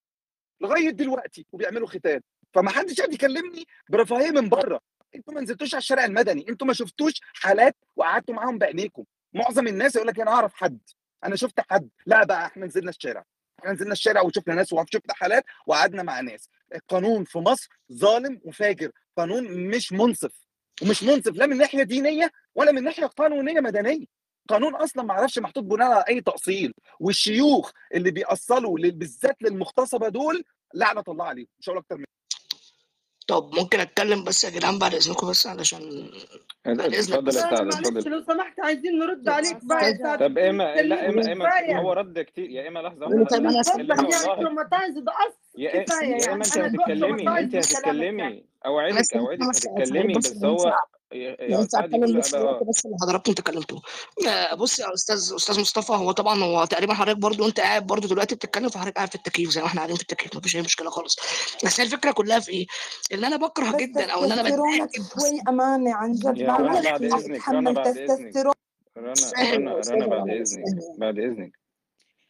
[0.62, 2.22] لغاية دلوقتي وبيعملوا ختان.
[2.54, 4.80] فما حدش قاعد يكلمني برفاهية من بره.
[5.16, 6.46] أنتوا ما نزلتوش على الشارع المدني.
[6.50, 9.04] أنتوا ما شفتوش حالات وقعدتوا معاهم بعينيكم.
[9.34, 10.80] معظم الناس يقول لك أنا أعرف حد.
[11.24, 11.90] أنا شفت حد.
[12.06, 13.26] لا بقى إحنا نزلنا الشارع.
[13.60, 16.50] إحنا نزلنا الشارع وشفنا ناس وشفنا حالات وقعدنا مع ناس.
[16.76, 18.92] القانون في مصر ظالم وفاجر.
[19.18, 20.41] قانون مش منصف.
[20.82, 24.06] ومش منصف لا من ناحية دينية ولا من ناحية قانونية مدنية.
[24.50, 26.74] قانون أصلا ما أعرفش محطوط بناء على أي تأصيل.
[27.00, 30.44] والشيوخ اللي بيأصلوا بالذات للمغتصبة دول
[30.74, 31.48] لعنة الله عليهم.
[31.60, 32.06] مش هقول أكتر من
[33.28, 35.82] طب ممكن أتكلم بس يا جدعان بعد إذنكم بس علشان
[36.66, 37.38] إيه اتفضل يا بس.
[37.38, 38.12] اتفضل.
[38.12, 42.50] لو سمحت عايزين نرد عليك بعد طب ايما لا ايما ايما هو رد كتير.
[42.50, 43.62] يا ايما لحظه هو طب أنا
[45.58, 48.46] يا ايما أنت هتتكلمي أنت هتتكلمي يعني.
[48.66, 50.76] أوعدك أوعدك هتتكلمي بس هو
[51.14, 52.36] إيه، إيه، يعني أنت عارفين بس
[52.70, 53.80] بس اللي حضراتكم تكلمتوا
[54.54, 58.36] بص يا أستاذ أستاذ مصطفى هو طبعا هو تقريبا حضرتك برضو انت قاعد برضو دلوقتي
[58.36, 61.16] بتتكلم فحضرتك قاعد في التكييف زي ما إحنا قاعدين في التكييف مفيش أي مشكلة خالص.
[61.66, 62.66] بس هي الفكرة كلها في إيه؟
[63.14, 66.46] إن أنا بكره جدا أو إن أنا بتضايق امانه عن جد.
[66.46, 68.36] بعد إذنك رنا بعد إذنك
[68.98, 71.61] رنا بعد إذنك بعد إذنك.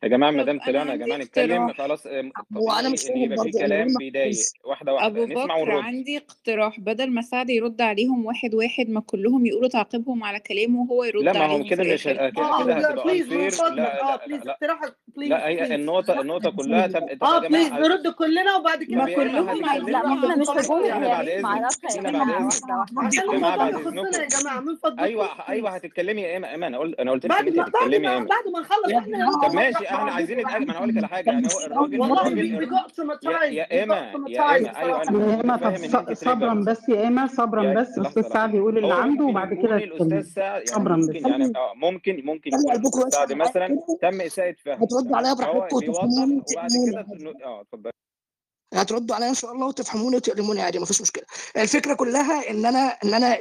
[0.03, 3.43] يا جماعة ما دام طلعنا يا جماعة نتكلم خلاص آه، وأنا يعني مش فاهم يبقى
[3.43, 5.07] في كلام بيضايق واحدة واحدة.
[5.07, 5.83] أبو نسمع بكر ونرد.
[5.83, 6.79] عندي اقتراح.
[6.79, 11.27] بدل ما سعد يرد عليهم واحد واحد ما كلهم يقولوا تعقيبهم على كلامه وهو يرد
[11.27, 14.57] عليهم لا ما هو كده مش كده هتبقى please لا please لا
[15.17, 15.47] لا.
[15.47, 16.89] هي النقطة النقطة كلها
[17.21, 20.47] آه please نرد كلنا وبعد كده ما كلهم لا ما إحنا مش
[21.95, 23.65] يا جماعة
[24.45, 27.95] يعني من فضلكم أيوه أيوه هتتكلمي يا ايمن أنا قلت أنا قلت لك بعد
[28.53, 30.65] ما نخلص إحنا طب ماشي إحنا عايزين نتقابل.
[30.65, 32.27] ما أنا أقول لك على حاجة يعني هو الراجل والله
[33.47, 33.95] يا ايما
[34.27, 36.89] يا ايما أيوه أنا صبرا بس.
[36.89, 40.21] يا ايما يعني صبرا بس يعني آه، الاستاذ سعد يقول اللي عنده وبعد كده الأستاذ
[40.21, 42.51] سعد صبرا بس يعني ممكن ممكن
[42.85, 47.05] يكون سعد مثلا تم اساءه فهم هترد عليا براحتكم وبعد كده
[47.45, 47.91] آه اتفضل.
[48.73, 51.23] هتردوا عليا إن شاء الله وتفهموني وتقلموني عادي ما فيش مشكلة.
[51.57, 53.37] الفكرة كلها إن أنا إن أنا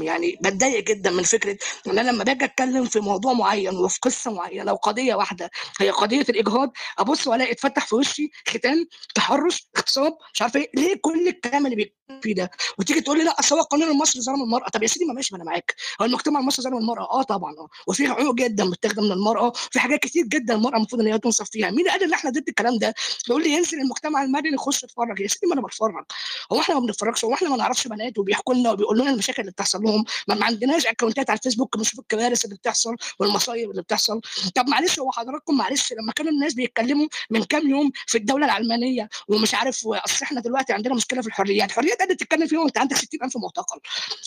[0.00, 4.30] يعني بتضايق جدا من فكرة إن أنا لما باجي أتكلم في موضوع معين وفي قصة
[4.32, 10.42] معينة وقضية واحدة هي قضية الإجهاض أبص وألاقي اتفتح في وشي ختان تحرش اغتصاب مش
[10.42, 13.60] عارف إيه ليه كل الكلام اللي بيتكلم فيه ده؟ وتيجي تقول لي لا أصل هو
[13.60, 14.68] القانون المصري ظلم المرأة.
[14.68, 15.74] طب يا سيدي ما ماشي ما أنا معاك.
[16.00, 17.68] هو المجتمع المصري ظلم المرأة؟ آه طبعا آه.
[17.86, 21.50] وفي عيوب جدا بتخدم من المراه في حاجات كتير جدا المرأة المفروض إن هي تنصف
[21.50, 21.70] فيها.
[21.70, 22.94] مين قال إن إحنا ضد الكلام ده؟
[23.24, 26.04] تقول لي ينزل المجتمع المدني يخش اتفرج يا سيدي ما أنا بتفرج.
[26.52, 29.52] هو إحنا ما بنتفرجش هو إحنا ما نعرفش بنات وبيحكوا لنا وبيقولوا لنا المشاكل اللي
[29.52, 30.04] بتحصل لهم.
[30.28, 34.20] ما, ما عندناش أكونتات على الفيسبوك بنشوف الكوارث اللي بتحصل والمصايب اللي بتحصل.
[34.54, 39.08] طب معلش هو حضراتكم معلش لما كانوا الناس بيتكلموا من كام يوم في الدولة العلمانية
[39.28, 42.78] ومش عارف أصل إحنا دلوقتي عندنا مشكلة في الحريات يعني الحريات قد تتكلم فيهم انت
[42.78, 43.80] عندك 60000 معتقل.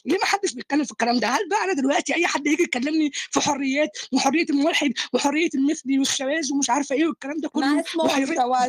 [0.06, 3.12] ليه ما حدش بيتكلم في الكلام ده؟ هل بقى أنا دلوقتي أي حد يجي يكلمني
[3.14, 8.04] في حريات وحرية الملحد وحرية المثلي والشواذ ومش عارفة إيه والكلام ده كله ما اسمه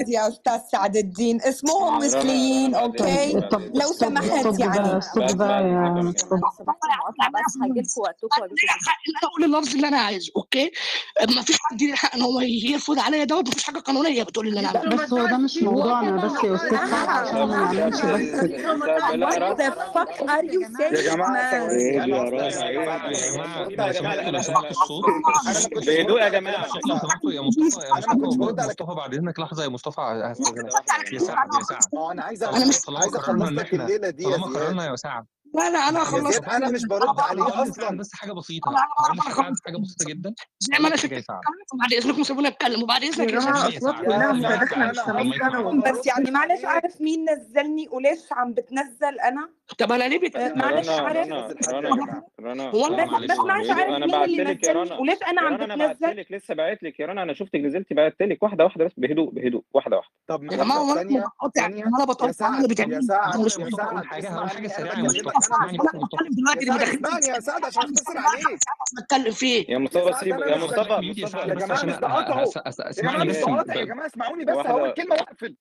[0.09, 3.32] يا أستاذ سعد الدين اسمهم مثليين okay
[3.74, 6.24] لو سمحت يعني الصوت ده يعني هجي
[9.22, 10.70] لكم اللفظ اللي أنا عايزه okay
[11.36, 14.48] ما فيش حد ليه الحق ان هو يرفض عليا دوت ما فيش حاجة قانونيه بتقول
[14.48, 16.74] اللي أنا عايزه بس هو ده مش موضوعنا بس يا أستاذ
[17.09, 18.05] عشان ما نعملش بس
[20.93, 22.01] يا جماعة إيه
[23.78, 25.05] يا جماعة الصوت
[25.86, 26.66] بهدوء يا جماعة
[27.24, 27.55] يا مصطفى
[28.05, 30.72] يا مصطفى بعد اذنك لحظه يا مصطفى هستاذنك
[31.12, 31.83] يا سعد يا سعد.
[31.95, 34.55] آه، أنا عايز أنا مش عايز أخلص لك الليلة دي طالما يعني.
[34.59, 35.27] قررنا يا سعد.
[35.55, 36.44] لا لا أنا خلصت.
[36.48, 37.98] أنا مش برد عليه أصلا.
[37.98, 38.70] بس حاجة بسيطة.
[38.70, 38.78] أنا
[39.18, 40.35] بعرف أنا حاجة بسيطة جدا.
[40.59, 41.24] زي ما أنا شفت.
[41.81, 43.74] بعد إذنكم سيبوني اتكلم وبعد إذنك يا اصوات
[45.93, 49.48] بس يعني معلش عارف مين نزلني وليش عم بتنزل أنا؟
[49.78, 51.48] طب أنا ليه بت آه، معلش عارف؟ رنا
[53.20, 53.70] بس معلش.
[53.70, 57.22] عارف مين اللي نزلني وليش أنا عم بتنزل أنا بعت لسه بعت لك يا رنا.
[57.22, 58.93] أنا شفتك نزلتي بعت لك واحدة واحدة بس.
[58.97, 59.62] بهدوء بهدوء.
[59.74, 60.12] واحدة واحدة.
[60.28, 64.94] طب ما هو أنا بقطع أنا بقطع يا سعد يا سعد حاجة حاجة سريعة.
[68.99, 69.66] بتكلم يا فيه.
[69.69, 72.45] يا مصطفى سيب يا مصطفى يا جماعة استقاطعوا
[73.77, 75.57] يا جماعة اسمعوني بس هقول كلمة واقفل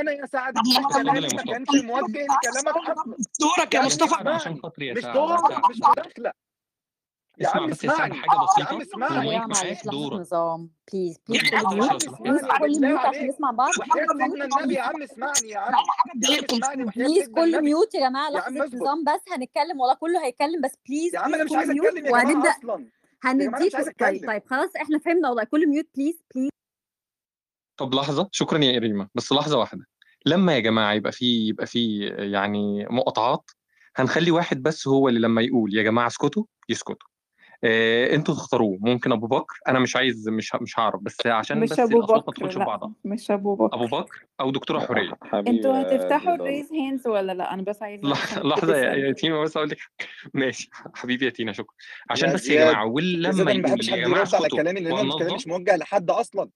[0.00, 2.96] أنا يا سعد كان موجه لكلامك
[3.40, 3.74] دورك.
[3.74, 4.14] يا مصطفى.
[4.92, 6.32] مش دورك مش مداخله
[7.38, 8.14] يا اسمع عم بس اسمعني.
[8.14, 9.32] حاجة آه، بسيطه يا عم اسمعني.
[9.32, 10.70] يا معلش لحظه نظام.
[10.92, 15.72] please please كل عشان نسمع بعض وحياة النبي يا عم اسمعني يا عم.
[16.96, 18.30] please كل mute يا جماعة.
[18.30, 19.32] لحظه نظام بس.
[19.32, 22.86] هنتكلم والله كله هيتكلم بس please يا عم أنا مش عايز اتكلم يا جماعة أصلا.
[23.24, 26.50] هنديك طيب،, طيب خلاص إحنا فهمنا والله كل mute please please
[27.76, 28.28] طب لحظة.
[28.32, 29.86] شكرا يا ريما بس لحظة واحدة.
[30.26, 33.50] لما يا جماعة يبقى في يبقى في يعني مقاطعات
[33.96, 35.74] هنخلي واحد بس هو اللي لما يقول.
[35.76, 37.08] يا جماعة اسكتوا يسكتوا.
[37.64, 38.78] إيه أنتوا تختاروه.
[38.80, 42.14] ممكن ابو بكر أنا مش عايز مش مش هعرف بس عشان مش بس أبو بكر
[42.14, 43.74] ما تدخلش في بعضها مش ابو بكر.
[43.76, 45.12] ابو بكر أو دكتورة آه، حورية.
[45.34, 49.78] أنتوا هتفتحوا الريز هاندز ولا لا؟ أنا بس عايز لحظة يا تينا بس أقول لك
[50.34, 50.70] ماشي.
[50.94, 51.74] حبيبي يا تينا شكرا.
[52.10, 56.10] عشان بس يا جماعة ولما يجي يا جماعة على كلامي لأن أنا مش موجه لحد
[56.10, 56.48] أصلا.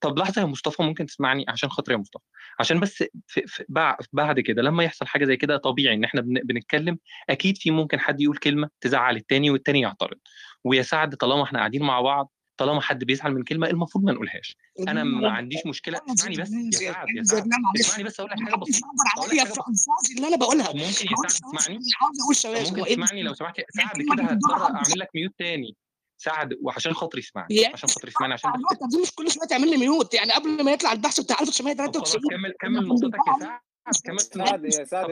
[0.00, 2.24] طب لحظة يا مصطفى ممكن تسمعني عشان خاطر يا مصطفى.
[2.60, 3.64] عشان بس في في
[4.12, 6.98] بعد كده لما يحصل حاجة زي كده طبيعي إن إحنا بنتكلم
[7.30, 10.18] أكيد في ممكن حد يقول كلمة تزعل التاني والتاني يعترض.
[10.64, 14.56] ويا سعد طالما إحنا قاعدين مع بعض طالما حد بيزعل من كلمة المفروض ما نقولهاش.
[14.88, 16.00] أنا ما عنديش مشكلة.
[16.12, 16.50] اسمعني بس
[16.82, 17.48] يا سعد يا سعد
[17.80, 18.88] اسمعني بس أقول لك حاجة بسيطة.
[20.16, 20.66] اللي أنا بقولها.
[20.68, 23.60] ممكن يا سعد تسمعني عاوز أقول شوية اسمعني لو سمحت.
[23.70, 25.76] سعد كده هضطر أعمل لك ميوت تاني.
[26.20, 29.70] سعد وعشان خاطري يسمعني عشان أه، خاطري يسمعني عشان النقطة دي مش كل شوية تعمل
[29.70, 33.60] لي ميوت يعني قبل ما يطلع البحث بتاع 1993 كمل كمل نقطتك يا سعد.
[34.04, 35.10] كمل إيه؟ سعد يا سعد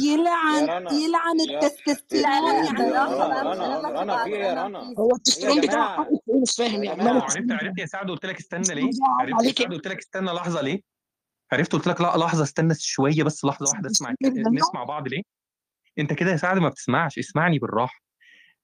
[0.00, 6.08] يلعن يلعن التستوستيرون رنا رنا في إيه يا رنا؟ هو إيه التستيرون بتاعك
[6.42, 7.02] مش فاهم يعني.
[7.02, 8.90] عرفت عرفت يا سعد قلت لك استنى ليه؟
[9.20, 10.80] عرفت يا سعد قلت لك استنى لحظة ليه؟
[11.52, 14.14] عرفت قلت لك لا لحظة استنى شوية بس لحظة واحدة اسمع
[14.52, 15.22] نسمع بعض ليه؟
[15.98, 18.05] أنت كده يا سعد ما بتسمعش اسمعني بالراحة.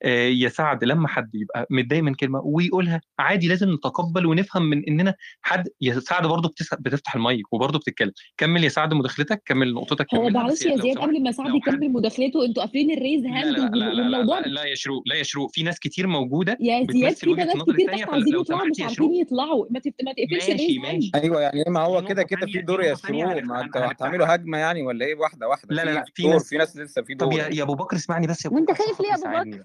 [0.02, 4.84] آه، يا سعد لما حد يبقى متضايق من كلمة ويقولها عادي لازم نتقبل ونفهم من
[4.88, 8.12] إننا حد يا سعد برضه بتفتح المايك وبرضه بتتكلم.
[8.36, 12.44] كمل يا سعد مداخلتك كمل نقطتك هو معلش يا زياد قبل ما سعد يكمل مداخلته
[12.44, 15.50] أنتوا قافلين ال raise hand والموضوع لا, لا, لا يا شروق لا يا شروق.
[15.52, 19.66] في ناس كتير موجودة يا زياد في ناس كتير تحت عايزين يطلعوا مش عارفين يطلعوا.
[19.70, 21.10] ما تقفلش ال raise ماشي.
[21.14, 23.42] أيوه يعني ما هو كده كده في دور يا شروق.
[23.42, 25.74] ما أنتوا هتعملوا هجمة يعني ولا إيه؟ واحدة واحدة.
[25.74, 27.28] لا لا في ناس في ناس لسه في دور.
[27.32, 29.64] طب يا أبو بكر اسمعني بس وأنت خايف ليه يا أبو بكر؟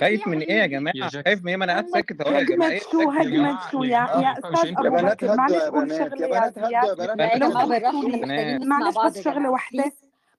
[0.00, 2.70] خايف من إيه يا جماعة؟ خايف من إيه ما أنا قاعد ساكت اهو يا جماعة
[2.70, 2.80] إيه
[3.20, 7.16] هجمة شو يا يا أستاذ ابو بكر معلش قول شغله يا زياد
[8.66, 9.20] معلش بس.
[9.20, 9.92] شغله واحدة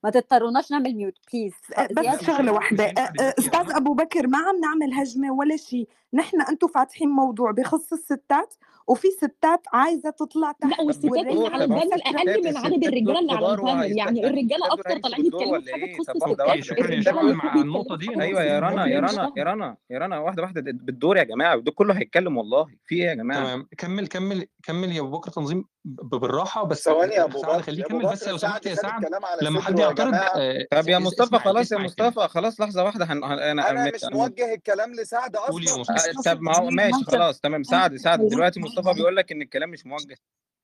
[0.03, 2.83] ما تضطروناش نعمل mute please أه، بس شغله واحدة.
[2.85, 5.87] أه، أه، أستاذ أبو بكر ما عم نعمل هجمة ولا شيء.
[6.13, 8.53] نحن أنتم فاتحين موضوع بخص الستات.
[8.87, 11.11] وفي ستات عايزة تطلع تحت لا والستات
[11.53, 15.71] على البال أقل من عدد الرجالة اللي على البانل يعني الرجالة أكتر طالعين يتكلموا في
[15.73, 16.63] حاجة تخص الستات.
[16.63, 20.41] شكرا يا شكرا النقطة دي أيوه يا رنا يا رنا يا رنا يا رنا واحدة
[20.43, 22.67] واحدة بالدور يا جماعة ده كله هيتكلم والله.
[22.85, 23.67] في إيه يا جماعة؟ تمام.
[23.77, 26.65] كمل كمل كمل يا أبو بكر تنظيم بالراحة.
[26.65, 29.05] بس ثواني يا أبو بكر خليه يكمل بس لو سمحت يا سعد
[29.41, 33.91] لما حد يعترض آه، طب يا مصطفى خلاص يا مصطفى خلاص لحظة واحدة أنا أنا
[33.95, 35.83] مش موجه الكلام لسعد أصلا.
[35.83, 39.69] طيب، طب ما هو ماشي خلاص تمام سعد سعد دلوقتي مصطفى بيقول لك إن الكلام
[39.69, 40.17] مش موجه.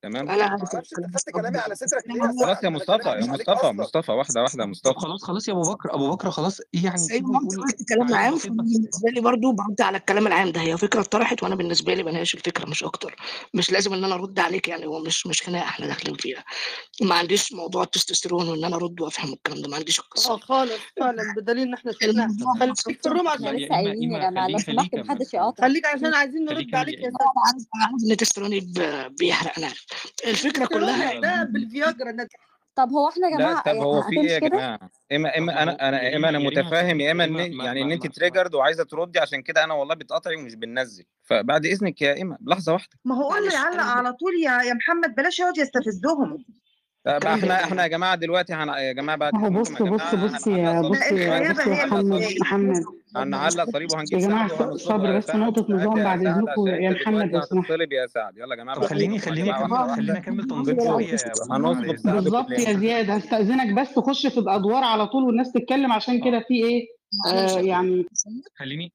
[0.04, 2.04] تمام؟ أنا خدت كلامي على صدرك
[2.44, 4.94] خلاص يا مصطفى يا مصطفى مصطفى واحدة واحدة يا مصطفى.
[5.00, 9.20] خلاص خلاص يا أبو بكر أبو بكر خلاص يعني سيد قلت كلام عام بالنسبة لي
[9.20, 10.60] برضه برد على الكلام العام ده.
[10.60, 13.16] هي فكرة اتطرحت وأنا بالنسبة لي بناقش الفكرة مش أكتر.
[13.54, 16.44] مش لازم إن أنا أرد عليك يعني هو مش مش خناقة إحنا داخلين فيها.
[17.02, 20.72] ما عنديش موضوع التستوستيرون وإن أنا أرد وأفهم الكلام ده ما عنديش القصة آه خالص
[21.00, 22.28] خالص بدليل إن إحنا شفناها.
[22.60, 25.64] خليك في الروم عشان لسه قايلين لما لو سمحت محدش يقاطع.
[25.64, 28.72] خليك عشان عايزين نرد عليك يا سيدي عايز نتستروني
[29.20, 29.78] بيحرق نار
[30.26, 32.26] الفكرة كلها يعني ده بالفياجرا
[32.76, 35.62] طب هو إحنا يا جماعة لا طب إيه، هو في إيه يا جماعة؟ إما إما
[35.62, 39.18] أنا أنا إما أنا يعني متفاهم يا اما إن يعني إن إنت تريجرد وعايزة تردي
[39.18, 42.98] عشان كده أنا والله بتقطعي ومش بنزل فبعد إذنك يا إما لحظة واحدة.
[43.04, 46.44] ما هو قول يعلق على طول يا يا محمد بلاش يقعد يستفزهم.
[47.04, 48.68] طب طيب إحنا إحنا يا جماعة دلوقتي هن...
[48.68, 51.66] يا جماعة بعد ما هو اذنكم يا بص جماعة بص بص يا بص يا بص
[51.66, 52.82] يا محمد محمد
[53.16, 55.38] هنعلق صليب يا وهنجيب ص- وهنطلبه صبر يا بس سعد
[55.70, 59.16] نظام يا بعد عشان يا محمد لو سمحت يا سعد يلا يا جماعة طب خليني
[59.16, 64.26] اذنكم يا خليني جماعة خليني اكمل تنظيم شوية سعد بالظبط يا زياد هستأذنك بس تخش
[64.26, 66.86] في الأدوار على طول والناس تتكلم عشان آه كده في إيه
[67.26, 68.04] آه هاخد يعني
[68.58, 68.92] خليني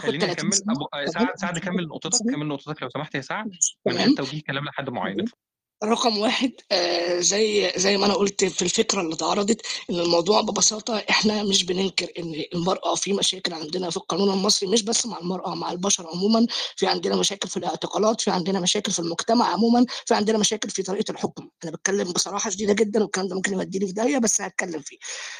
[0.00, 3.46] خليني 30 اكمل آه، سعد سعد كمل نقطتك كمل نقطتك لو سمحت يا سعد
[3.86, 5.38] من غير توجيه كلام لحد معين اتفضل
[5.84, 9.60] رقم واحد آه زي زي ما أنا قلت في الفكرة اللي اتعرضت
[9.90, 14.82] إن الموضوع ببساطة إحنا مش بننكر إن المرأة في مشاكل عندنا في القانون المصري مش
[14.82, 16.46] بس مع المرأة مع البشر عموما
[16.76, 20.82] في عندنا مشاكل في الاعتقالات في عندنا مشاكل في المجتمع عموما في عندنا مشاكل في
[20.82, 21.48] طريقة الحكم.
[21.64, 24.96] أنا بتكلم بصراحة شديدة جدا والكلام ده ممكن يوديني في داهية بس هتكلم فيه.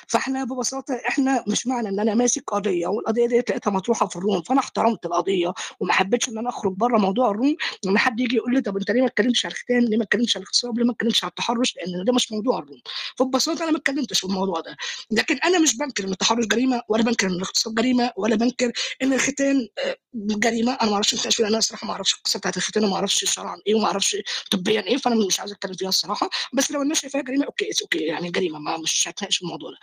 [0.08, 4.42] فإحنا ببساطة إحنا مش معنى إن أنا ماسك قضية والقضية دي لقيتها مطروحة في الروم
[4.42, 8.36] فأنا احترمت القضية وما حبيتش إن أنا أخرج بره موضوع ال room ان حد يجي
[8.36, 10.84] يقول لي طب أنت ليه ما اتكلمتش على الختان ليه ما اتكلمتش على الاغتصاب ليه
[10.84, 12.80] ما اتكلمتش على التحرش لأن ده مش موضوع ال room.
[13.18, 14.76] فببساطة أنا ما اتكلمتش في الموضوع ده.
[15.10, 18.72] لكن أنا مش بنكر إن التحرش جريمة ولا بنكر إن الاغتصاب جريمة ولا بنكر
[19.02, 20.72] إن الختان آه، جريمة.
[20.72, 23.74] أنا ما أعرفش أنت أنا الصراحة ما أعرفش القصة بتاعت الختان وما أعرفش شرعا إيه
[23.74, 24.16] وما أعرفش
[24.50, 26.30] طبيا إيه فأنا مش عايز أتكلم فيها الصراحة.
[26.52, 29.76] بس لو الناس شايفاها جريمة okay okay يعني جريمة ما مش هتناقش الموضوع ده.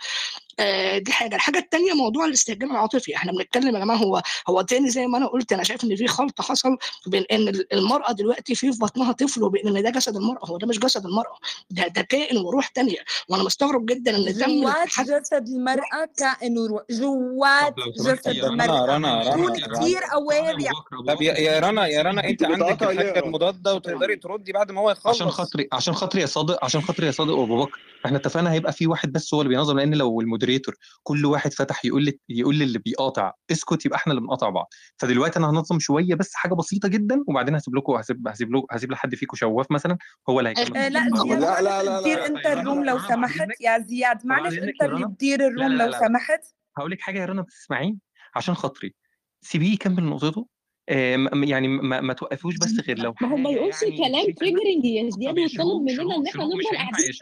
[0.98, 1.34] دي حاجة.
[1.36, 3.16] الحاجة الثانية موضوع الاستهجان العاطفي.
[3.16, 6.06] إحنا بنتكلم يا جماعة هو هو تاني زي ما أنا قلت أنا شايف إن في
[6.08, 10.46] خلط حصل بين إن المرأة دلوقتي في في بطنها طفل وبين إن ده جسد المرأة.
[10.46, 11.36] هو ده مش جسد المرأة.
[11.70, 12.98] ده ده كائن وروح تانية.
[13.28, 14.88] وأنا مستغرب جدا إن تم جوات
[15.22, 16.82] جسد المرأة كائن وروح.
[16.90, 20.00] جوات جسد يا رنا المرأة رنا رنا كون رنا كتير
[20.30, 20.64] يعني
[21.08, 25.26] طب يا رنا يا رنا أنت عندك الحاجة؟ المضادة وتقدري تردي بعد ما هو عشان
[25.26, 28.72] يخلص خاطري عشان خاطري يا صادق عشان خاطري يا صادق وابو بكر إحنا اتفقنا هيبقى
[28.72, 32.58] في واحد بس هو اللي بينظم لأن لو المودريتور كل واحد فتح يقول لي يقول
[32.58, 34.66] للي بيقاطع اسكت يبقى إحنا اللي بنقاطع بعض.
[34.96, 38.92] فدلوقتي أنا هنظم شوية بس حاجة بسيطة جدا وبعدين هسيب لكم هسيب هسيب له هسيب
[38.92, 39.98] لحد فيكم شواف مثلا
[40.28, 41.60] هو اللي هيكمل آه لا في زياد الموضوع.
[41.60, 43.48] معلش تدير انت ال room لو سمحت.
[43.60, 45.90] يا زياد معلش انت اللي تدير لا ال room لا لو لا.
[45.90, 46.40] لا سمحت.
[46.78, 47.98] هقول لك حاجة يا رنا بس اسمعيني
[48.34, 48.94] عشان خاطري.
[49.42, 50.46] سيبيه يكمل نقطته.
[50.88, 54.84] آه، يعني ما, ما توقفوش بس غير لو ما هو ما يقولش يعني كلام triggering
[54.84, 57.12] يا زياد شروق مننا إن إحنا نفضل قاعدين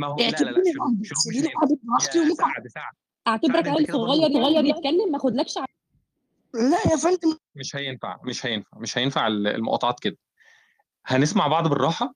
[0.00, 0.62] ما هو لا لا لا
[2.68, 2.92] سعد
[3.28, 5.64] أعتبرك عيل صغير صغير بتتكلم يتكلم ما أخدلكش ع-
[6.54, 7.36] لا يا فندم.
[7.54, 10.16] مش هينفع مش هينفع مش هينفع ال- المقاطعات كده.
[11.06, 12.14] هنسمع بعض بالراحة؟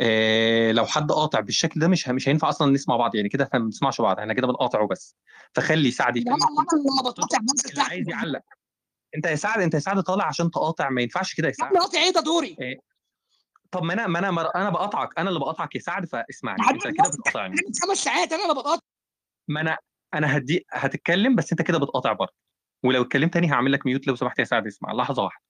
[0.00, 3.58] آه لو حد قاطع بالشكل ده مش مش هينفع أصلا نسمع بعض يعني كده إحنا
[3.58, 5.16] ما بنسمعش بعض إحنا كده بنقاطعه بس
[5.54, 6.32] فخلي سعد لا يكمل.
[6.38, 8.40] لا أنا لما بتقاطع بنزل اللي عايز يعلق.
[9.16, 11.72] أنت يا سعد أنت يا سعد طالع عشان تقاطع ما ينفعش كده يا سعد.
[11.76, 12.56] قاطع إيه ده دوري.
[12.60, 12.76] آه،
[13.76, 16.82] طب ما أنا ما أنا ما أنا بقاطعك أنا اللي بقاطعك يا سعد فاسمعني أنت
[16.86, 17.56] كده بتقاطعني.
[17.82, 18.82] خمس ساعات أنا اللي بتقاطع
[19.48, 19.78] ما أنا
[20.14, 22.34] أنا هدي هتتكلم بس أنت كده بتقاطع برضه.
[22.84, 25.42] ولو اتكلمت تاني هعمل لك ميوت لو سمحت يا سعد اسمع لحظة واحدة.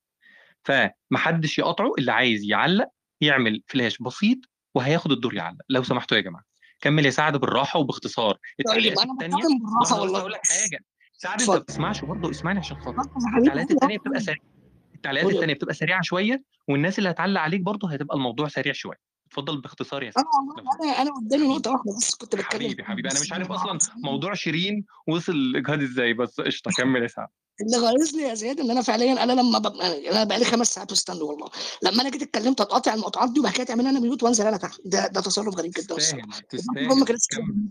[0.65, 2.89] فمحدش يقاطعه اللي عايز يعلق
[3.20, 4.39] يعمل فلاش بسيط
[4.74, 5.62] وهياخد الدور يعلق.
[5.69, 6.44] لو سمحتوا يا جماعة.
[6.81, 8.39] كمل يا سعد بالراحة وباختصار.
[8.66, 10.19] طيب أنا بالراحة والله.
[10.20, 10.85] هقول لك حاجة.
[11.12, 13.03] سعد أنت ما بتسمعش برضه اسمعني عشان خاطر.
[13.36, 14.56] قول الثانية بتبقى سريعه
[14.97, 18.97] التعليقات الثانية بتبقى سريعة شوية والناس اللي هتعلق عليك برضه هيتبقى الموضوع سريع شوية.
[19.27, 22.60] اتفضل باختصار يا سعد والله لو سمحت أنا أنا قدامي نقطة واحدة بس كنت بتكلم
[22.60, 23.78] حبيبي حبيبي أنا مش عارف أصلا
[24.10, 27.28] موضوع شيرين وصل الإجهاد إزاي بس قشطة كمل يا سعد.
[27.61, 30.93] اللي غيظني يا زياد إن أنا فعليا أنا لما ببقى أنا بقى لي خمس ساعات
[30.93, 31.49] مستني والله.
[31.83, 34.81] لما أنا جيت اتكلمت أتقاطع المقاطعات دي وبعد كده تعمل أنا ميوت وأنزل أنا تحت.
[34.85, 36.27] ده ده تصرف غريب جدا الصراحة.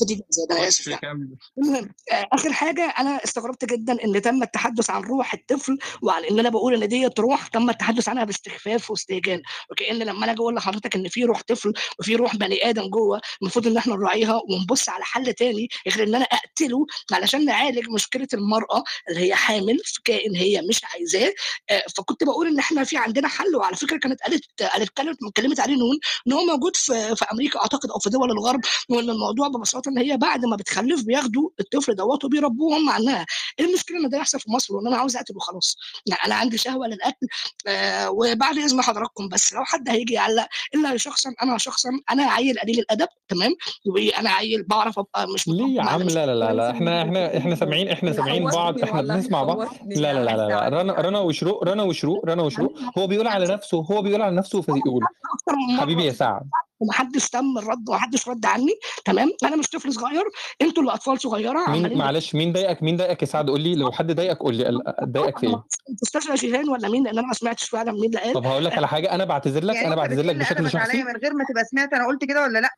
[0.05, 0.21] دي
[0.51, 1.37] أنا آسف يعني.
[1.57, 6.39] المهم آه، آخر حاجة أنا استغربت جدا إن تم التحدث عن روح الطفل وعن إن
[6.39, 9.41] أنا بقول إن ديت روح تم التحدث عنها باستخفاف واستهجان.
[9.71, 13.21] وكان لما أنا أجي أقول لحضرتك إن في روح طفل وفي روح بني آدم جوه
[13.41, 18.27] المفروض إن إحنا نراعيها ونبص على حل تاني غير إن أنا أقتله علشان نعالج مشكلة
[18.33, 21.33] المرأة اللي هي حامل في كائن هي مش عايزاه.
[21.69, 24.43] آه، فكنت بقول إن إحنا في عندنا حل وعلى فكرة كانت قالت
[24.73, 25.97] قالت كلمت اتكلمت عليه نون
[26.27, 29.97] إن هو موجود في في أمريكا أعتقد أو في دول الغرب وإن الموضوع ببساطة إن
[29.97, 33.25] هي بعد ما بتخلف بياخدوا الطفل دوت وبيربوه هم عنها
[33.59, 36.57] إيه المشكلة إن ده يحصل في مصر وإن أنا عاوز أقتل وخلاص؟ يعني أنا عندي
[36.57, 37.27] شهوة للقتل
[37.67, 42.59] آه وبعد إذن حضراتكم بس لو حد هيجي يعلق إلا شخصا أنا شخصا أنا عيل
[42.59, 43.55] قليل الأدب تمام؟
[43.85, 47.87] وأنا عيل بعرف أبقى مش ليه يا عم؟ لا لا لا إحنا إحنا إحنا سامعين
[47.89, 49.64] إحنا سامعين بعض إحنا بنسمع بعض.
[49.85, 50.69] لا لا لا لا لا.
[50.69, 52.73] رنا رنا وشروق رنا وشروق رنا وشروق.
[52.97, 55.03] هو بيقول على نفسه هو بيقول على نفسه فبيقول
[55.79, 56.41] حبيبي يا سعد.
[56.79, 58.71] ومحدش تم الرد ومحدش رد عني.
[59.05, 60.23] تمام؟ أنا مش طفل صغير.
[60.61, 61.69] أنتوا اللي أطفال صغيرة.
[61.69, 64.79] مين معلش مين ضايقك؟ مين ضايقك يا سعد؟ قول لي لو حد ضايقك قول لي.
[65.03, 65.63] ضايقك في إيه؟
[66.03, 68.33] أستاذ شيهان ولا مين؟ لأن أنا ما سمعتش فعلا مين اللي قال.
[68.33, 69.11] طب هقول لك على حاجة.
[69.11, 71.03] أنا بعتذر لك يعني أنا بعتذر لك بشكل شخصي.
[71.03, 72.69] من غير ما تبقى سمعت أنا قلت كده ولا لأ.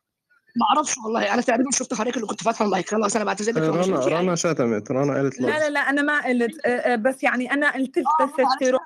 [0.58, 1.34] ما أعرفش والله.
[1.34, 2.90] أنا تقريبا شفت حضرتك اللي كنت فاتحة المايك.
[2.90, 4.90] خلاص أنا بعتذر لك رنا رنا شتمت.
[4.90, 8.80] رنا قالت لا لا لا أنا ما قلت آه، آه، بس يعني أنا قلت التستيرون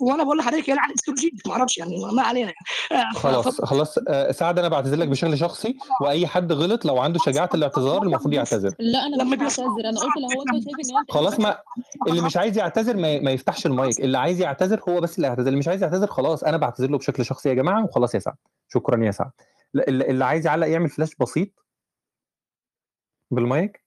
[0.00, 2.52] وأنا بقول لحضرتك يلعن استروجين ما أعرفش يعني ما علينا
[2.92, 3.04] يعني.
[3.10, 5.76] آه، خلاص خلاص آه، سعد أنا بعتذر لك بشكل شخصي.
[6.00, 8.74] وأي حد غلط لو عنده شجاعة الاعتذار المفروض يعتذر.
[8.78, 9.88] لا أنا لما مش هعتذر.
[9.88, 11.58] أنا قلت لو هو أنت شايف إن خلاص ما
[12.08, 14.00] اللي مش عايز يعتذر ما, ما يفتحش المايك.
[14.00, 16.98] اللي عايز يعتذر هو بس اللي يعتذر اللي مش عايز يعتذر خلاص أنا بعتذر له
[16.98, 17.84] بشكل شخصي يا جماعة.
[17.84, 18.34] وخلاص يا سعد.
[18.68, 19.30] شكرا يا سعد.
[19.82, 21.48] اللي اللي عايز يعلق يعمل فلاش بسيط
[23.30, 23.84] بالمايك.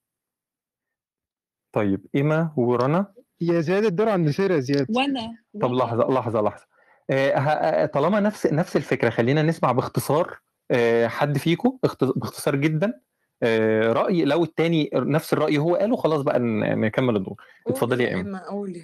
[1.76, 3.14] طيب إيما ورنا.
[3.42, 4.88] يا زياد الدور عند سير يا زياد.
[4.98, 6.66] وأنا طب لحظة لحظة لحظة.
[7.10, 10.40] آه، ه- طالما نفس نفس الفكرة خلينا نسمع باختصار
[10.72, 13.02] آه، حد فيكم اخت- باختصار جدا.
[13.44, 17.36] آه، رأي لو التاني نفس الرأي هو قاله خلاص بقى ن- نكمل الدور.
[17.68, 18.84] اتفضلي يا قولي.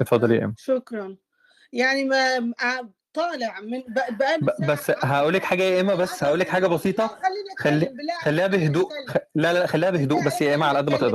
[0.00, 1.16] اتفضلي يا ايمن شكرا.
[1.72, 2.52] يعني ما
[3.16, 7.18] طالع من بقاله بس هقول لك حاجة يا ايما بس هقول لك حاجة بسيطة.
[7.58, 7.90] خلي
[8.22, 8.90] خليها بهدوء.
[9.08, 9.16] خ...
[9.34, 10.24] لا لا خليها بهدوء.
[10.26, 11.14] بس يا ايما على قد ما قلت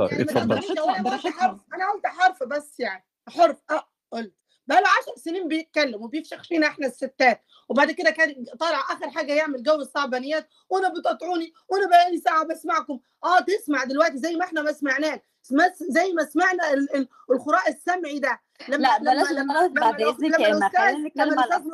[1.26, 1.60] حرف.
[1.74, 3.04] أنا قلت حرف بس يعني.
[3.28, 3.56] حرف.
[3.70, 4.34] آه قلت.
[4.66, 7.44] بقاله 10 سنين بيتكلم وبيفشخ فينا إحنا الستات.
[7.72, 12.98] وبعد كده كان طالع آخر حاجة يعمل جو الصعبانيات وأنا بتقطعوني وأنا بقالي ساعة بسمعكم.
[13.24, 17.68] آه تسمع دلوقتي زي ما إحنا ما سمعناك سمس- زي ما سمعنا ال- ال- الخراء
[17.70, 18.40] السمعي ده.
[18.68, 21.72] لما لا لما بلاش لما بعد إذنك يا الاستاذ خلينا نتكلم على الأستاذ.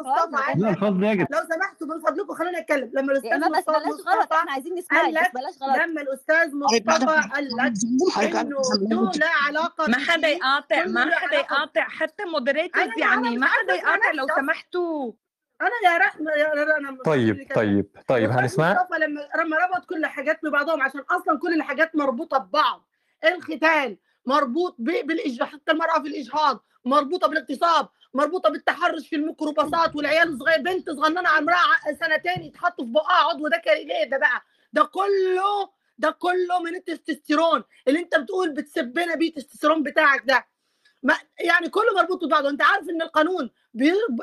[1.31, 2.91] لو سمحتوا من فضلكم خلينا نتكلم.
[2.95, 5.05] لما الأستاذ مصطفى بلاش غلط إحنا عايزين نسمعك
[5.35, 5.77] بلاش غلط.
[5.77, 7.73] لما الأستاذ مصطفى قال لك
[8.41, 14.11] إنه له علاقة ما حدا يقاطع ما حدا يقاطع حتى moderators يعني ما حدا يقاطع
[14.15, 15.13] لو سمحتوا.
[15.63, 19.97] أنا يا رحمه يا أنا طيب طيب طيب الاستاذ هنسمع؟ مصطفى لما لما ربط كل
[20.05, 22.89] الحاجات ببعضهم عشان أصلا كل الحاجات مربوطة ببعض.
[23.25, 23.97] الختان
[24.27, 30.91] مربوط بالاجهاض حتى المرأة في الإجهاض مربوطة بالاغتصاب مربوطة بالتحرش في الميكروباصات والعيال الصغير بنت
[30.91, 31.65] صغننة عمرها
[32.01, 37.65] سنتين يتحطوا في بقها عضو ذكري ليه ده بقى؟ ده كله ده كله من التستوستيرون
[37.89, 40.47] اللي أنت بتقول بتسبنا بيه التستوستيرون بتاعك ده.
[41.03, 42.49] ما يعني كله مربوط ببعضه.
[42.51, 43.51] أنت عارف إن القانون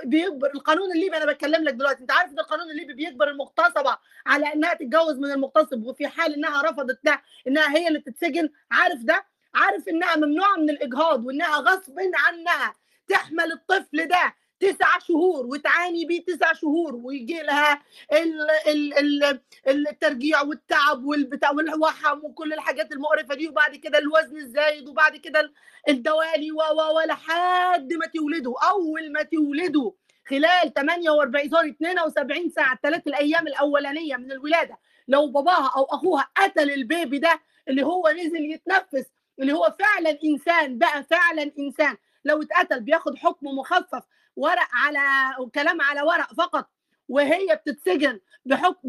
[0.05, 1.17] بيجبر القانون الليبي.
[1.17, 5.31] أنا بتكلم لك دلوقتي أنت عارف إن القانون الليبي بيجبر المغتصبة على إنها تتجوز من
[5.31, 8.49] المغتصب وفي حال إنها رفضت ده إنها هي اللي تتسجن.
[8.71, 9.25] عارف ده؟
[9.55, 12.75] عارف إنها ممنوعة من الإجهاض وإنها غصب عنها
[13.07, 14.33] تحمل الطفل ده.
[14.59, 17.81] تسع شهور وتعاني بيه تسع شهور ويجي لها
[18.13, 18.93] ال ال
[19.23, 25.39] ال الترجيع والتعب والبتاع والوحم وكل الحاجات المقرفة دي وبعد كده الوزن الزايد وبعد كده
[25.39, 25.53] ال-
[25.89, 29.91] الدوالي و و لحد ما تولدوا أول ما تولدوا
[30.29, 34.77] خلال 48 سوري 72 ساعة الثلاث الأيام الأولانية من الولادة
[35.07, 39.05] لو باباها أو أخوها قتل البيبي ده اللي هو نزل يتنفس
[39.39, 44.03] اللي هو فعلا إنسان بقى فعلا إنسان لو اتقتل بياخد حكم مخفف
[44.35, 46.69] ورق على وكلام على ورق فقط
[47.09, 48.79] وهي بتتسجن بحكم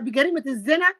[0.00, 0.94] بجريمة الزنا.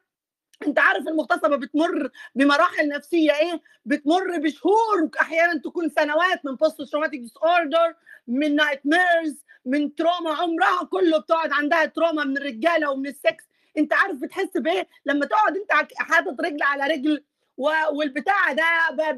[0.67, 7.19] انت عارف المغتصبة بتمر بمراحل نفسية إيه؟ بتمر بشهور أحيانا تكون سنوات من post traumatic
[7.21, 7.95] disorder
[8.27, 13.43] من nightmares من trauma عمرها كله بتقعد عندها trauma من الرجالة ومن السكس
[13.77, 17.23] انت عارف بتحس بإيه؟ لما تقعد انت حاطط رجل على رجل
[17.57, 18.65] والبتاع ده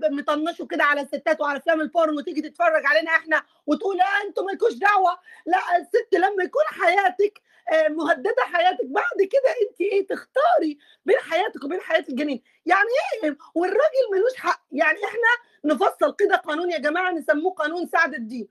[0.09, 4.43] مطنشه كده على الستات وعلى أفلام ال porn وتيجي تتفرج علينا إحنا وتقول لا أنتوا
[4.45, 5.19] مالكوش دعوة.
[5.45, 11.63] لا الست لما يكون حياتك آه، مهددة حياتك بعد كده أنت إيه تختاري بين حياتك
[11.63, 12.43] وبين حياة الجنين.
[12.65, 12.87] يعني
[13.23, 14.61] إيه؟ والراجل ملوش حق.
[14.71, 15.29] يعني إحنا
[15.73, 18.47] نفصل كده قانون يا جماعة نسموه قانون سعد الدين.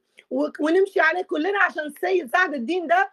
[0.60, 3.10] ونمشي عليه كلنا عشان السيد سعد الدين ده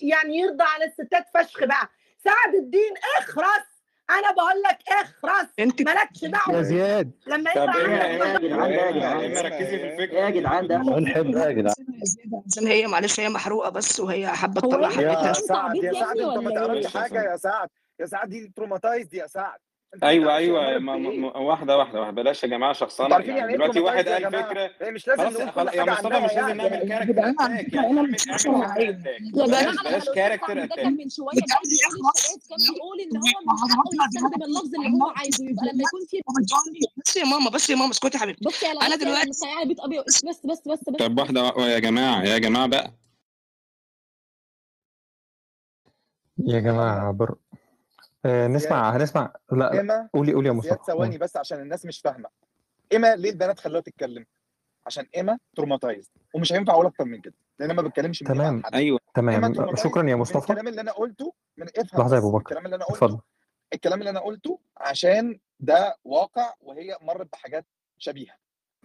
[0.00, 1.88] يعني يرضى على الستات فشخ بقى.
[2.24, 3.69] سعد الدين إخرس.
[4.18, 6.56] أنا بقول لك اخرس انت مالكش دعوة.
[6.56, 7.10] يا زياد.
[7.26, 10.66] لما طب يطلع إيه يا عندك جدعان؟ ده يا جدعان؟ ركزي في الفكرة يا جدعان؟
[10.66, 11.74] ده الحب ده يا جدعان.
[12.52, 16.38] عشان هي معلش هي محروقة بس وهي حابة تطلع؟ حاجتها يا سعد يا سعد انت
[16.38, 17.68] ما تعرفش حاجة يا سعد.
[18.00, 19.58] يا سعد دي traumatized يا سعد.
[20.02, 22.22] أيوه أيوه ما ما واحدة واحدة واحدة.
[22.22, 23.08] بلاش يا جماعة شخصنة.
[23.08, 26.60] يعني يعني إيه دلوقتي واحد قال فكرة مش لازم خلاص نقول يا مصطفى مش لازم
[26.60, 26.86] يعني.
[26.86, 27.72] نعمل character attack.
[27.74, 28.96] يعني مش character يا
[29.32, 30.78] بلاش جماعة بلاش character ده attack.
[30.78, 34.42] كان من شوية بجد جاي بيقول اخلص الشباب كان بيقول إن هو من حقه يستخدم
[34.42, 35.44] اللفظ اللي هو عايزه.
[35.44, 36.20] يبقى لما يكون في
[37.06, 38.44] بس يا ماما بس يا ماما اسكتي يا حبيبتي.
[38.44, 39.30] بصي أنا دلوقتي
[39.66, 40.80] بيت ابيض بس بس بس بس.
[40.88, 42.92] بس طب واحدة يا جماعة يا جماعة بقى.
[46.46, 47.34] يا جماعة بر...
[48.24, 49.32] آه نسمع هنسمع.
[49.52, 50.78] لا ايما قولي قولي يا مصطفى.
[50.86, 51.18] ثواني.
[51.18, 52.28] بس عشان الناس مش فاهمة.
[52.92, 54.26] ايما ليه البنات خلوها تتكلم؟
[54.86, 58.62] عشان ايما تروماتايزد ومش هينفع أقول أكتر من كده لأن أنا ما بتكلمش من تمام.
[58.64, 58.74] حد.
[58.74, 58.98] أيوه.
[59.14, 59.76] تمام.
[59.76, 60.38] شكرا يا مصطفى.
[60.50, 62.40] الكلام اللي أنا قلته من افهم لحظة يا أبو بكر.
[62.40, 63.20] الكلام اللي أنا قلته اتفضل
[63.72, 67.66] الكلام اللي أنا قلته عشان ده واقع وهي مرت بحاجات
[67.98, 68.34] شبيهة.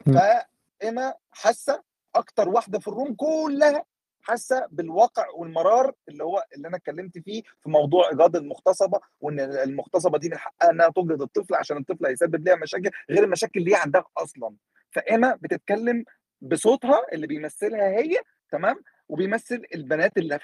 [0.06, 1.84] فايما حاسة
[2.16, 3.86] أكتر واحدة في الروم كلها
[4.28, 10.18] حاسة بالواقع والمرار اللي هو اللي أنا اتكلمت فيه في موضوع إيجاد المغتصبة وإن المغتصبة
[10.18, 13.76] دي من حقها إنها تجهض الطفل عشان الطفل هيسبب ليها مشاكل غير المشاكل اللي هي
[13.76, 14.56] عندها أصلا.
[14.92, 16.04] فايما بتتكلم
[16.42, 18.18] بصوتها اللي بيمثلها هي
[18.52, 18.76] تمام؟
[19.10, 20.40] وبيمثل البنات اللي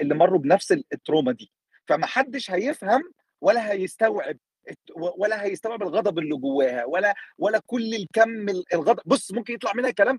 [0.00, 1.52] اللي مروا بنفس التروما دي.
[1.88, 3.02] فما حدش هيفهم
[3.40, 4.36] ولا هيستوعب
[4.96, 9.02] ولا هيستوعب الغضب اللي جواها ولا ولا كل الكم ال- الغضب.
[9.06, 10.18] بص ممكن يطلع منها كلام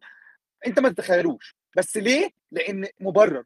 [0.65, 1.55] أنت ما تتخيلوش.
[1.77, 3.43] بس ليه؟ لأن مبرر.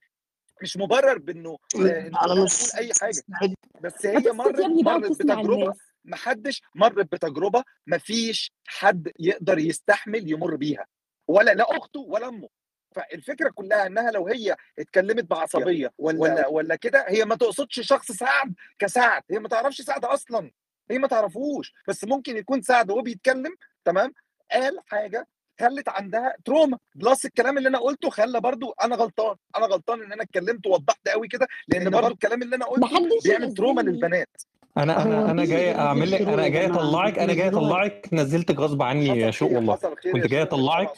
[0.61, 3.56] مش مبرر بإنه آه، على نص أي حاجة.
[3.81, 5.73] بس هي مرت بقى مرت بتجربة.
[6.14, 10.85] حدش مر بتجربة ما فيش حد يقدر يستحمل يمر بيها.
[11.27, 12.49] ولا لا أخته ولا أمه.
[12.95, 18.53] فالفكرة كلها إنها لو هي اتكلمت بعصبية ولا ولا كده هي ما تقصدش شخص سعد
[18.80, 19.23] كسعد.
[19.31, 20.51] هي ما تعرفش سعد أصلا.
[20.91, 21.73] هي ما تعرفوش.
[21.88, 24.14] بس ممكن يكون سعد وهو بيتكلم تمام
[24.51, 25.27] قال حاجة
[25.61, 29.35] خلت عندها trauma plus الكلام اللي أنا قلته خلى برضو أنا غلطان.
[29.57, 33.53] أنا غلطان إن أنا اتكلمت ووضحت قوي كده لأن برضو الكلام اللي أنا قلته بيعمل
[33.53, 33.82] trauma.
[33.81, 34.41] للبنات.
[34.77, 39.07] أنا أنا أنا جاي أعمل لك أنا جاي أطلعك أنا جاي أطلعك نزلتك غصب عني
[39.07, 39.75] يا خير والله.
[40.14, 40.90] كنت جاي أطلعك؟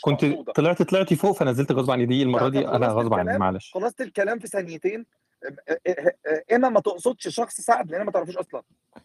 [0.00, 0.24] كنت
[0.54, 2.06] طلعت طلعتي فوق فنزلت غصب عني.
[2.06, 3.70] دي المرة دي أنا غصب عني معلش.
[3.74, 5.06] خلصت الكلام في ثانيتين؟
[6.52, 8.62] اما ما تقصدش شخص سعد لأن ما تعرفوش أصلا.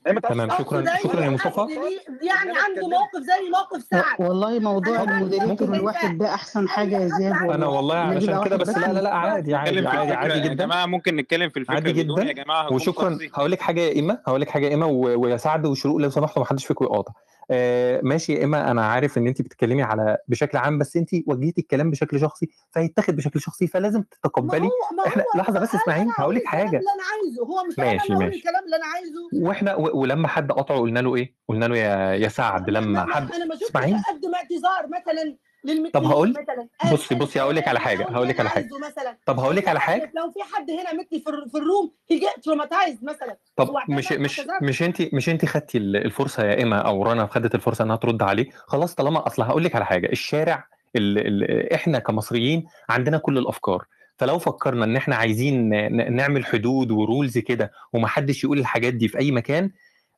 [0.08, 1.62] ما تعرفش تمام شكرا شكرا يا مصطفى.
[1.62, 4.04] ليه يعني عنده موقف زي موقف سعد.
[4.20, 8.44] والله موضوع المودريتور موقف الواحد ده أحسن حاجة يا زياد أنا والله والله ان علشان
[8.44, 10.54] كده بس لا لا لا عادي عادي عادي عادي يا جدا.
[10.66, 13.18] جماعة ممكن نتكلم في الفكرة عادي بدون يا جدا جماعة وشكرا.
[13.34, 16.10] هقول لك حاجة يا ايما هقول لك حاجة يا ايما و- ويا سعد وشروق لو
[16.10, 17.14] سمحتوا ما حدش فيكم يقاطع.
[17.52, 21.62] آه ماشي يا ايما أنا عارف إن انت بتتكلمي على بشكل عام بس انت وجهتي
[21.62, 25.76] الكلام بشكل شخصي فهيتاخد بشكل شخصي فلازم ما تتقبلي هو ما إحنا هو لحظة بس
[25.76, 26.64] اسمعيني هقول لك حاجة.
[26.66, 27.44] اللي أنا عايزه.
[27.44, 28.38] هو مش ماشي ماشي.
[28.38, 29.20] الكلام اللي أنا عايزه.
[29.48, 33.14] وإحنا ولما حد قطعه قلنا له إيه؟ قلنا له يا يا سعد ما, لما ما,
[33.14, 36.68] حد أنا ما شفتش اقدم اعتذار مثلا طب للمثليين هقول مثلا.
[36.94, 38.70] بصي أنا بصي هقول لك على سؤالي حاجة هقول لك على حاجة.
[38.90, 39.18] مثلا.
[39.26, 40.12] طب هقول لك على حاجة.
[40.16, 43.38] لو في حد هنا مثلي في, الر- في الروم هي جيت تروماتايزد مثلا.
[43.56, 47.56] طب مش مش مش انت مش انت خدتي ال- الفرصة يا إيما أو رنا خدت
[47.56, 50.08] الفرصة إنها ترد عليه؟ خلاص طالما أصل هقول لك على حاجة.
[50.12, 53.86] الشارع ال ال إحنا كمصريين عندنا كل الأفكار.
[54.18, 55.70] فلو فكرنا إن إحنا عايزين
[56.16, 59.72] نعمل حدود ورولز كده ومحدش يقول الحاجات دي في أي مكان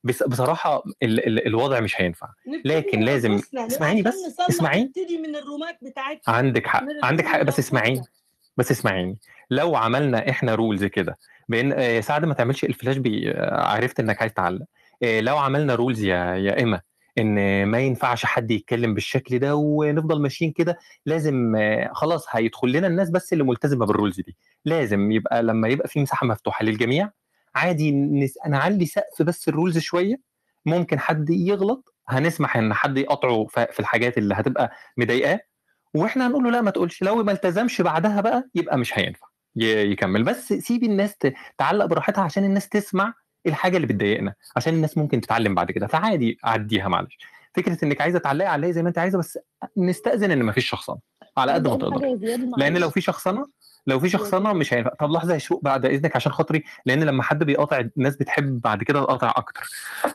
[0.04, 2.28] بس بصراحة ال ال الوضع مش هينفع.
[2.66, 4.16] لكن لازم انفسنا اسمعيني بس
[4.50, 4.92] اسمعيني.
[5.24, 6.36] من الرومات بتاعتنا.
[6.36, 8.02] عندك حق عندك حق بس اسمعيني
[8.58, 9.18] بس اسمعيني.
[9.50, 11.18] لو عملنا إحنا rules كده
[11.50, 14.66] بان آه، يا سعد ما تعملش الفلاش بي آه، عرفت إنك عايز تعلق.
[15.04, 16.82] آه، لو عملنا rules يا يا إما
[17.18, 20.78] إن ما ينفعش حد يتكلم بالشكل ده ونفضل ماشيين كده.
[21.06, 21.56] لازم
[21.94, 24.38] خلاص هيدخل لنا الناس بس اللي ملتزمة بال rules دي.
[24.66, 27.10] لازم يبقى لما يبقى في مساحة مفتوحة للجميع
[27.56, 30.16] عادي نس- نعلي سقف بس ال rules شوية
[30.66, 35.40] ممكن حد يغلط هنسمح إن حد يقطعه في الحاجات اللي هتبقى مضايقاه
[35.94, 40.24] وإحنا هنقول له لا ما تقولش لو ما التزمش بعدها بقى يبقى مش هينفع يكمل.
[40.24, 41.16] بس سيبي الناس
[41.58, 43.14] تعلق براحتها عشان الناس تسمع
[43.46, 47.18] الحاجة اللي بتضايقنا عشان الناس ممكن تتعلم بعد كده فعادي عديها معلش.
[47.54, 49.40] فكرة إنك عايزة تعلقي عليا زي ما أنت عايزة بس
[49.78, 50.98] نستأذن إن ما فيش شخصنة
[51.38, 53.48] على قد ما زياد لأن لو في شخصنة
[53.88, 54.92] لو في شخصنة مش هينفع.
[55.00, 58.84] طب لحظة يا شروق بعد إذنك عشان خاطري لأن لما حد بيقاطع الناس بتحب بعد
[58.84, 59.64] كده تقاطع أكتر.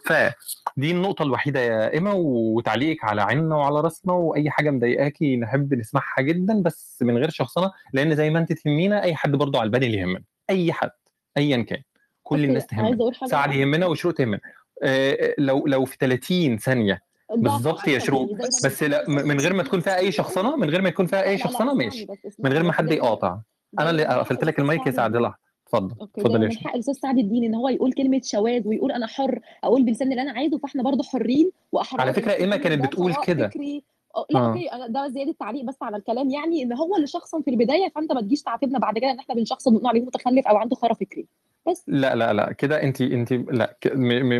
[0.04, 6.20] فدي النقطة الوحيدة يا إيما وتعليقك على عيننا وعلى راسنا وأي حاجة مضايقاكي نحب نسمعها
[6.20, 9.84] جدا بس من غير شخصنة لأن زي ما أنت تهمينا أي حد برضه على البال
[9.84, 10.22] اللي يهمنا.
[10.50, 10.90] أي حد
[11.36, 11.82] ايا كان.
[12.22, 13.10] كل الناس تهمنا.
[13.26, 14.40] سعد يهمنا وشروق تهمنا
[14.82, 17.02] آه، لو لو في 30 ثانية.
[17.36, 20.82] بالظبط يا شروق يعني بس لا من غير ما تكون فيها أي شخصنة من غير
[20.82, 22.06] ما يكون فيها أي شخصنة ماشي.
[22.06, 23.38] بس من غير ما حد يقاطع.
[23.78, 25.36] أنا اللي قفلت لك المايك يا سعد لحظه
[25.66, 25.94] اتفضل.
[26.02, 29.40] اتفضل يا من حق الاستاذ سعد الدين إن هو يقول كلمة شواذ ويقول أنا حر
[29.64, 33.50] أقول بلساني اللي أنا عايزه فإحنا برضه حرين وأحرار على فكرة ايما كانت بتقول كده.
[34.30, 34.48] لا آه.
[34.48, 36.30] أوكي أنا ده زيادة تعليق بس على الكلام.
[36.30, 39.34] يعني إن هو اللي شخصا في البداية فأنت ما تجيش تعاتبنا بعد كده إن إحنا
[39.34, 41.26] بنشخصن ونقول عليه متخلف أو عنده خرا فكري.
[41.70, 41.84] بس.
[41.86, 43.76] لا لا لا كده انت انت لا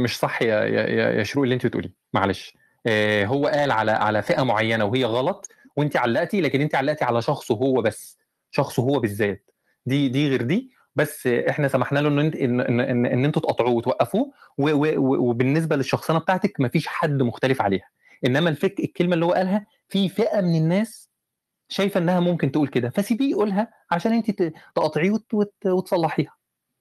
[0.00, 2.56] مش صح يا يا يا شروق اللي انت بتقوليه معلش.
[2.86, 7.22] آه هو قال على على فئة معينة وهي غلط وانت علقتي لكن انت علقتي على
[7.22, 8.18] شخصه هو بس
[8.50, 9.50] شخصه هو بالذات.
[9.86, 10.70] دي دي غير دي.
[10.96, 16.18] بس إحنا سمحنا له إن انت إن إن, إن, إن أنتوا تقطعوه وتوقفوه وبالنسبة للشخصنة
[16.18, 17.88] بتاعتك مفيش حد مختلف عليها.
[18.26, 21.10] إنما الفك الكلمة اللي هو قالها في فئة من الناس
[21.68, 24.30] شايفة إنها ممكن تقول كده فسيبيه يقولها عشان انت
[24.74, 26.34] تقاطعيه وت- وت- وتصلحيها.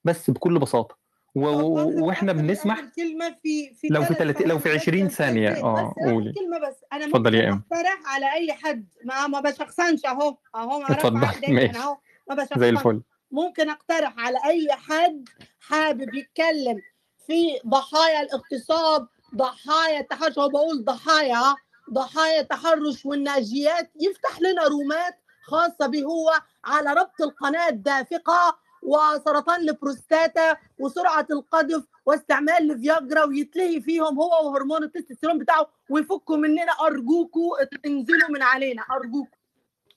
[0.04, 1.02] بس بكل بساطة.
[1.36, 5.14] و- وإحنا بنسمح كلمه في في لو في ثلاث 30 لو في ثواني 20 بس
[5.14, 5.64] ثانية.
[5.64, 6.34] آه قولي.
[6.34, 7.64] كلمه بس أنا اتفضل يا أم.
[7.72, 8.86] أقترح على أي حد.
[9.06, 10.38] ما ما بشخصنش أهو.
[10.56, 11.20] أهو ما اتفضل.
[11.54, 11.78] ماشي.
[11.80, 11.98] أهو.
[12.30, 12.64] ما زي بشخصنش.
[12.64, 16.82] الفل ممكن أقترح على أي حد حابب يتكلم
[17.28, 20.40] في ضحايا الاغتصاب ضحايا التحرش.
[20.40, 21.56] هو بقول ضحايا ها؟
[21.94, 23.92] ضحايا التحرش والناجيات.
[24.02, 25.14] يفتح لنا رومات
[25.44, 26.32] خاصة به هو
[26.66, 28.58] على ربط القناة الدافقة.
[28.82, 36.72] وسرطان البروستاتا وسرعة القذف واستعمال الفياجرا ويتلهي فيهم هو وهرمون التستوستيرون بتاعه ويفكوا مننا.
[36.88, 38.82] أرجوكوا انزلوا من علينا.
[38.92, 39.38] أرجوكوا.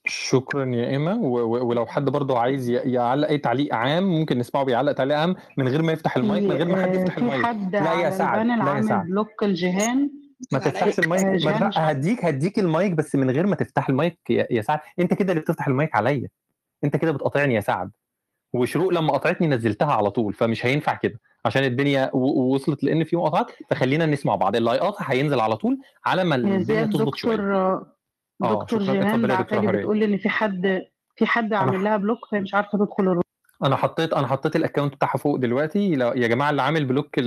[0.07, 4.93] شكرا يا ايما ولو حد برضه عايز ي- يعلق أي تعليق عام ممكن نسمعه بيعلق
[4.93, 7.45] تعليق عام من غير ما يفتح المايك من غير ما حد في يفتح المايك.
[7.47, 9.07] حد لا يا سعد لا يا سعد.
[9.07, 10.11] block لجيهان
[10.53, 11.25] ما تفتحش المايك.
[11.47, 14.81] آه، ما هديك هديك المايك بس من غير ما تفتح المايك يا, يا سعد.
[14.99, 16.29] أنت كده اللي بتفتح المايك عليا.
[16.85, 17.91] أنت كده بتقاطعني يا سعد.
[18.55, 21.21] وشروق لما قطعتني نزلتها على طول فمش هينفع كده.
[21.45, 24.57] عشان الدنيا وصلت لإن في مقاطعات فخلينا نسمع بعض.
[24.57, 27.37] اللي هيقاطع هينزل على طول على ما يا الدنيا تظبط شوية.
[27.37, 27.87] دكتور آه
[28.41, 30.83] دكتور جيهان بعتلي بتقول إن في حد
[31.17, 33.23] في حد عامل لها block فهي مش عارفة تدخل ال room.
[33.65, 35.95] أنا حطيت أنا حطيت ال account بتاعها فوق دلوقتي.
[35.95, 37.19] لو يا جماعة اللي عامل block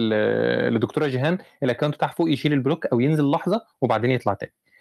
[0.72, 4.52] لدكتورة جيهان ال account بتاعها فوق يشيل ال block أو ينزل لحظة وبعدين يطلع تاني.
[4.52, 4.77] آه،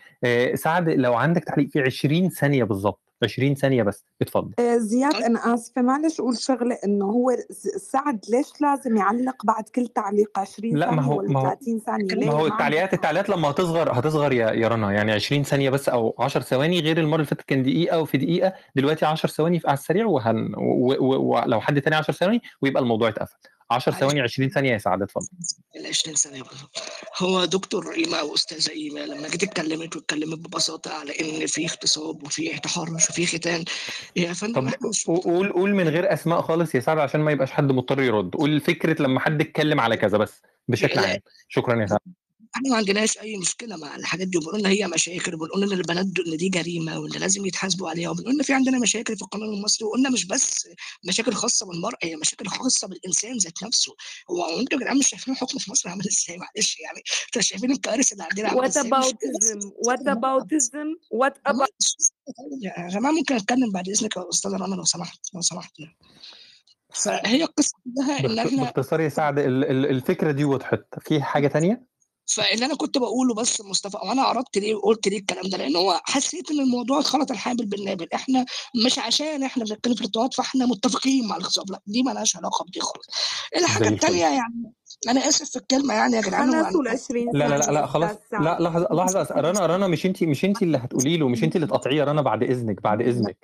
[0.54, 4.52] سعد لو عندك تعليق في 20 ثانية بالظبط 20 ثانية بس اتفضل.
[4.58, 7.36] آه، زياد أنا آسفة معلش أقول شغلة إنه هو
[7.76, 11.44] سعد ليش لازم يعلق بعد كل تعليق 20 لا ما ثانية هو ولا ما هو
[11.44, 15.70] 30 ثانية؟ ما هو التعليقات التعليقات لما هتصغر هتصغر يا يا رنا يعني 20 ثانية
[15.70, 19.60] بس أو 10 ثواني غير المرة اللي فاتت كان دقيقة وفي دقيقة دلوقتي 10 ثواني
[19.66, 23.36] على السريع وهن ولو حد تاني 10 ثواني ويبقى الموضوع اتقفل.
[23.70, 25.26] 10 ثواني 20 ثانية يا سعد اتفضل.
[25.76, 26.82] ال 20 ثانية بالظبط.
[27.18, 32.22] هو دكتور إيما أو أستاذة إيما لما جيت اتكلمت واتكلمت ببساطة على إن في اغتصاب
[32.22, 33.64] وفي تحرش وفي ختان
[34.16, 37.72] يا فندم طب قول قول من غير أسماء خالص يا سعد عشان ما يبقاش حد
[37.72, 38.34] مضطر يرد.
[38.34, 41.18] قول فكرة لما حد اتكلم على كذا بس بشكل عام.
[41.48, 42.00] شكرا يا سعد
[42.56, 44.38] إحنا ما عندناش اي مشكلة مع الحاجات دي.
[44.38, 48.10] وبنقول إن هي مشاكل وبنقول إن البنات دول- إن دي جريمة وإن لازم يتحاسبوا عليها.
[48.10, 49.86] وبنقول إن في عندنا مشاكل في القانون المصري.
[49.88, 50.68] وقلنا مش بس
[51.08, 53.94] مشاكل خاصة بالمرأة هي مشاكل خاصة بالإنسان ذات نفسه.
[54.30, 57.70] هو أنتوا يا جدعان مش شايفين الحكم في مصر عامل إزاي؟ معلش يعني أنتوا شايفين
[57.70, 58.90] الكوارث اللي عندنا عاملة what إزاي؟
[59.88, 60.88] what aboutism?
[61.22, 61.96] What about
[62.62, 65.96] يا جماعة ممكن أتكلم بعد إذنك يا أستاذة رنا لو سمحت لو سمحت يعني.
[66.94, 70.80] فهي القصة كلها إن إحنا باختصار يا سعد ال- ال- الفكرة دي وضحت.
[71.00, 71.86] في حاجة تانية؟
[72.26, 76.00] فاللي أنا كنت بقوله بس مصطفى وأنا عرضت ليه وقلت ليه الكلام ده؟ لأن هو
[76.04, 78.44] حسيت إن الموضوع خلط الحابل بالنابل إحنا
[78.86, 82.80] مش عشان إحنا بنتكلم في الارتباط فإحنا متفقين مع الاغتصاب لا دي مالهاش علاقة بدي
[82.80, 83.06] خالص.
[83.56, 84.72] الحاجة الثانية يعني
[85.08, 88.16] أنا آسف في الكلمة يعني يا جدعان ال أنا- 20 لا لا لا لا خلاص.
[88.32, 91.66] لا لحظة لحظة رنا رنا مش انت مش انت اللي هتقولي له مش انت اللي
[91.66, 93.38] تقطعيه يا رنا بعد إذنك بعد إذنك.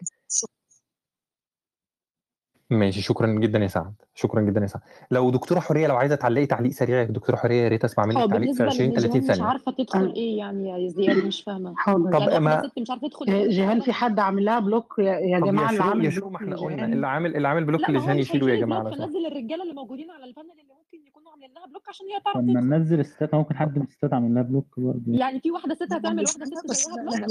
[2.72, 4.82] ماشي شكرا جدا يا سعد شكرا جدا يا سعد.
[5.10, 8.14] لو دكتورة حورية لو عايزة تعلقي تعليق سريع يا دكتورة حورية يا ريت أسمع منك
[8.14, 9.48] تعليق في بالنسبة 20 لأن 30 جيهان مش ثانية.
[9.48, 11.74] عارفة تدخل إيه يعني يا زياد مش فاهمة.
[11.76, 12.12] حاضر.
[12.18, 15.04] طب يعني ما مش عارفة تدخل آه، إيه جيهان في حد عامل لها block يا,
[15.12, 18.18] يا جماعة؟ اللي عامل يا block ما إحنا قلنا اللي عامل اللي عامل block لجيهان
[18.18, 20.48] يشيله يا جماعة فنزل الرجالة اللي موجودين على ال panel
[21.32, 24.12] عاملين لها block عشان هي تعرف طب ما تدخل ننزل الستات ممكن حد من الستات
[24.12, 27.28] عامل لها block برضه يعني في واحدة ست هتعمل واحدة ست زيها block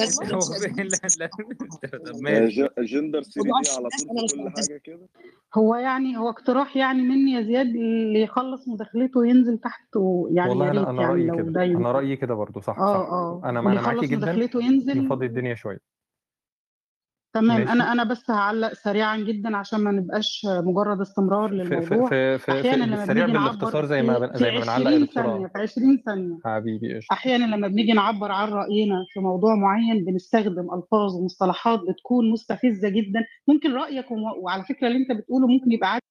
[2.28, 5.08] آه، جندر 3 موضوع دي على طول كل حاجة كده
[5.56, 10.72] هو يعني هو اقتراح يعني مني يا زياد اللي يخلص مداخلته وينزل تحت ويعني والله
[10.72, 13.60] أنا أنا يعني رايي كده ده أنا رايي كده برضو صح آه صح آه أنا
[13.60, 15.80] أنا معاكي جدا مداخلته ينزل نفضي الدنيا شوية
[17.34, 17.60] تمام.
[17.60, 17.72] ماشي.
[17.72, 22.10] أنا أنا بس هعلق سريعا جدا عشان ما نبقاش مجرد استمرار للموضوع.
[22.10, 24.32] في في, في أحيانا لما بنيجي بالاختصار نعبر زي ما.
[24.36, 26.38] زي ما بنعلق يا 20 دكتوره ثانية في 20 ثانية.
[26.46, 27.14] حبيبي قشطة.
[27.14, 33.20] أحيانا لما بنيجي نعبر عن رأينا في موضوع معين بنستخدم ألفاظ ومصطلحات بتكون مستفزة جدا.
[33.48, 34.06] ممكن رأيك
[34.44, 36.02] وعلى فكرة اللي أنت بتقوله ممكن يبقى عادي.